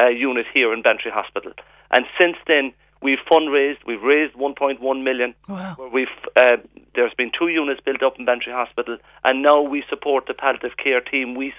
uh, 0.00 0.08
unit 0.10 0.46
here 0.52 0.74
in 0.74 0.82
Bantry 0.82 1.12
Hospital, 1.14 1.52
and 1.92 2.04
since 2.18 2.34
then 2.48 2.74
we've 3.02 3.18
fundraised, 3.30 3.78
we've 3.86 4.02
raised 4.02 4.34
1.1 4.34 5.02
million. 5.02 5.34
Wow. 5.48 5.74
Where 5.76 5.88
we've 5.88 6.06
uh, 6.36 6.56
there's 6.94 7.14
been 7.14 7.30
two 7.36 7.48
units 7.48 7.80
built 7.84 8.02
up 8.02 8.18
in 8.18 8.24
Bantry 8.24 8.52
Hospital, 8.52 8.98
and 9.24 9.42
now 9.42 9.60
we 9.62 9.84
support 9.88 10.26
the 10.26 10.34
palliative 10.34 10.76
care 10.76 11.00
team. 11.00 11.34
We 11.34 11.54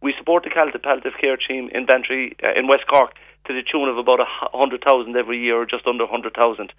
we 0.00 0.14
support 0.18 0.44
the 0.44 0.50
palliative 0.50 1.14
care 1.20 1.36
team 1.36 1.70
in 1.74 1.86
Bantry 1.86 2.36
uh, 2.46 2.52
in 2.56 2.66
West 2.68 2.86
Cork 2.88 3.12
to 3.46 3.52
the 3.52 3.62
tune 3.62 3.88
of 3.88 3.98
about 3.98 4.20
a 4.20 4.26
hundred 4.56 4.82
thousand 4.84 5.16
every 5.16 5.38
year, 5.40 5.60
or 5.60 5.66
just 5.66 5.86
under 5.86 6.04
a 6.04 6.06
hundred 6.08 6.34
thousand, 6.34 6.72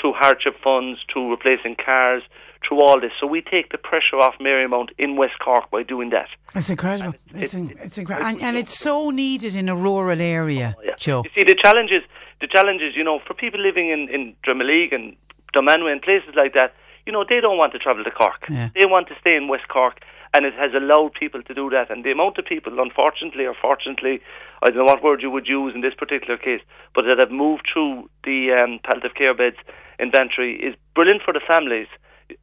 through 0.00 0.14
hardship 0.14 0.54
funds, 0.62 1.00
through 1.12 1.30
replacing 1.30 1.76
cars, 1.76 2.22
through 2.66 2.80
all 2.80 3.00
this. 3.00 3.12
So 3.20 3.26
we 3.26 3.40
take 3.40 3.70
the 3.70 3.78
pressure 3.78 4.16
off 4.16 4.34
Marymount 4.40 4.88
in 4.98 5.16
West 5.16 5.38
Cork 5.44 5.70
by 5.70 5.82
doing 5.82 6.10
that. 6.10 6.28
It's 6.54 6.70
incredible. 6.70 7.14
It's 7.34 7.54
in, 7.54 7.76
it's 7.82 7.98
incredible, 7.98 8.28
and, 8.28 8.40
and 8.42 8.56
it's 8.56 8.78
so 8.78 9.10
needed 9.10 9.54
in 9.54 9.68
a 9.68 9.76
rural 9.76 10.20
area, 10.20 10.76
oh, 10.78 10.90
Joe. 10.96 11.22
You 11.24 11.30
see, 11.42 11.44
the 11.44 11.58
challenge 11.60 11.90
is, 11.90 12.02
the 12.40 12.48
challenge 12.48 12.82
is, 12.82 12.94
you 12.96 13.04
know, 13.04 13.20
for 13.26 13.34
people 13.34 13.60
living 13.60 13.90
in, 13.90 14.08
in 14.08 14.34
Drimoleague 14.46 14.94
and 14.94 15.16
Dunmanway 15.54 15.92
and 15.92 16.02
places 16.02 16.30
like 16.34 16.54
that, 16.54 16.74
you 17.06 17.12
know, 17.12 17.24
they 17.28 17.40
don't 17.40 17.56
want 17.56 17.72
to 17.72 17.78
travel 17.78 18.04
to 18.04 18.10
Cork. 18.10 18.44
Yeah. 18.50 18.68
They 18.74 18.84
want 18.84 19.08
to 19.08 19.14
stay 19.20 19.34
in 19.34 19.48
West 19.48 19.68
Cork, 19.68 20.00
and 20.34 20.44
it 20.44 20.54
has 20.54 20.72
allowed 20.74 21.14
people 21.14 21.42
to 21.42 21.54
do 21.54 21.70
that. 21.70 21.90
And 21.90 22.04
the 22.04 22.12
amount 22.12 22.38
of 22.38 22.44
people, 22.44 22.80
unfortunately 22.80 23.46
or 23.46 23.54
fortunately, 23.60 24.20
I 24.62 24.70
don't 24.70 24.78
know 24.78 24.84
what 24.84 25.02
word 25.02 25.22
you 25.22 25.30
would 25.30 25.46
use 25.46 25.74
in 25.74 25.80
this 25.80 25.94
particular 25.94 26.36
case, 26.36 26.60
but 26.94 27.02
that 27.02 27.18
have 27.18 27.30
moved 27.30 27.68
through 27.72 28.08
the 28.24 28.52
um, 28.52 28.80
palliative 28.84 29.14
care 29.14 29.34
beds 29.34 29.56
inventory 29.98 30.56
is 30.60 30.74
brilliant 30.94 31.22
for 31.22 31.32
the 31.32 31.40
families 31.46 31.88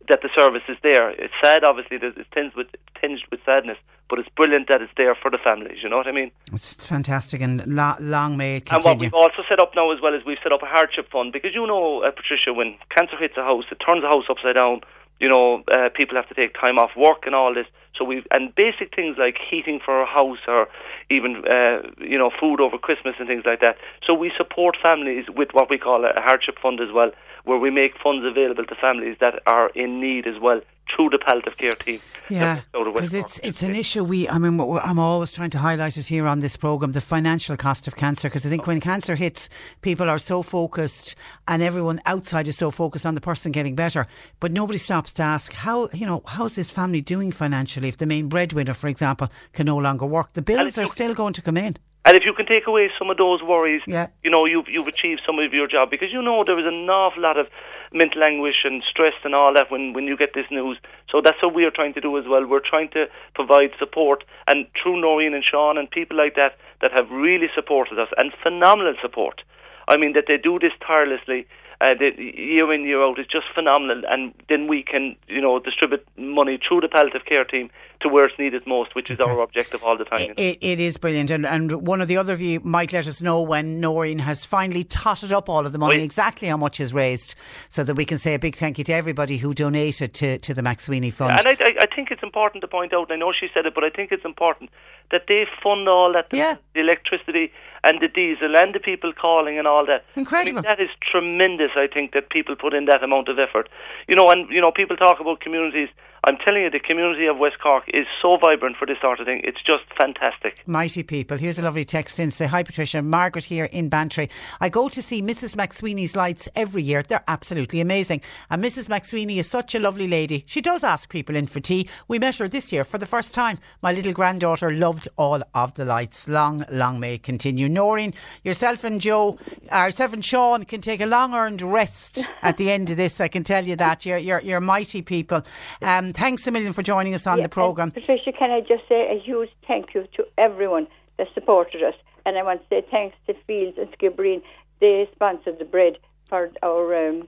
that 0.10 0.22
the 0.22 0.30
service 0.36 0.64
is 0.68 0.78
there. 0.82 1.12
It's 1.12 1.34
sad, 1.44 1.64
obviously, 1.64 1.98
that 1.98 2.18
it's 2.18 2.30
tinged 2.34 2.54
with, 2.56 2.68
tinged 3.00 3.22
with 3.30 3.40
sadness, 3.46 3.78
but 4.10 4.20
it's 4.20 4.30
brilliant 4.36 4.68
that 4.68 4.82
it's 4.82 4.92
there 4.98 5.16
for 5.16 5.30
the 5.30 5.38
families, 5.38 5.78
you 5.84 5.90
know 5.90 5.98
what 5.98 6.08
I 6.08 6.12
mean? 6.12 6.32
It's 6.52 6.74
fantastic, 6.86 7.42
and 7.42 7.66
lo- 7.68 7.96
long 8.00 8.38
may 8.38 8.58
it 8.58 8.66
continue. 8.66 8.92
And 8.92 9.00
what 9.00 9.02
we've 9.02 9.14
also 9.14 9.44
set 9.48 9.60
up 9.60 9.74
now 9.76 9.92
as 9.92 10.02
well 10.02 10.14
is 10.14 10.26
we've 10.26 10.42
set 10.42 10.52
up 10.52 10.64
a 10.64 10.68
hardship 10.68 11.12
fund 11.12 11.34
because 11.34 11.52
you 11.54 11.66
know, 11.66 12.02
uh, 12.02 12.12
Patricia, 12.12 12.54
when 12.54 12.78
cancer 12.96 13.18
hits 13.20 13.38
a 13.38 13.44
house, 13.44 13.66
it 13.72 13.78
turns 13.86 14.04
a 14.04 14.08
house 14.08 14.26
upside 14.30 14.56
down. 14.56 14.82
You 15.20 15.30
know, 15.30 15.64
uh, 15.72 15.90
people 15.96 16.16
have 16.16 16.28
to 16.28 16.34
take 16.34 16.54
time 16.54 16.78
off 16.78 16.92
work 16.98 17.26
and 17.26 17.34
all 17.34 17.54
this. 17.54 17.68
So 17.98 18.04
we've 18.04 18.28
and 18.32 18.54
basic 18.54 18.94
things 18.94 19.16
like 19.18 19.38
heating 19.50 19.80
for 19.84 20.02
a 20.02 20.06
house 20.06 20.40
or 20.48 20.68
even 21.10 21.44
uh, 21.50 21.88
you 22.00 22.18
know 22.18 22.30
food 22.40 22.60
over 22.60 22.78
Christmas 22.78 23.16
and 23.20 23.28
things 23.28 23.44
like 23.46 23.62
that. 23.62 23.78
So 24.06 24.14
we 24.14 24.32
support 24.38 24.76
families 24.82 25.26
with 25.34 25.50
what 25.54 25.70
we 25.70 25.78
call 25.78 26.04
a 26.04 26.20
hardship 26.20 26.58
fund 26.62 26.82
as 26.82 26.92
well, 26.94 27.12
where 27.46 27.58
we 27.58 27.70
make 27.70 27.94
funds 28.04 28.26
available 28.26 28.66
to 28.66 28.76
families 28.76 29.18
that 29.20 29.42
are 29.48 29.70
in 29.70 30.00
need 30.00 30.28
as 30.28 30.40
well 30.42 30.62
through 30.94 31.10
the 31.10 31.18
palliative 31.18 31.58
care 31.58 31.72
team. 31.72 32.00
Yeah, 32.30 32.62
out 32.74 32.88
of 32.88 32.94
West 32.94 33.12
because 33.12 33.14
it's 33.14 33.40
it's 33.40 33.64
an 33.64 33.76
issue. 33.76 34.04
We, 34.04 34.28
I 34.28 34.38
mean, 34.38 34.60
I'm 34.60 35.00
always 35.00 35.32
trying 35.32 35.52
to 35.52 35.60
highlight 35.60 35.98
it 35.98 36.08
here 36.08 36.28
on 36.28 36.40
this 36.40 36.56
program: 36.58 36.94
the 36.94 37.02
financial 37.02 37.56
cost 37.58 37.88
of 37.88 37.96
cancer. 37.96 38.30
Because 38.30 38.46
I 38.46 38.50
think 38.50 38.66
when 38.68 38.80
cancer 38.80 39.16
hits, 39.16 39.50
people 39.82 40.10
are 40.10 40.20
so 40.20 40.42
focused, 40.42 41.16
and 41.48 41.62
everyone 41.62 42.02
outside 42.06 42.48
is 42.48 42.58
so 42.58 42.72
focused 42.72 43.06
on 43.06 43.16
the 43.16 43.22
person 43.22 43.52
getting 43.52 43.76
better, 43.76 44.08
but 44.40 44.52
nobody 44.52 44.80
stops 44.80 45.14
to 45.14 45.24
ask 45.24 45.54
how 45.54 45.90
you 45.94 46.06
know 46.06 46.24
how's 46.26 46.56
this 46.56 46.72
family 46.72 47.02
doing 47.02 47.32
financially. 47.32 47.90
If 47.90 47.98
the 47.98 48.08
main 48.08 48.28
breadwinner, 48.28 48.74
for 48.74 48.88
example, 48.88 49.30
can 49.54 49.66
no 49.66 49.78
longer 49.78 50.06
work, 50.06 50.34
the 50.34 50.42
bills 50.42 50.78
are 50.78 50.86
still 50.86 51.14
going 51.14 51.34
to 51.34 51.42
come 51.42 51.58
in. 51.58 51.76
And 52.06 52.16
if 52.16 52.24
you 52.24 52.34
can 52.34 52.46
take 52.46 52.68
away 52.68 52.90
some 53.00 53.10
of 53.10 53.18
those 53.18 53.42
worries, 53.42 53.82
Yeah. 53.88 54.08
you 54.24 54.30
know, 54.30 54.46
you've 54.46 54.68
you've 54.70 54.88
achieved 54.88 55.22
some 55.26 55.40
of 55.40 55.52
your 55.54 55.68
job 55.68 55.90
because 55.90 56.12
you 56.14 56.22
know 56.22 56.44
there 56.44 56.60
is 56.60 56.66
an 56.66 56.88
awful 56.90 57.22
lot 57.24 57.38
of 57.38 57.48
mental 57.92 58.24
anguish 58.24 58.64
and 58.64 58.84
stress 58.90 59.14
and 59.24 59.34
all 59.34 59.54
that 59.54 59.72
when, 59.72 59.94
when 59.94 60.06
you 60.06 60.16
get 60.16 60.34
this 60.36 60.46
news. 60.52 60.78
So 61.10 61.22
that's 61.22 61.42
what 61.42 61.56
we 61.56 61.66
are 61.66 61.72
trying 61.72 61.94
to 61.96 62.02
do 62.02 62.18
as 62.18 62.26
well. 62.28 62.46
We're 62.46 62.60
trying 62.74 62.90
to 62.90 63.06
provide 63.34 63.72
support 63.80 64.24
and 64.48 64.68
through 64.82 65.02
Noreen 65.02 65.34
and 65.34 65.44
Sean 65.44 65.78
and 65.78 65.90
people 65.90 66.16
like 66.18 66.36
that 66.36 66.58
that 66.82 66.92
have 66.92 67.10
really 67.10 67.48
supported 67.56 67.98
us 68.00 68.10
and 68.18 68.32
phenomenal 68.44 68.96
support. 69.02 69.42
I 69.88 69.98
mean 69.98 70.14
that 70.14 70.26
they 70.28 70.38
do 70.38 70.60
this 70.60 70.74
tirelessly. 70.86 71.48
Uh, 71.82 71.94
that 72.00 72.18
year 72.18 72.72
in 72.74 72.86
year 72.86 73.04
out 73.04 73.20
is 73.20 73.28
just 73.28 73.46
phenomenal, 73.54 74.02
and 74.08 74.34
then 74.48 74.68
we 74.68 74.82
can, 74.82 75.16
you 75.28 75.42
know, 75.42 75.60
distribute 75.60 76.06
money 76.18 76.58
through 76.66 76.80
the 76.80 76.88
palliative 76.88 77.26
care 77.26 77.44
team 77.44 77.70
to 78.00 78.08
where 78.08 78.26
it's 78.26 78.40
needed 78.40 78.66
most, 78.66 78.96
which 78.96 79.12
is 79.12 79.20
our 79.20 79.42
objective 79.42 79.84
all 79.84 79.98
the 79.98 80.06
time. 80.06 80.34
It, 80.38 80.58
it 80.62 80.80
is 80.80 80.98
brilliant, 80.98 81.32
and, 81.32 81.46
and 81.46 81.86
one 81.86 82.00
of 82.00 82.08
the 82.08 82.16
other 82.16 82.32
of 82.32 82.40
you 82.40 82.62
might 82.62 82.94
let 82.94 83.08
us 83.08 83.22
know 83.22 83.42
when 83.42 83.82
Noreen 83.82 84.20
has 84.20 84.46
finally 84.46 84.86
totted 84.86 85.34
up 85.34 85.50
all 85.50 85.66
of 85.66 85.74
the 85.74 85.78
money, 85.78 86.02
exactly 86.02 86.48
how 86.48 86.56
much 86.56 86.80
is 86.80 86.94
raised, 86.94 87.36
so 87.68 87.84
that 87.84 87.96
we 87.96 88.06
can 88.06 88.18
say 88.18 88.34
a 88.34 88.40
big 88.40 88.56
thank 88.56 88.78
you 88.78 88.86
to 88.86 88.94
everybody 88.94 89.38
who 89.38 89.54
donated 89.54 90.14
to, 90.14 90.38
to 90.40 90.54
the 90.54 90.62
McSweeney 90.62 91.12
Fund. 91.12 91.38
And 91.38 91.48
I, 91.48 91.74
I, 91.82 91.88
think 91.94 92.10
it's 92.10 92.24
important 92.24 92.62
to 92.62 92.68
point 92.70 92.94
out, 92.94 93.12
I 93.12 93.18
know 93.18 93.34
she 93.38 93.48
said 93.54 93.66
it, 93.66 93.76
but 93.76 93.84
I 93.84 93.90
think 93.90 94.14
it's 94.14 94.26
important 94.26 94.70
that 95.12 95.24
they 95.28 95.46
fund 95.62 95.90
all 95.90 96.14
that, 96.14 96.30
the, 96.30 96.58
the 96.74 96.80
electricity 96.80 97.52
and 97.86 98.02
the 98.02 98.08
diesel 98.08 98.56
and 98.58 98.74
the 98.74 98.80
people 98.80 99.14
calling 99.14 99.58
and 99.60 99.68
all 99.68 99.86
that. 99.86 100.04
Incredible. 100.16 100.60
I 100.60 100.62
mean, 100.62 100.64
that 100.64 100.82
is 100.82 100.90
tremendous, 101.00 101.72
I 101.78 101.88
think, 101.88 102.14
that 102.14 102.30
people 102.32 102.56
put 102.56 102.74
in 102.74 102.86
that 102.86 103.04
amount 103.04 103.30
of 103.30 103.38
effort. 103.40 103.70
You 104.08 104.16
know, 104.16 104.30
and, 104.32 104.50
you 104.50 104.60
know, 104.60 104.72
people 104.72 104.98
talk 104.98 105.20
about 105.20 105.40
communities. 105.40 105.90
I'm 106.28 106.38
telling 106.38 106.64
you, 106.64 106.72
the 106.72 106.80
community 106.80 107.28
of 107.28 107.38
West 107.38 107.58
Cork 107.62 107.84
is 107.94 108.08
so 108.20 108.38
vibrant 108.38 108.78
for 108.78 108.88
this 108.88 108.98
sort 109.00 109.20
of 109.20 109.28
thing. 109.28 109.42
It's 109.44 109.62
just 109.62 109.84
fantastic. 109.96 110.60
Mighty 110.66 111.04
people. 111.04 111.38
Here's 111.38 111.60
a 111.60 111.62
lovely 111.62 111.86
text 111.86 112.20
in. 112.20 112.32
Say, 112.32 112.48
hi 112.48 112.64
Patricia, 112.64 113.04
Margaret 113.04 113.44
here 113.44 113.66
in 113.66 113.90
Bantry. 113.90 114.32
I 114.60 114.70
go 114.70 114.90
to 114.90 115.04
see 115.04 115.22
Mrs. 115.22 115.56
McSweeney's 115.56 116.16
lights 116.16 116.50
every 116.56 116.82
year. 116.82 117.04
They're 117.04 117.24
absolutely 117.28 117.80
amazing. 117.80 118.22
And 118.50 118.64
Mrs. 118.64 118.90
McSweeney 118.90 119.38
is 119.38 119.48
such 119.48 119.76
a 119.76 119.80
lovely 119.80 120.08
lady. 120.08 120.44
She 120.48 120.62
does 120.62 120.84
ask 120.84 121.10
people 121.10 121.36
in 121.36 121.46
for 121.46 121.60
tea. 121.60 121.88
We 122.08 122.18
met 122.18 122.38
her 122.38 122.48
this 122.48 122.74
year 122.74 122.84
for 122.84 122.98
the 122.98 123.06
first 123.06 123.36
time. 123.36 123.60
My 123.84 123.92
little 123.92 124.14
granddaughter 124.14 124.72
loved 124.72 125.08
all 125.18 125.44
of 125.54 125.76
the 125.76 125.86
lights. 125.86 126.28
Long, 126.28 126.66
long 126.72 127.00
may 127.00 127.14
it 127.16 127.24
continue. 127.24 127.70
Noreen, 127.70 128.16
yourself 128.44 128.84
and 128.84 129.00
Joe, 129.00 129.38
uh, 129.72 129.84
yourself 129.86 130.12
and 130.14 130.26
Sean 130.26 130.66
can 130.66 130.82
take 130.82 131.02
a 131.02 131.06
long 131.06 131.36
earned 131.36 131.62
rest 131.62 132.28
at 132.42 132.58
the 132.58 132.72
end 132.72 132.90
of 132.90 132.98
this. 132.98 133.22
I 133.22 133.28
can 133.28 133.44
tell 133.44 133.64
you 133.64 133.76
that. 133.76 134.08
You're, 134.08 134.18
you're, 134.18 134.42
you're 134.42 134.60
mighty 134.60 135.04
people. 135.04 135.44
Um, 135.84 136.15
thanks 136.16 136.48
a 136.48 136.52
million 136.52 136.74
for 136.74 136.82
joining 136.82 137.14
us 137.14 137.28
on 137.28 137.38
Yeah, 137.38 137.44
the 137.44 137.50
programme. 137.50 137.92
Patricia, 137.92 138.32
can 138.32 138.52
I 138.52 138.62
just 138.62 138.88
say 138.88 139.16
a 139.16 139.20
huge 139.20 139.50
thank 139.68 139.94
you 139.94 140.08
to 140.16 140.26
everyone 140.38 140.88
that 141.18 141.28
supported 141.34 141.84
us, 141.84 141.96
and 142.26 142.38
I 142.38 142.44
want 142.44 142.62
to 142.62 142.68
say 142.70 142.86
thanks 142.90 143.16
to 143.28 143.34
Fields 143.46 143.78
and 143.78 143.92
Skibbereen. 143.98 144.42
They 144.82 145.08
sponsored 145.14 145.60
the 145.60 145.66
bread 145.66 145.98
for 146.28 146.52
our 146.62 147.08
um, 147.08 147.28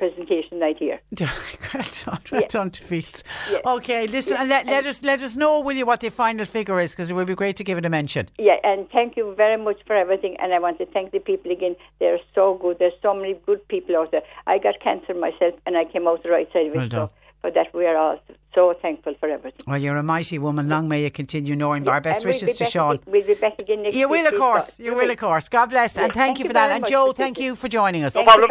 presentation 0.00 0.58
night 0.58 0.76
here. 0.78 1.00
well 1.20 1.84
done, 2.04 2.20
well 2.32 2.42
done 2.48 2.70
to 2.70 2.82
Fields. 2.82 3.22
Okay, 3.64 4.06
listen, 4.08 4.36
and 4.38 4.48
let, 4.48 4.66
let 4.66 4.86
us 4.86 5.02
let 5.02 5.22
us 5.22 5.36
know, 5.36 5.60
will 5.60 5.76
you, 5.76 5.86
what 5.86 6.00
the 6.00 6.10
final 6.10 6.46
figure 6.46 6.80
is, 6.80 6.90
because 6.92 7.10
it 7.10 7.14
would 7.14 7.28
be 7.28 7.34
great 7.34 7.56
to 7.56 7.64
give 7.64 7.78
it 7.78 7.86
a 7.86 7.90
mention. 7.90 8.28
Yeah, 8.38 8.56
and 8.64 8.90
thank 8.90 9.16
you 9.16 9.34
very 9.36 9.62
much 9.62 9.78
for 9.86 9.94
everything. 9.94 10.36
And 10.40 10.52
I 10.52 10.58
want 10.58 10.78
to 10.78 10.86
thank 10.86 11.12
the 11.12 11.20
people 11.20 11.52
again. 11.52 11.76
They're 12.00 12.18
so 12.34 12.58
good. 12.60 12.78
There's 12.78 12.94
so 13.02 13.14
many 13.14 13.34
good 13.46 13.66
people 13.68 13.96
out 13.96 14.10
there. 14.10 14.22
I 14.46 14.58
got 14.58 14.80
cancer 14.80 15.14
myself, 15.14 15.54
and 15.66 15.76
I 15.76 15.84
came 15.84 16.08
out 16.08 16.22
the 16.22 16.30
right 16.30 16.48
side 16.52 16.66
of 16.66 16.72
it. 16.72 16.78
Well 16.78 16.88
done. 16.88 17.08
So 17.08 17.12
for 17.40 17.50
that, 17.50 17.74
we 17.74 17.86
are 17.86 17.96
all 17.96 18.18
so 18.54 18.74
thankful 18.82 19.14
for 19.20 19.28
everything. 19.28 19.60
Well, 19.66 19.78
you're 19.78 19.96
a 19.96 20.02
mighty 20.02 20.38
woman. 20.38 20.68
Long 20.68 20.88
may 20.88 21.04
you 21.04 21.10
continue, 21.10 21.54
Noreen. 21.56 21.88
Our 21.88 22.00
best 22.00 22.24
we'll 22.24 22.34
wishes 22.34 22.48
be 22.50 22.54
to 22.54 22.64
back 22.64 22.72
Sean. 22.72 22.94
again- 22.96 23.04
We'll 23.12 23.26
be 23.26 23.34
back 23.34 23.58
again 23.60 23.82
next 23.84 23.94
You 23.94 24.08
week. 24.08 24.24
will, 24.24 24.32
of 24.34 24.38
course. 24.40 24.72
You 24.78 24.94
will, 24.94 25.10
of 25.10 25.18
course. 25.18 25.48
God 25.48 25.66
bless. 25.70 25.96
And 25.96 26.12
thank, 26.12 26.14
thank 26.14 26.38
you 26.38 26.44
you 26.44 26.48
for 26.50 26.54
that. 26.54 26.70
And 26.72 26.80
much, 26.82 26.90
Joe, 26.90 27.12
thank 27.12 27.38
you 27.38 27.54
for 27.56 27.68
joining 27.68 28.02
us. 28.02 28.14
No 28.14 28.24
problem. 28.24 28.50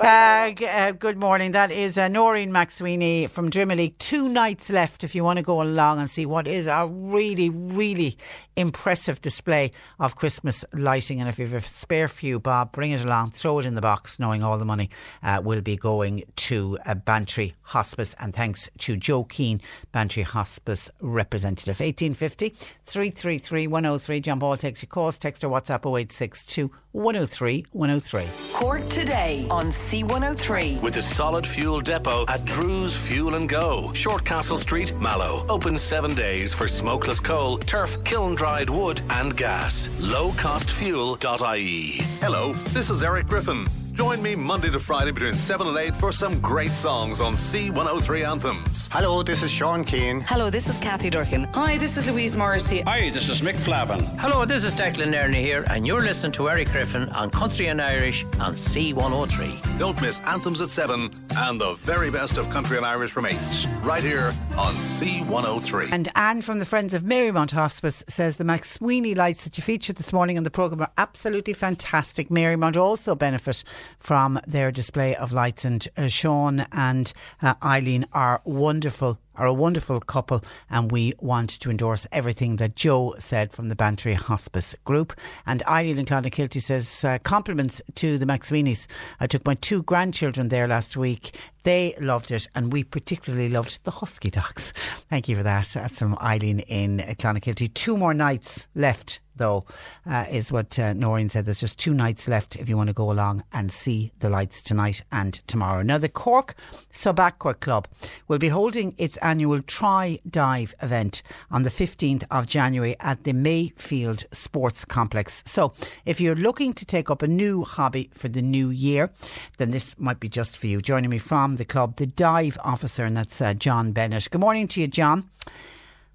Uh, 0.00 0.50
g- 0.52 0.66
uh, 0.66 0.92
good 0.92 1.16
morning. 1.18 1.52
That 1.52 1.70
is 1.72 1.98
uh, 1.98 2.08
Noreen 2.08 2.50
McSweeney 2.50 3.28
from 3.28 3.50
Drimoleague. 3.50 3.98
Two 3.98 4.28
nights 4.28 4.70
left 4.70 5.02
if 5.04 5.14
you 5.14 5.24
want 5.24 5.38
to 5.38 5.42
go 5.42 5.60
along 5.60 5.98
and 5.98 6.08
see 6.08 6.26
what 6.26 6.46
is 6.46 6.66
a 6.66 6.86
really, 6.88 7.50
really 7.50 8.16
impressive 8.56 9.20
display 9.20 9.72
of 9.98 10.16
Christmas 10.16 10.64
lighting. 10.74 11.20
And 11.20 11.28
if 11.28 11.38
you 11.38 11.46
have 11.46 11.64
a 11.64 11.66
spare 11.66 12.08
few, 12.08 12.38
Bob, 12.38 12.72
bring 12.72 12.90
it 12.90 13.02
along, 13.04 13.30
throw 13.32 13.58
it 13.58 13.66
in 13.66 13.74
the 13.74 13.80
box, 13.80 14.18
knowing 14.18 14.42
all 14.44 14.58
the 14.58 14.64
money 14.64 14.90
uh, 15.22 15.40
will 15.42 15.62
be 15.62 15.76
going 15.76 16.24
to 16.36 16.78
uh, 16.86 16.94
Bantry 16.94 17.54
Hospice. 17.62 18.14
And 18.20 18.34
thanks 18.34 18.68
to 18.78 18.96
Joe 18.96 19.24
Keane, 19.40 19.62
Bantry 19.90 20.22
Hospice 20.22 20.90
representative. 21.00 21.80
1850 21.80 22.50
333 22.84 23.68
103. 23.68 24.20
John 24.20 24.38
Ball 24.38 24.58
takes 24.58 24.82
your 24.82 24.88
calls. 24.88 25.16
Text 25.16 25.42
or 25.42 25.48
WhatsApp 25.48 25.86
0862 25.86 26.70
103 26.92 27.64
103. 27.72 28.26
Cork 28.52 28.86
today 28.90 29.46
on 29.50 29.68
C103. 29.68 30.82
With 30.82 30.98
a 30.98 31.02
solid 31.02 31.46
fuel 31.46 31.80
depot 31.80 32.26
at 32.28 32.44
Drew's 32.44 32.94
Fuel 33.08 33.34
and 33.36 33.48
Go, 33.48 33.88
Shortcastle 33.94 34.58
Street, 34.58 34.92
Mallow. 35.00 35.46
Open 35.48 35.78
seven 35.78 36.14
days 36.14 36.52
for 36.52 36.68
smokeless 36.68 37.18
coal, 37.18 37.56
turf, 37.56 37.96
kiln 38.04 38.34
dried 38.34 38.68
wood, 38.68 39.00
and 39.08 39.34
gas. 39.38 39.88
Lowcostfuel.ie. 40.00 41.92
Hello, 42.20 42.52
this 42.74 42.90
is 42.90 43.02
Eric 43.02 43.26
Griffin. 43.26 43.64
Join 44.00 44.22
me 44.22 44.34
Monday 44.34 44.70
to 44.70 44.78
Friday 44.80 45.10
between 45.10 45.34
7 45.34 45.66
and 45.66 45.76
8 45.76 45.94
for 45.94 46.10
some 46.10 46.40
great 46.40 46.70
songs 46.70 47.20
on 47.20 47.34
C103 47.34 48.26
Anthems. 48.26 48.88
Hello, 48.90 49.22
this 49.22 49.42
is 49.42 49.50
Sean 49.50 49.84
Keane. 49.84 50.22
Hello, 50.22 50.48
this 50.48 50.70
is 50.70 50.78
Kathy 50.78 51.10
Durkin. 51.10 51.44
Hi, 51.52 51.76
this 51.76 51.98
is 51.98 52.10
Louise 52.10 52.34
Morrissey. 52.34 52.80
Hi, 52.80 53.10
this 53.10 53.28
is 53.28 53.42
Mick 53.42 53.56
Flavin. 53.56 54.00
Hello, 54.16 54.46
this 54.46 54.64
is 54.64 54.74
Declan 54.74 55.14
Nerney 55.14 55.42
here, 55.42 55.66
and 55.68 55.86
you're 55.86 56.00
listening 56.00 56.32
to 56.32 56.48
Eric 56.48 56.70
Griffin 56.70 57.10
on 57.10 57.28
Country 57.28 57.66
and 57.66 57.82
Irish 57.82 58.24
on 58.40 58.54
C103. 58.54 59.78
Don't 59.78 60.00
miss 60.00 60.18
Anthems 60.20 60.62
at 60.62 60.70
7 60.70 61.14
and 61.36 61.60
the 61.60 61.74
very 61.74 62.10
best 62.10 62.38
of 62.38 62.48
country 62.48 62.78
and 62.78 62.86
Irish 62.86 63.10
from 63.10 63.26
8. 63.26 63.36
Right 63.82 64.02
here 64.02 64.32
on 64.56 64.72
C103. 64.72 65.92
And 65.92 66.08
Anne 66.16 66.40
from 66.40 66.58
the 66.58 66.64
Friends 66.64 66.94
of 66.94 67.02
Marymount 67.02 67.50
Hospice 67.50 68.02
says 68.08 68.38
the 68.38 68.44
McSweeney 68.44 69.14
lights 69.14 69.44
that 69.44 69.58
you 69.58 69.62
featured 69.62 69.96
this 69.96 70.10
morning 70.10 70.38
on 70.38 70.44
the 70.44 70.50
programme 70.50 70.80
are 70.80 70.92
absolutely 70.96 71.52
fantastic. 71.52 72.30
Marymount 72.30 72.78
also 72.78 73.14
benefit 73.14 73.62
from 73.98 74.40
their 74.46 74.70
display 74.70 75.14
of 75.14 75.32
lights, 75.32 75.64
and 75.64 75.86
uh, 75.96 76.08
Sean 76.08 76.66
and 76.72 77.12
uh, 77.42 77.54
Eileen 77.62 78.06
are 78.12 78.40
wonderful. 78.44 79.18
Are 79.36 79.46
a 79.46 79.54
wonderful 79.54 80.00
couple, 80.00 80.44
and 80.68 80.92
we 80.92 81.14
want 81.18 81.48
to 81.60 81.70
endorse 81.70 82.06
everything 82.12 82.56
that 82.56 82.76
Joe 82.76 83.14
said 83.18 83.52
from 83.52 83.70
the 83.70 83.76
Bantry 83.76 84.12
Hospice 84.12 84.74
Group. 84.84 85.18
And 85.46 85.62
Eileen 85.62 85.98
in 85.98 86.04
Clonakilty 86.04 86.60
says 86.60 87.02
uh, 87.04 87.16
compliments 87.22 87.80
to 87.94 88.18
the 88.18 88.26
McSweeneys. 88.26 88.86
I 89.18 89.26
took 89.26 89.46
my 89.46 89.54
two 89.54 89.82
grandchildren 89.82 90.48
there 90.48 90.68
last 90.68 90.94
week. 90.94 91.38
They 91.62 91.94
loved 92.00 92.30
it, 92.32 92.48
and 92.54 92.70
we 92.70 92.84
particularly 92.84 93.48
loved 93.48 93.82
the 93.84 93.92
Husky 93.92 94.28
Dogs. 94.28 94.74
Thank 95.08 95.26
you 95.26 95.36
for 95.36 95.42
that. 95.42 95.68
That's 95.68 95.98
from 95.98 96.18
Eileen 96.20 96.60
in 96.60 96.98
Clonakilty. 96.98 97.72
Two 97.72 97.96
more 97.96 98.12
nights 98.12 98.66
left, 98.74 99.20
though, 99.40 99.64
uh, 100.06 100.26
is 100.30 100.52
what 100.52 100.78
uh, 100.78 100.92
Noreen 100.92 101.28
said. 101.28 101.46
There's 101.46 101.58
just 101.58 101.78
two 101.78 101.94
nights 101.94 102.28
left 102.28 102.54
if 102.56 102.68
you 102.68 102.76
want 102.76 102.88
to 102.88 102.94
go 102.94 103.10
along 103.10 103.42
and 103.52 103.72
see 103.72 104.12
the 104.20 104.30
lights 104.30 104.62
tonight 104.62 105.02
and 105.10 105.34
tomorrow. 105.48 105.82
Now, 105.82 105.98
the 105.98 106.08
Cork 106.08 106.54
Sub 106.92 107.18
Aqua 107.18 107.54
Club 107.54 107.88
will 108.28 108.38
be 108.38 108.48
holding 108.48 108.94
its 108.98 109.16
annual 109.16 109.62
Try 109.62 110.20
Dive 110.30 110.74
event 110.80 111.22
on 111.50 111.64
the 111.64 111.70
15th 111.70 112.24
of 112.30 112.46
January 112.46 112.94
at 113.00 113.24
the 113.24 113.32
Mayfield 113.32 114.24
Sports 114.30 114.84
Complex. 114.84 115.42
So, 115.46 115.72
if 116.04 116.20
you're 116.20 116.36
looking 116.36 116.74
to 116.74 116.84
take 116.84 117.10
up 117.10 117.22
a 117.22 117.26
new 117.26 117.64
hobby 117.64 118.10
for 118.12 118.28
the 118.28 118.42
new 118.42 118.68
year, 118.68 119.10
then 119.56 119.70
this 119.70 119.98
might 119.98 120.20
be 120.20 120.28
just 120.28 120.58
for 120.58 120.66
you. 120.66 120.80
Joining 120.80 121.10
me 121.10 121.18
from 121.18 121.56
the 121.56 121.64
club, 121.64 121.96
the 121.96 122.06
dive 122.06 122.58
officer, 122.62 123.04
and 123.04 123.16
that's 123.16 123.40
uh, 123.40 123.54
John 123.54 123.92
Bennett. 123.92 124.30
Good 124.30 124.40
morning 124.40 124.68
to 124.68 124.80
you, 124.82 124.86
John. 124.86 125.30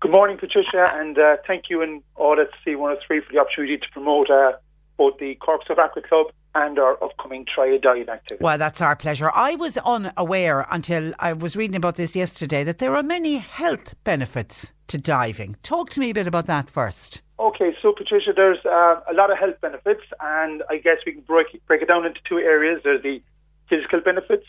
Good 0.02 0.12
morning, 0.12 0.38
Patricia, 0.38 0.92
and 0.96 1.18
uh, 1.18 1.38
thank 1.48 1.66
you 1.70 1.82
and 1.82 2.04
all 2.16 2.40
at 2.40 2.50
C103 2.66 3.08
for 3.08 3.34
the 3.34 3.40
opportunity 3.40 3.78
to 3.78 3.88
promote 3.92 4.30
uh, 4.30 4.54
both 4.98 5.18
the 5.20 5.36
Cork 5.36 5.62
Sub 5.68 5.80
Aqua 5.80 6.02
Club 6.02 6.28
and 6.54 6.80
our 6.80 7.02
upcoming 7.04 7.46
a 7.58 7.62
activity. 7.62 8.38
Well, 8.40 8.58
that's 8.58 8.82
our 8.82 8.96
pleasure. 8.96 9.30
I 9.34 9.56
was 9.56 9.78
unaware 9.78 10.66
until 10.72 11.14
I 11.20 11.34
was 11.34 11.56
reading 11.58 11.76
about 11.76 11.98
this 11.98 12.16
yesterday 12.16 12.64
that 12.64 12.80
there 12.80 12.96
are 12.96 13.04
many 13.04 13.38
health 13.38 13.94
benefits 14.06 14.72
to 14.88 14.98
diving. 14.98 15.58
Talk 15.64 15.90
to 15.92 16.00
me 16.00 16.12
a 16.12 16.14
bit 16.14 16.28
about 16.28 16.48
that 16.48 16.70
first. 16.70 17.22
Okay, 17.40 17.76
so 17.82 17.92
Patricia, 17.92 18.32
there's 18.34 18.64
uh, 18.66 19.02
a 19.12 19.14
lot 19.14 19.32
of 19.32 19.38
health 19.38 19.60
benefits, 19.60 20.04
and 20.22 20.64
I 20.70 20.78
guess 20.78 20.98
we 21.06 21.12
can 21.12 21.22
break 21.22 21.54
it, 21.54 21.66
break 21.68 21.82
it 21.82 21.90
down 21.90 22.06
into 22.06 22.22
two 22.28 22.38
areas. 22.38 22.82
There's 22.84 23.04
the 23.04 23.22
physical 23.70 24.00
benefits, 24.00 24.46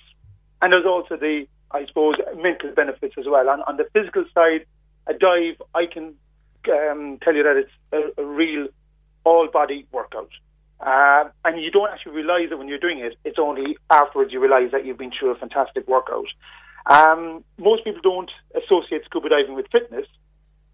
and 0.63 0.73
there's 0.73 0.87
also 0.87 1.17
the, 1.17 1.47
I 1.73 1.87
suppose, 1.87 2.15
mental 2.37 2.71
benefits 2.71 3.15
as 3.19 3.25
well. 3.27 3.49
On, 3.49 3.63
on 3.63 3.77
the 3.77 3.89
physical 3.93 4.25
side, 4.33 4.65
a 5.07 5.15
dive, 5.15 5.61
I 5.75 5.87
can 5.87 6.15
um, 6.69 7.19
tell 7.23 7.35
you 7.35 7.43
that 7.43 7.57
it's 7.57 7.71
a, 7.93 8.23
a 8.23 8.25
real 8.25 8.69
all-body 9.25 9.87
workout. 9.93 10.31
Uh, 10.79 11.25
and 11.45 11.61
you 11.63 11.71
don't 11.71 11.91
actually 11.91 12.13
realise 12.13 12.49
it 12.51 12.59
when 12.59 12.69
you're 12.69 12.79
doing 12.79 12.99
it. 12.99 13.17
It's 13.25 13.39
only 13.39 13.77
afterwards 13.91 14.33
you 14.33 14.41
realise 14.41 14.73
that 14.73 14.85
you've 14.85 14.99
been 14.99 15.13
through 15.19 15.31
a 15.31 15.37
fantastic 15.37 15.89
workout. 15.89 16.27
Um, 16.87 17.43
most 17.59 17.85
people 17.85 18.01
don't 18.03 18.31
associate 18.55 19.03
scuba 19.07 19.29
diving 19.31 19.55
with 19.55 19.67
fitness. 19.73 20.07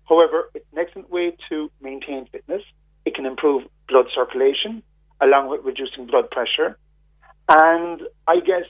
However, 0.08 0.50
it's 0.54 0.66
an 0.72 0.78
excellent 0.78 1.10
way 1.10 1.36
to 1.48 1.70
maintain 1.80 2.26
fitness. 2.26 2.62
It 3.04 3.14
can 3.14 3.26
improve 3.26 3.62
blood 3.88 4.06
circulation 4.14 4.82
along 5.20 5.48
with 5.48 5.64
reducing 5.64 6.06
blood 6.06 6.30
pressure. 6.30 6.76
And 7.48 8.02
I 8.26 8.40
guess 8.40 8.66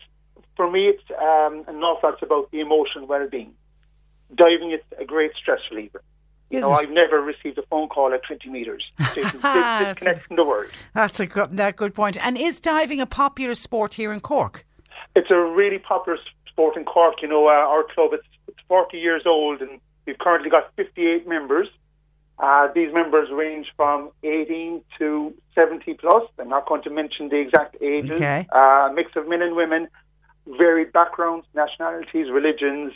for 0.56 0.70
me, 0.70 0.88
it's 0.88 1.02
um, 1.10 1.64
an 1.66 1.82
awful 1.82 2.10
lot 2.10 2.22
about 2.22 2.50
the 2.50 2.60
emotional 2.60 3.06
well-being. 3.06 3.54
Diving 4.34 4.72
is 4.72 4.80
a 4.98 5.04
great 5.04 5.32
stress 5.34 5.60
reliever. 5.70 6.02
You 6.50 6.60
know. 6.60 6.72
I've 6.72 6.90
never 6.90 7.18
received 7.20 7.56
a 7.56 7.62
phone 7.62 7.88
call 7.88 8.12
at 8.12 8.22
20 8.24 8.50
metres. 8.50 8.84
So 9.14 9.20
you 9.20 9.26
can 9.26 9.84
disconnect 9.84 10.26
from 10.26 10.36
the 10.36 10.44
world. 10.44 10.70
That's 10.94 11.18
a 11.18 11.26
good, 11.26 11.56
that 11.56 11.76
good 11.76 11.94
point. 11.94 12.18
And 12.24 12.36
is 12.36 12.60
diving 12.60 13.00
a 13.00 13.06
popular 13.06 13.54
sport 13.54 13.94
here 13.94 14.12
in 14.12 14.20
Cork? 14.20 14.66
It's 15.16 15.30
a 15.30 15.38
really 15.38 15.78
popular 15.78 16.18
sport 16.46 16.76
in 16.76 16.84
Cork. 16.84 17.22
You 17.22 17.28
know, 17.28 17.46
uh, 17.46 17.52
our 17.52 17.84
club 17.94 18.10
it's, 18.12 18.26
it's 18.48 18.58
40 18.68 18.98
years 18.98 19.22
old, 19.24 19.62
and 19.62 19.80
we've 20.06 20.18
currently 20.18 20.50
got 20.50 20.70
58 20.76 21.26
members. 21.26 21.68
Uh, 22.38 22.68
these 22.74 22.92
members 22.92 23.28
range 23.30 23.66
from 23.76 24.10
18 24.22 24.82
to 24.98 25.32
70 25.54 25.94
plus. 25.94 26.24
I'm 26.38 26.48
not 26.48 26.66
going 26.66 26.82
to 26.82 26.90
mention 26.90 27.28
the 27.28 27.36
exact 27.36 27.76
ages. 27.80 28.16
Okay. 28.16 28.46
Uh, 28.54 28.88
a 28.90 28.92
mix 28.94 29.12
of 29.16 29.28
men 29.28 29.42
and 29.42 29.54
women, 29.54 29.88
varied 30.46 30.92
backgrounds, 30.92 31.46
nationalities, 31.54 32.30
religions, 32.30 32.92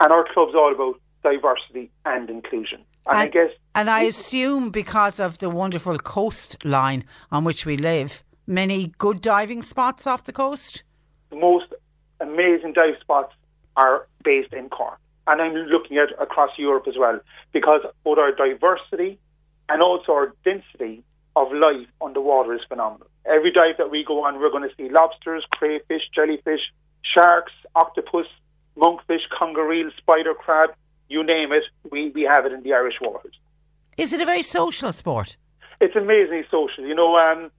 and 0.00 0.12
our 0.12 0.24
club's 0.32 0.54
all 0.54 0.72
about 0.72 1.00
diversity 1.22 1.90
and 2.04 2.28
inclusion. 2.30 2.80
And, 3.06 3.18
I 3.18 3.28
guess 3.28 3.50
And 3.74 3.90
I 3.90 4.02
assume 4.02 4.70
because 4.70 5.20
of 5.20 5.38
the 5.38 5.50
wonderful 5.50 5.98
coastline 5.98 7.04
on 7.30 7.44
which 7.44 7.66
we 7.66 7.76
live, 7.76 8.22
many 8.46 8.92
good 8.98 9.20
diving 9.20 9.62
spots 9.62 10.06
off 10.06 10.24
the 10.24 10.32
coast? 10.32 10.84
the 11.34 11.40
most 11.40 11.66
amazing 12.20 12.72
dive 12.72 12.94
spots 13.00 13.34
are 13.76 14.06
based 14.22 14.52
in 14.52 14.68
Cork. 14.68 14.98
And 15.26 15.40
I'm 15.40 15.54
looking 15.54 15.98
at 15.98 16.10
across 16.20 16.50
Europe 16.58 16.86
as 16.86 16.96
well, 16.98 17.18
because 17.52 17.80
both 18.04 18.18
our 18.18 18.32
diversity 18.32 19.18
and 19.68 19.82
also 19.82 20.12
our 20.12 20.34
density 20.44 21.02
of 21.34 21.50
life 21.52 21.88
underwater 22.00 22.54
is 22.54 22.60
phenomenal. 22.68 23.08
Every 23.26 23.50
dive 23.50 23.76
that 23.78 23.90
we 23.90 24.04
go 24.04 24.24
on, 24.24 24.38
we're 24.38 24.50
going 24.50 24.68
to 24.68 24.74
see 24.76 24.88
lobsters, 24.90 25.44
crayfish, 25.50 26.02
jellyfish, 26.14 26.60
sharks, 27.02 27.52
octopus, 27.74 28.26
monkfish, 28.76 29.28
conger 29.36 29.72
eel, 29.72 29.90
spider 29.96 30.34
crab, 30.34 30.70
you 31.08 31.22
name 31.22 31.52
it, 31.52 31.64
we, 31.90 32.10
we 32.10 32.22
have 32.22 32.46
it 32.46 32.52
in 32.52 32.62
the 32.62 32.72
Irish 32.72 32.96
waters. 33.00 33.34
Is 33.96 34.12
it 34.12 34.20
a 34.20 34.24
very 34.24 34.42
social 34.42 34.92
sport? 34.92 35.36
It's 35.80 35.94
amazingly 35.96 36.44
social. 36.50 36.84
You 36.84 36.94
know, 36.94 37.16
um, 37.16 37.50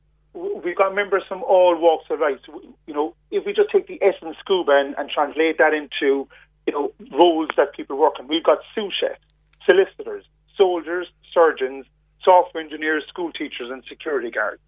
we've 0.63 0.75
got 0.75 0.93
members 0.93 1.23
from 1.27 1.43
all 1.43 1.77
walks 1.79 2.05
of 2.09 2.19
life. 2.19 2.39
You 2.87 2.93
know, 2.93 3.15
if 3.31 3.45
we 3.45 3.53
just 3.53 3.71
take 3.71 3.87
the 3.87 4.01
S 4.01 4.15
in 4.21 4.33
scuba 4.39 4.73
and, 4.73 4.95
and 4.97 5.09
translate 5.09 5.57
that 5.57 5.73
into, 5.73 6.27
you 6.67 6.73
know, 6.73 6.91
roles 7.11 7.49
that 7.57 7.73
people 7.73 7.97
work 7.97 8.15
in, 8.19 8.27
we've 8.27 8.43
got 8.43 8.59
sous 8.73 8.93
chefs, 8.99 9.21
solicitors, 9.67 10.25
soldiers, 10.57 11.07
surgeons, 11.33 11.85
software 12.23 12.63
engineers, 12.63 13.03
school 13.07 13.31
teachers, 13.31 13.69
and 13.71 13.83
security 13.87 14.31
guards. 14.31 14.61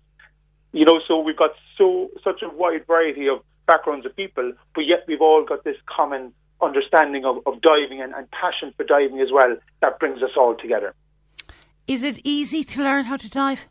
You 0.73 0.85
know, 0.85 1.01
so 1.07 1.19
we've 1.19 1.37
got 1.37 1.51
so 1.77 2.09
such 2.23 2.41
a 2.41 2.49
wide 2.49 2.85
variety 2.85 3.27
of 3.27 3.41
backgrounds 3.67 4.05
of 4.05 4.15
people, 4.15 4.53
but 4.73 4.81
yet 4.81 5.03
we've 5.07 5.21
all 5.21 5.45
got 5.45 5.63
this 5.63 5.77
common 5.85 6.33
understanding 6.61 7.23
of, 7.25 7.37
of 7.45 7.61
diving 7.61 8.01
and, 8.01 8.13
and 8.13 8.29
passion 8.31 8.73
for 8.75 8.83
diving 8.83 9.19
as 9.19 9.31
well 9.31 9.55
that 9.81 9.99
brings 9.99 10.23
us 10.23 10.31
all 10.35 10.55
together. 10.55 10.93
Is 11.87 12.03
it 12.03 12.19
easy 12.23 12.63
to 12.63 12.83
learn 12.83 13.05
how 13.05 13.17
to 13.17 13.29
dive? 13.29 13.67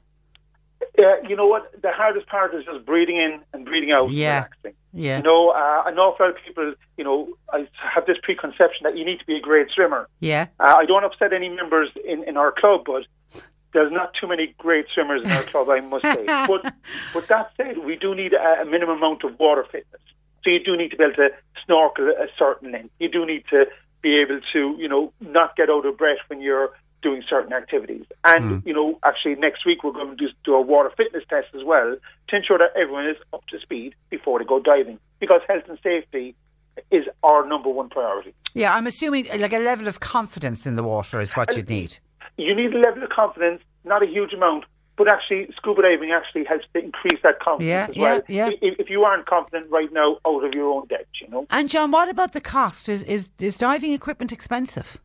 Uh, 0.80 0.84
Yeah, 0.98 1.16
you 1.28 1.36
know 1.36 1.46
what? 1.46 1.70
The 1.82 1.90
hardest 1.90 2.26
part 2.26 2.54
is 2.54 2.64
just 2.64 2.86
breathing 2.86 3.16
in 3.16 3.40
and 3.52 3.64
breathing 3.64 3.92
out. 3.92 4.10
Yeah. 4.10 4.44
relaxing. 4.44 4.74
Yeah. 4.92 5.18
You 5.18 5.22
know, 5.24 5.50
uh, 5.50 5.82
an 5.86 5.98
awful 5.98 6.26
lot 6.26 6.36
of 6.36 6.42
people, 6.46 6.74
you 6.96 7.04
know, 7.04 7.36
I 7.52 7.68
have 7.94 8.06
this 8.06 8.16
preconception 8.22 8.84
that 8.84 8.96
you 8.96 9.04
need 9.04 9.18
to 9.18 9.26
be 9.26 9.36
a 9.36 9.40
great 9.40 9.68
swimmer. 9.74 10.08
Yeah. 10.20 10.46
Uh, 10.58 10.74
I 10.78 10.86
don't 10.86 11.04
upset 11.04 11.32
any 11.32 11.48
members 11.50 11.90
in, 12.04 12.24
in 12.24 12.36
our 12.36 12.52
club, 12.52 12.82
but 12.86 13.04
there's 13.72 13.92
not 13.92 14.12
too 14.20 14.26
many 14.26 14.54
great 14.58 14.86
swimmers 14.94 15.22
in 15.22 15.30
our 15.30 15.42
club, 15.42 15.68
I 15.68 15.80
must 15.80 16.04
say. 16.04 16.24
But 16.46 16.74
but 17.12 17.28
that 17.28 17.50
said, 17.56 17.78
we 17.78 17.96
do 17.96 18.14
need 18.14 18.32
a, 18.32 18.62
a 18.62 18.64
minimum 18.64 18.98
amount 18.98 19.24
of 19.24 19.38
water 19.38 19.64
fitness. 19.70 20.00
So 20.44 20.50
you 20.50 20.62
do 20.64 20.76
need 20.76 20.90
to 20.90 20.96
be 20.96 21.04
able 21.04 21.16
to 21.16 21.30
snorkel 21.64 22.08
a 22.08 22.28
certain 22.38 22.72
length. 22.72 22.94
You 23.00 23.08
do 23.08 23.26
need 23.26 23.44
to 23.50 23.66
be 24.00 24.20
able 24.20 24.40
to, 24.52 24.76
you 24.78 24.88
know, 24.88 25.12
not 25.20 25.56
get 25.56 25.68
out 25.68 25.84
of 25.84 25.98
breath 25.98 26.18
when 26.28 26.40
you're 26.40 26.70
doing 27.02 27.22
certain 27.28 27.52
activities. 27.52 28.04
And, 28.24 28.62
hmm. 28.62 28.68
you 28.68 28.74
know, 28.74 28.98
actually 29.04 29.34
next 29.36 29.66
week 29.66 29.82
we're 29.84 29.92
going 29.92 30.10
to 30.10 30.16
do, 30.16 30.28
do 30.44 30.54
a 30.54 30.60
water 30.60 30.90
fitness 30.96 31.24
test 31.28 31.48
as 31.54 31.64
well 31.64 31.96
to 32.28 32.36
ensure 32.36 32.58
that 32.58 32.70
everyone 32.80 33.08
is 33.08 33.16
up 33.32 33.44
to 33.48 33.58
speed 33.60 33.94
before 34.10 34.38
they 34.38 34.44
go 34.44 34.60
diving. 34.60 34.98
Because 35.18 35.40
health 35.48 35.64
and 35.68 35.78
safety 35.82 36.34
is 36.90 37.04
our 37.22 37.46
number 37.46 37.68
one 37.68 37.88
priority. 37.88 38.34
Yeah, 38.54 38.74
I'm 38.74 38.86
assuming 38.86 39.26
like 39.38 39.52
a 39.52 39.58
level 39.58 39.88
of 39.88 40.00
confidence 40.00 40.66
in 40.66 40.76
the 40.76 40.82
water 40.82 41.20
is 41.20 41.32
what 41.32 41.56
you'd 41.56 41.68
need. 41.68 41.98
You 42.36 42.54
need 42.54 42.74
a 42.74 42.78
level 42.78 43.02
of 43.02 43.10
confidence, 43.10 43.62
not 43.84 44.02
a 44.02 44.06
huge 44.06 44.32
amount, 44.32 44.64
but 44.96 45.12
actually 45.12 45.48
scuba 45.56 45.82
diving 45.82 46.10
actually 46.10 46.44
helps 46.44 46.64
to 46.72 46.82
increase 46.82 47.20
that 47.22 47.38
confidence 47.40 47.68
Yeah, 47.68 47.86
as 47.90 47.96
yeah, 47.96 48.02
well. 48.02 48.22
yeah. 48.28 48.48
If, 48.62 48.80
if 48.80 48.90
you 48.90 49.02
aren't 49.04 49.26
confident 49.26 49.70
right 49.70 49.92
now 49.92 50.18
out 50.26 50.42
of 50.44 50.52
your 50.54 50.72
own 50.72 50.86
depth, 50.86 51.08
you 51.20 51.28
know. 51.28 51.46
And 51.50 51.68
John, 51.68 51.90
what 51.90 52.08
about 52.08 52.32
the 52.32 52.40
cost? 52.40 52.88
Is 52.88 53.02
is, 53.02 53.30
is 53.38 53.58
diving 53.58 53.92
equipment 53.92 54.32
expensive? 54.32 54.96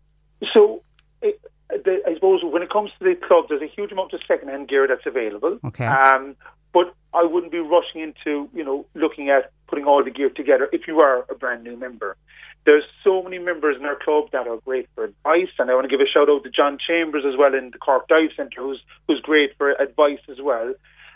So 0.54 0.82
it, 1.22 1.40
the, 1.70 2.02
I 2.08 2.14
suppose 2.16 2.42
when 2.44 2.64
it 2.64 2.70
comes 2.70 2.92
to 3.00 3.04
the 3.04 3.16
club, 3.16 3.46
there's 3.50 3.62
a 3.62 3.68
huge 3.68 3.92
amount 3.92 4.14
of 4.14 4.22
second-hand 4.28 4.70
gear 4.70 4.88
that's 4.88 5.06
available. 5.06 5.60
Okay. 5.66 5.86
Um, 5.86 6.36
but 6.74 6.96
I 7.14 7.24
wouldn't 7.24 7.52
be 7.52 7.60
rushing 7.60 8.02
into, 8.02 8.50
you 8.54 8.64
know, 8.64 8.86
looking 8.96 9.30
at 9.30 9.52
putting 9.68 9.86
all 9.86 10.04
the 10.04 10.10
gear 10.10 10.30
together 10.30 10.70
if 10.72 10.88
you 10.88 11.02
are 11.02 11.26
a 11.30 11.36
brand 11.36 11.64
new 11.66 11.76
member. 11.76 12.16
There's 12.64 12.84
so 13.04 13.24
many 13.24 13.40
members 13.40 13.78
in 13.78 13.86
our 13.86 13.96
club 13.96 14.26
that 14.34 14.48
are 14.48 14.58
great 14.58 14.88
for 14.94 15.06
advice, 15.06 15.50
and 15.58 15.72
I 15.72 15.74
want 15.74 15.90
to 15.90 15.90
give 15.90 16.06
a 16.06 16.10
shout 16.10 16.30
out 16.30 16.44
to 16.44 16.50
John 16.50 16.78
Chambers 16.78 17.24
as 17.26 17.36
well 17.38 17.56
in 17.56 17.72
the 17.72 17.80
Cork 17.80 18.08
Dive 18.08 18.30
Centre, 18.38 18.62
who's 18.62 18.82
who's 19.08 19.20
great 19.22 19.58
for 19.58 19.72
advice 19.72 20.20
as 20.30 20.38
well. 20.40 20.74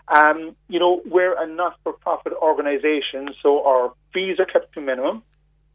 Um, 0.07 0.55
you 0.69 0.79
know, 0.79 1.01
we're 1.05 1.39
a 1.39 1.47
not-for-profit 1.47 2.33
organisation, 2.33 3.29
so 3.41 3.65
our 3.65 3.93
fees 4.13 4.39
are 4.39 4.45
kept 4.45 4.73
to 4.73 4.81
minimum. 4.81 5.23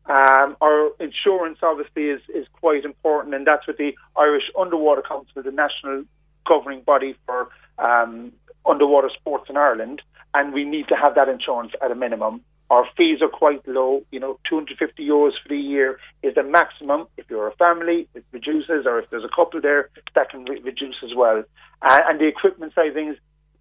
Um, 0.07 0.57
our 0.61 0.91
insurance 0.99 1.59
obviously 1.63 2.05
is, 2.05 2.21
is 2.35 2.47
quite 2.53 2.85
important, 2.85 3.35
and 3.35 3.47
that's 3.47 3.67
with 3.67 3.77
the 3.77 3.95
Irish 4.17 4.45
Underwater 4.59 5.03
Council, 5.03 5.43
the 5.43 5.51
national 5.51 6.05
governing 6.49 6.83
body 6.83 7.17
for 7.27 7.49
um, 7.79 8.33
underwater 8.67 9.11
sports 9.11 9.47
in 9.49 9.57
Ireland, 9.57 10.03
and 10.35 10.53
we 10.53 10.65
need 10.65 10.89
to 10.89 10.97
have 10.97 11.15
that 11.17 11.29
insurance 11.29 11.73
at 11.83 11.91
a 11.91 11.95
minimum. 11.95 12.43
Our 12.71 12.87
fees 12.97 13.21
are 13.21 13.29
quite 13.29 13.67
low, 13.67 14.05
you 14.13 14.21
know, 14.21 14.39
250 14.49 15.05
euros 15.05 15.33
for 15.43 15.49
the 15.49 15.57
year 15.57 15.99
is 16.23 16.37
the 16.37 16.45
maximum. 16.45 17.09
If 17.17 17.27
you're 17.29 17.49
a 17.49 17.57
family, 17.57 18.09
it 18.15 18.25
reduces, 18.31 18.87
or 18.87 19.01
if 19.01 19.11
there's 19.11 19.25
a 19.25 19.35
couple 19.35 19.61
there, 19.61 19.91
that 20.15 20.31
can 20.31 20.45
re- 20.45 20.61
reduce 20.63 20.95
as 21.03 21.11
well. 21.17 21.43
Uh, 21.83 21.99
and 22.09 22.21
the 22.21 22.29
equipment 22.29 22.73
side 22.75 22.89
of 22.89 22.95
things, 22.95 23.17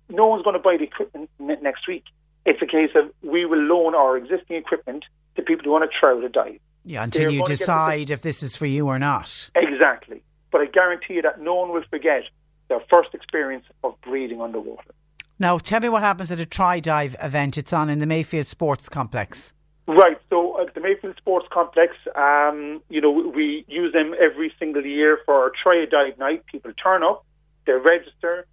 no 0.09 0.27
one's 0.27 0.43
going 0.43 0.55
to 0.55 0.61
buy 0.61 0.77
the 0.77 0.83
equipment 0.83 1.27
ne- 1.39 1.59
next 1.61 1.87
week. 1.87 2.03
It's 2.45 2.61
a 2.61 2.67
case 2.67 2.91
of 2.95 3.09
we 3.23 3.45
will 3.45 3.57
loan 3.59 3.95
our 3.95 4.15
existing 4.15 4.57
equipment 4.57 5.05
to 5.35 5.41
people 5.41 5.63
who 5.65 5.71
want 5.71 5.89
to 5.89 5.99
try 5.99 6.13
to 6.19 6.29
dive. 6.29 6.59
Yeah, 6.85 7.03
until 7.03 7.23
They're 7.23 7.31
you 7.31 7.39
going 7.39 7.45
to 7.47 7.51
get 7.53 7.59
the- 7.59 7.65
decide 7.65 8.11
if 8.11 8.21
this 8.21 8.43
is 8.43 8.55
for 8.55 8.67
you 8.67 8.87
or 8.87 8.99
not. 8.99 9.49
Exactly. 9.55 10.21
But 10.51 10.61
I 10.61 10.65
guarantee 10.65 11.15
you 11.15 11.23
that 11.23 11.41
no 11.41 11.55
one 11.55 11.71
will 11.71 11.83
forget 11.89 12.23
their 12.67 12.79
first 12.93 13.15
experience 13.15 13.65
of 13.83 13.99
breathing 14.01 14.39
underwater. 14.39 14.93
Now, 15.41 15.57
tell 15.57 15.79
me 15.79 15.87
what 15.87 16.01
happens 16.01 16.33
at 16.33 16.39
a 16.41 16.45
try 16.45 16.81
dive 16.81 17.15
event. 17.21 17.57
It's 17.57 17.71
on 17.71 17.89
in 17.89 17.99
the 17.99 18.05
Mayfield 18.05 18.45
Sports 18.45 18.89
Complex. 18.89 19.53
Right. 19.87 20.17
So 20.29 20.61
at 20.61 20.73
the 20.75 20.81
Mayfield 20.81 21.15
Sports 21.17 21.47
Complex, 21.49 21.95
um, 22.13 22.81
you 22.89 22.99
know, 22.99 23.09
we 23.09 23.63
use 23.69 23.93
them 23.93 24.13
every 24.19 24.53
single 24.59 24.85
year 24.85 25.19
for 25.25 25.33
our 25.35 25.51
try 25.63 25.85
dive 25.89 26.17
night. 26.19 26.45
People 26.45 26.73
turn 26.73 27.03
up, 27.03 27.25
they 27.65 27.71
register. 27.71 28.45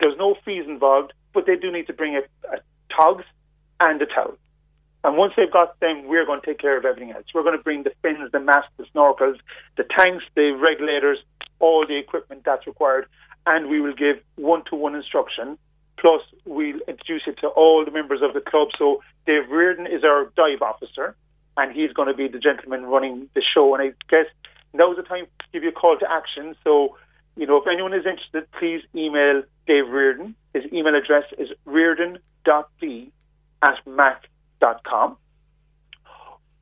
There's 0.00 0.18
no 0.18 0.34
fees 0.44 0.64
involved, 0.66 1.12
but 1.32 1.46
they 1.46 1.54
do 1.54 1.70
need 1.70 1.86
to 1.86 1.92
bring 1.92 2.16
a, 2.16 2.22
a 2.52 2.58
togs 2.94 3.24
and 3.78 4.02
a 4.02 4.06
towel. 4.06 4.36
And 5.04 5.16
once 5.16 5.34
they've 5.36 5.52
got 5.52 5.78
them, 5.78 6.08
we're 6.08 6.26
going 6.26 6.40
to 6.40 6.46
take 6.46 6.58
care 6.58 6.76
of 6.76 6.84
everything 6.84 7.12
else. 7.12 7.26
We're 7.32 7.44
going 7.44 7.56
to 7.56 7.62
bring 7.62 7.84
the 7.84 7.92
fins, 8.02 8.32
the 8.32 8.40
masks, 8.40 8.72
the 8.76 8.86
snorkels, 8.94 9.38
the 9.76 9.84
tanks, 9.84 10.24
the 10.34 10.50
regulators, 10.50 11.18
all 11.60 11.86
the 11.86 11.96
equipment 11.96 12.42
that's 12.44 12.66
required, 12.66 13.06
and 13.46 13.68
we 13.68 13.80
will 13.80 13.94
give 13.94 14.16
one-to-one 14.34 14.96
instruction. 14.96 15.58
Plus, 15.98 16.22
we'll 16.44 16.80
introduce 16.88 17.22
it 17.26 17.38
to 17.40 17.48
all 17.48 17.84
the 17.84 17.90
members 17.90 18.20
of 18.22 18.34
the 18.34 18.40
club. 18.40 18.68
So 18.78 19.02
Dave 19.26 19.48
Reardon 19.50 19.86
is 19.86 20.04
our 20.04 20.30
dive 20.36 20.62
officer, 20.62 21.16
and 21.56 21.72
he's 21.72 21.92
going 21.92 22.08
to 22.08 22.14
be 22.14 22.28
the 22.28 22.38
gentleman 22.38 22.84
running 22.84 23.28
the 23.34 23.42
show. 23.42 23.74
And 23.74 23.82
I 23.82 23.92
guess 24.08 24.26
now's 24.72 24.96
the 24.96 25.02
time 25.02 25.26
to 25.26 25.46
give 25.52 25.62
you 25.62 25.70
a 25.70 25.72
call 25.72 25.96
to 25.98 26.10
action. 26.10 26.56
So, 26.64 26.96
you 27.36 27.46
know, 27.46 27.56
if 27.56 27.66
anyone 27.66 27.94
is 27.94 28.04
interested, 28.06 28.50
please 28.58 28.82
email 28.94 29.42
Dave 29.66 29.88
Reardon. 29.88 30.34
His 30.52 30.64
email 30.72 30.94
address 30.94 31.24
is 31.38 31.48
reardon.d 31.64 33.12
at 33.62 33.86
mac.com. 33.86 35.16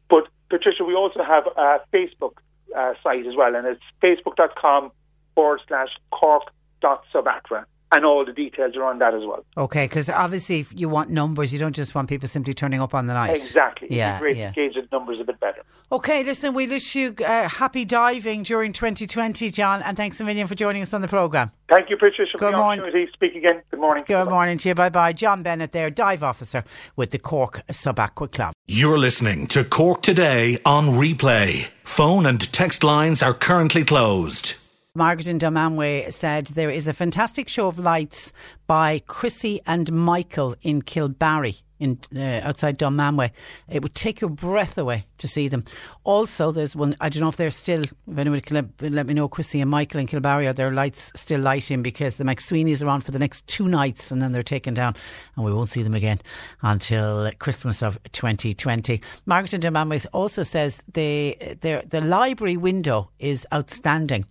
But, 0.08 0.28
Patricia, 0.50 0.84
we 0.84 0.94
also 0.94 1.22
have 1.22 1.44
a 1.56 1.80
Facebook 1.92 2.34
uh, 2.76 2.94
site 3.02 3.26
as 3.26 3.34
well, 3.36 3.54
and 3.54 3.66
it's 3.66 3.82
facebook.com 4.02 4.92
forward 5.34 5.60
slash 5.66 5.88
cork.subaqua. 6.10 7.64
And 7.94 8.06
all 8.06 8.24
the 8.24 8.32
details 8.32 8.74
are 8.74 8.84
on 8.84 8.98
that 9.00 9.12
as 9.14 9.20
well. 9.26 9.44
Okay, 9.56 9.84
because 9.84 10.08
obviously 10.08 10.60
if 10.60 10.72
you 10.74 10.88
want 10.88 11.10
numbers. 11.10 11.52
You 11.52 11.58
don't 11.58 11.74
just 11.76 11.94
want 11.94 12.08
people 12.08 12.26
simply 12.26 12.54
turning 12.54 12.80
up 12.80 12.94
on 12.94 13.06
the 13.06 13.12
night. 13.12 13.36
Exactly. 13.36 13.86
It'd 13.88 13.98
Yeah, 13.98 14.16
be 14.18 14.20
great 14.22 14.36
yeah. 14.38 14.50
to 14.50 14.54
gauge 14.54 14.74
the 14.74 14.88
numbers 14.96 15.18
a 15.20 15.24
bit 15.24 15.38
better. 15.40 15.62
Okay, 15.90 16.24
listen, 16.24 16.54
we 16.54 16.66
wish 16.66 16.94
you 16.94 17.14
uh, 17.26 17.48
happy 17.50 17.84
diving 17.84 18.44
during 18.44 18.72
2020, 18.72 19.50
John, 19.50 19.82
and 19.82 19.94
thanks 19.94 20.18
a 20.20 20.24
million 20.24 20.46
for 20.46 20.54
joining 20.54 20.80
us 20.80 20.94
on 20.94 21.02
the 21.02 21.08
programme. 21.08 21.50
Thank 21.68 21.90
you, 21.90 21.98
Patricia, 21.98 22.32
for 22.32 22.38
Good 22.38 22.54
the 22.54 22.58
morning. 22.58 22.80
opportunity 22.80 23.06
to 23.06 23.12
speak 23.12 23.34
again. 23.34 23.60
Good 23.70 23.80
morning. 23.80 24.04
Good 24.06 24.28
morning 24.30 24.56
to 24.58 24.68
you. 24.70 24.74
Bye 24.74 24.88
bye. 24.88 25.12
John 25.12 25.42
Bennett 25.42 25.72
there, 25.72 25.90
dive 25.90 26.22
officer 26.22 26.64
with 26.96 27.10
the 27.10 27.18
Cork 27.18 27.60
Sub 27.70 27.98
Aqua 27.98 28.28
Club. 28.28 28.54
You're 28.66 28.96
listening 28.98 29.46
to 29.48 29.64
Cork 29.64 30.00
Today 30.00 30.58
on 30.64 30.86
replay. 30.88 31.68
Phone 31.84 32.24
and 32.24 32.40
text 32.54 32.82
lines 32.82 33.22
are 33.22 33.34
currently 33.34 33.84
closed. 33.84 34.56
Margaret 34.94 35.26
in 35.26 35.38
Dunmanway 35.38 36.12
said 36.12 36.48
there 36.48 36.68
is 36.68 36.86
a 36.86 36.92
fantastic 36.92 37.48
show 37.48 37.66
of 37.66 37.78
lights 37.78 38.30
by 38.66 39.02
Chrissy 39.06 39.62
and 39.66 39.90
Michael 39.90 40.54
in 40.60 40.82
Kilbarry. 40.82 41.62
In, 41.80 41.98
uh, 42.14 42.40
outside 42.44 42.78
Dunmanway, 42.78 43.30
it 43.70 43.82
would 43.82 43.94
take 43.94 44.20
your 44.20 44.28
breath 44.28 44.76
away 44.76 45.06
to 45.16 45.26
see 45.26 45.48
them. 45.48 45.64
Also, 46.04 46.52
there's 46.52 46.76
one. 46.76 46.94
I 47.00 47.08
don't 47.08 47.22
know 47.22 47.30
if 47.30 47.36
they're 47.38 47.50
still. 47.50 47.82
If 47.82 48.18
anyone 48.18 48.40
can 48.42 48.70
let, 48.80 48.92
let 48.92 49.06
me 49.06 49.14
know, 49.14 49.28
Chrissy 49.28 49.62
and 49.62 49.70
Michael 49.70 49.98
in 49.98 50.06
Kilbarry, 50.06 50.46
are 50.46 50.52
their 50.52 50.70
lights 50.70 51.10
still 51.16 51.40
lighting? 51.40 51.82
Because 51.82 52.16
the 52.16 52.24
McSweeney's 52.24 52.82
are 52.82 52.88
on 52.88 53.00
for 53.00 53.12
the 53.12 53.18
next 53.18 53.46
two 53.46 53.68
nights, 53.68 54.12
and 54.12 54.20
then 54.20 54.30
they're 54.30 54.44
taken 54.44 54.74
down, 54.74 54.94
and 55.34 55.44
we 55.44 55.52
won't 55.52 55.70
see 55.70 55.82
them 55.82 55.94
again 55.94 56.20
until 56.60 57.32
Christmas 57.38 57.82
of 57.82 57.98
2020. 58.12 59.00
Margaret 59.24 59.54
in 59.54 59.60
Dunmanway 59.62 60.06
also 60.12 60.42
says 60.42 60.84
the 60.92 61.36
the 61.62 62.00
library 62.02 62.58
window 62.58 63.10
is 63.18 63.44
outstanding 63.52 64.26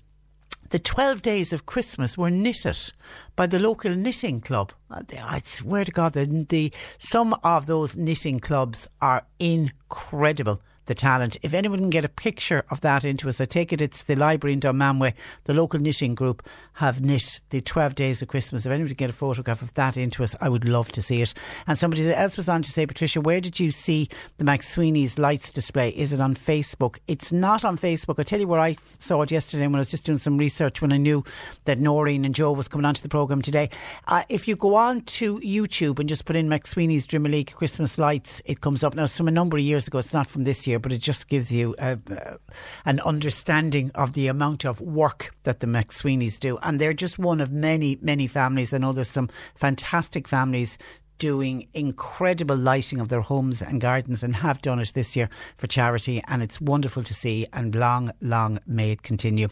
the 0.71 0.79
12 0.79 1.21
days 1.21 1.53
of 1.53 1.65
Christmas 1.65 2.17
were 2.17 2.29
knitted 2.31 2.93
by 3.35 3.45
the 3.45 3.59
local 3.59 3.93
knitting 3.93 4.39
club. 4.39 4.71
Uh, 4.89 5.03
I 5.21 5.41
swear 5.43 5.83
to 5.85 5.91
God, 5.91 6.13
the, 6.13 6.25
the 6.25 6.71
some 6.97 7.35
of 7.43 7.65
those 7.65 7.95
knitting 7.95 8.39
clubs 8.39 8.87
are 9.01 9.25
incredible. 9.37 10.61
The 10.91 10.95
talent. 10.95 11.37
If 11.41 11.53
anyone 11.53 11.79
can 11.79 11.89
get 11.89 12.03
a 12.03 12.09
picture 12.09 12.65
of 12.69 12.81
that 12.81 13.05
into 13.05 13.29
us, 13.29 13.39
I 13.39 13.45
take 13.45 13.71
it 13.71 13.81
it's 13.81 14.03
the 14.03 14.17
library 14.17 14.51
in 14.51 14.59
Dunmanway, 14.59 15.13
the 15.45 15.53
local 15.53 15.79
knitting 15.79 16.15
group 16.15 16.45
have 16.73 16.99
knit 16.99 17.39
the 17.49 17.61
12 17.61 17.95
days 17.95 18.21
of 18.21 18.27
Christmas. 18.27 18.65
If 18.65 18.73
anyone 18.73 18.89
can 18.89 18.95
get 18.95 19.09
a 19.09 19.13
photograph 19.13 19.61
of 19.61 19.73
that 19.75 19.95
into 19.95 20.21
us, 20.21 20.35
I 20.41 20.49
would 20.49 20.67
love 20.67 20.91
to 20.91 21.01
see 21.01 21.21
it. 21.21 21.33
And 21.65 21.77
somebody 21.77 22.13
else 22.13 22.35
was 22.35 22.49
on 22.49 22.61
to 22.63 22.69
say, 22.69 22.85
Patricia, 22.85 23.21
where 23.21 23.39
did 23.39 23.57
you 23.57 23.71
see 23.71 24.09
the 24.37 24.43
McSweeney's 24.43 25.17
lights 25.17 25.49
display? 25.49 25.91
Is 25.91 26.11
it 26.11 26.19
on 26.19 26.35
Facebook? 26.35 26.97
It's 27.07 27.31
not 27.31 27.63
on 27.63 27.77
Facebook. 27.77 28.15
I'll 28.19 28.25
tell 28.25 28.41
you 28.41 28.49
where 28.49 28.59
I 28.59 28.75
saw 28.99 29.21
it 29.21 29.31
yesterday 29.31 29.67
when 29.67 29.75
I 29.75 29.79
was 29.79 29.87
just 29.87 30.03
doing 30.03 30.17
some 30.17 30.37
research 30.37 30.81
when 30.81 30.91
I 30.91 30.97
knew 30.97 31.23
that 31.63 31.79
Noreen 31.79 32.25
and 32.25 32.35
Joe 32.35 32.51
was 32.51 32.67
coming 32.67 32.83
onto 32.83 33.01
the 33.01 33.07
programme 33.07 33.41
today. 33.41 33.69
Uh, 34.09 34.23
if 34.27 34.45
you 34.45 34.57
go 34.57 34.75
on 34.75 35.01
to 35.01 35.39
YouTube 35.39 35.99
and 35.99 36.09
just 36.09 36.25
put 36.25 36.35
in 36.35 36.49
McSweeney's 36.49 37.09
League 37.13 37.53
Christmas 37.53 37.97
lights, 37.97 38.41
it 38.43 38.59
comes 38.59 38.83
up. 38.83 38.93
Now, 38.93 39.05
it's 39.05 39.15
from 39.15 39.29
a 39.29 39.31
number 39.31 39.55
of 39.55 39.63
years 39.63 39.87
ago. 39.87 39.99
It's 39.99 40.11
not 40.11 40.27
from 40.27 40.43
this 40.43 40.67
year, 40.67 40.80
but 40.81 40.91
it 40.91 40.99
just 40.99 41.27
gives 41.27 41.51
you 41.51 41.75
uh, 41.79 41.95
an 42.85 42.99
understanding 43.01 43.91
of 43.95 44.13
the 44.13 44.27
amount 44.27 44.65
of 44.65 44.81
work 44.81 45.33
that 45.43 45.59
the 45.59 45.67
McSweeney's 45.67 46.37
do. 46.37 46.57
And 46.61 46.79
they're 46.79 46.93
just 46.93 47.17
one 47.19 47.39
of 47.39 47.51
many, 47.51 47.97
many 48.01 48.27
families. 48.27 48.73
I 48.73 48.79
know 48.79 48.91
there's 48.91 49.09
some 49.09 49.29
fantastic 49.55 50.27
families 50.27 50.77
doing 51.21 51.67
incredible 51.75 52.55
lighting 52.55 52.99
of 52.99 53.09
their 53.09 53.21
homes 53.21 53.61
and 53.61 53.79
gardens 53.79 54.23
and 54.23 54.37
have 54.37 54.59
done 54.59 54.79
it 54.79 54.91
this 54.95 55.15
year 55.15 55.29
for 55.55 55.67
charity. 55.67 56.19
And 56.27 56.41
it's 56.41 56.59
wonderful 56.59 57.03
to 57.03 57.13
see 57.13 57.45
and 57.53 57.75
long, 57.75 58.09
long 58.21 58.57
may 58.65 58.93
it 58.93 59.03
continue. 59.03 59.47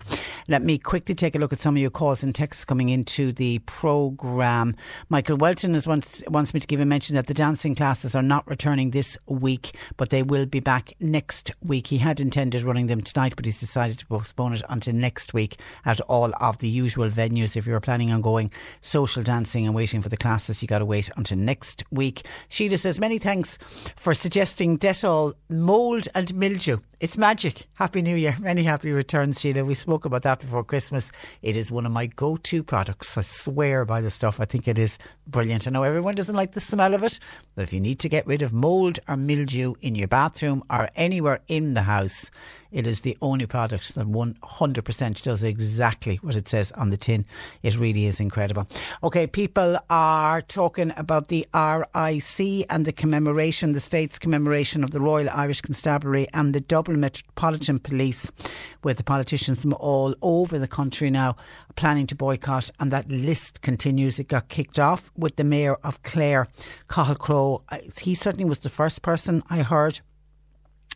Let 0.47 0.63
me 0.63 0.79
quickly 0.79 1.13
take 1.13 1.35
a 1.35 1.37
look 1.37 1.53
at 1.53 1.61
some 1.61 1.75
of 1.75 1.79
your 1.79 1.91
calls 1.91 2.23
and 2.23 2.33
texts 2.33 2.65
coming 2.65 2.89
into 2.89 3.31
the 3.31 3.59
programme. 3.59 4.75
Michael 5.09 5.37
Welton 5.37 5.75
has 5.75 5.85
wants, 5.85 6.23
wants 6.27 6.55
me 6.55 6.59
to 6.59 6.65
give 6.65 6.79
a 6.79 6.87
mention 6.87 7.15
that 7.17 7.27
the 7.27 7.35
dancing 7.35 7.75
classes 7.75 8.15
are 8.15 8.23
not 8.23 8.47
returning 8.47 8.89
this 8.89 9.15
week, 9.27 9.75
but 9.95 10.09
they 10.09 10.23
will 10.23 10.47
be 10.47 10.59
back 10.59 10.95
next 10.99 11.51
week. 11.61 11.85
He 11.85 11.99
had 11.99 12.19
intended 12.19 12.63
running 12.63 12.87
them 12.87 13.01
tonight, 13.01 13.33
but 13.35 13.45
he's 13.45 13.59
decided 13.59 13.99
to 13.99 14.07
postpone 14.07 14.53
it 14.53 14.63
until 14.69 14.95
next 14.95 15.35
week 15.35 15.59
at 15.85 16.01
all 16.01 16.31
of 16.41 16.57
the 16.57 16.67
usual 16.67 17.11
venues. 17.11 17.55
If 17.55 17.67
you're 17.67 17.79
planning 17.79 18.09
on 18.09 18.21
going 18.21 18.49
social 18.81 19.21
dancing 19.21 19.67
and 19.67 19.75
waiting 19.75 20.01
for 20.01 20.09
the 20.09 20.17
classes, 20.17 20.63
you 20.63 20.67
got 20.67 20.79
to 20.79 20.85
wait 20.85 21.11
until 21.15 21.37
next 21.37 21.58
week. 21.91 22.25
Sheila 22.47 22.77
says, 22.77 22.99
Many 22.99 23.17
thanks 23.17 23.57
for 23.95 24.13
suggesting 24.13 24.77
Dettol 24.77 25.33
mould 25.49 26.07
and 26.15 26.33
mildew. 26.35 26.77
It's 26.99 27.17
magic. 27.17 27.65
Happy 27.75 28.01
New 28.01 28.15
Year. 28.15 28.35
Many 28.41 28.63
happy 28.63 28.91
returns, 28.91 29.39
Sheila. 29.39 29.63
We 29.63 29.73
spoke 29.73 30.05
about 30.05 30.23
that 30.23 30.39
before 30.39 30.63
Christmas. 30.63 31.11
It 31.41 31.55
is 31.55 31.71
one 31.71 31.85
of 31.85 31.91
my 31.91 32.07
go 32.07 32.37
to 32.37 32.63
products. 32.63 33.17
I 33.17 33.21
swear 33.21 33.85
by 33.85 34.01
the 34.01 34.11
stuff. 34.11 34.39
I 34.39 34.45
think 34.45 34.67
it 34.67 34.77
is 34.77 34.97
brilliant. 35.25 35.67
I 35.67 35.71
know 35.71 35.83
everyone 35.83 36.15
doesn't 36.15 36.35
like 36.35 36.51
the 36.51 36.59
smell 36.59 36.93
of 36.93 37.03
it, 37.03 37.19
but 37.55 37.63
if 37.63 37.71
you 37.71 37.79
need 37.79 37.99
to 37.99 38.09
get 38.09 38.27
rid 38.27 38.41
of 38.41 38.53
mould 38.53 38.99
or 39.07 39.15
mildew 39.15 39.75
in 39.81 39.95
your 39.95 40.07
bathroom 40.07 40.63
or 40.69 40.89
anywhere 40.95 41.39
in 41.47 41.73
the 41.73 41.83
house, 41.83 42.29
it 42.71 42.85
is 42.85 43.01
the 43.01 43.17
only 43.21 43.45
product 43.45 43.95
that 43.95 44.07
100% 44.07 45.21
does 45.21 45.43
exactly 45.43 46.17
what 46.17 46.35
it 46.35 46.47
says 46.47 46.71
on 46.73 46.89
the 46.89 46.97
tin. 46.97 47.25
It 47.63 47.77
really 47.77 48.05
is 48.05 48.19
incredible. 48.19 48.67
Okay, 49.03 49.27
people 49.27 49.77
are 49.89 50.41
talking 50.41 50.93
about 50.97 51.29
the 51.29 51.47
RIC 51.53 52.65
and 52.69 52.85
the 52.85 52.93
commemoration, 52.93 53.71
the 53.71 53.79
state's 53.79 54.19
commemoration 54.19 54.83
of 54.83 54.91
the 54.91 54.99
Royal 54.99 55.29
Irish 55.29 55.61
Constabulary 55.61 56.27
and 56.33 56.53
the 56.53 56.61
Dublin 56.61 56.99
Metropolitan 56.99 57.79
Police, 57.79 58.31
with 58.83 58.97
the 58.97 59.03
politicians 59.03 59.61
from 59.61 59.73
all 59.73 60.15
over 60.21 60.59
the 60.59 60.67
country 60.67 61.09
now 61.09 61.35
planning 61.75 62.07
to 62.07 62.15
boycott, 62.15 62.69
and 62.79 62.91
that 62.91 63.09
list 63.09 63.61
continues. 63.61 64.19
It 64.19 64.27
got 64.27 64.49
kicked 64.49 64.79
off 64.79 65.11
with 65.17 65.37
the 65.37 65.43
Mayor 65.43 65.75
of 65.83 66.03
Clare, 66.03 66.47
Cathal 66.89 67.15
Crowe. 67.15 67.63
He 67.99 68.15
certainly 68.15 68.45
was 68.45 68.59
the 68.59 68.69
first 68.69 69.01
person 69.01 69.43
I 69.49 69.61
heard 69.61 70.01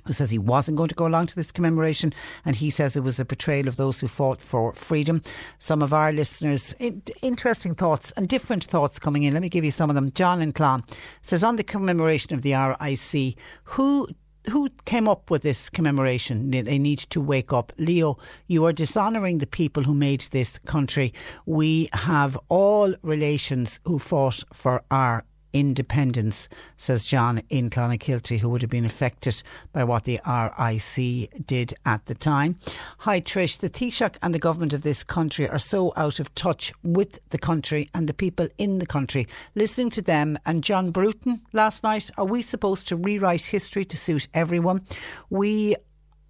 who 0.06 0.14
says 0.14 0.30
he 0.30 0.38
wasn't 0.38 0.78
going 0.78 0.90
to 0.90 0.96
go 0.96 1.08
along 1.08 1.28
to 1.28 1.36
this 1.36 1.52
commemoration 1.52 2.14
and 2.46 2.56
he 2.56 2.70
says 2.70 2.96
it 2.96 3.04
was 3.04 3.20
a 3.20 3.26
betrayal 3.26 3.68
of 3.68 3.78
those 3.78 4.00
who 4.00 4.08
fought 4.08 4.42
for 4.42 4.74
freedom. 4.74 5.22
Some 5.60 5.82
of 5.82 5.94
our 5.94 6.12
listeners, 6.12 6.74
interesting 7.22 7.76
thoughts 7.76 8.12
and 8.18 8.28
different 8.28 8.66
thoughts 8.66 9.00
coming 9.00 9.24
in. 9.24 9.34
Let 9.34 9.42
me 9.42 9.50
give 9.50 9.66
you 9.66 9.72
some 9.72 9.90
of 9.90 9.96
them. 9.96 10.12
John 10.12 10.42
in 10.42 10.54
Clon 10.54 10.84
says 11.22 11.44
on 11.44 11.56
the 11.56 11.64
commemoration 11.64 12.34
of 12.34 12.42
the 12.42 12.54
RIC, 12.54 13.36
who 13.66 14.08
who 14.50 14.70
came 14.86 15.08
up 15.08 15.32
with 15.32 15.42
this 15.42 15.70
commemoration? 15.70 16.52
They 16.52 16.78
need 16.78 17.00
to 17.00 17.22
wake 17.22 17.54
up. 17.54 17.72
Leo, 17.78 18.18
you 18.48 18.66
are 18.66 18.74
dishonouring 18.74 19.38
the 19.38 19.48
people 19.48 19.84
who 19.84 19.94
made 19.94 20.22
this 20.32 20.58
country. 20.60 21.14
We 21.46 21.90
have 21.94 22.38
all 22.50 22.94
relations 23.02 23.80
who 23.86 24.00
fought 24.00 24.44
for 24.52 24.84
our 24.92 25.24
independence, 25.54 26.50
says 26.76 27.04
John 27.04 27.44
in 27.50 27.70
Clonakilty, 27.70 28.40
who 28.40 28.50
would 28.50 28.62
have 28.62 28.72
been 28.72 28.86
affected 28.86 29.42
by 29.72 29.84
what 29.84 30.04
the 30.04 30.20
RIC 30.28 31.46
did 31.46 31.74
at 31.86 32.06
the 32.08 32.16
time. 32.16 32.58
Hi, 33.00 33.22
Trish. 33.22 33.58
The 33.58 33.70
Taoiseach 33.70 34.18
and 34.22 34.34
the 34.34 34.40
government 34.40 34.74
of 34.74 34.82
this 34.82 35.04
country 35.04 35.48
are 35.48 35.60
so 35.60 35.94
out 35.96 36.20
of 36.20 36.34
touch 36.36 36.74
with 36.84 37.20
the 37.30 37.38
country 37.38 37.90
and 37.94 38.10
the 38.10 38.14
people 38.14 38.48
in 38.58 38.80
the 38.80 38.86
country. 38.86 39.28
Listening 39.56 39.90
to 39.92 40.02
them 40.02 40.38
and 40.46 40.64
John 40.64 40.92
Bruton 40.92 41.44
last 41.54 41.84
night, 41.84 42.10
are 42.18 42.26
we 42.26 42.42
supposed 42.42 42.88
to 42.90 42.96
rewrite 42.96 43.46
history 43.46 43.86
to 43.86 43.98
suit 43.98 44.28
everyone? 44.34 44.86
We 45.30 45.76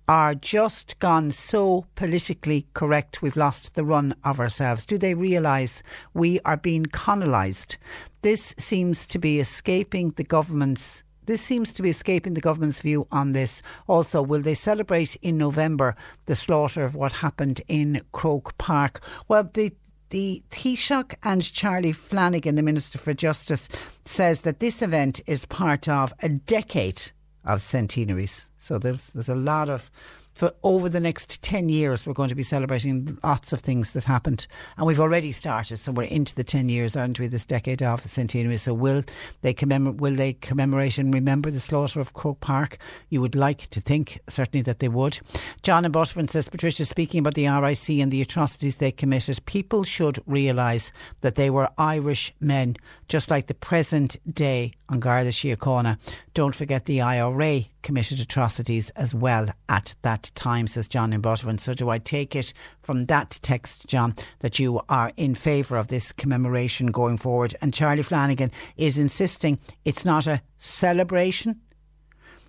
are 0.08 0.36
just 0.36 1.00
gone 1.00 1.32
so 1.32 1.86
politically 1.96 2.68
correct 2.74 3.22
we've 3.22 3.38
lost 3.38 3.76
the 3.76 3.86
run 3.86 4.14
of 4.24 4.40
ourselves? 4.40 4.86
Do 4.86 4.98
they 4.98 5.14
realise 5.14 5.82
we 6.14 6.40
are 6.42 6.58
being 6.58 6.86
colonised? 6.88 7.78
This 8.24 8.56
seems 8.58 9.06
to 9.08 9.20
be 9.20 9.42
escaping 9.42 10.12
the 10.12 10.24
government's 10.24 11.04
this 11.26 11.42
seems 11.42 11.74
to 11.74 11.82
be 11.82 11.90
escaping 11.90 12.34
the 12.34 12.42
government's 12.42 12.80
view 12.80 13.06
on 13.12 13.34
this. 13.34 13.62
Also, 13.88 14.22
will 14.22 14.42
they 14.42 14.54
celebrate 14.54 15.16
in 15.18 15.38
November 15.38 15.96
the 16.26 16.36
slaughter 16.36 16.84
of 16.84 16.96
what 16.96 17.12
happened 17.14 17.62
in 17.68 18.02
Croke 18.14 18.58
Park? 18.58 19.04
Well, 19.28 19.50
the 19.54 19.74
the 20.10 20.42
Taoiseach 20.52 21.16
and 21.24 21.42
Charlie 21.42 21.92
Flanagan, 21.92 22.56
the 22.56 22.62
Minister 22.62 22.98
for 22.98 23.14
Justice, 23.14 23.68
says 24.06 24.42
that 24.42 24.62
this 24.62 24.82
event 24.82 25.20
is 25.28 25.46
part 25.46 25.90
of 25.90 26.14
a 26.22 26.30
decade 26.30 27.12
of 27.44 27.62
centenaries. 27.62 28.48
So 28.58 28.78
there's 28.78 29.12
there's 29.14 29.28
a 29.28 29.36
lot 29.36 29.70
of 29.70 29.92
for 30.34 30.52
over 30.64 30.90
the 30.90 31.00
next 31.00 31.42
10 31.44 31.70
years, 31.70 32.08
we're 32.08 32.14
going 32.14 32.30
to 32.30 32.36
be 32.36 32.44
celebrating 32.44 33.18
lots 33.24 33.54
of 33.54 33.62
things 33.62 33.92
that 33.94 34.06
happened. 34.06 34.48
And 34.78 34.88
we've 34.88 35.00
already 35.00 35.32
started. 35.32 35.78
So 35.78 35.92
we're 35.92 36.04
into 36.04 36.34
the 36.36 36.44
10 36.44 36.70
years, 36.70 36.96
aren't 36.96 37.20
we, 37.20 37.28
this 37.28 37.46
decade 37.46 37.84
of 37.84 38.04
centenary. 38.06 38.58
So 38.58 38.74
will 38.74 39.04
they, 39.42 39.54
commemorate, 39.54 40.02
will 40.02 40.16
they 40.16 40.34
commemorate 40.34 40.98
and 40.98 41.14
remember 41.14 41.52
the 41.52 41.60
slaughter 41.60 42.00
of 42.00 42.14
Croke 42.14 42.40
Park? 42.40 42.78
You 43.10 43.22
would 43.22 43.36
like 43.36 43.68
to 43.70 43.82
think, 43.82 44.20
certainly, 44.28 44.64
that 44.64 44.80
they 44.80 44.90
would. 44.90 45.20
John 45.62 45.86
and 45.86 45.94
Butterford 45.94 46.32
says, 46.32 46.50
Patricia, 46.50 46.86
speaking 46.86 47.20
about 47.20 47.36
the 47.36 47.48
RIC 47.48 47.90
and 47.90 48.12
the 48.12 48.22
atrocities 48.22 48.78
they 48.78 48.92
committed, 48.92 49.46
people 49.46 49.84
should 49.84 50.22
realise 50.26 50.92
that 51.22 51.36
they 51.36 51.50
were 51.50 51.70
Irish 51.78 52.34
men, 52.40 52.76
just 53.14 53.30
like 53.30 53.46
the 53.46 53.54
present 53.54 54.18
day 54.34 54.74
on 54.90 55.00
Garda 55.00 55.30
Síochána. 55.30 56.00
Don't 56.34 56.56
forget 56.56 56.86
the 56.86 57.00
IRA 57.00 57.66
committed 57.84 58.20
atrocities 58.20 58.90
as 58.96 59.14
well 59.14 59.50
at 59.70 59.94
that 60.02 60.32
time, 60.34 60.66
says 60.66 60.88
John 60.88 61.14
in 61.14 61.22
Butterford. 61.22 61.60
So, 61.60 61.76
do 61.76 61.92
I 61.92 62.00
take 62.00 62.36
it 62.36 62.56
from 62.82 63.06
that 63.06 63.38
text, 63.44 63.86
John, 63.86 64.16
that 64.40 64.58
you 64.58 64.82
are 64.90 65.12
in 65.16 65.36
favour 65.36 65.78
of 65.78 65.90
this 65.90 66.12
commemoration 66.12 66.88
going 66.88 67.18
forward? 67.18 67.54
And 67.62 67.72
Charlie 67.72 68.02
Flanagan 68.02 68.50
is 68.78 68.98
insisting 68.98 69.60
it's 69.86 70.06
not 70.06 70.26
a 70.26 70.42
celebration, 70.58 71.62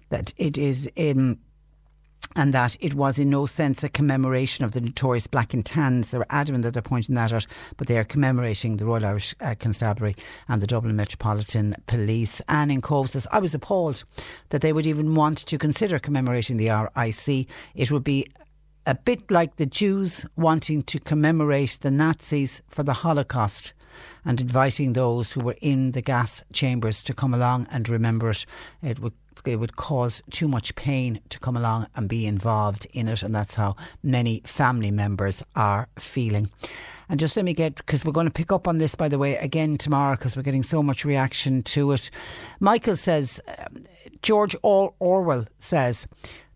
that 0.09 0.33
it 0.39 0.57
is 0.57 0.89
in 0.97 1.41
and 2.37 2.53
that 2.53 2.77
it 2.81 2.95
was 2.95 3.19
in 3.19 3.31
no 3.31 3.47
sense 3.47 3.85
a 3.85 3.89
commemoration 3.89 4.65
of 4.65 4.73
the 4.73 4.81
notorious 4.81 5.27
Black 5.27 5.55
and 5.55 5.65
Tans. 5.65 6.11
They're 6.11 6.27
adamant 6.31 6.65
that 6.65 6.75
they're 6.75 6.83
pointing 6.83 7.15
that 7.15 7.33
out, 7.33 7.47
but 7.77 7.87
they 7.87 7.99
are 7.99 8.05
commemorating 8.05 8.77
the 8.77 8.87
Royal 8.87 9.07
Irish 9.07 9.35
uh, 9.41 9.55
Constabulary 9.59 10.17
and 10.49 10.61
the 10.61 10.67
Dublin 10.67 10.97
Metropolitan 10.97 11.77
Police. 11.87 12.41
Anne 12.49 12.71
in 12.71 12.81
Cobh 12.81 13.11
says, 13.11 13.27
I 13.31 13.39
was 13.39 13.55
appalled 13.55 14.05
that 14.51 14.61
they 14.61 14.73
would 14.73 14.87
even 14.87 15.15
want 15.15 15.39
to 15.39 15.59
consider 15.59 15.99
commemorating 15.99 16.57
the 16.57 16.71
RIC. 16.71 17.49
It 17.75 17.91
would 17.91 18.05
be 18.05 18.27
a 18.87 18.95
bit 18.95 19.31
like 19.31 19.57
the 19.57 19.67
Jews 19.67 20.27
wanting 20.37 20.83
to 20.83 21.01
commemorate 21.01 21.79
the 21.81 21.91
Nazis 21.91 22.61
for 22.69 22.83
the 22.83 22.93
Holocaust 22.93 23.73
and 24.25 24.41
inviting 24.41 24.93
those 24.93 25.33
who 25.33 25.41
were 25.41 25.57
in 25.61 25.93
the 25.93 26.03
gas 26.03 26.43
chambers 26.53 27.03
to 27.05 27.15
come 27.15 27.33
along 27.33 27.67
and 27.71 27.89
remember 27.89 28.31
it. 28.31 28.45
It 28.83 28.99
would 28.99 29.15
it 29.47 29.57
would 29.57 29.77
cause 29.77 30.23
too 30.31 30.49
much 30.49 30.75
pain 30.75 31.21
to 31.29 31.39
come 31.39 31.57
along 31.57 31.87
and 31.95 32.09
be 32.09 32.27
involved 32.27 32.87
in 32.93 33.09
it, 33.09 33.23
and 33.23 33.35
that's 33.35 33.55
how 33.57 33.77
many 34.03 34.43
family 34.45 34.91
members 34.91 35.43
are 35.55 35.89
feeling. 35.99 36.51
And 37.09 37.21
just 37.21 37.37
let 37.37 37.45
me 37.45 37.53
get, 37.53 37.77
because 37.77 38.05
we're 38.05 38.13
going 38.13 38.27
to 38.27 38.33
pick 38.33 38.51
up 38.51 38.67
on 38.67 38.79
this, 38.79 38.95
by 38.95 39.09
the 39.09 39.19
way, 39.19 39.37
again 39.37 39.77
tomorrow, 39.77 40.17
because 40.17 40.37
we're 40.37 40.43
getting 40.43 40.63
so 40.63 40.83
much 40.83 41.05
reaction 41.05 41.63
to 41.65 41.93
it. 41.93 42.11
Michael 42.61 42.97
says, 42.97 43.41
um, 43.59 43.85
George 44.23 44.57
Orwell 44.63 45.47
says, 45.59 46.07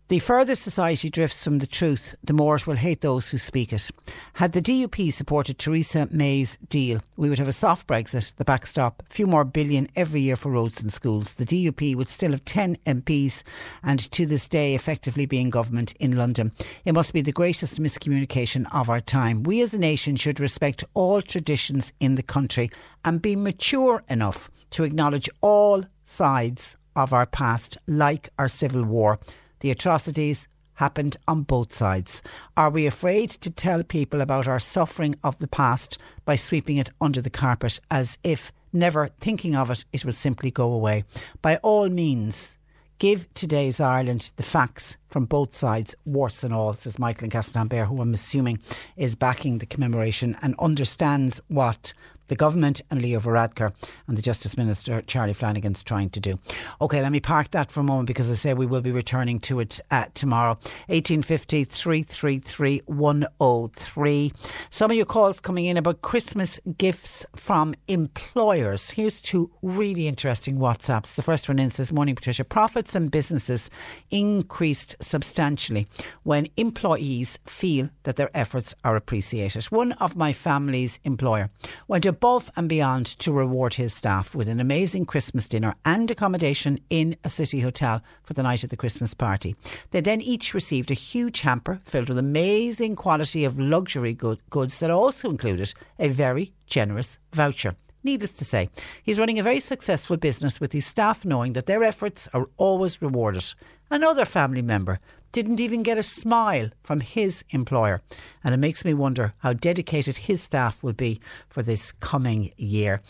the 0.09 0.19
further 0.19 0.55
society 0.55 1.11
drifts 1.11 1.45
from 1.45 1.59
the 1.59 1.67
truth, 1.67 2.15
the 2.25 2.33
more 2.33 2.57
it 2.57 2.67
will 2.67 2.77
hate 2.77 3.03
those 3.03 3.31
who 3.31 3.37
speak 3.37 3.75
it. 3.75 3.91
Had 4.35 4.53
the 4.53 4.63
DUP 4.63 5.13
supported 5.13 5.59
Theresa 5.59 6.09
May's 6.11 6.57
deal, 6.69 7.01
we 7.17 7.29
would 7.29 7.39
have 7.39 7.49
a 7.49 7.53
soft 7.53 7.87
Brexit, 7.87 8.35
the 8.37 8.45
backstop, 8.45 9.03
a 9.09 9.13
few 9.13 9.27
more 9.27 9.45
billion 9.45 9.87
every 9.95 10.23
year 10.23 10.37
for 10.37 10.51
roads 10.51 10.81
and 10.81 10.91
schools. 10.91 11.35
The 11.35 11.45
DUP 11.45 11.95
would 11.95 12.09
still 12.09 12.31
have 12.31 12.45
10 12.47 12.77
MPs 12.87 13.43
and 13.83 14.01
to 14.13 14.25
this 14.25 14.49
day 14.49 14.75
effectively 14.75 15.27
be 15.27 15.41
in 15.41 15.51
government 15.51 15.93
in 16.01 16.17
London. 16.17 16.53
It 16.87 16.93
must 16.93 17.13
be 17.13 17.21
the 17.21 17.31
greatest 17.31 17.79
miscommunication 17.79 18.67
of 18.73 18.89
our 18.89 19.01
time. 19.01 19.43
We 19.43 19.61
as 19.61 19.75
a 19.75 19.79
nation 19.79 20.17
should 20.17 20.41
respect 20.41 20.85
all 20.95 21.21
traditions 21.21 21.93
in 22.01 22.15
the 22.15 22.23
country 22.23 22.71
and 23.05 23.21
be 23.21 23.37
mature 23.37 24.03
enough 24.09 24.51
to 24.71 24.85
acknowledge 24.85 25.29
all 25.43 25.85
sides 26.05 26.77
of 26.97 27.13
our 27.13 27.27
past, 27.27 27.77
like 27.87 28.31
our 28.39 28.49
civil 28.49 28.85
war. 28.85 29.19
The 29.61 29.71
atrocities 29.71 30.47
happened 30.75 31.17
on 31.27 31.43
both 31.43 31.73
sides. 31.73 32.23
Are 32.57 32.71
we 32.71 32.87
afraid 32.87 33.31
to 33.31 33.51
tell 33.51 33.83
people 33.83 34.21
about 34.21 34.47
our 34.47 34.61
suffering 34.61 35.17
of 35.25 35.39
the 35.39 35.49
past 35.49 35.99
by 36.25 36.37
sweeping 36.37 36.77
it 36.77 36.91
under 37.01 37.21
the 37.21 37.31
carpet 37.31 37.81
as 37.91 38.17
if 38.23 38.53
never 38.73 39.09
thinking 39.21 39.57
of 39.57 39.71
it, 39.71 39.85
it 39.93 40.05
will 40.05 40.13
simply 40.13 40.51
go 40.51 40.73
away? 40.73 41.05
By 41.43 41.57
all 41.57 41.89
means, 41.89 42.59
give 43.01 43.33
today's 43.35 43.81
Ireland 43.81 44.31
the 44.37 44.45
facts 44.45 44.97
from 45.09 45.25
both 45.25 45.57
sides, 45.57 45.97
warts 46.05 46.45
and 46.45 46.55
all, 46.55 46.75
says 46.75 46.99
Michael 46.99 47.25
and 47.25 47.33
Castletownbere, 47.33 47.89
who 47.89 48.01
I'm 48.01 48.15
assuming 48.15 48.61
is 48.97 49.17
backing 49.17 49.59
the 49.59 49.67
commemoration 49.67 50.37
and 50.43 50.55
understands 50.61 51.41
what 51.49 51.93
the 52.29 52.37
government 52.37 52.81
and 52.91 53.03
Leo 53.03 53.19
Varadkar 53.21 53.73
and 54.07 54.17
the 54.17 54.23
Justice 54.23 54.57
Minister 54.57 55.03
Charlie 55.03 55.33
Flanagan's 55.33 55.83
trying 55.83 56.11
to 56.11 56.21
do. 56.21 56.39
Okay, 56.81 57.03
let 57.03 57.13
me 57.13 57.21
park 57.21 57.51
that 57.51 57.71
for 57.71 57.81
a 57.81 57.85
moment 57.85 58.07
because 58.07 58.31
I 58.31 58.35
say 58.35 58.55
we 58.55 58.67
will 58.67 58.81
be 58.81 58.93
returning 58.93 59.41
to 59.41 59.61
it 59.61 59.81
uh, 59.91 60.07
tomorrow. 60.15 60.55
1850 60.87 61.65
333 61.65 62.83
103. 62.87 64.33
Some 64.71 64.91
of 64.91 64.97
your 64.97 65.07
calls 65.07 65.41
coming 65.41 65.67
in 65.67 65.77
about 65.77 66.03
Christmas 66.03 66.61
gifts 66.77 67.27
from 67.35 67.75
employers. 67.89 68.91
Here's 68.91 69.21
two 69.21 69.51
really 69.63 70.07
interesting 70.07 70.59
WhatsApps. 70.59 71.15
The 71.15 71.23
first 71.23 71.49
one 71.49 71.59
in 71.59 71.71
says, 71.71 71.93
Morning, 71.93 72.15
Patricia. 72.15 72.45
Profits 72.45 72.95
and 72.95 73.11
businesses 73.11 73.71
increased 74.11 74.97
substantially 75.01 75.87
when 76.23 76.49
employees 76.57 77.39
feel 77.47 77.91
that 78.05 78.17
their 78.17 78.31
efforts 78.35 78.75
are 78.85 78.97
appreciated. 78.97 79.65
One 79.65 79.93
of 79.93 80.17
my 80.17 80.33
family's 80.33 81.01
employer 81.05 81.51
went 81.87 82.07
above 82.07 82.18
and 82.57 82.69
beyond 82.69 83.07
to 83.07 83.33
reward 83.33 83.75
his 83.75 83.95
staff 83.95 84.35
with 84.35 84.49
an 84.49 84.61
amazing 84.61 85.05
Christmas 85.05 85.47
dinner 85.47 85.75
and 85.85 86.11
accommodation 86.11 86.81
in 86.91 87.17
a 87.23 87.31
city 87.31 87.61
hotel 87.61 88.03
for 88.25 88.35
the 88.35 88.43
night 88.43 88.65
of 88.65 88.71
the 88.71 88.77
Christmas 88.77 89.15
party. 89.15 89.55
They 89.93 90.01
then 90.01 90.21
each 90.21 90.53
received 90.53 90.91
a 90.91 90.95
huge 90.95 91.43
hamper 91.43 91.81
filled 91.85 92.09
with 92.09 92.19
amazing 92.19 92.97
quality 92.97 93.45
of 93.45 93.61
luxury 93.61 94.15
good, 94.15 94.41
goods 94.51 94.81
that 94.81 94.91
also 94.91 95.31
included 95.31 95.73
a 95.99 96.09
very 96.09 96.53
generous 96.67 97.19
voucher. 97.33 97.77
Needless 98.03 98.33
to 98.35 98.45
say, 98.45 98.69
he's 99.03 99.19
running 99.19 99.39
a 99.39 99.43
very 99.43 99.61
successful 99.61 100.17
business 100.17 100.61
with 100.61 100.73
his 100.73 100.87
staff 100.87 101.25
knowing 101.25 101.53
that 101.53 101.67
their 101.67 101.85
efforts 101.85 102.29
are 102.33 102.49
always 102.57 103.01
rewarded. 103.03 103.55
Another 103.91 104.25
family 104.25 104.63
member 104.63 105.01
didn't 105.33 105.61
even 105.61 105.83
get 105.83 105.99
a 105.99 106.03
smile 106.03 106.71
from 106.83 107.01
his 107.01 107.45
employer. 107.51 108.03
And 108.43 108.55
it 108.55 108.59
makes 108.59 108.85
me 108.85 108.95
wonder 108.95 109.35
how 109.39 109.53
dedicated 109.53 110.17
his 110.17 110.43
staff 110.43 110.83
will 110.83 110.93
be 110.93 111.21
for 111.49 111.63
this 111.63 111.93
coming 111.93 112.53
year. 112.57 113.01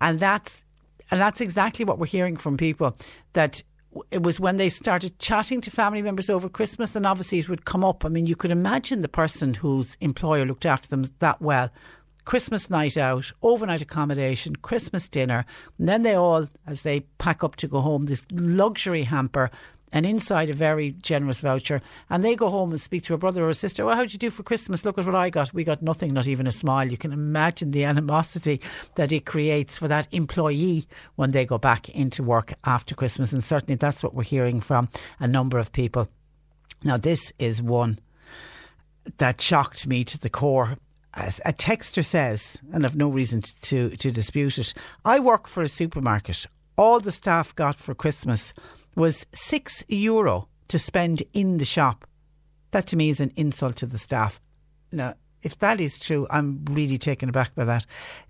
And 0.00 0.20
that's 0.20 0.64
and 1.10 1.20
that's 1.20 1.40
exactly 1.40 1.84
what 1.84 1.98
we're 1.98 2.06
hearing 2.06 2.36
from 2.36 2.56
people 2.56 2.96
that 3.34 3.62
it 4.10 4.22
was 4.22 4.40
when 4.40 4.56
they 4.56 4.68
started 4.68 5.18
chatting 5.18 5.60
to 5.62 5.70
family 5.70 6.02
members 6.02 6.28
over 6.28 6.48
Christmas, 6.48 6.96
and 6.96 7.06
obviously 7.06 7.38
it 7.38 7.48
would 7.48 7.64
come 7.64 7.84
up. 7.84 8.04
I 8.04 8.08
mean, 8.08 8.26
you 8.26 8.36
could 8.36 8.50
imagine 8.50 9.00
the 9.00 9.08
person 9.08 9.54
whose 9.54 9.96
employer 10.00 10.44
looked 10.44 10.66
after 10.66 10.88
them 10.88 11.04
that 11.20 11.40
well. 11.40 11.70
Christmas 12.24 12.68
night 12.68 12.98
out, 12.98 13.30
overnight 13.40 13.82
accommodation, 13.82 14.56
Christmas 14.56 15.08
dinner, 15.08 15.46
and 15.78 15.88
then 15.88 16.02
they 16.02 16.14
all, 16.14 16.48
as 16.66 16.82
they 16.82 17.00
pack 17.18 17.44
up 17.44 17.54
to 17.56 17.68
go 17.68 17.80
home, 17.80 18.06
this 18.06 18.26
luxury 18.32 19.04
hamper 19.04 19.50
and 19.92 20.04
inside 20.04 20.50
a 20.50 20.54
very 20.54 20.92
generous 20.92 21.40
voucher. 21.40 21.80
And 22.10 22.24
they 22.24 22.34
go 22.34 22.50
home 22.50 22.70
and 22.70 22.80
speak 22.80 23.04
to 23.04 23.14
a 23.14 23.18
brother 23.18 23.44
or 23.44 23.50
a 23.50 23.54
sister. 23.54 23.84
Well, 23.84 23.96
how'd 23.96 24.12
you 24.12 24.18
do 24.18 24.30
for 24.30 24.42
Christmas? 24.42 24.84
Look 24.84 24.98
at 24.98 25.06
what 25.06 25.14
I 25.14 25.30
got. 25.30 25.54
We 25.54 25.64
got 25.64 25.82
nothing, 25.82 26.12
not 26.12 26.28
even 26.28 26.46
a 26.46 26.52
smile. 26.52 26.90
You 26.90 26.96
can 26.96 27.12
imagine 27.12 27.70
the 27.70 27.84
animosity 27.84 28.60
that 28.96 29.12
it 29.12 29.26
creates 29.26 29.78
for 29.78 29.88
that 29.88 30.08
employee 30.12 30.84
when 31.14 31.30
they 31.30 31.46
go 31.46 31.58
back 31.58 31.88
into 31.90 32.22
work 32.22 32.54
after 32.64 32.94
Christmas. 32.94 33.32
And 33.32 33.42
certainly 33.42 33.76
that's 33.76 34.02
what 34.02 34.14
we're 34.14 34.24
hearing 34.24 34.60
from 34.60 34.88
a 35.20 35.28
number 35.28 35.58
of 35.58 35.72
people. 35.72 36.08
Now, 36.84 36.96
this 36.96 37.32
is 37.38 37.62
one 37.62 37.98
that 39.18 39.40
shocked 39.40 39.86
me 39.86 40.04
to 40.04 40.18
the 40.18 40.30
core. 40.30 40.76
A 41.14 41.52
texter 41.52 42.04
says, 42.04 42.60
and 42.74 42.84
I've 42.84 42.96
no 42.96 43.08
reason 43.08 43.40
to, 43.62 43.96
to 43.96 44.10
dispute 44.10 44.58
it, 44.58 44.74
I 45.04 45.18
work 45.18 45.48
for 45.48 45.62
a 45.62 45.68
supermarket. 45.68 46.44
All 46.76 47.00
the 47.00 47.12
staff 47.12 47.54
got 47.54 47.76
for 47.76 47.94
Christmas 47.94 48.52
was 48.96 49.26
six 49.32 49.84
euro 49.88 50.48
to 50.68 50.78
spend 50.78 51.22
in 51.32 51.58
the 51.58 51.64
shop. 51.64 52.06
That 52.72 52.86
to 52.88 52.96
me 52.96 53.10
is 53.10 53.20
an 53.20 53.32
insult 53.36 53.76
to 53.76 53.86
the 53.86 53.98
staff. 53.98 54.40
Now, 54.90 55.14
if 55.42 55.58
that 55.60 55.80
is 55.80 55.98
true, 55.98 56.26
I'm 56.30 56.64
really 56.64 56.98
taken 56.98 57.28
aback 57.28 57.54
by 57.54 57.64
that. 57.66 57.86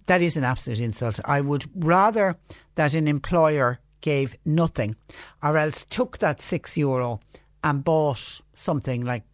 That 0.06 0.20
is 0.20 0.36
an 0.36 0.44
absolute 0.44 0.80
insult. 0.80 1.18
I 1.24 1.40
would 1.40 1.64
rather 1.74 2.36
that 2.74 2.93
an 2.93 3.09
employer 3.09 3.78
gave 4.02 4.36
nothing 4.44 4.97
or 5.43 5.56
else 5.56 5.84
took 5.84 6.18
that 6.18 6.43
six 6.43 6.76
euro 6.76 7.20
and 7.64 7.82
bought 7.82 8.40
something 8.55 9.05
like 9.05 9.24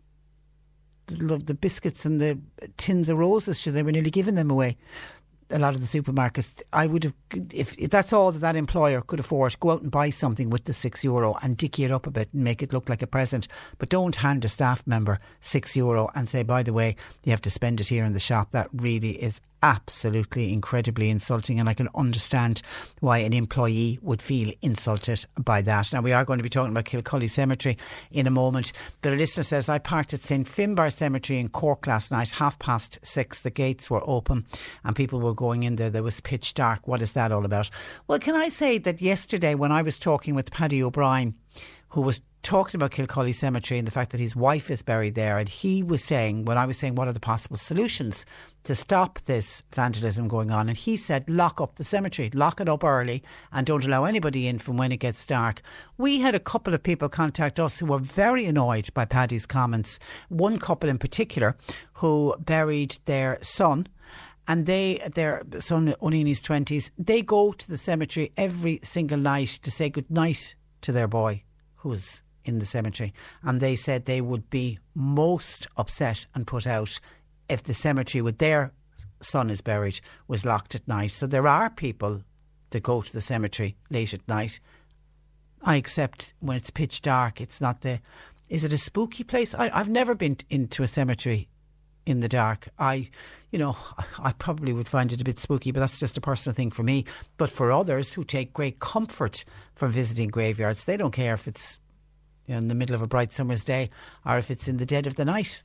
the, 1.06 1.54
biscuits 1.54 2.06
and 2.06 2.20
the 2.20 2.38
tins 2.76 3.08
of 3.10 3.18
roses. 3.18 3.64
They 3.64 3.82
were 3.82 3.92
nearly 3.92 4.10
giving 4.10 4.36
them 4.36 4.50
away 4.50 4.76
a 5.52 5.58
lot 5.58 5.74
of 5.74 5.80
the 5.80 5.86
supermarkets, 5.86 6.62
I 6.72 6.86
would 6.86 7.04
have, 7.04 7.14
if, 7.52 7.78
if, 7.78 7.90
that's 7.90 8.12
all 8.12 8.32
that 8.32 8.40
that 8.40 8.56
employer 8.56 9.00
could 9.02 9.20
afford, 9.20 9.58
go 9.60 9.72
out 9.72 9.82
and 9.82 9.90
buy 9.90 10.10
something 10.10 10.50
with 10.50 10.64
the 10.64 10.72
six 10.72 11.04
euro 11.04 11.38
and 11.42 11.56
dicky 11.56 11.84
it 11.84 11.90
up 11.90 12.06
a 12.06 12.10
bit 12.10 12.28
and 12.32 12.42
make 12.42 12.62
it 12.62 12.72
look 12.72 12.88
like 12.88 13.02
a 13.02 13.06
present. 13.06 13.48
But 13.78 13.88
don't 13.88 14.16
hand 14.16 14.44
a 14.44 14.48
staff 14.48 14.82
member 14.86 15.18
six 15.40 15.76
euro 15.76 16.10
and 16.14 16.28
say, 16.28 16.42
by 16.42 16.62
the 16.62 16.72
way, 16.72 16.96
you 17.24 17.30
have 17.30 17.42
to 17.42 17.50
spend 17.50 17.80
it 17.80 17.88
here 17.88 18.04
in 18.04 18.12
the 18.12 18.20
shop. 18.20 18.50
That 18.50 18.68
really 18.72 19.22
is 19.22 19.40
absolutely 19.62 20.52
incredibly 20.52 21.08
insulting, 21.08 21.60
and 21.60 21.68
I 21.68 21.74
can 21.74 21.88
understand 21.94 22.62
why 23.00 23.18
an 23.18 23.32
employee 23.32 23.98
would 24.02 24.20
feel 24.20 24.52
insulted 24.60 25.24
by 25.38 25.62
that. 25.62 25.92
Now, 25.92 26.00
we 26.00 26.12
are 26.12 26.24
going 26.24 26.38
to 26.38 26.42
be 26.42 26.48
talking 26.48 26.72
about 26.72 26.84
Kilcully 26.84 27.28
Cemetery 27.28 27.76
in 28.10 28.26
a 28.26 28.30
moment, 28.30 28.72
but 29.00 29.12
a 29.12 29.16
listener 29.16 29.44
says, 29.44 29.68
I 29.68 29.78
parked 29.78 30.14
at 30.14 30.20
St 30.20 30.46
Finbar 30.46 30.92
Cemetery 30.92 31.38
in 31.38 31.48
Cork 31.48 31.86
last 31.86 32.10
night, 32.10 32.32
half 32.32 32.58
past 32.58 32.98
six. 33.02 33.40
The 33.40 33.50
gates 33.50 33.90
were 33.90 34.02
open 34.04 34.46
and 34.84 34.96
people 34.96 35.20
were 35.20 35.34
going 35.34 35.62
in 35.62 35.76
there. 35.76 35.90
There 35.90 36.02
was 36.02 36.20
pitch 36.20 36.54
dark. 36.54 36.88
What 36.88 37.02
is 37.02 37.12
that 37.12 37.32
all 37.32 37.44
about? 37.44 37.70
Well, 38.06 38.18
can 38.18 38.34
I 38.34 38.48
say 38.48 38.78
that 38.78 39.00
yesterday 39.00 39.54
when 39.54 39.72
I 39.72 39.82
was 39.82 39.96
talking 39.96 40.34
with 40.34 40.50
Paddy 40.50 40.82
O'Brien, 40.82 41.34
who 41.92 42.00
was 42.00 42.20
talking 42.42 42.78
about 42.78 42.90
Kilcully 42.90 43.32
Cemetery 43.32 43.78
and 43.78 43.86
the 43.86 43.92
fact 43.92 44.10
that 44.12 44.20
his 44.20 44.34
wife 44.34 44.70
is 44.70 44.82
buried 44.82 45.14
there. 45.14 45.38
And 45.38 45.48
he 45.48 45.82
was 45.82 46.02
saying, 46.02 46.46
when 46.46 46.56
I 46.58 46.64
was 46.64 46.78
saying, 46.78 46.94
what 46.94 47.06
are 47.06 47.12
the 47.12 47.20
possible 47.20 47.56
solutions 47.56 48.24
to 48.64 48.74
stop 48.74 49.20
this 49.22 49.62
vandalism 49.72 50.26
going 50.26 50.50
on? 50.50 50.68
And 50.68 50.76
he 50.76 50.96
said, 50.96 51.28
lock 51.28 51.60
up 51.60 51.76
the 51.76 51.84
cemetery, 51.84 52.30
lock 52.32 52.60
it 52.60 52.68
up 52.68 52.82
early, 52.82 53.22
and 53.52 53.66
don't 53.66 53.84
allow 53.84 54.04
anybody 54.04 54.46
in 54.46 54.58
from 54.58 54.78
when 54.78 54.90
it 54.90 54.98
gets 54.98 55.24
dark. 55.26 55.60
We 55.98 56.20
had 56.20 56.34
a 56.34 56.40
couple 56.40 56.72
of 56.72 56.82
people 56.82 57.10
contact 57.10 57.60
us 57.60 57.78
who 57.78 57.86
were 57.86 57.98
very 57.98 58.46
annoyed 58.46 58.88
by 58.94 59.04
Paddy's 59.04 59.46
comments. 59.46 59.98
One 60.28 60.58
couple 60.58 60.88
in 60.88 60.98
particular 60.98 61.56
who 61.94 62.34
buried 62.38 62.96
their 63.04 63.38
son 63.42 63.86
and 64.48 64.64
they, 64.64 65.06
their 65.14 65.42
son 65.58 65.94
only 66.00 66.22
in 66.22 66.26
his 66.26 66.40
20s, 66.40 66.90
they 66.98 67.20
go 67.20 67.52
to 67.52 67.68
the 67.68 67.78
cemetery 67.78 68.32
every 68.36 68.80
single 68.82 69.18
night 69.18 69.60
to 69.62 69.70
say 69.70 69.90
good 69.90 70.10
night 70.10 70.56
to 70.80 70.90
their 70.90 71.06
boy 71.06 71.44
who's 71.82 72.22
in 72.44 72.58
the 72.58 72.66
cemetery, 72.66 73.12
and 73.42 73.60
they 73.60 73.76
said 73.76 74.04
they 74.04 74.20
would 74.20 74.50
be 74.50 74.78
most 74.94 75.66
upset 75.76 76.26
and 76.34 76.46
put 76.46 76.66
out 76.66 76.98
if 77.48 77.62
the 77.62 77.74
cemetery 77.74 78.22
with 78.22 78.38
their 78.38 78.72
son 79.20 79.50
is 79.50 79.60
buried 79.60 80.00
was 80.26 80.44
locked 80.44 80.74
at 80.74 80.88
night. 80.88 81.12
So 81.12 81.26
there 81.26 81.46
are 81.46 81.70
people 81.70 82.22
that 82.70 82.82
go 82.82 83.02
to 83.02 83.12
the 83.12 83.20
cemetery 83.20 83.76
late 83.90 84.14
at 84.14 84.26
night. 84.28 84.58
I 85.62 85.76
accept 85.76 86.34
when 86.40 86.56
it's 86.56 86.70
pitch 86.70 87.02
dark, 87.02 87.40
it's 87.40 87.60
not 87.60 87.82
the. 87.82 88.00
Is 88.48 88.64
it 88.64 88.72
a 88.72 88.78
spooky 88.78 89.24
place? 89.24 89.54
I, 89.54 89.70
I've 89.72 89.88
never 89.88 90.14
been 90.14 90.36
into 90.50 90.82
a 90.82 90.86
cemetery 90.86 91.48
in 92.06 92.20
the 92.20 92.28
dark. 92.28 92.68
I, 92.78 93.08
you 93.50 93.58
know, 93.58 93.76
I 94.18 94.32
probably 94.32 94.72
would 94.72 94.88
find 94.88 95.12
it 95.12 95.20
a 95.20 95.24
bit 95.24 95.38
spooky, 95.38 95.70
but 95.72 95.80
that's 95.80 96.00
just 96.00 96.18
a 96.18 96.20
personal 96.20 96.54
thing 96.54 96.70
for 96.70 96.82
me. 96.82 97.04
But 97.36 97.50
for 97.50 97.70
others 97.72 98.12
who 98.14 98.24
take 98.24 98.52
great 98.52 98.80
comfort 98.80 99.44
from 99.74 99.90
visiting 99.90 100.28
graveyards, 100.28 100.84
they 100.84 100.96
don't 100.96 101.12
care 101.12 101.34
if 101.34 101.46
it's 101.46 101.78
in 102.46 102.68
the 102.68 102.74
middle 102.74 102.94
of 102.94 103.02
a 103.02 103.06
bright 103.06 103.32
summer's 103.32 103.64
day 103.64 103.90
or 104.26 104.38
if 104.38 104.50
it's 104.50 104.68
in 104.68 104.78
the 104.78 104.86
dead 104.86 105.06
of 105.06 105.16
the 105.16 105.24
night. 105.24 105.64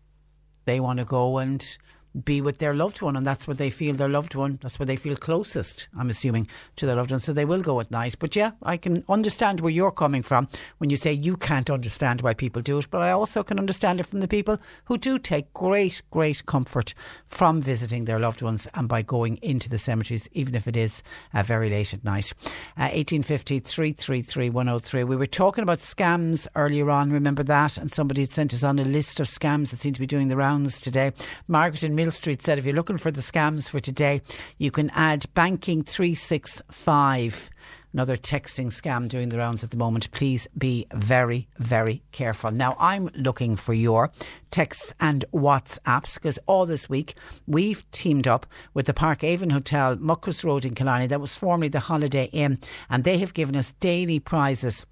They 0.65 0.79
want 0.79 0.99
to 0.99 1.05
go 1.05 1.37
and 1.37 1.77
be 2.23 2.41
with 2.41 2.57
their 2.57 2.73
loved 2.73 3.01
one, 3.01 3.15
and 3.15 3.25
that's 3.25 3.47
what 3.47 3.57
they 3.57 3.69
feel 3.69 3.93
their 3.95 4.09
loved 4.09 4.35
one. 4.35 4.59
That's 4.61 4.79
where 4.79 4.85
they 4.85 4.95
feel 4.95 5.15
closest. 5.15 5.87
I'm 5.97 6.09
assuming 6.09 6.47
to 6.77 6.85
their 6.85 6.95
loved 6.95 7.11
one, 7.11 7.19
so 7.19 7.33
they 7.33 7.45
will 7.45 7.61
go 7.61 7.79
at 7.79 7.91
night. 7.91 8.15
But 8.19 8.35
yeah, 8.35 8.51
I 8.63 8.77
can 8.77 9.03
understand 9.09 9.61
where 9.61 9.71
you're 9.71 9.91
coming 9.91 10.23
from 10.23 10.47
when 10.77 10.89
you 10.89 10.97
say 10.97 11.11
you 11.11 11.37
can't 11.37 11.69
understand 11.69 12.21
why 12.21 12.33
people 12.33 12.61
do 12.61 12.79
it. 12.79 12.89
But 12.89 13.01
I 13.01 13.11
also 13.11 13.43
can 13.43 13.59
understand 13.59 13.99
it 13.99 14.05
from 14.05 14.19
the 14.19 14.27
people 14.27 14.57
who 14.85 14.97
do 14.97 15.17
take 15.17 15.53
great, 15.53 16.01
great 16.11 16.45
comfort 16.45 16.93
from 17.27 17.61
visiting 17.61 18.05
their 18.05 18.19
loved 18.19 18.41
ones 18.41 18.67
and 18.73 18.87
by 18.87 19.01
going 19.01 19.37
into 19.41 19.69
the 19.69 19.77
cemeteries, 19.77 20.29
even 20.31 20.55
if 20.55 20.67
it 20.67 20.77
is 20.77 21.03
uh, 21.33 21.43
very 21.43 21.69
late 21.69 21.93
at 21.93 22.03
night. 22.03 22.33
Uh, 22.77 22.89
1850 22.93 23.59
333 23.59 24.49
103. 24.49 25.03
We 25.03 25.15
were 25.15 25.25
talking 25.25 25.63
about 25.63 25.79
scams 25.79 26.47
earlier 26.55 26.89
on. 26.89 27.11
Remember 27.11 27.43
that? 27.43 27.77
And 27.77 27.91
somebody 27.91 28.21
had 28.21 28.31
sent 28.31 28.53
us 28.53 28.63
on 28.63 28.79
a 28.79 28.83
list 28.83 29.19
of 29.19 29.27
scams 29.27 29.71
that 29.71 29.81
seem 29.81 29.93
to 29.93 29.99
be 29.99 30.07
doing 30.07 30.27
the 30.27 30.37
rounds 30.37 30.79
today. 30.79 31.11
Margaret 31.47 31.83
in 31.83 31.95
Street 32.11 32.41
said 32.41 32.57
if 32.57 32.65
you're 32.65 32.75
looking 32.75 32.97
for 32.97 33.11
the 33.11 33.21
scams 33.21 33.69
for 33.69 33.79
today, 33.79 34.21
you 34.57 34.71
can 34.71 34.89
add 34.91 35.25
banking 35.33 35.83
365 35.83 37.49
another 37.97 38.15
texting 38.15 38.67
scam 38.67 39.07
doing 39.07 39.29
the 39.29 39.37
rounds 39.39 39.63
at 39.63 39.71
the 39.71 39.77
moment. 39.77 40.11
Please 40.11 40.47
be 40.55 40.85
very, 40.93 41.47
very 41.57 42.03
careful. 42.11 42.51
Now, 42.51 42.75
I'm 42.79 43.09
looking 43.15 43.55
for 43.55 43.73
your 43.73 44.11
texts 44.51 44.93
and 44.99 45.25
WhatsApps 45.33 46.13
because 46.13 46.37
all 46.45 46.67
this 46.67 46.87
week 46.87 47.15
we've 47.47 47.89
teamed 47.89 48.27
up 48.27 48.45
with 48.75 48.85
the 48.85 48.93
Park 48.93 49.23
Avon 49.23 49.49
Hotel, 49.49 49.95
Muckross 49.95 50.43
Road 50.43 50.63
in 50.63 50.75
Killarney. 50.75 51.07
That 51.07 51.21
was 51.21 51.33
formerly 51.33 51.69
the 51.69 51.79
Holiday 51.79 52.25
Inn, 52.25 52.59
and 52.87 53.03
they 53.03 53.17
have 53.17 53.33
given 53.33 53.55
us 53.55 53.71
daily 53.79 54.19
prizes 54.19 54.85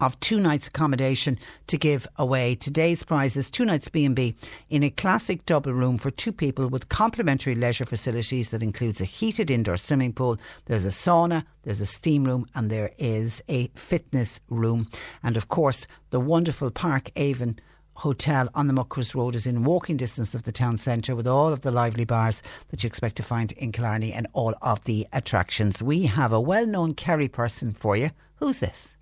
of 0.00 0.18
two 0.20 0.40
nights 0.40 0.68
accommodation 0.68 1.38
to 1.66 1.76
give 1.76 2.06
away. 2.16 2.54
Today's 2.54 3.02
prize 3.02 3.36
is 3.36 3.50
two 3.50 3.64
nights 3.64 3.88
B&B 3.88 4.34
in 4.70 4.82
a 4.82 4.90
classic 4.90 5.44
double 5.46 5.72
room 5.72 5.98
for 5.98 6.10
two 6.10 6.32
people 6.32 6.68
with 6.68 6.88
complimentary 6.88 7.54
leisure 7.54 7.84
facilities 7.84 8.50
that 8.50 8.62
includes 8.62 9.00
a 9.00 9.04
heated 9.04 9.50
indoor 9.50 9.76
swimming 9.76 10.12
pool, 10.12 10.38
there's 10.66 10.84
a 10.84 10.90
sauna, 10.90 11.44
there's 11.62 11.80
a 11.80 11.86
steam 11.86 12.24
room 12.24 12.46
and 12.54 12.70
there 12.70 12.90
is 12.98 13.42
a 13.48 13.68
fitness 13.74 14.40
room 14.48 14.88
and 15.22 15.36
of 15.36 15.48
course 15.48 15.86
the 16.10 16.20
wonderful 16.20 16.70
Park 16.70 17.10
Avon 17.16 17.58
Hotel 17.98 18.48
on 18.54 18.68
the 18.68 18.72
Muckross 18.72 19.12
Road 19.12 19.34
is 19.34 19.44
in 19.44 19.64
walking 19.64 19.96
distance 19.96 20.32
of 20.32 20.44
the 20.44 20.52
town 20.52 20.76
centre 20.76 21.16
with 21.16 21.26
all 21.26 21.52
of 21.52 21.62
the 21.62 21.72
lively 21.72 22.04
bars 22.04 22.44
that 22.68 22.84
you 22.84 22.86
expect 22.86 23.16
to 23.16 23.24
find 23.24 23.50
in 23.52 23.72
Killarney 23.72 24.12
and 24.12 24.28
all 24.32 24.54
of 24.62 24.84
the 24.84 25.08
attractions. 25.12 25.82
We 25.82 26.06
have 26.06 26.32
a 26.32 26.40
well 26.40 26.64
known 26.64 26.94
Kerry 26.94 27.26
person 27.26 27.72
for 27.72 27.96
you. 27.96 28.10
Who's 28.36 28.60
this? 28.60 28.94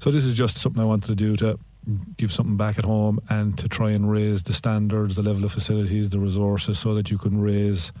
So 0.00 0.10
this 0.10 0.24
is 0.24 0.36
just 0.36 0.58
something 0.58 0.82
I 0.82 0.86
wanted 0.86 1.06
to 1.08 1.14
do 1.14 1.36
to 1.36 1.58
give 2.16 2.32
something 2.32 2.56
back 2.56 2.78
at 2.78 2.84
home 2.84 3.20
and 3.28 3.56
to 3.58 3.68
try 3.68 3.90
and 3.90 4.10
raise 4.10 4.42
the 4.42 4.52
standards, 4.52 5.16
the 5.16 5.22
level 5.22 5.44
of 5.44 5.52
facilities, 5.52 6.08
the 6.08 6.18
resources, 6.18 6.78
so 6.78 6.94
that 6.94 7.10
you 7.10 7.18
can 7.18 7.40
raise 7.40 7.92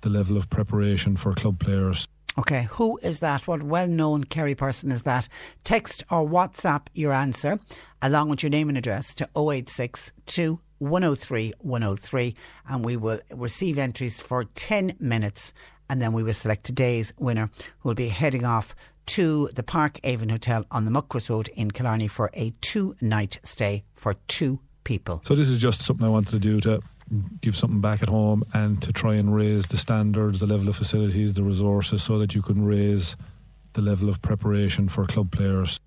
the 0.00 0.08
level 0.08 0.36
of 0.36 0.48
preparation 0.50 1.16
for 1.16 1.34
club 1.34 1.58
players. 1.58 2.08
Okay, 2.38 2.68
who 2.72 2.98
is 2.98 3.20
that? 3.20 3.46
What 3.48 3.62
well 3.62 3.88
known 3.88 4.24
Kerry 4.24 4.54
person 4.54 4.92
is 4.92 5.02
that? 5.02 5.28
Text 5.64 6.04
or 6.10 6.28
WhatsApp 6.28 6.88
your 6.92 7.12
answer 7.12 7.58
along 8.02 8.28
with 8.28 8.42
your 8.42 8.50
name 8.50 8.68
and 8.68 8.76
address 8.76 9.14
to 9.14 9.28
086 9.34 10.12
103 10.78 11.54
103 11.58 12.34
and 12.68 12.84
we 12.84 12.96
will 12.96 13.20
receive 13.30 13.78
entries 13.78 14.20
for 14.20 14.44
10 14.44 14.96
minutes 15.00 15.54
and 15.88 16.02
then 16.02 16.12
we 16.12 16.22
will 16.22 16.34
select 16.34 16.64
today's 16.64 17.14
winner 17.18 17.48
who 17.78 17.88
will 17.88 17.94
be 17.94 18.08
heading 18.08 18.44
off 18.44 18.74
to 19.06 19.48
the 19.54 19.62
Park 19.62 19.98
Avon 20.04 20.28
Hotel 20.28 20.64
on 20.70 20.84
the 20.84 20.90
Muckross 20.90 21.30
Road 21.30 21.48
in 21.54 21.70
Killarney 21.70 22.08
for 22.08 22.30
a 22.34 22.52
two 22.60 22.96
night 23.00 23.38
stay 23.42 23.84
for 23.94 24.14
two 24.28 24.60
people. 24.84 25.22
So 25.24 25.34
this 25.34 25.48
is 25.48 25.60
just 25.60 25.82
something 25.82 26.06
I 26.06 26.10
wanted 26.10 26.30
to 26.30 26.38
do 26.38 26.60
to 26.62 26.80
give 27.40 27.56
something 27.56 27.80
back 27.80 28.02
at 28.02 28.08
home 28.08 28.42
and 28.52 28.82
to 28.82 28.92
try 28.92 29.14
and 29.14 29.34
raise 29.34 29.66
the 29.66 29.76
standards, 29.76 30.40
the 30.40 30.46
level 30.46 30.68
of 30.68 30.76
facilities, 30.76 31.34
the 31.34 31.42
resources, 31.42 32.02
so 32.02 32.18
that 32.18 32.34
you 32.34 32.42
can 32.42 32.64
raise 32.64 33.16
the 33.74 33.82
level 33.82 34.08
of 34.08 34.20
preparation 34.22 34.88
for 34.88 35.06
club 35.06 35.30
players. 35.30 35.78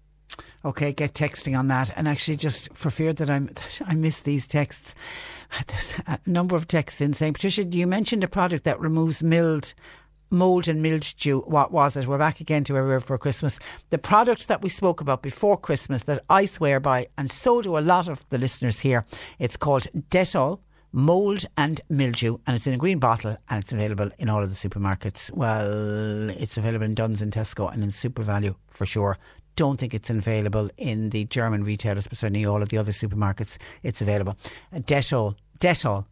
Okay, 0.63 0.91
get 0.91 1.13
texting 1.13 1.57
on 1.57 1.67
that. 1.67 1.91
And 1.95 2.07
actually, 2.07 2.37
just 2.37 2.73
for 2.73 2.89
fear 2.89 3.13
that 3.13 3.29
I'm, 3.29 3.49
I 3.85 3.95
miss 3.95 4.21
these 4.21 4.45
texts, 4.45 4.95
there's 5.67 5.93
a 6.05 6.19
number 6.25 6.55
of 6.55 6.67
texts 6.67 7.01
in 7.01 7.13
saying, 7.13 7.33
Patricia, 7.33 7.63
you 7.63 7.87
mentioned 7.87 8.23
a 8.23 8.27
product 8.27 8.63
that 8.65 8.79
removes 8.79 9.23
mild 9.23 9.73
mold 10.29 10.67
and 10.67 10.81
mildew. 10.81 11.41
What 11.41 11.71
was 11.71 11.97
it? 11.97 12.07
We're 12.07 12.17
back 12.17 12.39
again 12.39 12.63
to 12.65 12.73
where 12.73 12.83
we 12.83 12.89
were 12.89 12.99
for 12.99 13.17
Christmas. 13.17 13.59
The 13.89 13.97
product 13.97 14.47
that 14.47 14.61
we 14.61 14.69
spoke 14.69 15.01
about 15.01 15.21
before 15.21 15.57
Christmas 15.57 16.03
that 16.03 16.23
I 16.29 16.45
swear 16.45 16.79
by, 16.79 17.07
and 17.17 17.29
so 17.29 17.61
do 17.61 17.77
a 17.77 17.79
lot 17.79 18.07
of 18.07 18.25
the 18.29 18.37
listeners 18.37 18.81
here. 18.81 19.05
It's 19.39 19.57
called 19.57 19.87
Dettol 20.09 20.59
mold 20.91 21.45
and 21.55 21.81
mildew, 21.89 22.37
and 22.47 22.55
it's 22.55 22.67
in 22.67 22.73
a 22.73 22.77
green 22.77 22.99
bottle, 22.99 23.37
and 23.49 23.63
it's 23.63 23.73
available 23.73 24.09
in 24.17 24.29
all 24.29 24.43
of 24.43 24.49
the 24.49 24.55
supermarkets. 24.55 25.31
Well, 25.31 26.29
it's 26.31 26.57
available 26.57 26.85
in 26.85 26.95
Dunnes 26.95 27.21
and 27.21 27.31
Tesco 27.31 27.71
and 27.71 27.83
in 27.83 27.89
SuperValu 27.89 28.55
for 28.67 28.85
sure. 28.85 29.17
Don't 29.55 29.79
think 29.79 29.93
it's 29.93 30.09
available 30.09 30.69
in 30.77 31.09
the 31.09 31.25
German 31.25 31.63
retailers, 31.63 32.07
but 32.07 32.17
certainly 32.17 32.45
all 32.45 32.63
of 32.63 32.69
the 32.69 32.77
other 32.77 32.91
supermarkets. 32.91 33.57
It's 33.83 34.01
available. 34.01 34.37
Uh, 34.73 34.77
Dettol, 34.79 35.35
Dettol, 35.59 36.05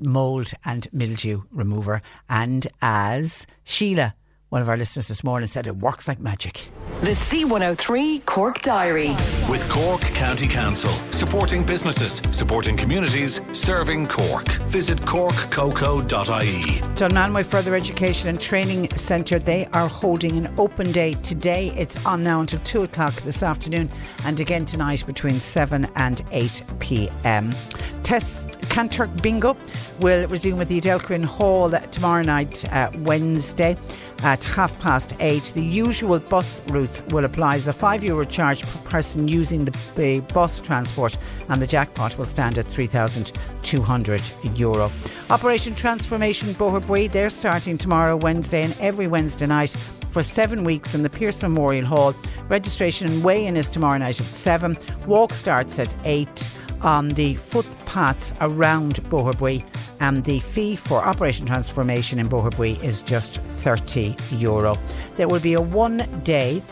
mold 0.00 0.52
and 0.64 0.88
mildew 0.92 1.42
remover, 1.50 2.02
and 2.28 2.66
as 2.80 3.46
Sheila 3.64 4.14
one 4.50 4.60
of 4.60 4.68
our 4.68 4.76
listeners 4.76 5.06
this 5.06 5.22
morning 5.22 5.46
said 5.46 5.68
it 5.68 5.76
works 5.76 6.08
like 6.08 6.18
magic. 6.18 6.70
The 7.02 7.12
C103 7.12 8.24
Cork 8.26 8.60
Diary. 8.62 9.10
With 9.48 9.66
Cork 9.70 10.00
County 10.00 10.48
Council, 10.48 10.90
supporting 11.12 11.64
businesses, 11.64 12.20
supporting 12.32 12.76
communities, 12.76 13.40
serving 13.52 14.08
Cork. 14.08 14.48
Visit 14.64 15.00
corkcoco.ie. 15.02 16.62
Dunmanway 16.96 17.46
Further 17.46 17.76
Education 17.76 18.28
and 18.28 18.40
Training 18.40 18.90
Centre, 18.96 19.38
they 19.38 19.66
are 19.66 19.86
holding 19.86 20.36
an 20.36 20.52
open 20.58 20.90
day 20.90 21.12
today. 21.22 21.68
It's 21.76 22.04
on 22.04 22.20
now 22.24 22.40
until 22.40 22.58
2 22.60 22.82
o'clock 22.82 23.14
this 23.22 23.44
afternoon 23.44 23.88
and 24.24 24.40
again 24.40 24.64
tonight 24.64 25.06
between 25.06 25.38
7 25.38 25.86
and 25.94 26.22
8 26.32 26.64
pm. 26.80 27.54
Test 28.02 28.48
Kanturk 28.70 29.22
Bingo 29.22 29.56
will 30.00 30.26
resume 30.28 30.60
at 30.60 30.68
the 30.68 30.78
Edel 30.78 31.00
Quinn 31.00 31.22
Hall 31.22 31.70
tomorrow 31.70 32.22
night, 32.22 32.64
uh, 32.72 32.90
Wednesday 32.98 33.76
at 34.22 34.44
half 34.44 34.78
past 34.80 35.14
eight. 35.20 35.52
The 35.54 35.64
usual 35.64 36.18
bus 36.18 36.62
routes 36.68 37.02
will 37.08 37.24
apply 37.24 37.56
as 37.56 37.66
a 37.66 37.72
five 37.72 38.02
euro 38.04 38.24
charge 38.24 38.62
per 38.62 38.78
person 38.88 39.28
using 39.28 39.64
the, 39.64 40.20
bus 40.32 40.60
transport, 40.60 41.16
and 41.48 41.60
the 41.60 41.66
jackpot 41.66 42.16
will 42.18 42.24
stand 42.24 42.58
at 42.58 42.66
3,200 42.66 44.22
euro. 44.54 44.90
Operation 45.30 45.74
Transformation 45.74 46.54
Boherbue, 46.54 47.10
they're 47.10 47.30
starting 47.30 47.78
tomorrow, 47.78 48.16
Wednesday, 48.16 48.62
and 48.62 48.76
every 48.80 49.06
Wednesday 49.06 49.46
night 49.46 49.70
for 50.10 50.22
seven 50.22 50.64
weeks 50.64 50.94
in 50.94 51.02
the 51.02 51.10
Pierce 51.10 51.42
Memorial 51.42 51.86
Hall. 51.86 52.14
Registration 52.48 53.08
and 53.08 53.22
weigh-in 53.22 53.56
is 53.56 53.68
tomorrow 53.68 53.98
night 53.98 54.20
at 54.20 54.26
seven. 54.26 54.76
Walk 55.06 55.32
starts 55.32 55.78
at 55.78 55.94
eight 56.04 56.50
on 56.82 57.08
the 57.08 57.34
footpaths 57.34 58.32
around 58.40 58.94
Boherbue 59.04 59.64
and 60.00 60.24
the 60.24 60.40
fee 60.40 60.76
for 60.76 61.02
Operation 61.04 61.46
Transformation 61.46 62.18
in 62.18 62.28
Boherbue 62.28 62.82
is 62.82 63.02
just 63.02 63.40
30 63.40 64.16
euro. 64.32 64.76
There 65.16 65.28
will 65.28 65.40
be 65.40 65.54
a 65.54 65.60
one 65.60 66.08
day 66.24 66.62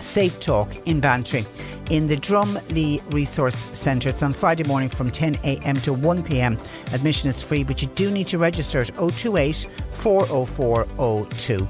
Safe 0.00 0.38
Talk 0.40 0.86
in 0.86 1.00
Bantry 1.00 1.44
in 1.90 2.06
the 2.06 2.16
Drumlee 2.16 3.00
Resource 3.12 3.56
Centre. 3.56 4.10
It's 4.10 4.22
on 4.22 4.32
Friday 4.32 4.64
morning 4.64 4.88
from 4.88 5.10
10am 5.10 5.82
to 5.84 5.94
1pm. 5.94 6.58
Admission 6.92 7.28
is 7.30 7.42
free, 7.42 7.64
but 7.64 7.80
you 7.80 7.88
do 7.88 8.10
need 8.10 8.26
to 8.28 8.38
register 8.38 8.80
at 8.80 8.94
028 8.94 9.68
40402. 9.92 11.68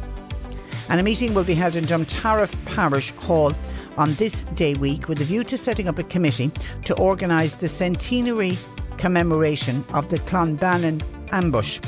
And 0.91 1.01
a 1.01 1.03
meeting 1.03 1.35
will 1.35 1.45
be 1.45 1.55
held 1.55 1.77
in 1.77 1.85
Drumtariff 1.85 2.65
Parish 2.65 3.13
Hall 3.13 3.53
on 3.99 4.15
this 4.15 4.45
day 4.55 4.73
week 4.75 5.09
with 5.09 5.21
a 5.21 5.25
view 5.25 5.45
to 5.45 5.59
setting 5.59 5.89
up 5.89 5.99
a 5.99 6.05
committee 6.05 6.51
to 6.85 6.97
organise 6.99 7.57
the 7.57 7.69
centenary 7.69 8.57
commemoration 8.97 9.85
of 9.93 10.09
the 10.09 10.19
Clonbanin 10.21 11.03
ambush 11.33 11.81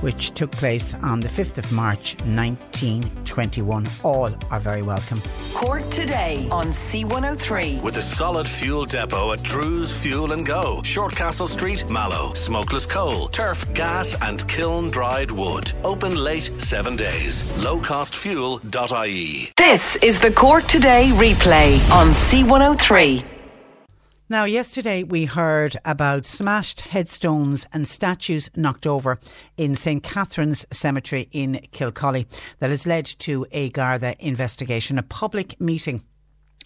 which 0.00 0.32
took 0.32 0.50
place 0.50 0.94
on 0.94 1.20
the 1.20 1.28
5th 1.28 1.58
of 1.58 1.70
March 1.72 2.16
1921. 2.24 3.86
All 4.02 4.34
are 4.50 4.60
very 4.60 4.82
welcome. 4.82 5.22
Cork 5.54 5.86
today 5.90 6.48
on 6.50 6.66
C103. 6.68 7.82
With 7.82 7.96
a 7.96 8.02
solid 8.02 8.48
fuel 8.48 8.84
depot 8.84 9.32
at 9.32 9.42
Drew's 9.42 10.02
Fuel 10.02 10.32
and 10.32 10.46
Go, 10.46 10.80
Shortcastle 10.82 11.48
Street, 11.48 11.88
Mallow, 11.88 12.34
smokeless 12.34 12.86
coal, 12.86 13.28
turf, 13.28 13.64
gas, 13.74 14.16
and 14.22 14.46
kiln 14.48 14.90
dried 14.90 15.30
wood. 15.30 15.72
Open 15.84 16.16
late 16.16 16.44
seven 16.60 16.96
days. 16.96 17.42
Lowcostfuel.ie. 17.64 19.52
This 19.56 19.96
is 19.96 20.20
the 20.20 20.30
Cork 20.32 20.64
Today 20.64 21.10
replay 21.14 21.90
on 21.92 22.08
C103. 22.08 23.35
Now, 24.28 24.42
yesterday 24.42 25.04
we 25.04 25.26
heard 25.26 25.76
about 25.84 26.26
smashed 26.26 26.80
headstones 26.80 27.64
and 27.72 27.86
statues 27.86 28.50
knocked 28.56 28.84
over 28.84 29.20
in 29.56 29.76
St 29.76 30.02
Catherine's 30.02 30.66
Cemetery 30.72 31.28
in 31.30 31.60
Kilcully 31.70 32.26
that 32.58 32.70
has 32.70 32.88
led 32.88 33.06
to 33.20 33.46
a 33.52 33.70
Garda 33.70 34.16
investigation, 34.18 34.98
a 34.98 35.04
public 35.04 35.60
meeting 35.60 36.02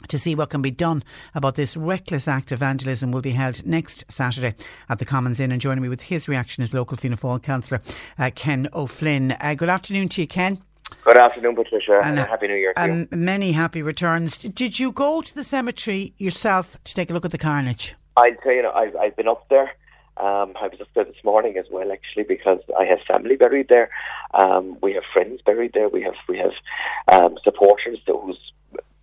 to 0.09 0.16
see 0.16 0.35
what 0.35 0.49
can 0.49 0.62
be 0.62 0.70
done 0.70 1.03
about 1.35 1.57
this 1.57 1.77
reckless 1.77 2.27
act 2.27 2.51
of 2.51 2.61
vandalism 2.61 3.12
will 3.12 3.20
be 3.20 3.32
held 3.32 3.66
next 3.66 4.11
Saturday 4.11 4.55
at 4.89 4.99
the 4.99 5.05
Commons 5.05 5.39
Inn. 5.39 5.53
And 5.53 5.61
joining 5.61 5.82
me 5.82 5.91
with 5.91 6.01
his 6.01 6.28
reaction 6.28 6.62
is 6.62 6.73
local 6.73 6.97
Fianna 6.97 7.19
Fáil 7.19 7.43
councillor 7.43 7.82
uh, 8.19 8.31
Ken 8.35 8.69
O'Flynn. 8.73 9.32
Uh, 9.32 9.53
good 9.53 9.69
afternoon 9.69 10.09
to 10.09 10.23
you, 10.23 10.27
Ken. 10.27 10.62
Good 11.05 11.17
afternoon, 11.17 11.57
Patricia, 11.57 12.01
and, 12.03 12.19
and 12.19 12.29
Happy 12.29 12.47
New 12.49 12.55
Year 12.55 12.73
to 12.75 12.83
um. 12.83 13.09
Many 13.11 13.53
happy 13.53 13.83
returns. 13.83 14.39
Did 14.39 14.79
you 14.79 14.93
go 14.93 15.23
to 15.23 15.35
the 15.35 15.45
cemetery 15.45 16.15
yourself 16.19 16.77
to 16.85 16.95
take 16.95 17.11
a 17.11 17.12
look 17.12 17.25
at 17.25 17.31
the 17.31 17.39
carnage? 17.39 17.95
I'd 18.17 18.37
say, 18.45 18.57
you 18.57 18.62
know, 18.62 18.73
I've, 18.73 18.95
I've 18.97 19.17
been 19.17 19.29
up 19.29 19.49
there. 19.49 19.73
Um, 20.17 20.53
I 20.61 20.69
was 20.69 20.81
up 20.81 20.89
there 20.95 21.05
this 21.05 21.25
morning 21.25 21.57
as 21.57 21.65
well, 21.71 21.91
actually, 21.91 22.25
because 22.25 22.59
I 22.79 22.85
have 22.85 22.99
family 23.09 23.37
buried 23.37 23.69
there. 23.69 23.89
Um, 24.35 24.77
we 24.83 24.93
have 24.93 25.05
friends 25.12 25.41
buried 25.45 25.73
there. 25.73 25.89
We 25.89 26.03
have 26.03 26.15
we 26.29 26.37
have 26.39 26.53
um, 27.09 27.39
supporters 27.43 27.99
whose 28.07 28.39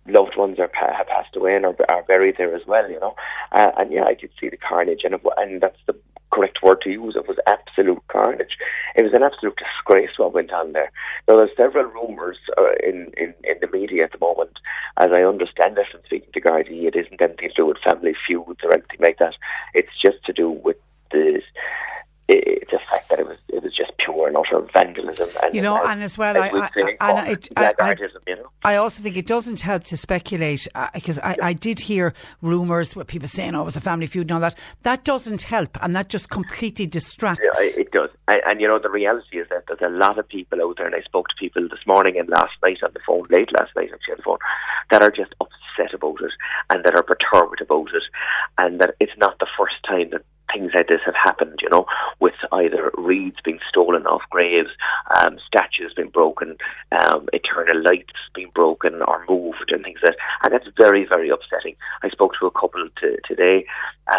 loved 0.06 0.36
ones 0.36 0.58
are 0.58 0.70
have 0.74 1.06
passed 1.08 1.34
away 1.34 1.56
and 1.56 1.64
are, 1.66 1.76
are 1.88 2.02
buried 2.04 2.36
there 2.38 2.54
as 2.54 2.62
well. 2.66 2.88
You 2.88 3.00
know, 3.00 3.16
uh, 3.52 3.72
and 3.78 3.92
yeah, 3.92 4.04
I 4.04 4.14
could 4.14 4.30
see 4.40 4.48
the 4.48 4.56
carnage, 4.56 5.00
and 5.02 5.14
it, 5.14 5.22
and 5.36 5.60
that's 5.60 5.80
the 5.86 5.96
correct 6.30 6.58
word 6.62 6.80
to 6.82 6.90
use. 6.90 7.14
It 7.16 7.28
was 7.28 7.38
absolute 7.46 8.02
carnage. 8.08 8.56
It 8.96 9.02
was 9.02 9.12
an 9.14 9.22
absolute 9.22 9.56
disgrace 9.56 10.10
what 10.16 10.34
went 10.34 10.52
on 10.52 10.72
there. 10.72 10.90
Now, 11.26 11.36
there's 11.36 11.56
several 11.56 11.86
rumours 11.86 12.38
uh, 12.56 12.74
in, 12.86 13.12
in, 13.16 13.34
in 13.44 13.56
the 13.60 13.68
media 13.72 14.04
at 14.04 14.12
the 14.12 14.18
moment. 14.18 14.58
As 14.98 15.10
I 15.12 15.22
understand 15.22 15.78
it, 15.78 15.86
and 15.92 16.02
speaking 16.04 16.32
to 16.32 16.40
Gardaí, 16.40 16.84
it 16.84 16.96
isn't 16.96 17.20
anything 17.20 17.48
to 17.48 17.54
do 17.54 17.66
with 17.66 17.78
family 17.84 18.14
feuds 18.26 18.60
or 18.62 18.72
anything 18.72 19.00
like 19.00 19.18
that. 19.18 19.34
It's 19.74 19.92
just 20.04 20.24
to 20.26 20.32
do 20.32 20.50
with 20.50 20.76
the 21.10 21.40
it's 22.28 22.72
a 22.72 22.78
fact 22.90 23.08
that 23.08 23.18
it 23.18 23.26
was 23.26 23.38
it 23.48 23.62
was 23.62 23.74
just 23.74 23.92
pure 23.98 24.28
and 24.28 24.36
utter 24.36 24.60
vandalism. 24.72 25.28
And, 25.42 25.54
You 25.54 25.62
know, 25.62 25.82
and 25.84 26.02
as 26.02 26.18
well, 26.18 26.36
I- 26.36 26.48
I- 26.50 26.70
I- 27.00 27.10
and 27.20 27.28
it- 27.32 27.48
I- 27.56 27.74
I- 27.80 27.96
you 28.26 28.36
know. 28.36 28.50
I 28.64 28.76
also 28.76 29.02
think 29.02 29.16
it 29.16 29.26
doesn't 29.26 29.60
help 29.60 29.84
to 29.84 29.96
speculate 29.96 30.68
uh, 30.74 30.88
because 30.92 31.18
I, 31.20 31.36
I 31.42 31.52
did 31.54 31.80
hear 31.80 32.12
rumours 32.42 32.94
with 32.94 33.06
people 33.06 33.28
saying, 33.28 33.54
"Oh, 33.54 33.62
it 33.62 33.64
was 33.64 33.76
a 33.76 33.80
family 33.80 34.06
feud" 34.06 34.26
and 34.26 34.32
all 34.32 34.40
that. 34.40 34.54
That 34.82 35.04
doesn't 35.04 35.42
help, 35.42 35.76
and 35.82 35.96
that 35.96 36.08
just 36.08 36.28
completely 36.30 36.86
distracts. 36.86 37.40
Yeah, 37.42 37.82
it 37.82 37.90
does. 37.92 38.10
And, 38.28 38.40
and 38.46 38.60
you 38.60 38.68
know, 38.68 38.78
the 38.78 38.90
reality 38.90 39.38
is 39.38 39.48
that 39.48 39.64
there's 39.66 39.80
a 39.80 39.88
lot 39.88 40.18
of 40.18 40.28
people 40.28 40.60
out 40.62 40.76
there, 40.76 40.86
and 40.86 40.94
I 40.94 41.00
spoke 41.02 41.28
to 41.28 41.34
people 41.38 41.62
this 41.68 41.86
morning 41.86 42.18
and 42.18 42.28
last 42.28 42.52
night 42.64 42.78
on 42.82 42.90
the 42.92 43.00
phone, 43.06 43.24
late 43.30 43.50
last 43.58 43.74
night 43.76 43.90
actually 43.92 44.12
on 44.12 44.18
the 44.18 44.22
phone, 44.24 44.38
that 44.90 45.02
are 45.02 45.10
just 45.10 45.34
upset 45.40 45.94
about 45.94 46.20
it 46.20 46.32
and 46.70 46.84
that 46.84 46.94
are 46.94 47.02
perturbed 47.02 47.60
about 47.62 47.88
it, 47.94 48.02
and 48.58 48.80
that 48.80 48.94
it's 49.00 49.16
not 49.16 49.38
the 49.38 49.46
first 49.56 49.76
time 49.86 50.10
that 50.10 50.22
things 50.52 50.72
like 50.74 50.88
this 50.88 51.00
have 51.04 51.14
happened, 51.14 51.58
you 51.62 51.68
know, 51.68 51.86
with 52.20 52.34
either 52.52 52.90
reeds 52.96 53.36
being 53.44 53.58
stolen 53.68 54.06
off 54.06 54.22
graves, 54.30 54.70
um, 55.16 55.38
statues 55.46 55.92
being 55.94 56.10
broken, 56.10 56.56
um, 56.92 57.28
eternal 57.32 57.82
lights 57.82 58.14
being 58.34 58.50
broken 58.54 59.02
or 59.02 59.24
moved 59.28 59.70
and 59.70 59.84
things 59.84 60.00
like 60.02 60.14
that. 60.14 60.44
And 60.44 60.52
that's 60.52 60.68
very, 60.76 61.06
very 61.06 61.28
upsetting. 61.30 61.76
I 62.02 62.08
spoke 62.10 62.32
to 62.40 62.46
a 62.46 62.50
couple 62.50 62.88
t- 63.00 63.16
today 63.26 63.66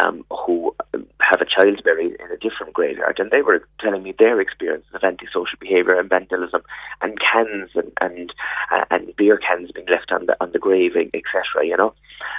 um, 0.00 0.24
who 0.30 0.74
have 1.20 1.40
a 1.40 1.46
child 1.46 1.82
buried 1.84 2.16
in 2.18 2.30
a 2.32 2.36
different 2.36 2.72
graveyard 2.72 3.18
and 3.18 3.30
they 3.30 3.42
were 3.42 3.66
telling 3.80 4.02
me 4.02 4.14
their 4.18 4.40
experiences 4.40 4.90
of 4.94 5.04
antisocial 5.04 5.58
behaviour 5.60 5.98
and 5.98 6.08
vandalism 6.08 6.62
and 7.02 7.18
cans 7.20 7.70
and, 7.74 7.92
and, 8.00 8.32
uh, 8.72 8.84
and 8.90 9.14
beer 9.16 9.38
cans 9.38 9.70
being 9.72 9.86
left 9.88 10.12
on 10.12 10.26
the, 10.26 10.36
on 10.40 10.52
the 10.52 10.58
grave, 10.58 10.92
etc., 10.96 11.42
you 11.64 11.76
know. 11.76 11.94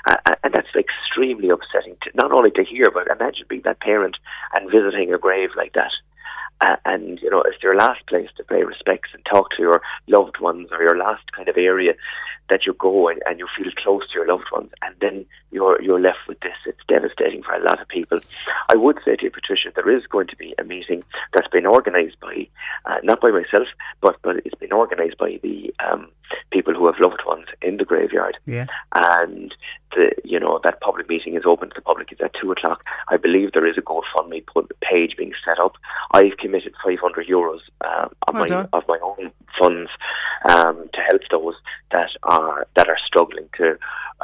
Uh, 0.06 0.16
and 0.44 0.54
that's 0.54 0.76
extremely 0.76 1.50
upsetting, 1.50 1.96
to, 2.02 2.12
not 2.16 2.32
only 2.32 2.52
to 2.52 2.64
hear, 2.64 2.90
but 2.92 3.08
imagine 3.08 3.46
being 3.50 3.62
that 3.64 3.81
parent 3.82 4.18
and 4.56 4.72
visiting 4.72 5.14
a 5.14 5.18
grave 5.18 5.50
like 5.56 5.74
that. 5.74 5.92
Uh, 6.62 6.76
and 6.86 7.20
you 7.22 7.30
know, 7.30 7.42
it's 7.42 7.62
your 7.64 7.76
last 7.76 8.06
place 8.06 8.30
to 8.38 8.44
pay 8.44 8.64
respects 8.64 9.10
and 9.14 9.26
talk 9.26 9.50
to 9.50 9.62
your 9.62 9.82
loved 10.08 10.40
ones, 10.40 10.70
or 10.72 10.82
your 10.82 10.98
last 10.98 11.32
kind 11.32 11.50
of 11.50 11.58
area 11.58 11.94
that 12.52 12.66
you 12.66 12.74
go 12.74 13.08
and, 13.08 13.22
and 13.26 13.40
you 13.40 13.48
feel 13.58 13.72
close 13.82 14.04
to 14.10 14.20
your 14.20 14.28
loved 14.28 14.46
ones, 14.52 14.70
and 14.84 14.94
then 15.02 15.26
you're 15.52 15.82
you're 15.82 16.00
left 16.00 16.20
with 16.28 16.40
this. 16.42 16.58
It's 16.68 16.86
devastating 16.88 17.42
for 17.42 17.54
a 17.54 17.64
lot 17.64 17.82
of 17.82 17.88
people. 17.88 18.20
I 18.70 18.76
would 18.76 19.00
say 19.04 19.16
to 19.16 19.24
you, 19.24 19.32
Patricia, 19.32 19.72
there 19.74 19.90
is 19.90 20.06
going 20.06 20.28
to 20.28 20.36
be 20.36 20.54
a 20.60 20.64
meeting 20.64 21.04
that's 21.34 21.48
been 21.48 21.66
organised 21.66 22.20
by, 22.20 22.48
uh, 22.86 22.98
not 23.04 23.22
by 23.22 23.32
myself, 23.32 23.68
but 24.02 24.18
but 24.22 24.38
it's 24.46 24.60
been 24.60 24.74
organised 24.74 25.18
by 25.18 25.40
the 25.42 25.74
um, 25.80 26.10
people 26.52 26.74
who 26.74 26.86
have 26.86 27.00
loved 27.00 27.22
ones 27.26 27.46
in 27.62 27.78
the 27.78 27.86
graveyard 27.86 28.38
Yeah. 28.46 28.66
and 28.94 29.54
the 29.96 30.12
you 30.24 30.40
know 30.40 30.60
that 30.64 30.80
public 30.82 31.10
meeting 31.10 31.36
is 31.36 31.44
open 31.46 31.70
to 31.70 31.76
the 31.76 31.82
public. 31.82 32.12
It's 32.12 32.22
at 32.22 32.32
two 32.40 32.52
o'clock. 32.52 32.84
I 33.10 33.18
believe 33.18 33.52
there 33.52 33.66
is 33.68 33.78
a 33.78 33.82
GoFundMe 33.82 34.44
page 34.82 35.16
being 35.18 35.34
set 35.46 35.60
up. 35.64 35.74
I've 36.12 36.38
committed 36.38 36.74
500 36.84 37.28
euros 37.28 37.60
um, 37.86 38.10
of 38.28 38.34
Well 38.34 38.44
my 38.44 38.48
done. 38.48 38.70
of 38.74 38.84
my 38.88 39.00
own 39.04 39.32
funds 39.60 39.90
um, 40.50 40.90
to 40.94 41.02
help 41.10 41.22
those 41.30 41.56
that 41.92 42.10
are 42.24 42.68
that 42.76 42.88
are 42.88 42.98
struggling 43.06 43.50
to 43.58 43.78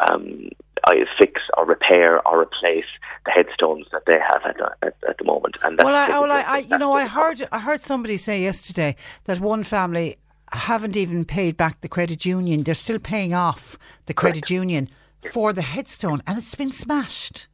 um, 0.09 0.49
either 0.87 1.07
fix 1.19 1.41
or 1.57 1.65
repair 1.65 2.25
or 2.27 2.41
replace 2.41 2.85
the 3.25 3.31
headstones 3.31 3.87
that 3.91 4.03
they 4.05 4.17
have 4.19 4.41
at, 4.45 4.57
the- 4.57 4.75
at, 4.87 4.95
at 5.09 5.17
the 5.17 5.23
moment. 5.25 5.57
And 5.63 5.77
that's 5.77 5.85
Well, 5.85 5.95
I, 5.95 6.19
well, 6.19 6.31
I, 6.31 6.41
I, 6.47 6.57
you 6.59 6.77
know, 6.77 6.93
I 6.93 7.07
heard, 7.07 7.45
I 7.51 7.59
heard 7.59 7.81
somebody 7.81 8.15
say 8.17 8.41
yesterday 8.41 8.95
that 9.25 9.39
one 9.41 9.63
family 9.63 10.17
haven't 10.53 10.95
even 10.95 11.25
paid 11.25 11.57
back 11.57 11.81
the 11.81 11.89
credit 11.89 12.25
union. 12.25 12.63
They're 12.63 12.75
still 12.75 12.99
paying 12.99 13.33
off 13.33 13.77
the 14.05 14.13
credit 14.13 14.49
union 14.49 14.89
for 15.31 15.51
the 15.53 15.61
headstone, 15.61 16.21
and 16.25 16.37
it's 16.37 16.55
been 16.55 16.71
smashed. 16.71 17.47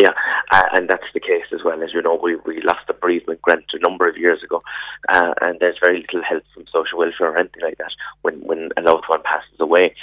Yeah, 0.00 0.14
uh, 0.50 0.62
and 0.72 0.88
that's 0.88 1.12
the 1.12 1.20
case 1.20 1.44
as 1.52 1.60
well. 1.62 1.82
As 1.82 1.92
you 1.92 2.00
know, 2.00 2.18
we, 2.22 2.36
we 2.46 2.62
lost 2.62 2.86
the 2.86 2.94
bereavement 2.94 3.42
grant 3.42 3.66
a 3.74 3.78
number 3.80 4.08
of 4.08 4.16
years 4.16 4.42
ago, 4.42 4.62
uh, 5.10 5.34
and 5.42 5.60
there's 5.60 5.76
very 5.78 6.00
little 6.00 6.22
help 6.26 6.42
from 6.54 6.64
social 6.72 6.96
welfare 6.98 7.32
or 7.32 7.36
anything 7.36 7.62
like 7.62 7.76
that 7.76 7.92
when, 8.22 8.40
when 8.40 8.70
a 8.78 8.80
loved 8.80 9.04
one 9.08 9.22
passes 9.22 9.60
away. 9.60 9.94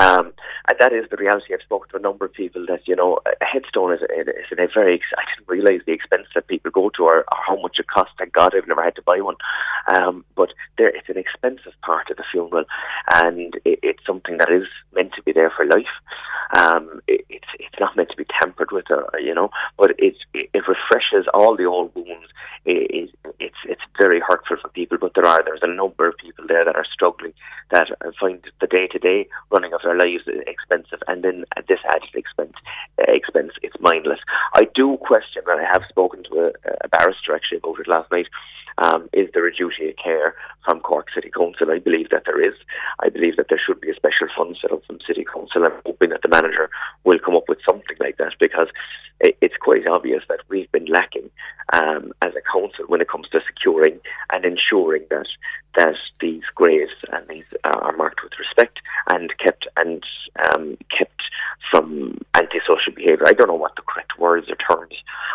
Um, 0.00 0.32
and 0.68 0.78
that 0.80 0.92
is 0.92 1.04
the 1.10 1.16
reality. 1.16 1.54
I've 1.54 1.62
spoken 1.62 1.88
to 1.90 1.98
a 1.98 2.00
number 2.00 2.24
of 2.24 2.32
people 2.32 2.66
that, 2.66 2.88
you 2.88 2.96
know, 2.96 3.18
a 3.26 3.44
headstone 3.44 3.92
is, 3.92 4.00
is 4.02 4.50
in 4.50 4.58
a 4.58 4.66
very, 4.74 5.00
I 5.16 5.22
didn't 5.30 5.48
realise 5.48 5.82
the 5.86 5.92
expense 5.92 6.26
that 6.34 6.48
people 6.48 6.72
go 6.72 6.90
to 6.96 7.04
or, 7.04 7.18
or 7.18 7.38
how 7.46 7.60
much 7.62 7.76
it 7.78 7.86
costs. 7.86 8.14
Thank 8.18 8.32
God 8.32 8.54
I've 8.56 8.66
never 8.66 8.82
had 8.82 8.96
to 8.96 9.02
buy 9.02 9.20
one. 9.20 9.36
Um, 9.94 10.24
but 10.34 10.50
there, 10.78 10.88
it's 10.88 11.08
an 11.08 11.16
expensive 11.16 11.74
part 11.82 12.10
of 12.10 12.16
the 12.16 12.24
funeral, 12.32 12.64
and 13.14 13.54
it, 13.64 13.78
it's 13.82 14.04
something 14.04 14.38
that 14.38 14.50
is 14.50 14.66
meant 14.94 15.12
to 15.14 15.22
be 15.22 15.32
there 15.32 15.52
for 15.56 15.64
life. 15.64 15.94
Um, 16.54 17.02
it, 17.06 17.24
it's 17.28 17.46
it's 17.58 17.80
not 17.80 17.96
meant 17.96 18.10
to 18.10 18.16
be 18.16 18.26
tampered 18.40 18.72
with, 18.72 18.90
or, 18.90 19.08
you 19.28 19.34
know, 19.34 19.50
but 19.76 19.90
it, 19.98 20.16
it 20.32 20.64
refreshes 20.74 21.26
all 21.34 21.54
the 21.56 21.66
old 21.66 21.94
wounds. 21.94 22.30
It, 22.64 22.90
it, 23.00 23.34
it's 23.38 23.60
it's 23.72 23.86
very 23.98 24.20
hurtful 24.20 24.56
for 24.60 24.68
people, 24.70 24.98
but 25.00 25.12
there 25.14 25.26
are 25.26 25.42
there's 25.44 25.62
a 25.62 25.74
number 25.82 26.08
of 26.08 26.16
people 26.16 26.44
there 26.48 26.64
that 26.64 26.76
are 26.76 26.86
struggling 26.92 27.34
that 27.70 27.88
find 28.20 28.40
the 28.60 28.66
day 28.66 28.86
to 28.88 28.98
day 28.98 29.28
running 29.50 29.72
of 29.72 29.82
their 29.84 29.96
lives 29.96 30.24
expensive, 30.46 31.00
and 31.06 31.22
then 31.22 31.44
at 31.56 31.68
this 31.68 31.78
added 31.94 32.14
expense, 32.14 32.56
expense 32.98 33.52
it's 33.62 33.76
mindless. 33.80 34.20
I 34.54 34.66
do 34.74 34.96
question, 35.10 35.42
and 35.46 35.60
I 35.60 35.66
have 35.70 35.84
spoken 35.88 36.24
to 36.24 36.34
a, 36.46 36.48
a 36.84 36.88
barrister 36.88 37.34
actually 37.34 37.58
about 37.58 37.80
it 37.80 37.88
last 37.88 38.10
night. 38.10 38.28
Um, 38.78 39.08
is 39.12 39.28
there 39.34 39.46
a 39.46 39.54
duty 39.54 39.90
of 39.90 39.96
care 39.96 40.34
from 40.64 40.80
Cork 40.80 41.08
City 41.14 41.30
Council? 41.30 41.70
I 41.70 41.78
believe 41.78 42.10
that 42.10 42.22
there 42.24 42.40
is. 42.40 42.54
I 43.00 43.08
believe 43.08 43.36
that 43.36 43.46
there 43.48 43.60
should 43.64 43.80
be 43.80 43.90
a 43.90 43.94
special 43.94 44.28
fund 44.36 44.56
set 44.60 44.72
up 44.72 44.82
from 44.86 44.98
City 45.06 45.24
Council. 45.24 45.64
I'm 45.64 45.82
hoping 45.84 46.10
that 46.10 46.22
the 46.22 46.28
manager 46.28 46.70
will 47.04 47.18
come 47.18 47.36
up 47.36 47.48
with 47.48 47.58
something 47.68 47.96
like 48.00 48.16
that 48.18 48.34
because 48.38 48.68
it's 49.20 49.56
quite 49.60 49.86
obvious 49.86 50.22
that 50.28 50.40
we've 50.48 50.70
been 50.70 50.86
lacking 50.86 51.28
um, 51.72 52.12
as 52.22 52.32
a 52.36 52.52
council 52.52 52.84
when 52.86 53.00
it 53.00 53.08
comes 53.08 53.28
to 53.30 53.40
securing 53.46 53.98
and 54.32 54.44
ensuring 54.44 55.04
that 55.10 55.26
that 55.76 55.96
these 56.20 56.42
graves 56.54 56.92
and 57.12 57.26
these 57.28 57.44
are 57.64 57.96
marked 57.96 58.22
with 58.22 58.32
respect 58.38 58.78
and 59.10 59.32
kept 59.38 59.66
and 59.84 60.02
um, 60.46 60.76
kept 60.96 61.22
from 61.70 62.18
antisocial 62.34 62.92
behaviour. 62.94 63.26
I 63.26 63.32
don't 63.32 63.48
know 63.48 63.54
what 63.54 63.76
the 63.76 63.82
correct 63.82 64.18
words 64.18 64.48
or 64.48 64.56
terms 64.56 64.94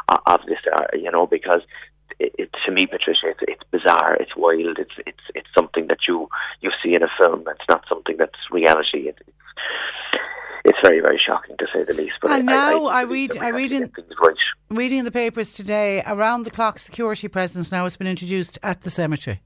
uh, 0.09 0.17
of 0.27 0.41
this 0.47 0.59
are, 0.75 0.89
you 0.93 1.11
know, 1.11 1.27
because 1.27 1.61
me, 2.73 2.85
Patricia, 2.85 3.27
it's, 3.27 3.39
it's 3.47 3.63
bizarre, 3.71 4.15
it's 4.19 4.35
wild, 4.35 4.77
it's 4.79 4.93
it's 5.05 5.25
it's 5.35 5.47
something 5.57 5.87
that 5.87 5.99
you 6.07 6.27
you 6.61 6.71
see 6.83 6.95
in 6.95 7.03
a 7.03 7.09
film. 7.19 7.43
It's 7.47 7.69
not 7.69 7.85
something 7.87 8.17
that's 8.17 8.39
reality. 8.51 9.09
It, 9.09 9.17
it's 9.27 9.37
it's 10.65 10.77
very 10.81 11.01
very 11.01 11.19
shocking 11.25 11.55
to 11.57 11.67
say 11.73 11.83
the 11.83 11.93
least. 11.93 12.13
But 12.21 12.31
and 12.31 12.49
I, 12.49 12.53
now 12.53 12.85
I, 12.85 12.99
I, 12.99 13.01
read, 13.03 13.37
I 13.37 13.49
read 13.49 13.71
in 13.71 13.91
right. 14.21 14.35
reading 14.69 15.03
the 15.03 15.11
papers 15.11 15.53
today 15.53 16.01
around 16.05 16.43
the 16.43 16.51
clock 16.51 16.79
security 16.79 17.27
presence 17.27 17.71
now 17.71 17.83
has 17.83 17.97
been 17.97 18.07
introduced 18.07 18.59
at 18.63 18.81
the 18.81 18.89
cemetery. 18.89 19.41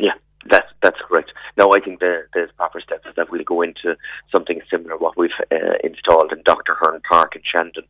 Yeah, 0.00 0.14
that's 0.50 0.68
that's 0.82 0.98
correct. 1.08 1.32
No, 1.56 1.72
I 1.72 1.80
think 1.80 2.00
there, 2.00 2.28
there's 2.34 2.50
proper 2.52 2.80
steps 2.80 3.06
that 3.16 3.30
will 3.30 3.44
go 3.44 3.62
into 3.62 3.96
something 4.30 4.60
similar 4.70 4.96
what 4.96 5.16
we've 5.16 5.30
uh, 5.50 5.78
installed 5.82 6.32
in 6.32 6.42
Dr. 6.44 6.74
Hearn 6.74 7.00
Park 7.08 7.34
in 7.34 7.42
Shandon, 7.50 7.84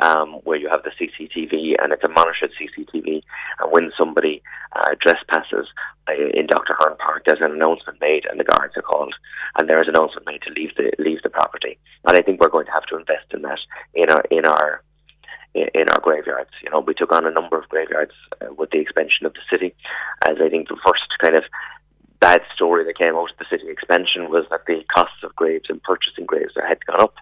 um, 0.00 0.40
where 0.44 0.58
you 0.58 0.68
have 0.68 0.82
the 0.82 0.90
CCTV 0.90 1.76
and 1.82 1.92
it's 1.92 2.04
a 2.04 2.08
monitored 2.08 2.50
CCTV. 2.60 3.22
And 3.60 3.72
when 3.72 3.90
somebody 3.96 4.42
uh, 4.76 4.94
trespasses 5.00 5.68
uh, 6.08 6.12
in 6.34 6.46
Dr. 6.46 6.76
Hearn 6.78 6.96
Park, 6.98 7.22
there's 7.26 7.40
an 7.40 7.52
announcement 7.52 8.00
made 8.00 8.26
and 8.30 8.38
the 8.38 8.44
guards 8.44 8.76
are 8.76 8.82
called, 8.82 9.14
and 9.58 9.68
there 9.68 9.78
is 9.78 9.88
an 9.88 9.96
announcement 9.96 10.26
made 10.26 10.42
to 10.42 10.52
leave 10.52 10.74
the 10.76 10.92
leave 10.98 11.22
the 11.22 11.30
property. 11.30 11.78
And 12.06 12.16
I 12.16 12.22
think 12.22 12.40
we're 12.40 12.50
going 12.50 12.66
to 12.66 12.72
have 12.72 12.86
to 12.86 12.98
invest 12.98 13.32
in 13.32 13.42
that 13.42 13.58
in 13.94 14.10
our 14.10 14.24
in 14.30 14.44
our 14.44 14.82
in 15.54 15.88
our 15.88 16.00
graveyards. 16.00 16.50
You 16.62 16.70
know, 16.70 16.80
we 16.80 16.94
took 16.94 17.12
on 17.12 17.26
a 17.26 17.30
number 17.30 17.58
of 17.58 17.68
graveyards 17.70 18.12
uh, 18.42 18.52
with 18.56 18.70
the 18.70 18.78
expansion 18.78 19.24
of 19.24 19.32
the 19.32 19.40
city, 19.50 19.74
as 20.26 20.36
I 20.42 20.50
think 20.50 20.68
the 20.68 20.78
first 20.84 21.08
kind 21.20 21.34
of 21.34 21.44
bad 22.20 22.40
story 22.54 22.84
that 22.84 22.98
came 22.98 23.14
out 23.14 23.30
of 23.30 23.38
the 23.38 23.46
city 23.50 23.70
expansion 23.70 24.30
was 24.30 24.44
that 24.50 24.66
the 24.66 24.82
costs 24.94 25.22
of 25.22 25.34
graves 25.36 25.66
and 25.68 25.82
purchasing 25.82 26.26
graves 26.26 26.52
had 26.56 26.84
gone 26.86 27.00
up, 27.00 27.14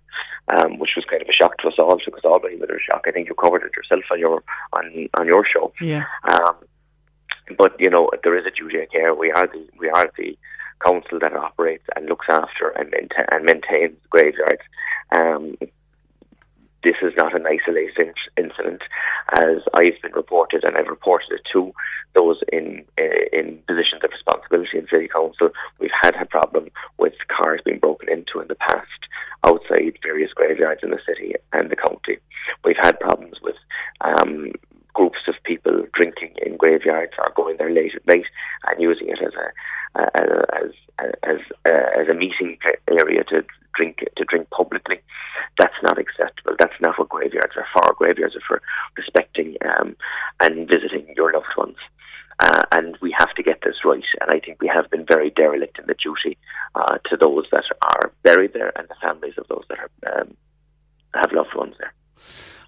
um, 0.57 0.79
which 0.79 0.91
was 0.97 1.05
kind 1.09 1.23
of 1.23 1.29
a 1.29 1.33
shock 1.33 1.59
to 1.59 1.69
us 1.69 1.75
all. 1.79 1.99
Took 1.99 2.17
us 2.17 2.25
all 2.25 2.41
by 2.41 2.49
a 2.49 2.57
bit 2.57 2.71
of 2.71 2.77
a 2.77 2.91
shock. 2.91 3.05
I 3.07 3.11
think 3.11 3.29
you 3.29 3.35
covered 3.35 3.63
it 3.63 3.77
yourself 3.77 4.05
on 4.11 4.19
your 4.19 4.43
on 4.73 5.09
on 5.19 5.27
your 5.27 5.45
show. 5.45 5.73
Yeah. 5.87 6.05
Um, 6.25 6.57
but 7.57 7.79
you 7.79 7.91
know, 7.91 8.11
there 8.25 8.37
is 8.37 8.45
a 8.45 8.51
duty 8.51 8.81
of 8.83 8.91
care. 8.91 9.15
We 9.15 9.31
are 9.31 9.47
the 9.47 9.67
we 9.79 9.89
are 9.89 10.11
the 10.19 10.37
council 10.85 11.19
that 11.21 11.35
operates 11.35 11.85
and 11.95 12.07
looks 12.07 12.27
after 12.29 12.71
and 12.77 12.91
maintain, 12.91 13.27
and 13.31 13.45
maintains 13.45 13.97
graveyards. 14.11 14.63
Um, 15.13 15.57
this 16.83 16.97
is 17.03 17.13
not 17.17 17.35
an 17.35 17.47
isolated 17.47 18.15
incident, 18.37 18.83
as 19.33 19.59
I've 19.75 20.01
been 20.03 20.13
reported, 20.13 20.63
and 20.63 20.77
I've 20.77 20.89
reported 20.89 21.33
it 21.33 21.41
to 21.53 21.73
those 22.15 22.41
in 22.53 22.85
uh, 22.99 23.27
in 23.33 23.63
positions 23.67 24.03
of 24.05 24.11
responsibility 24.11 24.79
in 24.79 24.87
City 24.89 25.09
Council. 25.09 25.51
We've 25.79 25.99
had 26.03 26.15
a 26.21 26.27
problem 26.27 26.69
with 26.99 27.15
cars 27.29 27.61
being 27.65 27.79
broken 27.79 28.09
into 28.09 28.41
in 28.41 28.49
the 28.49 28.57
past 28.57 29.03
outside 29.45 29.99
various 30.03 30.33
graveyards 30.33 30.81
in 30.83 30.91
the 30.91 31.01
city 31.07 31.35
and 31.53 31.71
the 31.71 31.77
county. 31.77 32.19
We've 32.65 32.83
had 32.83 32.99
problems 33.01 33.37
with 33.43 33.57
um, 34.01 34.53
groups 34.97 35.23
of 35.29 35.35
people 35.45 35.85
drinking 35.93 36.33
in 36.45 36.57
graveyards 36.57 37.13
or 37.19 37.33
going 37.37 37.57
there 37.59 37.71
late 37.71 37.95
at 37.95 38.07
night 38.07 38.25
and 38.67 38.81
using 38.81 39.09
it 39.09 39.21
as 39.23 39.35
a 39.45 39.47
as 40.19 40.29
as 40.61 40.71
as, 41.23 41.41
uh, 41.67 42.01
as 42.01 42.09
a 42.09 42.15
meeting 42.15 42.57
area 42.91 43.23
to 43.25 43.45
drink 43.75 43.99
to 44.17 44.25
drink 44.25 44.49
publicly. 44.51 44.99
That's 45.59 45.81
not 45.83 45.99
acceptable. 45.99 46.57
That's 46.59 46.81
not 46.81 46.99
what 46.99 47.11
graveyards 47.11 47.57
are 47.57 47.69
for. 47.75 47.95
Graveyards 47.95 48.37
are 48.37 48.47
for 48.49 48.63
respecting 48.97 49.57
um, 49.71 49.97
and 50.41 50.69
visiting 50.69 51.07
your 51.15 51.33
loved 51.33 51.55
ones. 51.57 51.77
Uh, 52.39 52.65
and 52.73 52.99
we 53.01 53.15
have 53.19 53.33
to 53.35 53.43
get 53.43 53.61
this 53.65 53.85
right. 53.85 54.05
And 54.21 54.31
I 54.31 54.41
think 54.41 54.61
we 54.61 54.69
have 54.69 54.91
been 54.91 55.07
very 55.07 55.31
derelict 55.31 55.79
in 55.79 55.87
the 55.87 55.95
duty 55.95 56.37
uh, 56.75 56.99
to 57.09 57.17
those 57.17 57.47
that 57.53 57.65
are 57.83 58.13
buried 58.23 58.53
there 58.53 58.73
and 58.79 58.87
the 58.89 59.01
families 59.01 59.35
of 59.39 59.47
those 59.49 59.65
that 59.71 59.79
are, 59.79 60.21
um, 60.21 60.37
have 61.15 61.33
loved 61.33 61.55
ones 61.55 61.77
there. 61.79 61.95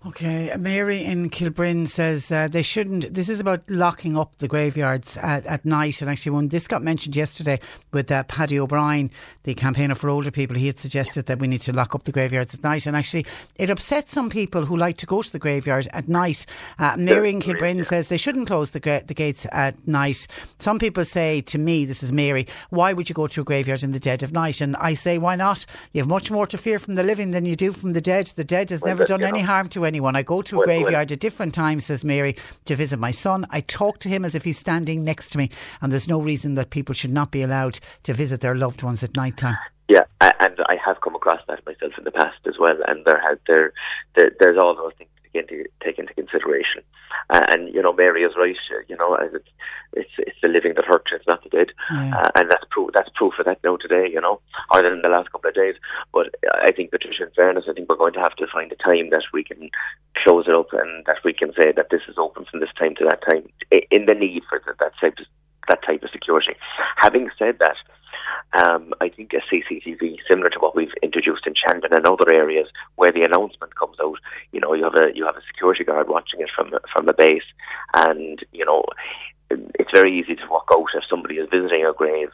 Okay, 0.07 0.55
Mary 0.57 1.05
in 1.05 1.29
Kilbrin 1.29 1.89
says 1.89 2.31
uh, 2.31 2.47
they 2.47 2.63
shouldn't. 2.63 3.15
This 3.15 3.29
is 3.29 3.41
about 3.41 3.69
locking 3.69 4.17
up 4.17 4.39
the 4.39 4.47
graveyards 4.47 5.17
at, 5.17 5.45
at 5.45 5.65
night. 5.65 6.01
And 6.01 6.09
actually, 6.09 6.37
when 6.37 6.49
this 6.49 6.69
got 6.69 6.83
mentioned 6.83 7.17
yesterday 7.17 7.59
with 7.93 8.09
uh, 8.13 8.23
Paddy 8.23 8.61
O'Brien, 8.61 9.11
the 9.43 9.55
campaigner 9.55 9.97
for 9.97 10.09
older 10.09 10.31
people, 10.31 10.57
he 10.57 10.67
had 10.69 10.79
suggested 10.79 11.27
that 11.27 11.41
we 11.41 11.49
need 11.49 11.63
to 11.63 11.73
lock 11.73 11.97
up 11.97 12.05
the 12.05 12.13
graveyards 12.13 12.55
at 12.55 12.63
night. 12.63 12.87
And 12.87 12.97
actually, 12.97 13.27
it 13.57 13.71
upsets 13.71 14.13
some 14.13 14.31
people 14.31 14.67
who 14.67 14.77
like 14.77 14.99
to 14.99 15.07
go 15.07 15.21
to 15.21 15.33
the 15.33 15.39
graveyard 15.41 15.89
at 15.93 16.07
night. 16.07 16.47
Uh, 16.79 16.95
Mary 16.97 17.31
in 17.31 17.41
Kilbrin 17.41 17.85
says 17.85 18.07
they 18.07 18.17
shouldn't 18.17 18.47
close 18.47 18.71
the, 18.71 18.81
gra- 18.81 19.03
the 19.05 19.15
gates 19.15 19.49
at 19.51 19.89
night. 19.89 20.29
Some 20.61 20.79
people 20.79 21.05
say 21.05 21.41
to 21.41 21.59
me, 21.59 21.85
this 21.85 22.05
is 22.05 22.13
Mary, 22.13 22.47
why 22.71 22.93
would 22.93 23.09
you 23.09 23.17
go 23.17 23.27
to 23.27 23.41
a 23.41 23.45
graveyard 23.45 23.83
in 23.83 23.91
the 23.91 23.99
dead 23.99 24.23
of 24.23 24.31
night? 24.31 24.61
And 24.61 24.77
I 24.77 24.95
say, 24.95 25.19
why 25.19 25.35
not? 25.35 25.67
You 25.93 26.03
have 26.03 26.09
much 26.09 26.31
more 26.31 26.47
to 26.47 26.57
fear 26.57 26.79
from 26.79 26.95
the 26.95 27.03
living 27.03 27.33
than 27.33 27.45
you 27.45 27.57
do 27.57 27.73
from 27.73 27.95
the 27.95 28.01
dead. 28.01 28.29
The 28.37 28.45
dead 28.45 28.71
has 28.71 28.81
Well, 28.81 28.91
never 28.91 29.05
done 29.05 29.25
any 29.25 29.41
harm 29.41 29.69
to 29.71 29.88
anyone. 29.89 30.15
I 30.15 30.23
go 30.23 30.43
to 30.43 30.55
a 30.55 30.59
Well, 30.59 30.67
well- 30.69 30.83
graveyard 30.85 31.11
at 31.11 31.19
different 31.19 31.53
times, 31.55 31.87
says 31.87 32.05
Mary, 32.05 32.37
to 32.67 32.77
visit 32.77 33.01
my 33.01 33.11
son. 33.11 33.45
I 33.51 33.61
talk 33.61 33.99
to 34.01 34.09
him 34.09 34.25
as 34.25 34.37
if 34.37 34.45
he's 34.45 34.59
standing 34.59 35.03
next 35.03 35.31
to 35.31 35.39
me, 35.39 35.51
and 35.83 35.91
there's 35.91 36.09
no 36.09 36.21
reason 36.23 36.55
that 36.55 36.71
people 36.71 36.95
should 36.95 37.11
not 37.13 37.33
be 37.33 37.43
allowed 37.43 37.81
to 38.05 38.15
visit 38.15 38.41
their 38.41 38.55
loved 38.55 38.85
ones 38.85 39.03
at 39.03 39.17
night 39.17 39.37
time. 39.37 39.57
Yeah, 39.89 40.05
and 40.21 40.55
I 40.69 40.77
have 40.85 41.01
come 41.01 41.17
across 41.17 41.41
that 41.49 41.65
myself 41.67 41.93
in 41.99 42.05
the 42.05 42.11
past 42.13 42.39
as 42.47 42.55
well. 42.61 42.77
And 42.87 43.05
there 43.07 43.21
has 43.27 43.39
there, 43.49 43.73
there 44.15 44.31
there's 44.39 44.59
all 44.59 44.77
those 44.77 44.93
things 44.99 45.11
to 45.35 45.65
take 45.83 45.99
into 45.99 46.15
consideration. 46.15 46.83
Uh, 47.31 47.41
and 47.53 47.73
you 47.75 47.83
know, 47.83 47.93
Mary 47.93 48.23
is 48.23 48.33
right. 48.37 48.57
uh, 48.73 48.83
You 48.89 48.97
know, 48.97 49.15
it's 49.21 49.49
it's 49.93 50.11
it's 50.19 50.37
the 50.43 50.49
living 50.49 50.75
that 50.77 50.85
hurts. 50.85 51.11
It's 51.13 51.27
not 51.27 51.43
the 51.43 51.51
dead. 51.51 51.73
Uh, 51.91 52.29
and 52.37 52.51
that's 52.51 52.65
proof. 52.71 52.91
That's 52.95 53.11
proof 53.15 53.35
of 53.39 53.47
that 53.47 53.61
now 53.65 53.77
today. 53.77 54.09
You 54.11 54.21
know, 54.21 54.41
other 54.71 54.91
than 54.91 55.03
the 55.03 55.09
last 55.09 55.31
couple 55.33 55.49
of 55.49 55.55
days. 55.55 55.75
But 56.13 56.35
I 56.63 56.73
think, 56.73 56.91
Patricia, 56.91 57.25
in 57.25 57.31
fairness, 57.37 57.65
I 57.69 57.73
think 57.73 57.89
we're 57.89 57.97
going 57.97 58.15
to 58.15 58.21
have 58.21 58.37
to 58.37 58.47
find 58.53 58.73
a 58.73 58.77
time 58.77 59.11
that 59.11 59.25
we 59.33 59.45
can 59.45 59.71
close 60.23 60.47
it 60.49 60.55
up 60.55 60.69
and 60.73 61.05
that 61.07 61.19
we 61.25 61.33
can 61.33 61.53
say 61.53 61.73
that 61.73 61.91
this 61.91 62.03
is 62.09 62.17
open 62.19 62.45
from 62.51 62.61
this 62.61 62.73
time 62.79 62.95
to 62.97 63.05
that 63.05 63.23
time 63.29 63.49
in 63.91 64.07
the 64.07 64.15
need 64.15 64.43
for 64.49 64.61
that, 64.67 64.79
that 64.79 64.93
type 65.01 65.19
of 65.19 65.27
that 65.69 65.83
type 65.85 66.03
of 66.03 66.11
security. 66.11 66.57
Having 66.97 67.31
said 67.39 67.59
that, 67.61 67.77
um, 68.55 68.95
I 69.01 69.09
think 69.09 69.33
a 69.35 69.55
CCTV, 69.55 70.17
similar 70.29 70.49
to 70.51 70.59
what 70.59 70.75
we've 70.75 70.93
introduced 71.03 71.47
in 71.47 71.55
Shandon 71.55 71.93
and 71.93 72.07
other 72.07 72.33
areas, 72.33 72.69
where 72.97 73.13
the 73.13 73.23
announcement 73.23 73.75
comes 73.77 73.97
out, 74.03 74.19
you 74.53 74.61
know, 74.61 74.73
you 74.75 74.85
have 74.85 74.95
a 74.95 75.11
you 75.15 75.27
have 75.27 75.37
a 75.37 75.47
security 75.47 75.85
guard 75.85 76.09
watching 76.09 76.41
it 76.41 76.51
from 76.55 76.73
from 76.93 77.09
a 77.09 77.13
base, 77.13 77.43
and 77.95 78.45
you 78.53 78.65
know, 78.65 78.85
it's 79.51 79.91
very 79.93 80.19
easy 80.19 80.35
to 80.35 80.47
walk 80.49 80.69
out 80.73 80.87
if 80.95 81.05
somebody 81.09 81.37
is 81.37 81.49
visiting 81.51 81.85
a 81.85 81.93
grave. 81.93 82.31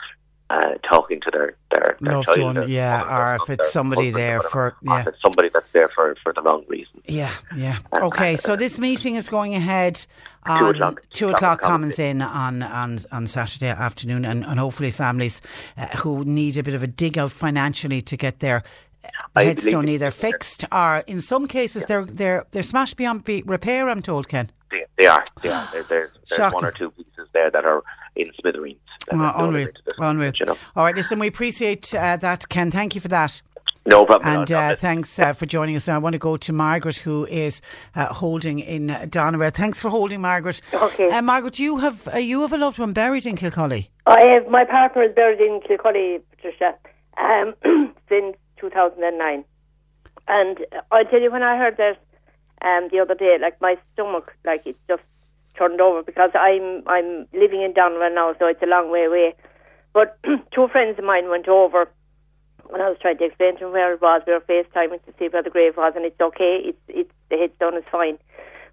Uh, 0.50 0.74
talking 0.86 1.20
to 1.22 1.30
their 1.30 1.56
their, 1.72 1.96
their 2.00 2.12
Loved 2.12 2.28
child, 2.34 2.58
one, 2.58 2.68
yeah, 2.68 3.02
or 3.02 3.36
if 3.36 3.48
it's 3.48 3.72
somebody 3.72 4.10
there 4.10 4.40
for, 4.42 4.76
yeah. 4.82 5.00
if 5.00 5.06
it's 5.06 5.22
somebody 5.22 5.48
that's 5.52 5.66
there 5.72 5.88
for, 5.94 6.14
for 6.22 6.34
the 6.34 6.42
wrong 6.42 6.64
reason. 6.68 7.00
Yeah, 7.06 7.32
yeah. 7.56 7.78
Okay, 7.98 8.36
so 8.36 8.54
this 8.54 8.78
meeting 8.78 9.14
is 9.14 9.28
going 9.28 9.54
ahead 9.54 10.04
Two 10.46 10.66
o'clock. 10.66 11.02
two 11.10 11.30
o'clock 11.30 11.62
Commons 11.62 11.98
Inn 11.98 12.20
on, 12.20 12.62
on, 12.62 12.98
on 13.10 13.26
Saturday 13.26 13.68
afternoon, 13.68 14.26
and, 14.26 14.44
and 14.44 14.60
hopefully 14.60 14.90
families 14.90 15.40
uh, 15.78 15.86
who 15.96 16.24
need 16.24 16.58
a 16.58 16.62
bit 16.62 16.74
of 16.74 16.82
a 16.82 16.86
dig 16.86 17.16
out 17.16 17.32
financially 17.32 18.02
to 18.02 18.16
get 18.16 18.40
their 18.40 18.62
uh, 19.04 19.40
headstone 19.42 19.88
either 19.88 20.10
fixed 20.10 20.64
or 20.70 20.98
in 21.06 21.20
some 21.20 21.48
cases 21.48 21.84
they're 21.86 22.04
they're 22.04 22.44
they're 22.50 22.62
smashed 22.62 22.96
beyond 22.96 23.26
repair. 23.46 23.88
I'm 23.88 24.02
told, 24.02 24.28
Ken. 24.28 24.50
They, 24.70 24.84
they 24.98 25.06
are. 25.06 25.24
There, 25.42 25.82
there's 25.88 26.10
there's 26.28 26.52
one 26.52 26.64
or 26.64 26.72
two 26.72 26.90
pieces 26.90 27.28
there 27.32 27.50
that 27.50 27.64
are 27.64 27.82
in 28.16 28.26
smithereens. 28.40 28.78
that 29.08 29.14
Oh, 29.14 29.18
have 29.18 29.34
done 29.34 29.44
unreal, 29.48 29.68
it 29.68 29.78
unreal. 29.98 30.32
you 30.38 30.46
know. 30.46 30.56
All 30.76 30.84
right, 30.84 30.94
listen, 30.94 31.18
we 31.18 31.26
appreciate 31.26 31.94
uh, 31.94 32.16
that, 32.18 32.48
Ken. 32.48 32.70
Thank 32.70 32.94
you 32.94 33.00
for 33.00 33.08
that. 33.08 33.42
No 33.86 34.06
problem. 34.06 34.40
And 34.40 34.50
all. 34.52 34.72
uh, 34.72 34.76
thanks 34.76 35.18
uh, 35.18 35.34
for 35.34 35.44
joining 35.44 35.76
us. 35.76 35.86
Now, 35.88 35.96
I 35.96 35.98
want 35.98 36.14
to 36.14 36.18
go 36.18 36.38
to 36.38 36.52
Margaret, 36.54 36.96
who 36.96 37.26
is 37.26 37.60
uh, 37.94 38.06
holding 38.06 38.58
in 38.58 38.86
Donera. 38.88 39.52
Thanks 39.52 39.80
for 39.82 39.90
holding, 39.90 40.22
Margaret. 40.22 40.62
Okay. 40.72 41.10
Uh, 41.10 41.20
Margaret, 41.20 41.58
you 41.58 41.78
have 41.78 42.08
uh, 42.08 42.16
you 42.16 42.40
have 42.40 42.52
a 42.54 42.56
loved 42.56 42.78
one 42.78 42.94
buried 42.94 43.26
in 43.26 43.36
Kilcully. 43.36 43.90
I 44.06 44.22
have 44.22 44.48
my 44.48 44.64
partner 44.64 45.02
is 45.02 45.14
buried 45.14 45.38
in 45.40 45.60
Kilcully, 45.66 46.18
Patricia, 46.30 46.74
um, 47.18 47.54
since 48.08 48.36
2009. 48.58 49.44
And 50.28 50.58
I 50.90 51.04
tell 51.04 51.20
you, 51.20 51.30
when 51.30 51.42
I 51.42 51.58
heard 51.58 51.76
that 51.76 51.98
um, 52.66 52.88
the 52.90 53.00
other 53.00 53.14
day, 53.14 53.36
like 53.38 53.60
my 53.60 53.76
stomach, 53.92 54.34
like 54.46 54.66
it 54.66 54.76
just 54.88 55.02
turned 55.56 55.80
over 55.80 56.02
because 56.02 56.30
I'm 56.34 56.82
I'm 56.86 57.26
living 57.32 57.62
in 57.62 57.72
Donovan 57.72 58.14
now, 58.14 58.34
so 58.38 58.46
it's 58.46 58.62
a 58.62 58.66
long 58.66 58.90
way 58.90 59.04
away. 59.04 59.34
But 59.92 60.18
two 60.54 60.68
friends 60.68 60.98
of 60.98 61.04
mine 61.04 61.28
went 61.28 61.48
over, 61.48 61.88
and 62.72 62.82
I 62.82 62.88
was 62.88 62.98
trying 63.00 63.18
to 63.18 63.24
explain 63.24 63.54
to 63.54 63.64
them 63.64 63.72
where 63.72 63.92
it 63.94 64.00
was. 64.02 64.22
We 64.26 64.32
were 64.32 64.40
FaceTiming 64.40 65.04
to 65.06 65.14
see 65.18 65.28
where 65.28 65.42
the 65.42 65.50
grave 65.50 65.76
was, 65.76 65.92
and 65.96 66.04
it's 66.04 66.20
okay. 66.20 66.60
It's 66.64 66.82
it's 66.88 67.12
the 67.30 67.36
headstone 67.36 67.76
is 67.76 67.84
fine. 67.90 68.18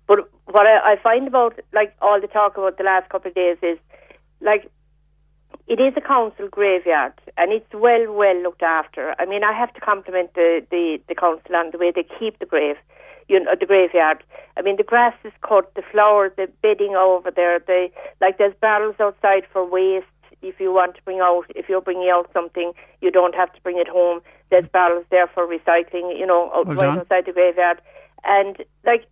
But 0.08 0.30
what 0.46 0.66
I, 0.68 0.94
I 0.94 0.96
find 1.02 1.28
about 1.28 1.60
like 1.74 1.96
all 2.02 2.20
the 2.20 2.28
talk 2.28 2.58
about 2.58 2.78
the 2.78 2.84
last 2.84 3.10
couple 3.10 3.30
of 3.30 3.36
days 3.36 3.58
is 3.62 3.78
like 4.42 4.70
it 5.68 5.80
is 5.80 5.94
a 5.96 6.02
council 6.02 6.48
graveyard 6.50 7.14
and 7.38 7.54
it's 7.54 7.74
well 7.74 8.12
well 8.12 8.36
looked 8.42 8.64
after. 8.64 9.16
I 9.20 9.26
mean 9.26 9.44
I 9.44 9.54
have 9.54 9.74
to 9.74 9.80
compliment 9.80 10.34
the, 10.34 10.66
the, 10.70 11.00
the 11.08 11.16
council 11.16 11.56
on 11.56 11.72
the 11.72 11.78
way 11.78 11.92
they 11.96 12.06
keep 12.20 12.40
the 12.40 12.46
grave 12.46 12.76
you 13.32 13.40
know 13.40 13.56
the 13.60 13.66
graveyard. 13.66 14.24
I 14.58 14.62
mean 14.62 14.78
the 14.78 14.84
grass 14.84 15.16
is 15.24 15.34
cut, 15.48 15.74
the 15.76 15.84
flowers, 15.92 16.32
the 16.38 16.48
bedding 16.62 16.96
over 16.96 17.32
there, 17.32 17.60
the 17.60 17.90
like 18.20 18.38
there's 18.38 18.54
barrels 18.62 18.96
outside 19.00 19.44
for 19.52 19.66
waste 19.66 20.06
if 20.42 20.60
you 20.60 20.74
want 20.74 20.96
to 20.96 21.02
bring 21.04 21.20
out 21.20 21.46
if 21.56 21.70
you're 21.70 21.82
bringing 21.82 22.10
out 22.10 22.30
something 22.34 22.74
you 23.02 23.12
don't 23.12 23.36
have 23.36 23.52
to 23.54 23.62
bring 23.62 23.78
it 23.78 23.88
home. 23.88 24.22
There's 24.50 24.68
barrels 24.68 25.06
there 25.10 25.28
for 25.28 25.48
recycling, 25.48 26.18
you 26.20 26.26
know, 26.26 26.52
out 26.54 26.68
Well 26.68 26.78
right 26.78 26.98
outside 27.00 27.26
the 27.26 27.32
graveyard. 27.32 27.82
And 28.24 28.58
like 28.86 29.08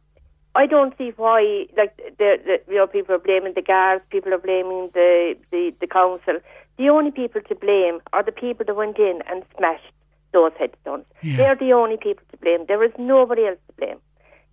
I 0.56 0.66
don't 0.66 0.98
see 0.98 1.14
why, 1.16 1.68
like, 1.78 1.96
the, 2.18 2.38
the 2.44 2.60
you 2.68 2.78
know, 2.78 2.88
people 2.88 3.16
are 3.16 3.20
blaming 3.20 3.54
the 3.54 3.62
guards, 3.62 4.04
people 4.10 4.34
are 4.34 4.40
blaming 4.40 4.90
the, 4.94 5.36
the, 5.52 5.74
the 5.80 5.88
council. 5.88 6.40
The 6.78 6.90
only 6.90 7.12
people 7.12 7.42
to 7.42 7.56
blame 7.56 8.00
are 8.14 8.24
the 8.24 8.32
people 8.32 8.66
that 8.66 8.76
went 8.76 8.98
in 8.98 9.22
and 9.30 9.44
smashed 9.58 9.94
those 10.34 10.52
headstones. 10.58 11.06
Yeah. 11.22 11.38
They're 11.38 11.56
the 11.56 11.74
only 11.74 11.98
people 11.98 12.24
to 12.32 12.38
blame. 12.38 12.66
There 12.68 12.84
is 12.84 12.92
nobody 12.98 13.46
else 13.46 13.60
to 13.68 13.74
blame. 13.74 14.00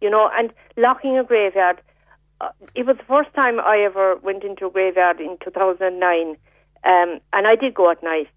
You 0.01 0.11
know, 0.11 0.31
and 0.37 0.53
locking 0.77 1.19
a 1.19 1.25
graveyard, 1.25 1.81
uh, 2.41 2.51
it 2.75 2.87
was 2.87 2.97
the 2.97 3.05
first 3.05 3.33
time 3.35 3.61
I 3.61 3.79
ever 3.79 4.17
went 4.17 4.45
into 4.45 4.67
a 4.67 4.71
graveyard 4.71 5.21
in 5.21 5.39
2009, 5.43 6.29
um, 6.29 6.37
and 6.85 7.47
I 7.47 7.57
did 7.57 7.75
go 7.75 7.91
at 7.91 8.03
night. 8.03 8.29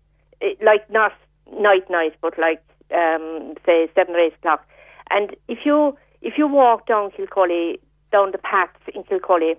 It, 0.42 0.62
like, 0.64 0.90
not 0.90 1.12
night, 1.60 1.90
night, 1.90 2.16
but 2.22 2.40
like, 2.40 2.64
um, 2.96 3.56
say, 3.66 3.90
7 3.94 4.16
or 4.16 4.20
8 4.20 4.34
o'clock. 4.36 4.66
And 5.10 5.36
if 5.48 5.60
you 5.66 5.98
if 6.22 6.38
you 6.38 6.48
walk 6.48 6.86
down 6.86 7.12
Kilcully, 7.12 7.80
down 8.12 8.32
the 8.32 8.38
paths 8.38 8.80
in 8.94 9.04
Kilcully, 9.04 9.56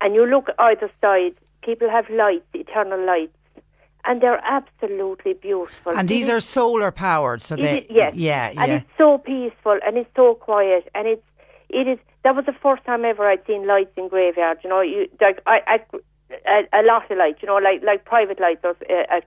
and 0.00 0.14
you 0.14 0.24
look 0.24 0.48
either 0.58 0.90
side, 1.00 1.34
people 1.62 1.90
have 1.90 2.08
lights, 2.10 2.46
eternal 2.54 3.04
lights, 3.04 3.36
and 4.04 4.20
they're 4.20 4.42
absolutely 4.44 5.34
beautiful. 5.34 5.92
And 5.96 6.08
these 6.08 6.28
are 6.28 6.40
solar 6.40 6.90
powered, 6.90 7.42
so 7.42 7.56
they 7.56 7.78
is- 7.78 7.86
yes, 7.90 8.14
yeah 8.14 8.48
and 8.48 8.68
yeah. 8.70 8.76
it's 8.78 8.90
so 8.98 9.18
peaceful 9.18 9.78
and 9.84 9.96
it's 9.96 10.10
so 10.16 10.34
quiet 10.34 10.88
and 10.94 11.06
it's 11.06 11.26
it 11.68 11.86
is. 11.86 11.98
That 12.22 12.36
was 12.36 12.44
the 12.44 12.52
first 12.52 12.84
time 12.84 13.04
ever 13.04 13.26
I'd 13.26 13.46
seen 13.46 13.66
lights 13.66 13.96
in 13.96 14.08
graveyards. 14.08 14.60
You 14.62 14.70
know, 14.70 14.80
you 14.82 15.08
like 15.20 15.40
I, 15.46 15.60
I 15.66 15.80
a, 16.46 16.80
a 16.80 16.82
lot 16.82 17.10
of 17.10 17.16
lights. 17.16 17.38
You 17.42 17.46
know, 17.48 17.56
like 17.56 17.82
like 17.82 18.04
private 18.04 18.40
lights 18.40 18.60
or, 18.64 18.76
uh, 18.90 19.16
at 19.16 19.24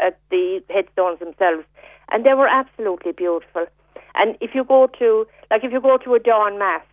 at 0.00 0.18
the 0.30 0.62
headstones 0.70 1.18
themselves, 1.18 1.64
and 2.10 2.24
they 2.24 2.34
were 2.34 2.48
absolutely 2.48 3.12
beautiful. 3.12 3.66
And 4.14 4.36
if 4.40 4.54
you 4.54 4.64
go 4.64 4.86
to 4.98 5.26
like 5.50 5.64
if 5.64 5.72
you 5.72 5.80
go 5.80 5.98
to 5.98 6.14
a 6.14 6.18
dawn 6.18 6.58
mass 6.58 6.84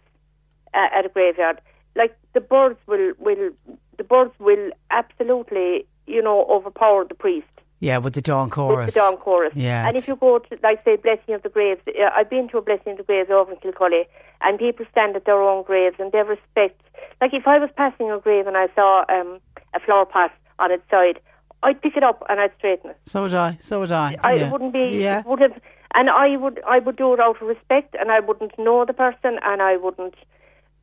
uh, 0.74 0.88
at 0.94 1.06
a 1.06 1.10
graveyard, 1.10 1.62
like 1.96 2.18
the 2.34 2.42
birds 2.42 2.80
will 2.88 3.14
will 3.20 3.52
the 3.98 4.04
birds 4.04 4.34
will 4.40 4.72
absolutely 4.92 5.86
you 6.10 6.22
know 6.22 6.46
overpower 6.56 7.06
the 7.06 7.16
priest 7.26 7.48
Yeah, 7.88 7.98
with 8.04 8.14
the 8.20 8.22
dawn 8.32 8.50
chorus. 8.50 8.88
with 8.88 8.94
the 8.96 9.00
dawn 9.00 9.18
chorus. 9.18 9.54
Yeah, 9.56 9.88
And 9.88 9.96
if 10.00 10.08
you 10.10 10.16
go 10.28 10.40
to, 10.40 10.52
like, 10.68 10.84
say, 10.84 10.96
Blessing 10.98 11.34
of 11.36 11.42
the 11.44 11.50
Graves, 11.58 11.82
uh, 11.88 12.10
I've 12.18 12.30
been 12.30 12.48
to 12.50 12.58
a 12.58 12.62
Blessing 12.70 12.92
of 12.94 12.98
the 13.02 13.04
Graves 13.10 13.30
over 13.30 13.52
in 13.54 13.58
Kilcully, 13.66 14.04
and 14.42 14.60
people 14.66 14.86
stand 14.92 15.16
at 15.16 15.24
their 15.26 15.42
own 15.52 15.64
graves 15.64 15.96
and 16.02 16.12
they 16.12 16.24
respect. 16.36 16.78
Like, 17.22 17.34
if 17.34 17.46
I 17.48 17.58
was 17.64 17.70
passing 17.82 18.12
a 18.12 18.20
grave 18.20 18.46
and 18.48 18.58
I 18.58 18.68
saw 18.76 18.92
um, 19.16 19.40
a 19.74 19.80
flower 19.86 20.06
pot 20.06 20.32
on 20.64 20.72
its 20.76 20.84
side, 20.90 21.18
I'd 21.64 21.82
pick 21.82 21.96
it 21.96 22.04
up 22.04 22.20
and 22.30 22.40
I'd 22.42 22.54
straighten 22.58 22.90
it. 22.92 22.98
So 23.04 23.18
would 23.24 23.34
I. 23.34 23.58
So 23.62 23.80
would 23.82 23.92
I. 23.92 24.18
I 24.24 24.34
yeah. 24.34 24.52
wouldn't 24.52 24.74
be, 24.74 24.86
Yeah. 25.08 25.24
would 25.26 25.42
have, 25.46 25.58
and 25.98 26.10
I 26.10 26.28
would, 26.38 26.58
I 26.68 26.80
would 26.80 26.98
do 26.98 27.14
it 27.14 27.20
out 27.20 27.42
of 27.42 27.48
respect, 27.48 27.96
and 28.00 28.12
I 28.12 28.20
wouldn't 28.28 28.58
know 28.60 28.84
the 28.86 28.94
person, 29.06 29.40
and 29.50 29.62
I 29.62 29.74
wouldn't 29.78 30.16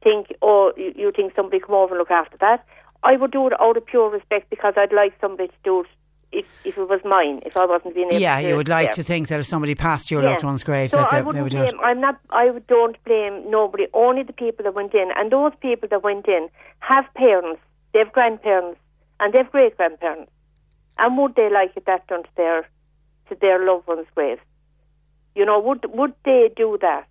think, 0.03 0.29
oh, 0.43 0.73
you, 0.77 0.93
you 0.97 1.13
think 1.15 1.35
somebody 1.35 1.61
come 1.61 1.75
over 1.75 1.95
and 1.95 1.99
look 1.99 2.11
after 2.11 2.37
that. 2.47 2.65
I 3.03 3.17
would 3.17 3.31
do 3.31 3.47
it 3.47 3.53
out 3.61 3.77
of 3.77 3.87
pure 3.87 4.11
respect 4.11 4.51
because 4.51 4.75
I'd 4.77 4.93
like 4.93 5.15
somebody 5.21 5.49
to 5.49 5.55
do 5.65 5.81
it 5.81 5.87
if, 6.33 6.45
if 6.65 6.77
it 6.77 6.89
was 6.89 7.01
mine, 7.05 7.41
if 7.47 7.57
I 7.57 7.65
wasn't 7.67 7.95
being 7.95 8.09
able 8.09 8.19
Yeah, 8.21 8.39
you 8.41 8.57
would 8.57 8.69
like 8.69 8.91
to 8.93 9.03
think 9.03 9.29
that 9.29 9.39
if 9.41 9.47
somebody 9.47 9.75
passed 9.75 10.11
your 10.11 10.23
Yeah. 10.23 10.31
loved 10.31 10.45
one's 10.45 10.65
grave, 10.65 10.91
so 10.91 10.97
that 10.99 11.13
I 11.13 11.17
they, 11.17 11.17
they 11.21 11.27
wouldn't 11.27 11.45
would 11.45 11.53
do 11.53 11.59
it. 11.63 11.71
blame. 11.73 11.81
I'm 11.85 12.01
not. 12.01 12.19
I 12.31 12.51
would- 12.51 12.67
don't 12.67 13.03
blame 13.05 13.49
nobody. 13.49 13.87
Only 13.95 14.23
the 14.25 14.33
people 14.33 14.65
that 14.65 14.75
went 14.75 14.93
in, 14.95 15.11
and 15.17 15.31
those 15.31 15.53
people 15.61 15.89
that 15.89 16.03
went 16.03 16.27
in 16.27 16.49
have 16.81 17.05
parents, 17.15 17.61
they 17.93 18.01
have 18.01 18.13
grandparents, 18.13 18.79
and 19.21 19.33
they 19.33 19.39
have 19.39 19.53
great 19.53 19.77
grandparents. 19.77 20.31
And 20.99 21.17
would 21.17 21.37
they 21.37 21.49
like 21.49 21.73
it 21.77 21.85
that 21.87 22.07
done 22.09 22.25
to 22.25 22.29
their 22.37 22.69
to 23.29 23.35
their 23.41 23.65
loved 23.65 23.87
one's 23.87 24.07
grave? 24.15 24.39
You 25.37 25.45
know, 25.45 25.59
would 25.61 25.85
would 25.95 26.15
they 26.25 26.51
do 26.57 26.77
that? 26.81 27.07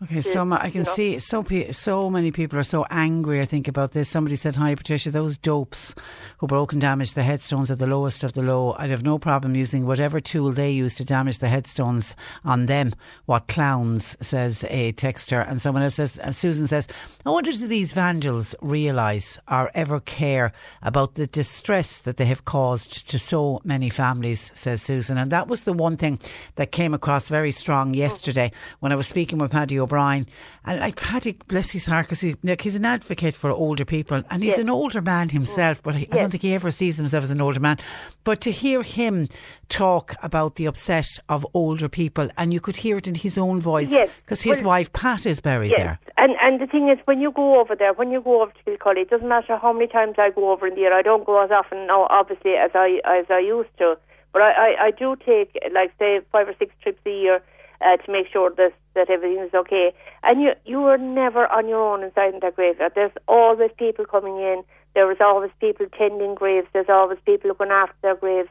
Okay, 0.00 0.22
so 0.22 0.48
I 0.52 0.70
can 0.70 0.82
you 0.82 0.84
know. 0.84 0.92
see 0.92 1.18
so 1.18 1.42
pe- 1.42 1.72
so 1.72 2.08
many 2.08 2.30
people 2.30 2.56
are 2.56 2.62
so 2.62 2.86
angry. 2.88 3.40
I 3.40 3.44
think 3.44 3.66
about 3.66 3.90
this. 3.92 4.08
Somebody 4.08 4.36
said, 4.36 4.54
"Hi, 4.54 4.76
Patricia, 4.76 5.10
those 5.10 5.36
dopes 5.36 5.92
who 6.38 6.46
broke 6.46 6.72
and 6.72 6.80
damaged 6.80 7.16
the 7.16 7.24
headstones 7.24 7.68
are 7.68 7.74
the 7.74 7.88
lowest 7.88 8.22
of 8.22 8.34
the 8.34 8.42
low. 8.42 8.76
I'd 8.78 8.90
have 8.90 9.02
no 9.02 9.18
problem 9.18 9.56
using 9.56 9.86
whatever 9.86 10.20
tool 10.20 10.52
they 10.52 10.70
use 10.70 10.94
to 10.96 11.04
damage 11.04 11.38
the 11.38 11.48
headstones 11.48 12.14
on 12.44 12.66
them. 12.66 12.92
What 13.26 13.48
clowns?" 13.48 14.16
Says 14.20 14.64
a 14.70 14.92
texter, 14.92 15.44
and 15.48 15.60
someone 15.60 15.82
else 15.82 15.96
says, 15.96 16.16
uh, 16.20 16.30
Susan 16.30 16.68
says, 16.68 16.86
"I 17.26 17.30
wonder 17.30 17.50
do 17.50 17.66
these 17.66 17.92
vandals 17.92 18.54
realise 18.62 19.36
or 19.50 19.68
ever 19.74 19.98
care 19.98 20.52
about 20.80 21.16
the 21.16 21.26
distress 21.26 21.98
that 21.98 22.18
they 22.18 22.26
have 22.26 22.44
caused 22.44 23.10
to 23.10 23.18
so 23.18 23.60
many 23.64 23.90
families?" 23.90 24.52
Says 24.54 24.80
Susan, 24.80 25.18
and 25.18 25.32
that 25.32 25.48
was 25.48 25.64
the 25.64 25.72
one 25.72 25.96
thing 25.96 26.20
that 26.54 26.70
came 26.70 26.94
across 26.94 27.28
very 27.28 27.50
strong 27.50 27.94
yesterday 27.94 28.52
when 28.78 28.92
I 28.92 28.94
was 28.94 29.08
speaking 29.08 29.38
with 29.38 29.50
Paddy 29.50 29.87
O'Brien. 29.88 30.26
And 30.64 30.80
like 30.80 30.96
Paddy, 30.96 31.36
bless 31.48 31.70
his 31.70 31.86
heart, 31.86 32.06
because 32.06 32.20
he, 32.20 32.34
like, 32.42 32.60
he's 32.60 32.76
an 32.76 32.84
advocate 32.84 33.34
for 33.34 33.50
older 33.50 33.84
people, 33.86 34.22
and 34.30 34.42
he's 34.42 34.52
Yes. 34.52 34.58
an 34.58 34.68
older 34.70 35.00
man 35.00 35.30
himself. 35.30 35.82
But 35.82 35.94
I 35.96 35.98
Yes. 36.00 36.08
don't 36.20 36.30
think 36.30 36.42
he 36.42 36.54
ever 36.54 36.70
sees 36.70 36.96
himself 36.98 37.24
as 37.24 37.30
an 37.30 37.40
older 37.40 37.60
man. 37.60 37.78
But 38.24 38.40
to 38.42 38.50
hear 38.50 38.82
him 38.82 39.28
talk 39.68 40.14
about 40.22 40.56
the 40.56 40.66
upset 40.66 41.18
of 41.28 41.46
older 41.54 41.88
people, 41.88 42.28
and 42.36 42.52
you 42.52 42.60
could 42.60 42.76
hear 42.76 42.98
it 42.98 43.06
in 43.08 43.14
his 43.14 43.38
own 43.38 43.60
voice, 43.60 43.90
Yes. 43.90 44.10
because 44.24 44.42
his 44.42 44.60
Well, 44.62 44.68
wife 44.70 44.92
Pat 44.92 45.24
is 45.26 45.40
buried 45.40 45.70
Yes, 45.72 45.80
there. 45.80 45.98
and 46.18 46.36
and 46.42 46.60
the 46.60 46.66
thing 46.66 46.88
is, 46.90 46.98
when 47.06 47.20
you 47.20 47.30
go 47.30 47.58
over 47.60 47.74
there, 47.74 47.92
when 47.94 48.10
you 48.10 48.20
go 48.20 48.42
over 48.42 48.52
to 48.52 48.62
Kilcully, 48.64 49.02
it 49.02 49.10
doesn't 49.10 49.28
matter 49.28 49.56
how 49.56 49.72
many 49.72 49.86
times 49.86 50.16
I 50.18 50.30
go 50.30 50.50
over 50.52 50.66
in 50.66 50.74
the 50.74 50.80
year. 50.80 50.92
I 50.92 51.02
don't 51.02 51.24
go 51.24 51.42
as 51.42 51.50
often 51.50 51.86
now, 51.86 52.06
obviously, 52.10 52.54
as 52.56 52.70
I 52.74 53.00
as 53.04 53.26
I 53.30 53.38
used 53.38 53.74
to. 53.78 53.96
But 54.32 54.42
I, 54.42 54.50
I, 54.66 54.84
I 54.86 54.90
do 54.90 55.16
take 55.16 55.56
like 55.72 55.92
say 55.98 56.20
five 56.32 56.48
or 56.48 56.54
six 56.58 56.74
trips 56.82 57.00
a 57.06 57.10
year 57.10 57.40
uh, 57.80 57.96
to 57.96 58.12
make 58.12 58.26
sure 58.32 58.50
that 58.56 58.72
that 58.94 59.10
everything 59.10 59.42
is 59.44 59.54
okay. 59.54 59.92
And 60.22 60.40
you 60.42 60.52
you 60.64 60.84
are 60.84 60.98
never 60.98 61.46
on 61.46 61.68
your 61.68 61.80
own 61.80 62.02
inside 62.02 62.34
in 62.34 62.40
that 62.40 62.56
graveyard. 62.56 62.92
There's 62.94 63.12
always 63.26 63.70
people 63.78 64.04
coming 64.04 64.36
in. 64.38 64.62
There 64.94 65.10
is 65.12 65.18
always 65.20 65.50
people 65.60 65.86
tending 65.96 66.34
graves. 66.34 66.68
There's 66.72 66.88
always 66.88 67.18
people 67.24 67.48
looking 67.48 67.70
after 67.70 67.96
their 68.02 68.16
graves. 68.16 68.48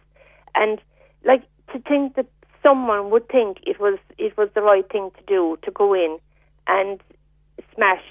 And 0.56 0.80
like 1.24 1.44
to 1.74 1.80
think 1.80 2.16
that 2.16 2.28
someone 2.64 3.10
would 3.10 3.28
think 3.30 3.60
it 3.66 3.80
was 3.80 3.98
it 4.18 4.36
was 4.38 4.50
the 4.56 4.62
right 4.62 4.88
thing 4.92 5.12
to 5.18 5.24
do 5.28 5.58
to 5.64 5.72
go 5.72 5.94
in 5.94 6.18
and 6.68 7.02
smash 7.74 8.04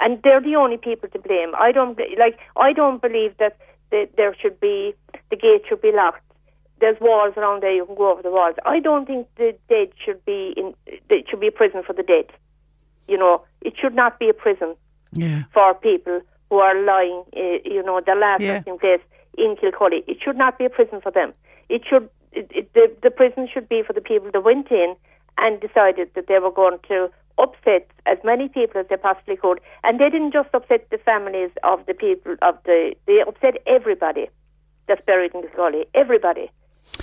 and 0.00 0.20
they're 0.22 0.40
the 0.40 0.56
only 0.56 0.76
people 0.76 1.08
to 1.08 1.18
blame 1.18 1.52
i 1.58 1.70
don't 1.72 1.98
like 2.18 2.38
i 2.56 2.72
don't 2.72 3.00
believe 3.02 3.36
that 3.38 3.56
that 3.90 4.08
there 4.16 4.34
should 4.40 4.58
be 4.60 4.94
the 5.30 5.36
gate 5.36 5.62
should 5.68 5.82
be 5.82 5.92
locked 5.92 6.29
there's 6.80 6.96
walls 7.00 7.34
around 7.36 7.62
there 7.62 7.72
you 7.74 7.84
can 7.86 7.94
go 7.94 8.10
over 8.12 8.22
the 8.22 8.30
walls 8.30 8.56
i 8.64 8.78
don't 8.80 9.06
think 9.06 9.26
the 9.36 9.54
dead 9.68 9.88
should 10.04 10.24
be 10.24 10.54
in 10.56 10.74
it 10.86 11.26
should 11.28 11.40
be 11.40 11.48
a 11.48 11.52
prison 11.52 11.82
for 11.86 11.92
the 11.92 12.02
dead 12.02 12.26
you 13.08 13.18
know 13.18 13.42
it 13.60 13.74
should 13.80 13.94
not 13.94 14.18
be 14.18 14.28
a 14.28 14.34
prison 14.34 14.74
Yeah. 15.12 15.42
for 15.52 15.74
people 15.74 16.20
who 16.48 16.58
are 16.58 16.74
lying, 16.84 17.22
uh, 17.36 17.58
you 17.64 17.82
know, 17.82 18.00
their 18.04 18.16
last 18.16 18.40
Yeah. 18.42 18.54
resting 18.54 18.78
place 18.78 19.00
in 19.38 19.56
Kilcully. 19.60 20.02
It 20.12 20.18
should 20.22 20.36
not 20.36 20.58
be 20.58 20.64
a 20.64 20.70
prison 20.70 21.00
for 21.00 21.12
them. 21.12 21.32
It 21.68 21.82
should, 21.88 22.08
it, 22.32 22.46
it, 22.60 22.72
the, 22.74 22.84
the 23.02 23.10
prison 23.10 23.48
should 23.52 23.68
be 23.68 23.82
for 23.86 23.92
the 23.92 24.00
people 24.00 24.30
that 24.32 24.42
went 24.42 24.70
in 24.70 24.96
and 25.38 25.60
decided 25.60 26.10
that 26.14 26.26
they 26.26 26.38
were 26.40 26.50
going 26.50 26.78
to 26.88 27.08
upset 27.38 27.86
as 28.06 28.18
many 28.24 28.48
people 28.48 28.80
as 28.80 28.86
they 28.88 28.96
possibly 28.96 29.36
could. 29.36 29.60
And 29.84 30.00
they 30.00 30.10
didn't 30.10 30.32
just 30.32 30.48
upset 30.54 30.88
the 30.90 30.98
families 30.98 31.50
of 31.62 31.86
the 31.86 31.94
people 31.94 32.34
of 32.42 32.54
the, 32.64 32.94
they 33.06 33.20
upset 33.26 33.58
everybody 33.66 34.28
that's 34.88 35.04
buried 35.06 35.34
in 35.34 35.42
Kilcully. 35.42 35.86
Everybody. 35.94 36.50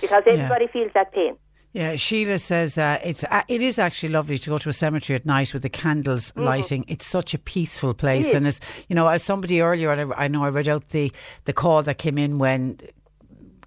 Because 0.01 0.23
Yeah. 0.25 0.33
everybody 0.33 0.67
feels 0.67 0.91
that 0.93 1.11
pain. 1.11 1.35
Yeah, 1.73 1.95
Sheila 1.95 2.39
says 2.39 2.77
uh, 2.77 2.97
it's 3.03 3.23
uh, 3.25 3.43
it 3.47 3.61
is 3.61 3.77
actually 3.77 4.09
lovely 4.09 4.37
to 4.39 4.49
go 4.49 4.57
to 4.57 4.69
a 4.69 4.73
cemetery 4.73 5.15
at 5.15 5.25
night 5.25 5.53
with 5.53 5.61
the 5.61 5.69
candles 5.69 6.31
Mhm. 6.31 6.45
lighting. 6.45 6.85
It's 6.87 7.05
such 7.05 7.33
a 7.33 7.37
peaceful 7.37 7.93
place, 7.93 8.33
and 8.33 8.47
as 8.47 8.59
you 8.87 8.95
know, 8.95 9.07
as 9.07 9.21
somebody 9.21 9.61
earlier, 9.61 9.91
I, 9.91 10.25
I 10.25 10.27
know 10.27 10.43
I 10.43 10.49
read 10.49 10.67
out 10.67 10.89
the 10.89 11.11
the 11.45 11.53
call 11.53 11.83
that 11.83 11.97
came 11.97 12.17
in 12.17 12.39
when. 12.39 12.77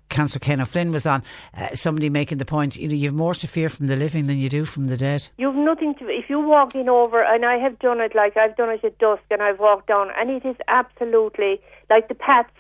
Councillor 0.09 0.41
Ken 0.41 0.61
O'Flynn 0.61 0.91
was 0.91 1.07
on. 1.07 1.23
Uh, 1.57 1.69
somebody 1.73 2.11
making 2.11 2.39
the 2.39 2.45
point, 2.45 2.77
you 2.77 2.89
know, 2.89 2.95
you 2.97 3.07
have 3.07 3.15
more 3.15 3.33
to 3.33 3.47
fear 3.47 3.69
from 3.69 3.87
the 3.87 3.95
living 3.95 4.27
than 4.27 4.39
you 4.39 4.49
do 4.49 4.65
from 4.65 4.87
the 4.87 4.97
dead. 4.97 5.29
You've 5.39 5.55
nothing 5.55 5.95
to. 6.01 6.09
If 6.09 6.29
you 6.29 6.41
walk 6.41 6.75
in 6.75 6.89
over, 6.89 7.23
and 7.23 7.45
I 7.47 7.59
have 7.59 7.79
done 7.79 8.01
it, 8.01 8.13
like 8.17 8.37
I've 8.37 8.57
done 8.57 8.71
it 8.71 8.83
at 8.85 8.99
dusk, 8.99 9.23
and 9.31 9.41
I've 9.41 9.61
walked 9.61 9.87
down, 9.87 10.09
and 10.19 10.29
it 10.31 10.45
is 10.45 10.57
absolutely 10.67 11.61
like 11.89 12.09
the 12.09 12.17
paths 12.17 12.51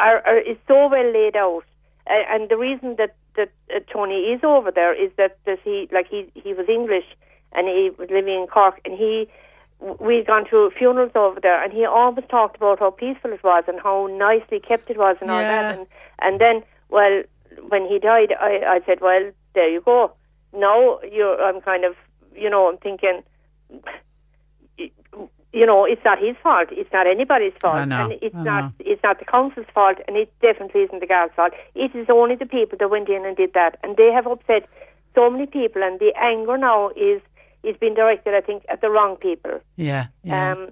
are, 0.00 0.26
are 0.26 0.38
is 0.38 0.56
so 0.66 0.88
well 0.88 1.12
laid 1.12 1.36
out, 1.36 1.62
and 2.08 2.48
the 2.48 2.56
reason 2.56 2.96
that 2.96 3.14
that 3.36 3.50
uh, 3.74 3.80
Tony 3.92 4.20
is 4.32 4.40
over 4.42 4.70
there 4.70 4.92
is 4.94 5.10
that 5.16 5.38
that 5.46 5.58
he 5.64 5.88
like 5.92 6.08
he 6.08 6.30
he 6.34 6.52
was 6.54 6.68
English 6.68 7.04
and 7.52 7.66
he 7.68 7.90
was 7.98 8.08
living 8.10 8.34
in 8.40 8.46
Cork, 8.46 8.80
and 8.84 8.94
he 8.96 9.28
we'd 10.00 10.26
gone 10.26 10.44
to 10.50 10.70
funerals 10.76 11.12
over 11.14 11.38
there, 11.40 11.62
and 11.62 11.72
he 11.72 11.84
always 11.86 12.24
talked 12.28 12.56
about 12.56 12.78
how 12.80 12.90
peaceful 12.90 13.32
it 13.32 13.42
was 13.44 13.64
and 13.68 13.78
how 13.80 14.06
nicely 14.10 14.58
kept 14.60 14.90
it 14.90 14.98
was 14.98 15.16
and 15.20 15.30
all 15.30 15.42
Yeah. 15.42 15.62
that, 15.62 15.78
and 15.78 15.86
and 16.20 16.40
then 16.40 16.62
well 16.88 17.22
when 17.68 17.86
he 17.86 17.98
died, 17.98 18.34
I 18.40 18.62
I 18.76 18.80
said, 18.86 19.00
well 19.00 19.30
there 19.54 19.68
you 19.68 19.80
go. 19.80 20.12
Now 20.52 20.98
you're 21.02 21.40
I'm 21.42 21.60
kind 21.60 21.84
of 21.84 21.94
you 22.34 22.50
know 22.50 22.68
I'm 22.68 22.78
thinking 22.78 23.22
you 25.52 25.64
know, 25.64 25.84
it's 25.84 26.04
not 26.04 26.18
his 26.18 26.36
fault. 26.42 26.68
It's 26.72 26.92
not 26.92 27.06
anybody's 27.06 27.54
fault, 27.60 27.76
I 27.76 27.84
know, 27.86 28.04
and 28.10 28.18
it's 28.22 28.34
not. 28.34 28.72
It's 28.80 29.02
not 29.02 29.18
the 29.18 29.24
council's 29.24 29.66
fault, 29.74 29.96
and 30.06 30.16
it 30.16 30.32
definitely 30.42 30.82
isn't 30.82 31.00
the 31.00 31.06
guard's 31.06 31.34
fault. 31.34 31.52
It 31.74 31.94
is 31.94 32.06
only 32.10 32.36
the 32.36 32.46
people 32.46 32.76
that 32.78 32.90
went 32.90 33.08
in 33.08 33.24
and 33.24 33.36
did 33.36 33.54
that, 33.54 33.78
and 33.82 33.96
they 33.96 34.10
have 34.12 34.26
upset 34.26 34.68
so 35.14 35.30
many 35.30 35.46
people, 35.46 35.82
and 35.82 35.98
the 36.00 36.12
anger 36.20 36.58
now 36.58 36.90
is 36.90 37.20
is 37.64 37.76
being 37.80 37.94
directed, 37.94 38.34
I 38.34 38.40
think, 38.40 38.62
at 38.68 38.80
the 38.80 38.88
wrong 38.90 39.16
people. 39.16 39.58
Yeah, 39.76 40.06
yeah. 40.22 40.52
Um, 40.52 40.68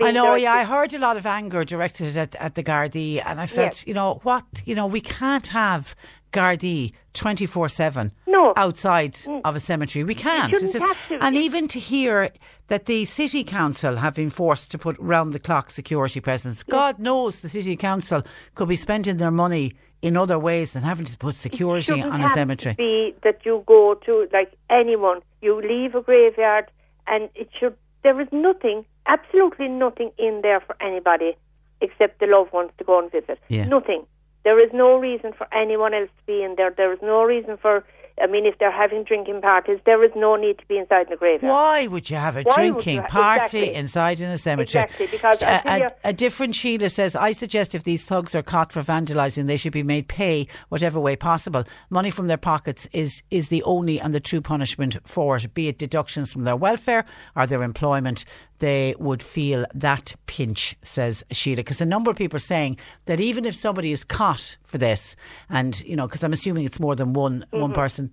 I 0.00 0.10
know, 0.12 0.24
directed- 0.26 0.42
yeah. 0.44 0.52
I 0.54 0.64
heard 0.64 0.94
a 0.94 0.98
lot 0.98 1.16
of 1.16 1.26
anger 1.26 1.64
directed 1.64 2.16
at, 2.16 2.34
at 2.36 2.54
the 2.54 2.62
Gardaí, 2.62 3.22
and 3.24 3.40
I 3.40 3.46
felt, 3.46 3.66
Yes. 3.72 3.86
you 3.86 3.94
know, 3.94 4.20
what, 4.22 4.44
you 4.64 4.74
know, 4.74 4.86
we 4.86 5.00
can't 5.00 5.46
have 5.48 5.94
Gardaí 6.32 6.92
24 7.12 7.68
7 7.68 8.12
no. 8.26 8.52
outside 8.56 9.14
mm. 9.14 9.40
of 9.44 9.54
a 9.56 9.60
cemetery. 9.60 10.04
We 10.04 10.14
can't. 10.14 10.50
shouldn't 10.50 10.74
It's 10.74 10.84
have 10.84 11.08
to. 11.08 11.24
And 11.24 11.36
even 11.36 11.68
to 11.68 11.78
hear 11.78 12.30
that 12.68 12.86
the 12.86 13.04
City 13.04 13.44
Council 13.44 13.96
have 13.96 14.14
been 14.14 14.30
forced 14.30 14.70
to 14.72 14.78
put 14.78 14.98
round 14.98 15.32
the 15.32 15.38
clock 15.38 15.70
security 15.70 16.20
presence, 16.20 16.64
mm. 16.64 16.70
God 16.70 16.98
knows 16.98 17.40
the 17.40 17.48
City 17.48 17.76
Council 17.76 18.22
could 18.54 18.68
be 18.68 18.76
spending 18.76 19.18
their 19.18 19.30
money 19.30 19.74
in 20.00 20.16
other 20.16 20.38
ways 20.38 20.72
than 20.72 20.82
having 20.82 21.06
to 21.06 21.16
put 21.16 21.34
security 21.34 22.02
on 22.02 22.22
a 22.22 22.28
cemetery. 22.28 22.74
Be 22.74 23.14
that 23.22 23.44
you 23.44 23.62
go 23.66 23.94
to 24.06 24.28
like 24.32 24.52
anyone, 24.68 25.20
you 25.40 25.60
leave 25.60 25.94
a 25.94 26.00
graveyard, 26.00 26.70
and 27.06 27.28
it 27.34 27.48
should. 27.58 27.76
There 28.02 28.20
is 28.20 28.26
nothing, 28.32 28.84
absolutely 29.06 29.68
nothing 29.68 30.10
in 30.18 30.40
there 30.42 30.60
for 30.60 30.74
anybody 30.82 31.36
except 31.80 32.18
the 32.20 32.26
loved 32.26 32.52
ones 32.52 32.70
to 32.78 32.84
go 32.84 32.98
and 32.98 33.10
visit. 33.12 33.38
Yeah. 33.48 33.64
Nothing. 33.66 34.06
There 34.44 34.58
is 34.64 34.70
no 34.72 34.96
reason 34.98 35.32
for 35.32 35.46
anyone 35.52 35.94
else 35.94 36.10
to 36.18 36.26
be 36.26 36.42
in 36.42 36.54
there. 36.56 36.70
There 36.70 36.92
is 36.92 37.00
no 37.02 37.22
reason 37.24 37.56
for. 37.56 37.84
I 38.22 38.26
mean, 38.26 38.44
if 38.44 38.58
they're 38.58 38.70
having 38.70 39.04
drinking 39.04 39.40
parties, 39.40 39.80
there 39.86 40.04
is 40.04 40.12
no 40.14 40.36
need 40.36 40.58
to 40.58 40.66
be 40.66 40.76
inside 40.76 41.08
the 41.08 41.16
graveyard. 41.16 41.50
Why 41.50 41.86
would 41.86 42.10
you 42.10 42.16
have 42.16 42.36
a 42.36 42.42
Why 42.42 42.54
drinking 42.54 42.98
ha- 42.98 43.08
party 43.08 43.58
exactly. 43.60 43.74
inside 43.74 44.20
in 44.20 44.30
a 44.30 44.36
cemetery? 44.36 44.84
Exactly, 44.84 45.06
because 45.10 45.42
a, 45.42 45.62
a, 45.64 45.90
a 46.10 46.12
different 46.12 46.54
Sheila 46.54 46.90
says, 46.90 47.16
I 47.16 47.32
suggest 47.32 47.74
if 47.74 47.84
these 47.84 48.04
thugs 48.04 48.34
are 48.34 48.42
caught 48.42 48.70
for 48.70 48.82
vandalising, 48.82 49.46
they 49.46 49.56
should 49.56 49.72
be 49.72 49.82
made 49.82 50.08
pay 50.08 50.46
whatever 50.68 51.00
way 51.00 51.16
possible. 51.16 51.64
Money 51.88 52.10
from 52.10 52.26
their 52.26 52.36
pockets 52.36 52.86
is, 52.92 53.22
is 53.30 53.48
the 53.48 53.62
only 53.62 53.98
and 53.98 54.12
the 54.14 54.20
true 54.20 54.42
punishment 54.42 54.98
for 55.08 55.36
it, 55.36 55.54
be 55.54 55.68
it 55.68 55.78
deductions 55.78 56.34
from 56.34 56.44
their 56.44 56.54
welfare 56.56 57.06
or 57.34 57.46
their 57.46 57.62
employment. 57.62 58.26
They 58.62 58.94
would 59.06 59.22
feel 59.22 59.66
that 59.74 60.14
pinch, 60.26 60.76
says 60.82 61.24
Sheila. 61.32 61.56
Because 61.64 61.80
a 61.80 61.86
number 61.94 62.10
of 62.12 62.16
people 62.16 62.36
are 62.36 62.48
saying 62.54 62.76
that 63.06 63.18
even 63.20 63.44
if 63.44 63.54
somebody 63.56 63.90
is 63.90 64.04
caught 64.04 64.56
for 64.70 64.78
this, 64.78 65.16
and, 65.50 65.72
you 65.84 65.96
know, 65.96 66.06
because 66.06 66.22
I'm 66.22 66.32
assuming 66.32 66.64
it's 66.64 66.78
more 66.78 66.94
than 66.94 67.12
one, 67.12 67.44
one 67.50 67.72
Mhm. 67.72 67.74
person, 67.82 68.04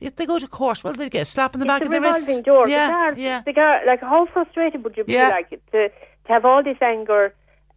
if 0.00 0.16
they 0.16 0.24
go 0.24 0.38
to 0.38 0.48
court, 0.48 0.82
well, 0.82 0.94
they 0.94 1.10
get 1.10 1.22
a 1.22 1.30
slap 1.34 1.52
in 1.54 1.60
the 1.60 1.66
back 1.66 1.82
it's 1.82 1.88
of 1.88 1.92
a 1.94 1.96
the 1.96 2.00
wrist. 2.00 2.20
revolving 2.26 2.42
door. 2.42 2.68
Yeah, 2.68 2.86
the 2.86 2.92
guards, 2.92 3.18
yeah. 3.20 3.40
The 3.44 3.52
guard, 3.52 3.80
like 3.86 4.00
how 4.00 4.22
frustrated 4.32 4.82
would 4.84 4.96
you 4.96 5.04
be 5.04 5.12
Yeah. 5.12 5.28
like 5.28 5.50
to 5.72 5.80
to 6.26 6.30
have 6.34 6.44
all 6.46 6.62
this 6.62 6.80
anger 6.80 7.34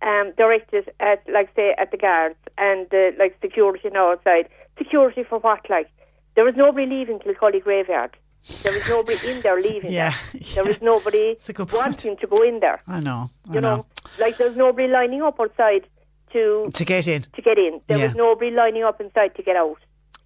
um, 0.10 0.31
directed 0.38 0.85
at, 0.99 1.19
like 1.38 1.49
say, 1.55 1.73
at 1.77 1.89
the 1.91 1.97
guards 1.97 2.39
and 2.57 2.80
the 2.91 3.03
like 3.22 3.34
security 3.41 3.89
now 3.97 4.11
outside. 4.11 4.45
Security 4.77 5.23
for 5.23 5.39
what? 5.39 5.61
Like 5.69 5.89
there 6.35 6.45
was 6.45 6.55
nobody 6.55 6.85
leaving 6.95 7.19
Kilcully 7.19 7.60
graveyard. 7.60 8.11
There 8.64 8.74
was 8.74 8.88
nobody 8.90 9.32
in 9.32 9.41
there 9.41 9.60
leaving. 9.61 9.91
Yeah, 9.94 10.14
there. 10.34 10.41
There 10.56 10.64
was 10.65 10.82
nobody 10.82 11.38
a 11.49 11.53
good 11.53 11.68
point. 11.70 11.74
wanting 11.86 12.18
to 12.18 12.28
go 12.28 12.38
in 12.44 12.60
there. 12.60 12.82
I 12.88 12.99
know. 12.99 13.30
I 13.49 13.53
You 13.53 13.61
know, 13.61 13.86
like 14.20 14.38
there's 14.38 14.56
nobody 14.57 14.88
lining 14.88 15.22
up 15.22 15.40
outside 15.40 15.88
to 16.34 16.70
To 16.74 16.86
get 16.86 17.07
in. 17.07 17.22
to 17.38 17.41
get 17.41 17.57
in. 17.57 17.80
There 17.88 17.98
Yeah. 17.98 18.07
was 18.07 18.15
nobody 18.15 18.52
lining 18.52 18.84
up 18.84 18.99
inside 18.99 19.36
to 19.36 19.44
get 19.44 19.56
out. 19.56 19.78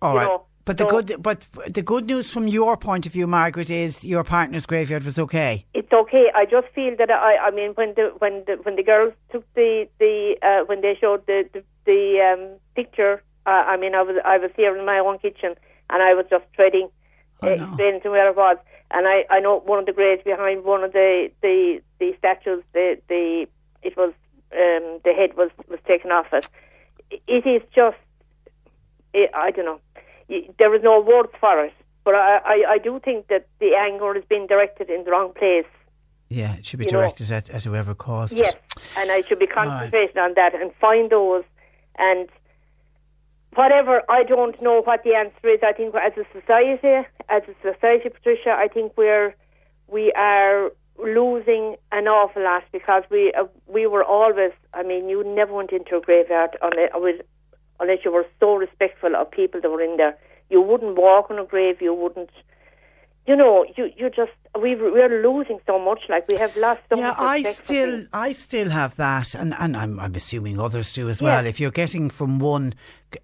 All 0.01 0.15
right. 0.15 0.25
know, 0.27 0.43
but 0.65 0.77
the 0.77 0.83
so 0.83 0.89
good 0.89 1.21
but 1.21 1.47
the 1.73 1.81
good 1.83 2.05
news 2.07 2.31
from 2.31 2.47
your 2.47 2.75
point 2.75 3.05
of 3.05 3.11
view, 3.13 3.27
Margaret, 3.27 3.69
is 3.69 4.03
your 4.03 4.23
partner's 4.23 4.65
graveyard 4.65 5.03
was 5.03 5.19
okay. 5.19 5.65
It's 5.73 5.91
okay. 5.93 6.25
I 6.35 6.45
just 6.45 6.67
feel 6.73 6.95
that 6.97 7.11
I, 7.11 7.37
I 7.47 7.51
mean, 7.51 7.71
when 7.75 7.93
the 7.95 8.13
when 8.17 8.43
the 8.47 8.55
when 8.63 8.75
the 8.77 8.83
girls 8.83 9.13
took 9.31 9.45
the 9.53 9.87
the 9.99 10.37
uh, 10.41 10.65
when 10.65 10.81
they 10.81 10.95
showed 10.99 11.25
the 11.27 11.47
the, 11.53 11.63
the 11.85 12.01
um, 12.33 12.59
picture, 12.75 13.21
uh, 13.45 13.63
I 13.73 13.77
mean, 13.77 13.93
I 13.95 14.01
was 14.01 14.15
I 14.25 14.37
was 14.39 14.51
here 14.57 14.75
in 14.77 14.85
my 14.85 14.97
own 14.99 15.19
kitchen 15.19 15.55
and 15.89 16.03
I 16.03 16.13
was 16.13 16.25
just 16.29 16.43
treading, 16.53 16.89
uh, 17.43 17.47
explaining 17.47 18.01
to 18.01 18.09
where 18.09 18.29
it 18.29 18.35
was, 18.35 18.57
and 18.91 19.07
I 19.07 19.25
I 19.29 19.39
know 19.39 19.59
one 19.59 19.79
of 19.79 19.85
the 19.85 19.93
graves 19.93 20.23
behind 20.23 20.63
one 20.63 20.83
of 20.83 20.93
the 20.93 21.29
the 21.41 21.81
the 21.99 22.15
statues, 22.17 22.63
the 22.73 22.97
the 23.07 23.47
it 23.83 23.95
was 23.97 24.13
um, 24.53 24.99
the 25.03 25.13
head 25.15 25.35
was 25.37 25.49
was 25.69 25.79
taken 25.87 26.11
off 26.11 26.27
it. 26.33 26.47
It 27.27 27.45
is 27.47 27.61
just, 27.73 27.97
it, 29.13 29.29
I 29.33 29.51
don't 29.51 29.65
know. 29.65 29.79
There 30.59 30.75
is 30.75 30.83
no 30.83 30.99
words 30.99 31.29
for 31.39 31.63
it. 31.63 31.73
But 32.03 32.15
I, 32.15 32.37
I, 32.45 32.63
I 32.73 32.77
do 32.77 32.99
think 32.99 33.27
that 33.27 33.47
the 33.59 33.75
anger 33.75 34.13
has 34.13 34.23
been 34.25 34.47
directed 34.47 34.89
in 34.89 35.03
the 35.05 35.11
wrong 35.11 35.33
place. 35.33 35.65
Yeah, 36.29 36.55
it 36.55 36.65
should 36.65 36.79
be 36.79 36.85
You 36.85 36.91
know- 36.91 36.99
directed 36.99 37.31
at, 37.31 37.49
at 37.49 37.63
whoever 37.63 37.93
caused 37.93 38.37
Yes, 38.37 38.53
it. 38.53 38.91
and 38.97 39.11
I 39.11 39.21
should 39.21 39.39
be 39.39 39.47
concentrating 39.47 40.17
on 40.17 40.33
that 40.35 40.53
and 40.55 40.73
find 40.75 41.09
those 41.09 41.43
and 41.97 42.27
whatever. 43.55 44.01
I 44.09 44.23
don't 44.23 44.59
know 44.61 44.81
what 44.81 45.03
the 45.03 45.13
answer 45.15 45.49
is. 45.49 45.59
I 45.63 45.73
think 45.73 45.95
as 45.95 46.13
a 46.17 46.25
society, 46.39 47.07
as 47.29 47.43
a 47.47 47.55
society, 47.61 48.09
Patricia, 48.09 48.51
I 48.51 48.67
think 48.67 48.93
we're 48.97 49.35
we 49.87 50.11
are 50.13 50.71
losing 50.99 51.75
an 51.91 52.07
awful 52.07 52.43
lot 52.43 52.63
because 52.71 53.03
we 53.09 53.33
uh, 53.33 53.45
we 53.67 53.87
were 53.87 54.03
always. 54.03 54.51
I 54.73 54.83
mean, 54.83 55.09
you 55.09 55.23
never 55.23 55.53
went 55.53 55.71
into 55.71 55.97
a 55.97 56.01
graveyard 56.01 56.57
unless, 56.61 56.91
unless 57.79 57.99
you 58.03 58.11
were 58.11 58.25
so 58.39 58.55
respectful 58.55 59.15
of 59.15 59.31
people 59.31 59.61
that 59.61 59.69
were 59.69 59.81
in 59.81 59.97
there. 59.97 60.17
You 60.49 60.61
wouldn't 60.61 60.95
walk 60.95 61.29
on 61.29 61.39
a 61.39 61.45
grave. 61.45 61.81
You 61.81 61.93
wouldn't. 61.93 62.29
You 63.25 63.35
know, 63.35 63.65
you 63.75 63.89
you 63.95 64.09
just 64.09 64.31
we 64.55 64.75
we're 64.75 65.21
losing 65.21 65.59
so 65.65 65.79
much. 65.79 66.01
Like 66.09 66.27
we 66.27 66.37
have 66.37 66.55
lost 66.57 66.81
so 66.89 66.97
Yeah, 66.97 67.09
much. 67.09 67.17
I 67.19 67.41
still, 67.43 68.05
I 68.13 68.31
still 68.31 68.69
have 68.69 68.95
that, 68.95 69.35
and, 69.35 69.53
and 69.59 69.75
I'm, 69.77 69.99
I'm 69.99 70.15
assuming 70.15 70.59
others 70.59 70.91
do 70.93 71.09
as 71.09 71.21
well. 71.21 71.43
Yeah. 71.43 71.49
If 71.49 71.59
you're 71.59 71.71
getting 71.71 72.09
from 72.09 72.39
one 72.39 72.73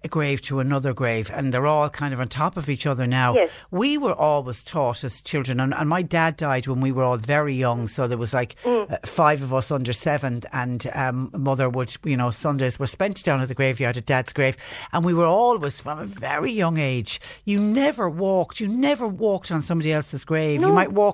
grave 0.08 0.40
to 0.42 0.60
another 0.60 0.94
grave, 0.94 1.30
and 1.34 1.52
they're 1.52 1.66
all 1.66 1.90
kind 1.90 2.14
of 2.14 2.20
on 2.20 2.26
top 2.28 2.56
of 2.56 2.70
each 2.70 2.86
other 2.86 3.06
now, 3.06 3.34
Yes. 3.34 3.50
we 3.70 3.98
were 3.98 4.14
always 4.14 4.62
taught 4.62 5.04
as 5.04 5.20
children, 5.20 5.60
and, 5.60 5.74
and 5.74 5.88
my 5.88 6.00
dad 6.00 6.36
died 6.38 6.66
when 6.66 6.80
we 6.80 6.90
were 6.90 7.02
all 7.04 7.18
very 7.18 7.54
young, 7.54 7.86
so 7.88 8.06
there 8.06 8.16
was 8.18 8.32
like 8.32 8.56
Mm. 8.64 8.90
uh, 8.90 8.96
five 9.04 9.42
of 9.42 9.52
us 9.52 9.70
under 9.70 9.92
seven, 9.92 10.40
and 10.52 10.86
um, 10.94 11.30
mother 11.36 11.68
would, 11.68 11.94
you 12.04 12.16
know, 12.16 12.30
Sundays 12.30 12.78
were 12.78 12.86
spent 12.86 13.22
down 13.24 13.40
at 13.42 13.48
the 13.48 13.54
graveyard 13.54 13.96
at 13.98 14.06
dad's 14.06 14.32
grave, 14.32 14.56
and 14.92 15.04
we 15.04 15.12
were 15.12 15.26
always 15.26 15.80
from 15.80 15.98
a 15.98 16.06
very 16.06 16.50
young 16.52 16.78
age. 16.78 17.20
You 17.44 17.58
never 17.60 18.08
walked, 18.08 18.60
you 18.60 18.68
never 18.68 19.06
walked 19.06 19.52
on 19.52 19.60
somebody 19.60 19.92
else's 19.92 20.24
grave. 20.24 20.62
You 20.62 20.72
might 20.72 20.92
walk 20.92 21.13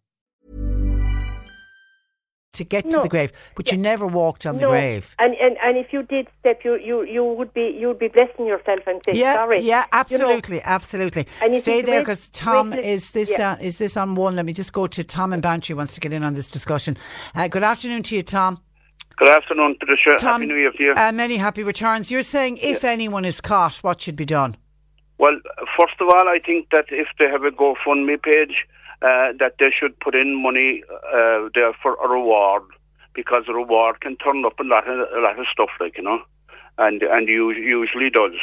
To 2.53 2.63
get 2.65 2.89
to 2.91 2.99
the 2.99 3.07
grave, 3.07 3.31
but 3.55 3.71
you 3.71 3.77
never 3.77 4.05
walked 4.05 4.45
on 4.45 4.57
the 4.57 4.65
grave. 4.67 5.15
And, 5.19 5.35
and 5.35 5.57
and 5.63 5.77
if 5.77 5.93
you 5.93 6.03
did 6.03 6.27
step, 6.39 6.61
you 6.65 6.75
you 6.75 7.03
you 7.03 7.23
would 7.23 7.53
be 7.53 7.75
you 7.79 7.87
would 7.87 7.99
be 7.99 8.09
blessing 8.09 8.45
yourself 8.45 8.79
and 8.87 9.01
saying 9.05 9.17
Yeah, 9.17 9.35
sorry. 9.35 9.61
yeah, 9.61 9.85
You 10.09 10.17
know, 10.17 10.25
absolutely, 10.25 10.61
absolutely. 10.61 11.27
And 11.41 11.55
Stay 11.55 11.81
there 11.81 12.01
because 12.01 12.27
Tom 12.29 12.71
to- 12.71 12.79
is 12.79 13.11
this 13.11 13.31
yeah. 13.31 13.53
uh, 13.53 13.57
is 13.61 13.77
this 13.77 13.95
on 13.95 14.15
one. 14.15 14.35
Let 14.35 14.45
me 14.45 14.53
just 14.53 14.73
go 14.73 14.85
to 14.87 15.03
Tom 15.03 15.31
and 15.33 15.41
Bantry 15.41 15.75
wants 15.75 15.93
to 15.95 15.99
get 16.01 16.13
in 16.13 16.23
on 16.23 16.33
this 16.33 16.47
discussion. 16.49 16.97
Uh, 17.35 17.47
good 17.47 17.63
afternoon 17.63 18.03
to 18.03 18.15
you, 18.15 18.23
Tom. 18.23 18.59
Good 19.17 19.29
afternoon, 19.29 19.75
Patricia. 19.79 20.17
Tom, 20.17 20.41
Happy 20.41 20.47
New 20.47 20.55
Year 20.57 20.71
to 20.71 20.83
you. 20.83 20.93
Uh, 20.97 21.11
many 21.11 21.37
happy 21.37 21.63
returns. 21.63 22.09
You're 22.11 22.23
saying 22.23 22.57
if 22.57 22.83
anyone 22.83 23.23
is 23.23 23.39
caught, 23.39 23.75
what 23.77 24.01
should 24.01 24.15
be 24.15 24.25
done? 24.25 24.55
well, 25.19 25.37
first 25.79 25.93
of 26.01 26.07
all, 26.07 26.27
I 26.27 26.39
think 26.43 26.69
that 26.71 26.85
if 26.89 27.07
they 27.19 27.25
have 27.29 27.43
a 27.43 27.51
GoFundMe 27.51 28.19
page, 28.23 28.65
uh, 29.01 29.33
that 29.39 29.55
they 29.59 29.71
should 29.77 29.99
put 29.99 30.15
in 30.15 30.41
money 30.41 30.83
uh, 31.13 31.49
there 31.55 31.73
for 31.81 31.95
a 32.03 32.07
reward 32.07 32.63
because 33.13 33.43
a 33.47 33.53
reward 33.53 33.99
can 34.01 34.15
turn 34.17 34.45
up 34.45 34.59
a 34.59 34.63
lot 34.63 34.87
of 34.87 34.99
a 34.99 35.21
lot 35.21 35.39
of 35.39 35.45
stuff, 35.51 35.69
like 35.79 35.97
you 35.97 36.03
know, 36.03 36.19
and 36.77 37.01
and 37.03 37.27
usually 37.27 38.09
does. 38.09 38.37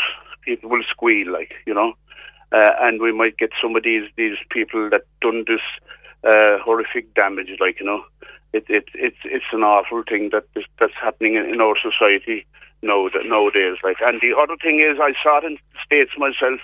People 0.44 0.70
will 0.70 0.82
squeal, 0.90 1.32
like 1.32 1.52
you 1.66 1.74
know, 1.74 1.92
uh, 2.52 2.72
and 2.80 3.00
we 3.00 3.12
might 3.12 3.36
get 3.38 3.50
some 3.60 3.76
of 3.76 3.82
these 3.82 4.08
these 4.16 4.36
people 4.50 4.88
that 4.90 5.02
done 5.20 5.44
this 5.46 5.60
uh, 6.24 6.58
horrific 6.64 7.14
damage, 7.14 7.50
like 7.60 7.80
you 7.80 7.86
know. 7.86 8.02
It, 8.54 8.64
it, 8.68 8.88
it's 8.94 9.18
it's 9.24 9.52
an 9.52 9.62
awful 9.62 10.02
thing 10.08 10.30
that 10.32 10.44
is, 10.56 10.64
that's 10.80 10.94
happening 11.00 11.34
in, 11.34 11.52
in 11.52 11.60
our 11.60 11.76
society 11.76 12.46
now 12.82 13.08
that 13.12 13.26
nowadays. 13.26 13.76
Like, 13.84 13.98
and 14.00 14.20
the 14.20 14.34
other 14.40 14.56
thing 14.56 14.80
is, 14.80 14.98
I 15.00 15.12
saw 15.22 15.38
it 15.38 15.44
in 15.44 15.54
the 15.54 15.78
states 15.84 16.12
myself. 16.16 16.60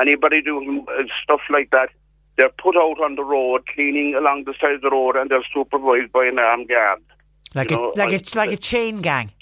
Anybody 0.00 0.42
doing 0.42 0.84
uh, 0.88 1.04
stuff 1.22 1.40
like 1.48 1.70
that, 1.70 1.90
they're 2.38 2.48
put 2.62 2.76
out 2.76 2.98
on 3.04 3.16
the 3.16 3.24
road, 3.24 3.66
cleaning 3.74 4.14
along 4.14 4.44
the 4.44 4.54
side 4.60 4.76
of 4.76 4.80
the 4.80 4.90
road, 4.90 5.16
and 5.16 5.28
they're 5.30 5.44
supervised 5.52 6.12
by 6.12 6.24
an 6.24 6.38
armed 6.38 6.68
guard. 6.68 7.00
Like 7.54 7.70
You 7.70 7.76
a 7.76 7.80
know, 7.80 7.92
like 7.96 8.10
I- 8.10 8.14
a 8.16 8.36
like 8.38 8.52
a 8.52 8.56
chain 8.56 9.02
gang. 9.02 9.32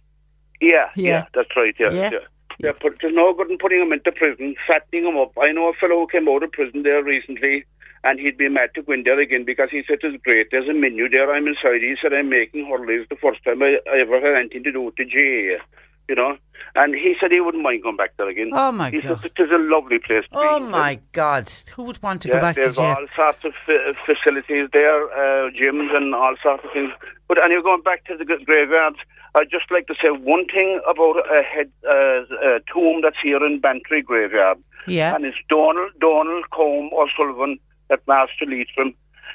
Yeah, 0.60 0.88
Yeah. 0.96 1.10
yeah, 1.10 1.24
that's 1.34 1.54
right. 1.56 1.74
Yeah, 1.78 1.90
Yeah. 1.92 2.10
yeah. 2.12 2.18
They're 2.58 2.72
put, 2.72 2.96
there's 3.02 3.14
no 3.14 3.34
good 3.34 3.50
in 3.50 3.58
putting 3.58 3.80
them 3.80 3.92
into 3.92 4.10
prison, 4.10 4.56
fattening 4.66 5.04
them 5.04 5.18
up. 5.18 5.32
I 5.38 5.52
know 5.52 5.68
a 5.68 5.74
fellow 5.74 5.96
who 6.00 6.06
came 6.06 6.26
out 6.26 6.42
of 6.42 6.50
prison 6.52 6.82
there 6.84 7.02
recently, 7.04 7.64
and 8.02 8.18
he'd 8.18 8.38
been 8.38 8.54
mad 8.54 8.70
to 8.76 8.82
go 8.82 8.92
in 8.94 9.02
there 9.02 9.20
again 9.20 9.44
because 9.44 9.68
he 9.70 9.82
said 9.86 9.98
it's 10.02 10.22
great. 10.24 10.48
There's 10.50 10.68
a 10.68 10.72
menu 10.72 11.08
there. 11.10 11.30
I'm 11.30 11.46
inside. 11.46 11.82
He 11.82 11.96
said 12.00 12.14
I'm 12.14 12.30
making 12.30 12.64
hurleys 12.66 13.06
the 13.10 13.16
first 13.16 13.44
time 13.44 13.62
I, 13.62 13.76
I 13.92 13.98
ever 14.00 14.18
had 14.20 14.36
anything 14.40 14.64
to 14.64 14.72
do 14.72 14.80
with 14.80 14.96
the 14.96 15.04
GAA. 15.04 15.60
You 16.08 16.14
know, 16.14 16.36
and 16.76 16.94
he 16.94 17.14
said 17.20 17.32
he 17.32 17.40
wouldn't 17.40 17.64
mind 17.64 17.82
going 17.82 17.96
back 17.96 18.16
there 18.16 18.28
again. 18.28 18.50
Oh, 18.52 18.70
my 18.70 18.90
he 18.90 19.00
God. 19.00 19.20
said 19.20 19.32
it 19.36 19.42
is 19.42 19.50
a 19.50 19.58
lovely 19.58 19.98
place. 19.98 20.22
To 20.32 20.38
Oh 20.38 20.60
be. 20.60 20.66
my 20.66 21.00
God! 21.12 21.50
Who 21.74 21.82
would 21.82 22.00
want 22.02 22.22
to 22.22 22.28
Yeah, 22.28 22.34
go 22.34 22.40
back 22.40 22.54
to 22.54 22.60
there's 22.60 22.76
jail? 22.76 22.94
all 22.96 23.06
sorts 23.16 23.44
of 23.44 23.52
fa- 23.66 23.94
facilities 24.06 24.68
there, 24.72 25.02
uh, 25.10 25.50
gyms 25.50 25.94
and 25.96 26.14
all 26.14 26.36
sorts 26.42 26.64
of 26.64 26.70
things. 26.72 26.92
But 27.26 27.42
and 27.42 27.50
you're 27.50 27.62
going 27.62 27.82
back 27.82 28.04
to 28.04 28.16
the 28.16 28.24
graveyards, 28.24 28.98
I'd 29.34 29.50
just 29.50 29.68
like 29.72 29.88
to 29.88 29.94
say 30.00 30.10
one 30.10 30.46
thing 30.46 30.80
about 30.88 31.16
a 31.28 31.42
head 31.42 31.72
uh, 31.84 32.22
a 32.54 32.60
tomb 32.72 33.00
that's 33.02 33.18
here 33.20 33.44
in 33.44 33.58
Bantry 33.58 34.00
Graveyard. 34.02 34.58
Yeah. 34.86 35.12
And 35.16 35.24
it's 35.24 35.36
Donald 35.48 35.90
Donald 36.00 36.44
Cam 36.56 36.90
O'Sullivan 36.94 37.58
at 37.90 38.06
Master 38.06 38.46
Leitrim. 38.46 38.94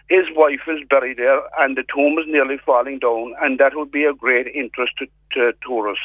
His 0.10 0.26
wife 0.36 0.62
is 0.68 0.80
buried 0.90 1.18
there, 1.18 1.42
and 1.60 1.76
the 1.78 1.84
tomb 1.94 2.18
is 2.18 2.26
nearly 2.28 2.58
falling 2.66 3.00
down, 3.00 3.34
and 3.42 3.60
that 3.60 3.76
would 3.76 3.92
be 3.92 4.06
a 4.06 4.14
great 4.14 4.48
interest 4.48 4.94
to, 5.00 5.06
to 5.34 5.54
tourists. 5.66 6.04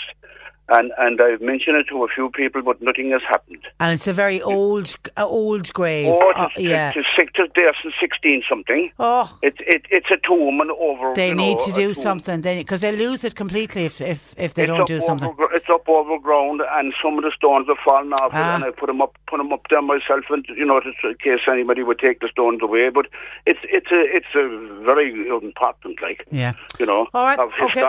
And 0.69 0.91
and 0.99 1.21
I've 1.21 1.41
mentioned 1.41 1.77
it 1.77 1.87
to 1.91 2.03
a 2.03 2.09
few 2.09 2.29
people, 2.31 2.61
but 2.63 2.83
nothing 2.83 3.11
has 3.13 3.23
happened. 3.29 3.63
And 3.79 3.95
it's 3.95 4.09
a 4.09 4.13
very 4.13 4.43
old, 4.43 4.97
uh, 5.17 5.25
old 5.25 5.73
grave. 5.73 6.09
Oh, 6.13 6.33
Uh, 6.35 6.49
yeah. 6.57 6.89
it's, 6.89 7.07
it's, 7.19 7.31
it's 7.39 7.53
there 7.55 7.73
since 7.83 7.95
sixteen 8.01 8.43
something. 8.49 8.91
Oh, 8.99 9.31
It's 9.43 9.59
it, 9.61 9.83
it's 9.91 10.11
a 10.11 10.17
tomb 10.27 10.61
and 10.61 10.71
over. 10.73 11.15
they 11.15 11.33
need 11.35 11.59
know, 11.59 11.67
to 11.67 11.73
do 11.73 11.95
something 11.95 12.41
because 12.41 12.81
they 12.81 12.91
lose 12.91 13.23
it 13.23 13.37
completely 13.37 13.85
if 13.85 14.01
if 14.01 14.35
if 14.37 14.55
they 14.55 14.65
it's 14.65 14.73
don't 14.73 14.89
do 14.89 14.99
something. 15.01 15.29
Over, 15.29 15.47
it's 15.55 15.71
up 15.71 15.89
over 15.89 16.19
ground, 16.19 16.61
and 16.73 16.93
some 17.03 17.17
of 17.17 17.23
the 17.23 17.33
stones 17.37 17.69
have 17.69 17.79
fallen 17.85 18.13
off, 18.15 18.33
Ah. 18.35 18.57
and 18.57 18.65
I 18.65 18.71
put 18.71 18.87
them 18.89 19.01
up, 19.01 19.15
put 19.29 19.37
them 19.39 19.53
up 19.53 19.63
there 19.71 19.83
myself, 19.83 20.25
and 20.31 20.45
you 20.49 20.65
know, 20.67 20.81
just 20.81 20.99
in 21.05 21.15
case 21.23 21.41
anybody 21.49 21.83
would 21.85 22.01
take 22.01 22.19
the 22.21 22.29
stones 22.29 22.61
away. 22.61 22.89
But 22.89 23.07
it's 23.47 23.61
it's 23.65 23.91
a 23.93 24.01
it's 24.17 24.33
a 24.35 24.45
very 24.85 25.29
important, 25.29 26.03
like 26.03 26.27
Yeah. 26.33 26.55
you 26.81 26.87
know, 26.87 27.07
All 27.15 27.25
right, 27.25 27.39
of 27.39 27.51
okay. 27.63 27.83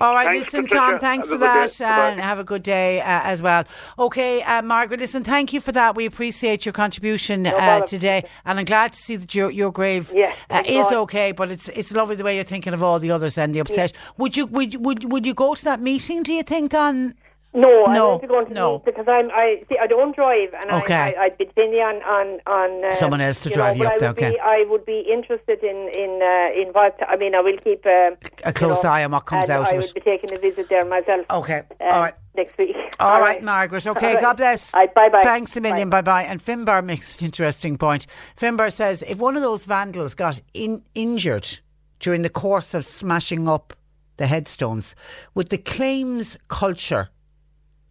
All 0.00 0.14
right, 0.14 0.28
Thanks, 0.28 0.46
listen, 0.46 0.62
Patricia. 0.64 0.90
Tom, 0.92 0.98
thanks 1.00 1.28
for 1.28 1.38
that. 1.38 1.70
Bye-bye. 1.78 2.11
And 2.12 2.20
have 2.20 2.38
a 2.38 2.44
good 2.44 2.62
day 2.62 3.00
uh, 3.00 3.04
as 3.24 3.42
well. 3.42 3.64
Okay, 3.98 4.42
uh, 4.42 4.62
Margaret, 4.62 5.00
listen, 5.00 5.24
thank 5.24 5.52
you 5.52 5.60
for 5.60 5.72
that. 5.72 5.94
We 5.96 6.06
appreciate 6.06 6.64
your 6.64 6.72
contribution 6.72 7.46
uh, 7.46 7.80
today, 7.80 8.24
and 8.44 8.58
I'm 8.58 8.64
glad 8.64 8.92
to 8.92 8.98
see 8.98 9.16
that 9.16 9.34
your 9.34 9.50
your 9.50 9.72
grave 9.72 10.12
uh, 10.50 10.62
is 10.66 10.86
God. 10.86 10.94
okay. 10.94 11.32
But 11.32 11.50
it's 11.50 11.68
it's 11.70 11.92
lovely 11.92 12.16
the 12.16 12.24
way 12.24 12.36
you're 12.36 12.44
thinking 12.44 12.74
of 12.74 12.82
all 12.82 12.98
the 12.98 13.10
others 13.10 13.38
and 13.38 13.54
the 13.54 13.60
obsession. 13.60 13.96
Would 14.18 14.36
you 14.36 14.46
would 14.46 14.74
would 14.84 15.10
would 15.12 15.26
you 15.26 15.34
go 15.34 15.54
to 15.54 15.64
that 15.64 15.80
meeting? 15.80 16.22
Do 16.22 16.32
you 16.32 16.42
think 16.42 16.74
on? 16.74 17.14
No, 17.54 17.84
I 17.86 17.94
No, 17.94 18.08
want 18.10 18.22
to 18.22 18.28
go 18.28 18.40
into 18.40 18.54
no. 18.54 18.78
because 18.78 19.06
I'm 19.06 19.30
I 19.30 19.62
see 19.68 19.76
I 19.78 19.86
don't 19.86 20.14
drive 20.16 20.54
and 20.54 20.70
Okay. 20.70 20.94
I, 20.94 21.10
I 21.10 21.24
I'd 21.24 21.38
be 21.38 21.44
depending 21.44 21.80
on 21.80 21.96
on 22.02 22.40
on 22.46 22.84
uh, 22.86 22.90
Someone 22.92 23.20
else 23.20 23.42
to 23.42 23.50
you 23.50 23.54
drive 23.56 23.76
know, 23.76 23.82
you 23.82 23.88
up 23.88 23.94
I 23.94 23.98
there, 23.98 24.08
would 24.10 24.16
be, 24.16 24.24
okay. 24.26 24.38
I 24.38 24.64
would 24.70 24.86
be 24.86 25.00
interested 25.00 25.62
in 25.62 25.90
in 26.02 26.20
uh, 26.22 26.60
in 26.60 26.68
what 26.72 26.96
I 27.06 27.16
mean. 27.16 27.34
I 27.34 27.40
will 27.40 27.58
keep 27.58 27.84
um, 27.84 28.16
A 28.44 28.52
close 28.54 28.82
know, 28.84 28.90
eye 28.90 29.04
on 29.04 29.10
what 29.10 29.26
comes 29.26 29.50
out 29.50 29.68
I 29.72 29.76
would 29.76 29.92
be 29.94 30.00
taking 30.00 30.32
a 30.32 30.38
visit 30.40 30.68
there 30.70 30.84
myself. 30.86 31.26
Okay, 31.30 31.62
uh, 31.80 31.84
all 31.94 32.00
right. 32.02 32.14
next 32.34 32.56
week. 32.56 32.74
All 33.00 33.20
right, 33.20 33.42
Margaret. 33.42 33.84
Okay, 33.92 34.06
All 34.08 34.14
right. 34.14 34.22
God 34.22 34.36
bless. 34.36 34.72
All 34.74 34.80
right, 34.80 34.94
bye 34.94 35.08
bye. 35.10 35.22
Thanks 35.24 35.56
a 35.56 35.60
million. 35.60 35.90
Bye 35.90 36.02
bye. 36.02 36.22
And 36.22 36.42
Finbar 36.42 36.82
makes 36.92 37.18
an 37.18 37.26
interesting 37.26 37.76
point. 37.76 38.06
Finbar 38.40 38.72
says 38.72 39.02
if 39.06 39.18
one 39.18 39.36
of 39.36 39.42
those 39.42 39.64
vandals 39.66 40.14
got 40.14 40.40
in, 40.54 40.82
injured 40.94 41.58
during 42.00 42.22
the 42.22 42.30
course 42.30 42.72
of 42.74 42.84
smashing 42.84 43.46
up 43.48 43.74
the 44.16 44.26
headstones, 44.26 44.94
would 45.34 45.48
the 45.50 45.58
claims 45.58 46.36
culture 46.48 47.08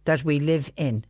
that 0.04 0.24
we 0.24 0.40
live 0.40 0.70
in, 0.76 1.04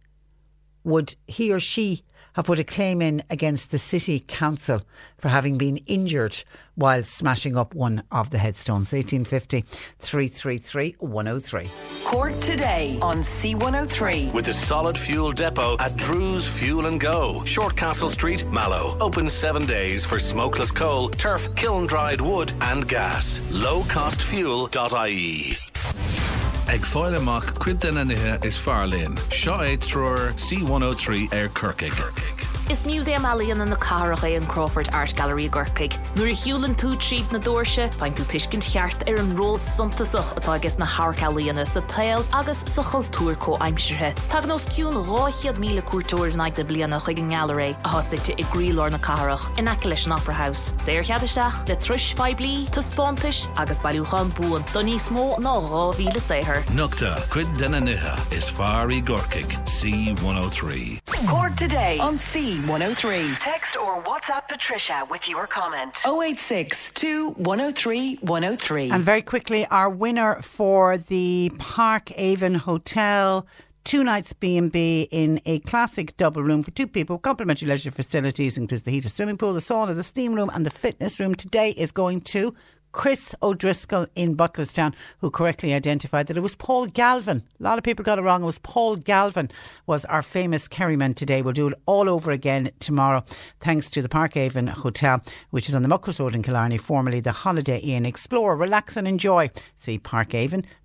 would 0.85 1.17
he 1.27 1.53
or 1.53 1.61
she 1.61 2.03
have 2.35 2.47
put 2.47 2.59
a 2.59 2.65
claim 2.65 3.03
in 3.03 3.23
against 3.29 3.71
the 3.71 3.79
city 3.79 4.19
council 4.19 4.81
for 5.19 5.29
having 5.29 5.59
been 5.59 5.77
injured 5.87 6.43
while 6.75 7.03
smashing 7.03 7.57
up 7.57 7.75
one 7.75 8.03
of 8.11 8.31
the 8.31 8.39
headstones? 8.39 8.93
1850 8.93 9.63
333 9.99 10.97
103. 10.99 11.71
Cork 12.05 12.37
today 12.41 12.99
on 13.03 13.19
C103. 13.19 14.33
With 14.33 14.47
the 14.47 14.53
solid 14.53 14.99
fuel 14.99 15.33
depot 15.33 15.77
at 15.79 15.97
Drew's 15.97 16.47
Fuel 16.59 16.87
and 16.87 17.01
Go, 17.01 17.43
Shortcastle 17.45 18.11
Street, 18.11 18.45
Mallow. 18.51 18.97
Open 19.01 19.29
seven 19.29 19.67
days 19.67 20.05
for 20.05 20.19
smokeless 20.19 20.71
coal, 20.71 21.09
turf, 21.11 21.55
kiln 21.55 21.87
dried 21.87 22.21
wood, 22.21 22.53
and 22.63 22.89
gas. 22.89 23.39
Lowcostfuel.ie. 23.51 26.22
Ag 26.69 26.85
fáil 26.87 27.17
amach 27.17 27.55
cuid 27.59 27.81
den 27.81 27.99
anithe 27.99 28.45
is 28.45 28.57
fearlíonn. 28.57 29.19
Seo 29.31 29.59
é 29.63 29.77
trúir 29.77 30.33
C103 30.37 31.33
ar 31.33 31.49
Kirkig. 31.51 32.52
Is 32.71 32.87
Museum 32.87 33.25
Alíon 33.25 33.61
in 33.61 33.69
na 33.71 33.77
Carach 33.77 34.21
é 34.21 34.37
an 34.37 34.47
Crawford 34.47 34.89
Art 34.93 35.15
Gallery 35.17 35.49
Gorcaig. 35.49 35.93
Nuair 36.15 36.31
a 36.31 36.35
hiúlann 36.35 36.75
tú 36.75 36.95
tríd 36.97 37.31
na 37.33 37.39
dúirse, 37.39 37.93
fein 37.95 38.15
tú 38.15 38.25
tuiscint 38.25 38.63
cheart 38.63 39.03
ar 39.09 39.19
an 39.19 39.35
ról 39.37 39.59
suntasach 39.59 40.35
atá 40.39 40.55
agus 40.57 40.79
na 40.79 40.87
Harc 40.87 41.19
Alíonna 41.19 41.67
sa 41.67 41.81
tail 41.83 42.25
agus 42.33 42.65
sa 42.67 42.83
choultúr 42.83 43.37
có 43.37 43.59
aimimsirthe. 43.59 44.15
Tá 44.31 44.47
nos 44.47 44.67
ciún 44.67 44.95
ráchiad 44.95 45.59
míle 45.59 45.83
cuatúir 45.83 46.35
na 46.35 46.49
de 46.49 46.65
blianana 46.65 47.01
chuig 47.01 47.19
an 47.19 47.31
Gallery 47.31 47.77
a 47.85 47.89
hasite 47.89 48.31
i 48.39 48.45
grílór 48.45 48.91
na 48.91 48.99
Carach 48.99 49.59
in 49.59 49.67
aice 49.67 49.85
leis 49.85 50.07
an 50.07 50.13
Opera 50.13 50.35
House. 50.35 50.73
Séir 50.79 51.05
cheadisteach 51.05 51.69
le 51.69 51.77
tris 51.77 52.15
feblií 52.15 52.71
tá 52.71 52.81
spáis 52.81 53.49
agus 53.59 53.81
bailúchan 53.81 54.33
buin 54.39 54.65
don 54.73 54.87
níos 54.87 55.11
mó 55.11 55.37
ná 55.39 55.59
ráhíle 55.61 56.21
séhir. 56.21 56.63
Nugta 56.73 57.17
cuid 57.29 57.49
den 57.59 57.75
anithe 57.75 58.15
is 58.33 58.49
fearí 58.49 59.03
Gorkig 59.03 59.51
C103. 59.67 61.01
Cork 61.29 61.55
today 61.57 61.99
on 61.99 62.17
C103. 62.53 63.39
Text 63.41 63.79
or 63.79 64.03
WhatsApp 64.03 64.47
Patricia 64.47 65.07
with 65.09 65.27
your 65.27 65.47
comment. 65.47 65.97
086 66.05 66.93
103 67.37 68.17
103. 68.17 68.91
And 68.91 69.03
very 69.03 69.23
quickly, 69.23 69.65
our 69.71 69.89
winner 69.89 70.43
for 70.43 70.99
the 70.99 71.51
Park 71.59 72.13
Avon 72.19 72.57
Hotel. 72.57 73.47
Two 73.85 74.05
nights 74.05 74.35
B&B 74.35 75.09
in 75.11 75.41
a 75.47 75.61
classic 75.61 76.15
double 76.19 76.43
room 76.43 76.63
for 76.63 76.73
two 76.73 76.87
people. 76.87 77.19
Complimentary 77.19 77.69
leisure 77.69 77.91
facilities 77.91 78.59
includes 78.59 78.83
the 78.83 78.91
heated 78.91 79.11
swimming 79.13 79.39
pool, 79.39 79.55
the 79.55 79.61
sauna, 79.61 79.95
the 79.95 80.05
steam 80.05 80.35
room 80.35 80.51
and 80.53 80.67
the 80.67 80.71
fitness 80.71 81.19
room. 81.19 81.35
Today 81.35 81.71
is 81.71 81.91
going 81.91 82.21
to 82.21 82.55
Chris 82.93 83.35
O'Driscoll 83.43 84.07
in 84.15 84.37
Butlerstown, 84.37 84.95
who 85.19 85.31
correctly 85.31 85.75
identified 85.75 86.27
that 86.27 86.37
it 86.37 86.41
was 86.41 86.55
Paul 86.55 86.87
Galvin. 86.87 87.43
A 87.59 87.63
lot 87.63 87.79
of 87.79 87.85
people 87.85 88.05
got 88.05 88.19
it 88.19 88.23
wrong. 88.23 88.43
It 88.43 88.47
was 88.47 88.59
Paul 88.59 88.97
Galvin 88.97 89.51
was 89.87 90.05
our 90.05 90.23
famous 90.23 90.69
Kerryman 90.69 91.15
today. 91.15 91.43
We'll 91.43 91.53
do 91.53 91.69
it 91.69 91.75
all 91.87 92.09
over 92.09 92.31
again 92.31 92.71
tomorrow, 92.81 93.25
thanks 93.61 93.89
to 93.91 94.03
the 94.03 94.09
Park 94.09 94.37
Avon 94.37 94.67
Hotel, 94.67 95.23
which 95.51 95.69
is 95.69 95.75
on 95.75 95.83
the 95.83 95.89
Muckross 95.89 96.21
Road 96.21 96.35
in 96.35 96.43
Killarney, 96.43 96.79
formerly 96.79 97.21
the 97.21 97.33
Holiday 97.33 97.79
Inn. 97.79 98.07
Explore, 98.07 98.57
relax 98.57 98.97
and 98.97 99.09
enjoy. 99.09 99.51
See 99.77 99.99
parkavon.com. 99.99 100.82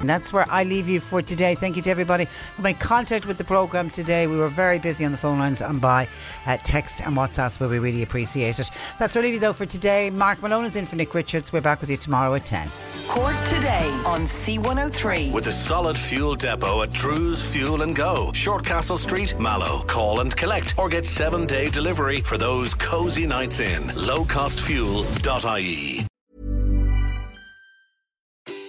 And 0.00 0.08
that's 0.08 0.32
where 0.32 0.46
I 0.50 0.64
leave 0.64 0.88
you 0.88 1.00
for 1.00 1.22
today. 1.22 1.54
Thank 1.54 1.76
you 1.76 1.82
to 1.82 1.90
everybody 1.90 2.26
who 2.56 2.62
made 2.62 2.80
contact 2.80 3.26
with 3.26 3.38
the 3.38 3.44
programme 3.44 3.90
today. 3.90 4.26
We 4.26 4.36
were 4.36 4.48
very 4.48 4.78
busy 4.78 5.04
on 5.04 5.12
the 5.12 5.18
phone 5.18 5.38
lines 5.38 5.60
and 5.60 5.80
by 5.80 6.08
uh, 6.46 6.56
text 6.58 7.00
and 7.02 7.16
WhatsApp, 7.16 7.58
but 7.58 7.70
we 7.70 7.78
really 7.78 8.02
appreciate 8.02 8.58
it. 8.58 8.70
That's 8.98 9.14
where 9.14 9.22
I 9.22 9.26
leave 9.26 9.34
you 9.34 9.40
though 9.40 9.52
for 9.52 9.66
today. 9.66 10.10
Mark 10.10 10.42
Malone 10.42 10.64
is 10.64 10.76
in 10.76 10.86
for 10.86 10.96
Nick 10.96 11.14
Richards. 11.14 11.52
We're 11.52 11.60
back 11.60 11.80
with 11.80 11.90
you 11.90 11.96
tomorrow 11.96 12.34
at 12.34 12.46
10. 12.46 12.68
Cork 13.08 13.36
today 13.48 13.88
on 14.06 14.22
C103. 14.22 15.32
With 15.32 15.44
the 15.44 15.52
solid 15.52 15.98
fuel 15.98 16.34
depot 16.34 16.82
at 16.82 16.90
Drew's 16.90 17.52
Fuel 17.52 17.82
and 17.82 17.94
Go, 17.96 18.30
Shortcastle 18.32 18.98
Street, 18.98 19.38
Mallow. 19.38 19.82
Call 19.84 20.20
and 20.20 20.34
collect 20.36 20.74
or 20.78 20.88
get 20.88 21.04
seven 21.04 21.46
day 21.46 21.68
delivery 21.70 22.20
for 22.20 22.38
those 22.38 22.74
cozy 22.74 23.26
nights 23.26 23.60
in. 23.60 23.82
Lowcostfuel.ie. 23.84 26.06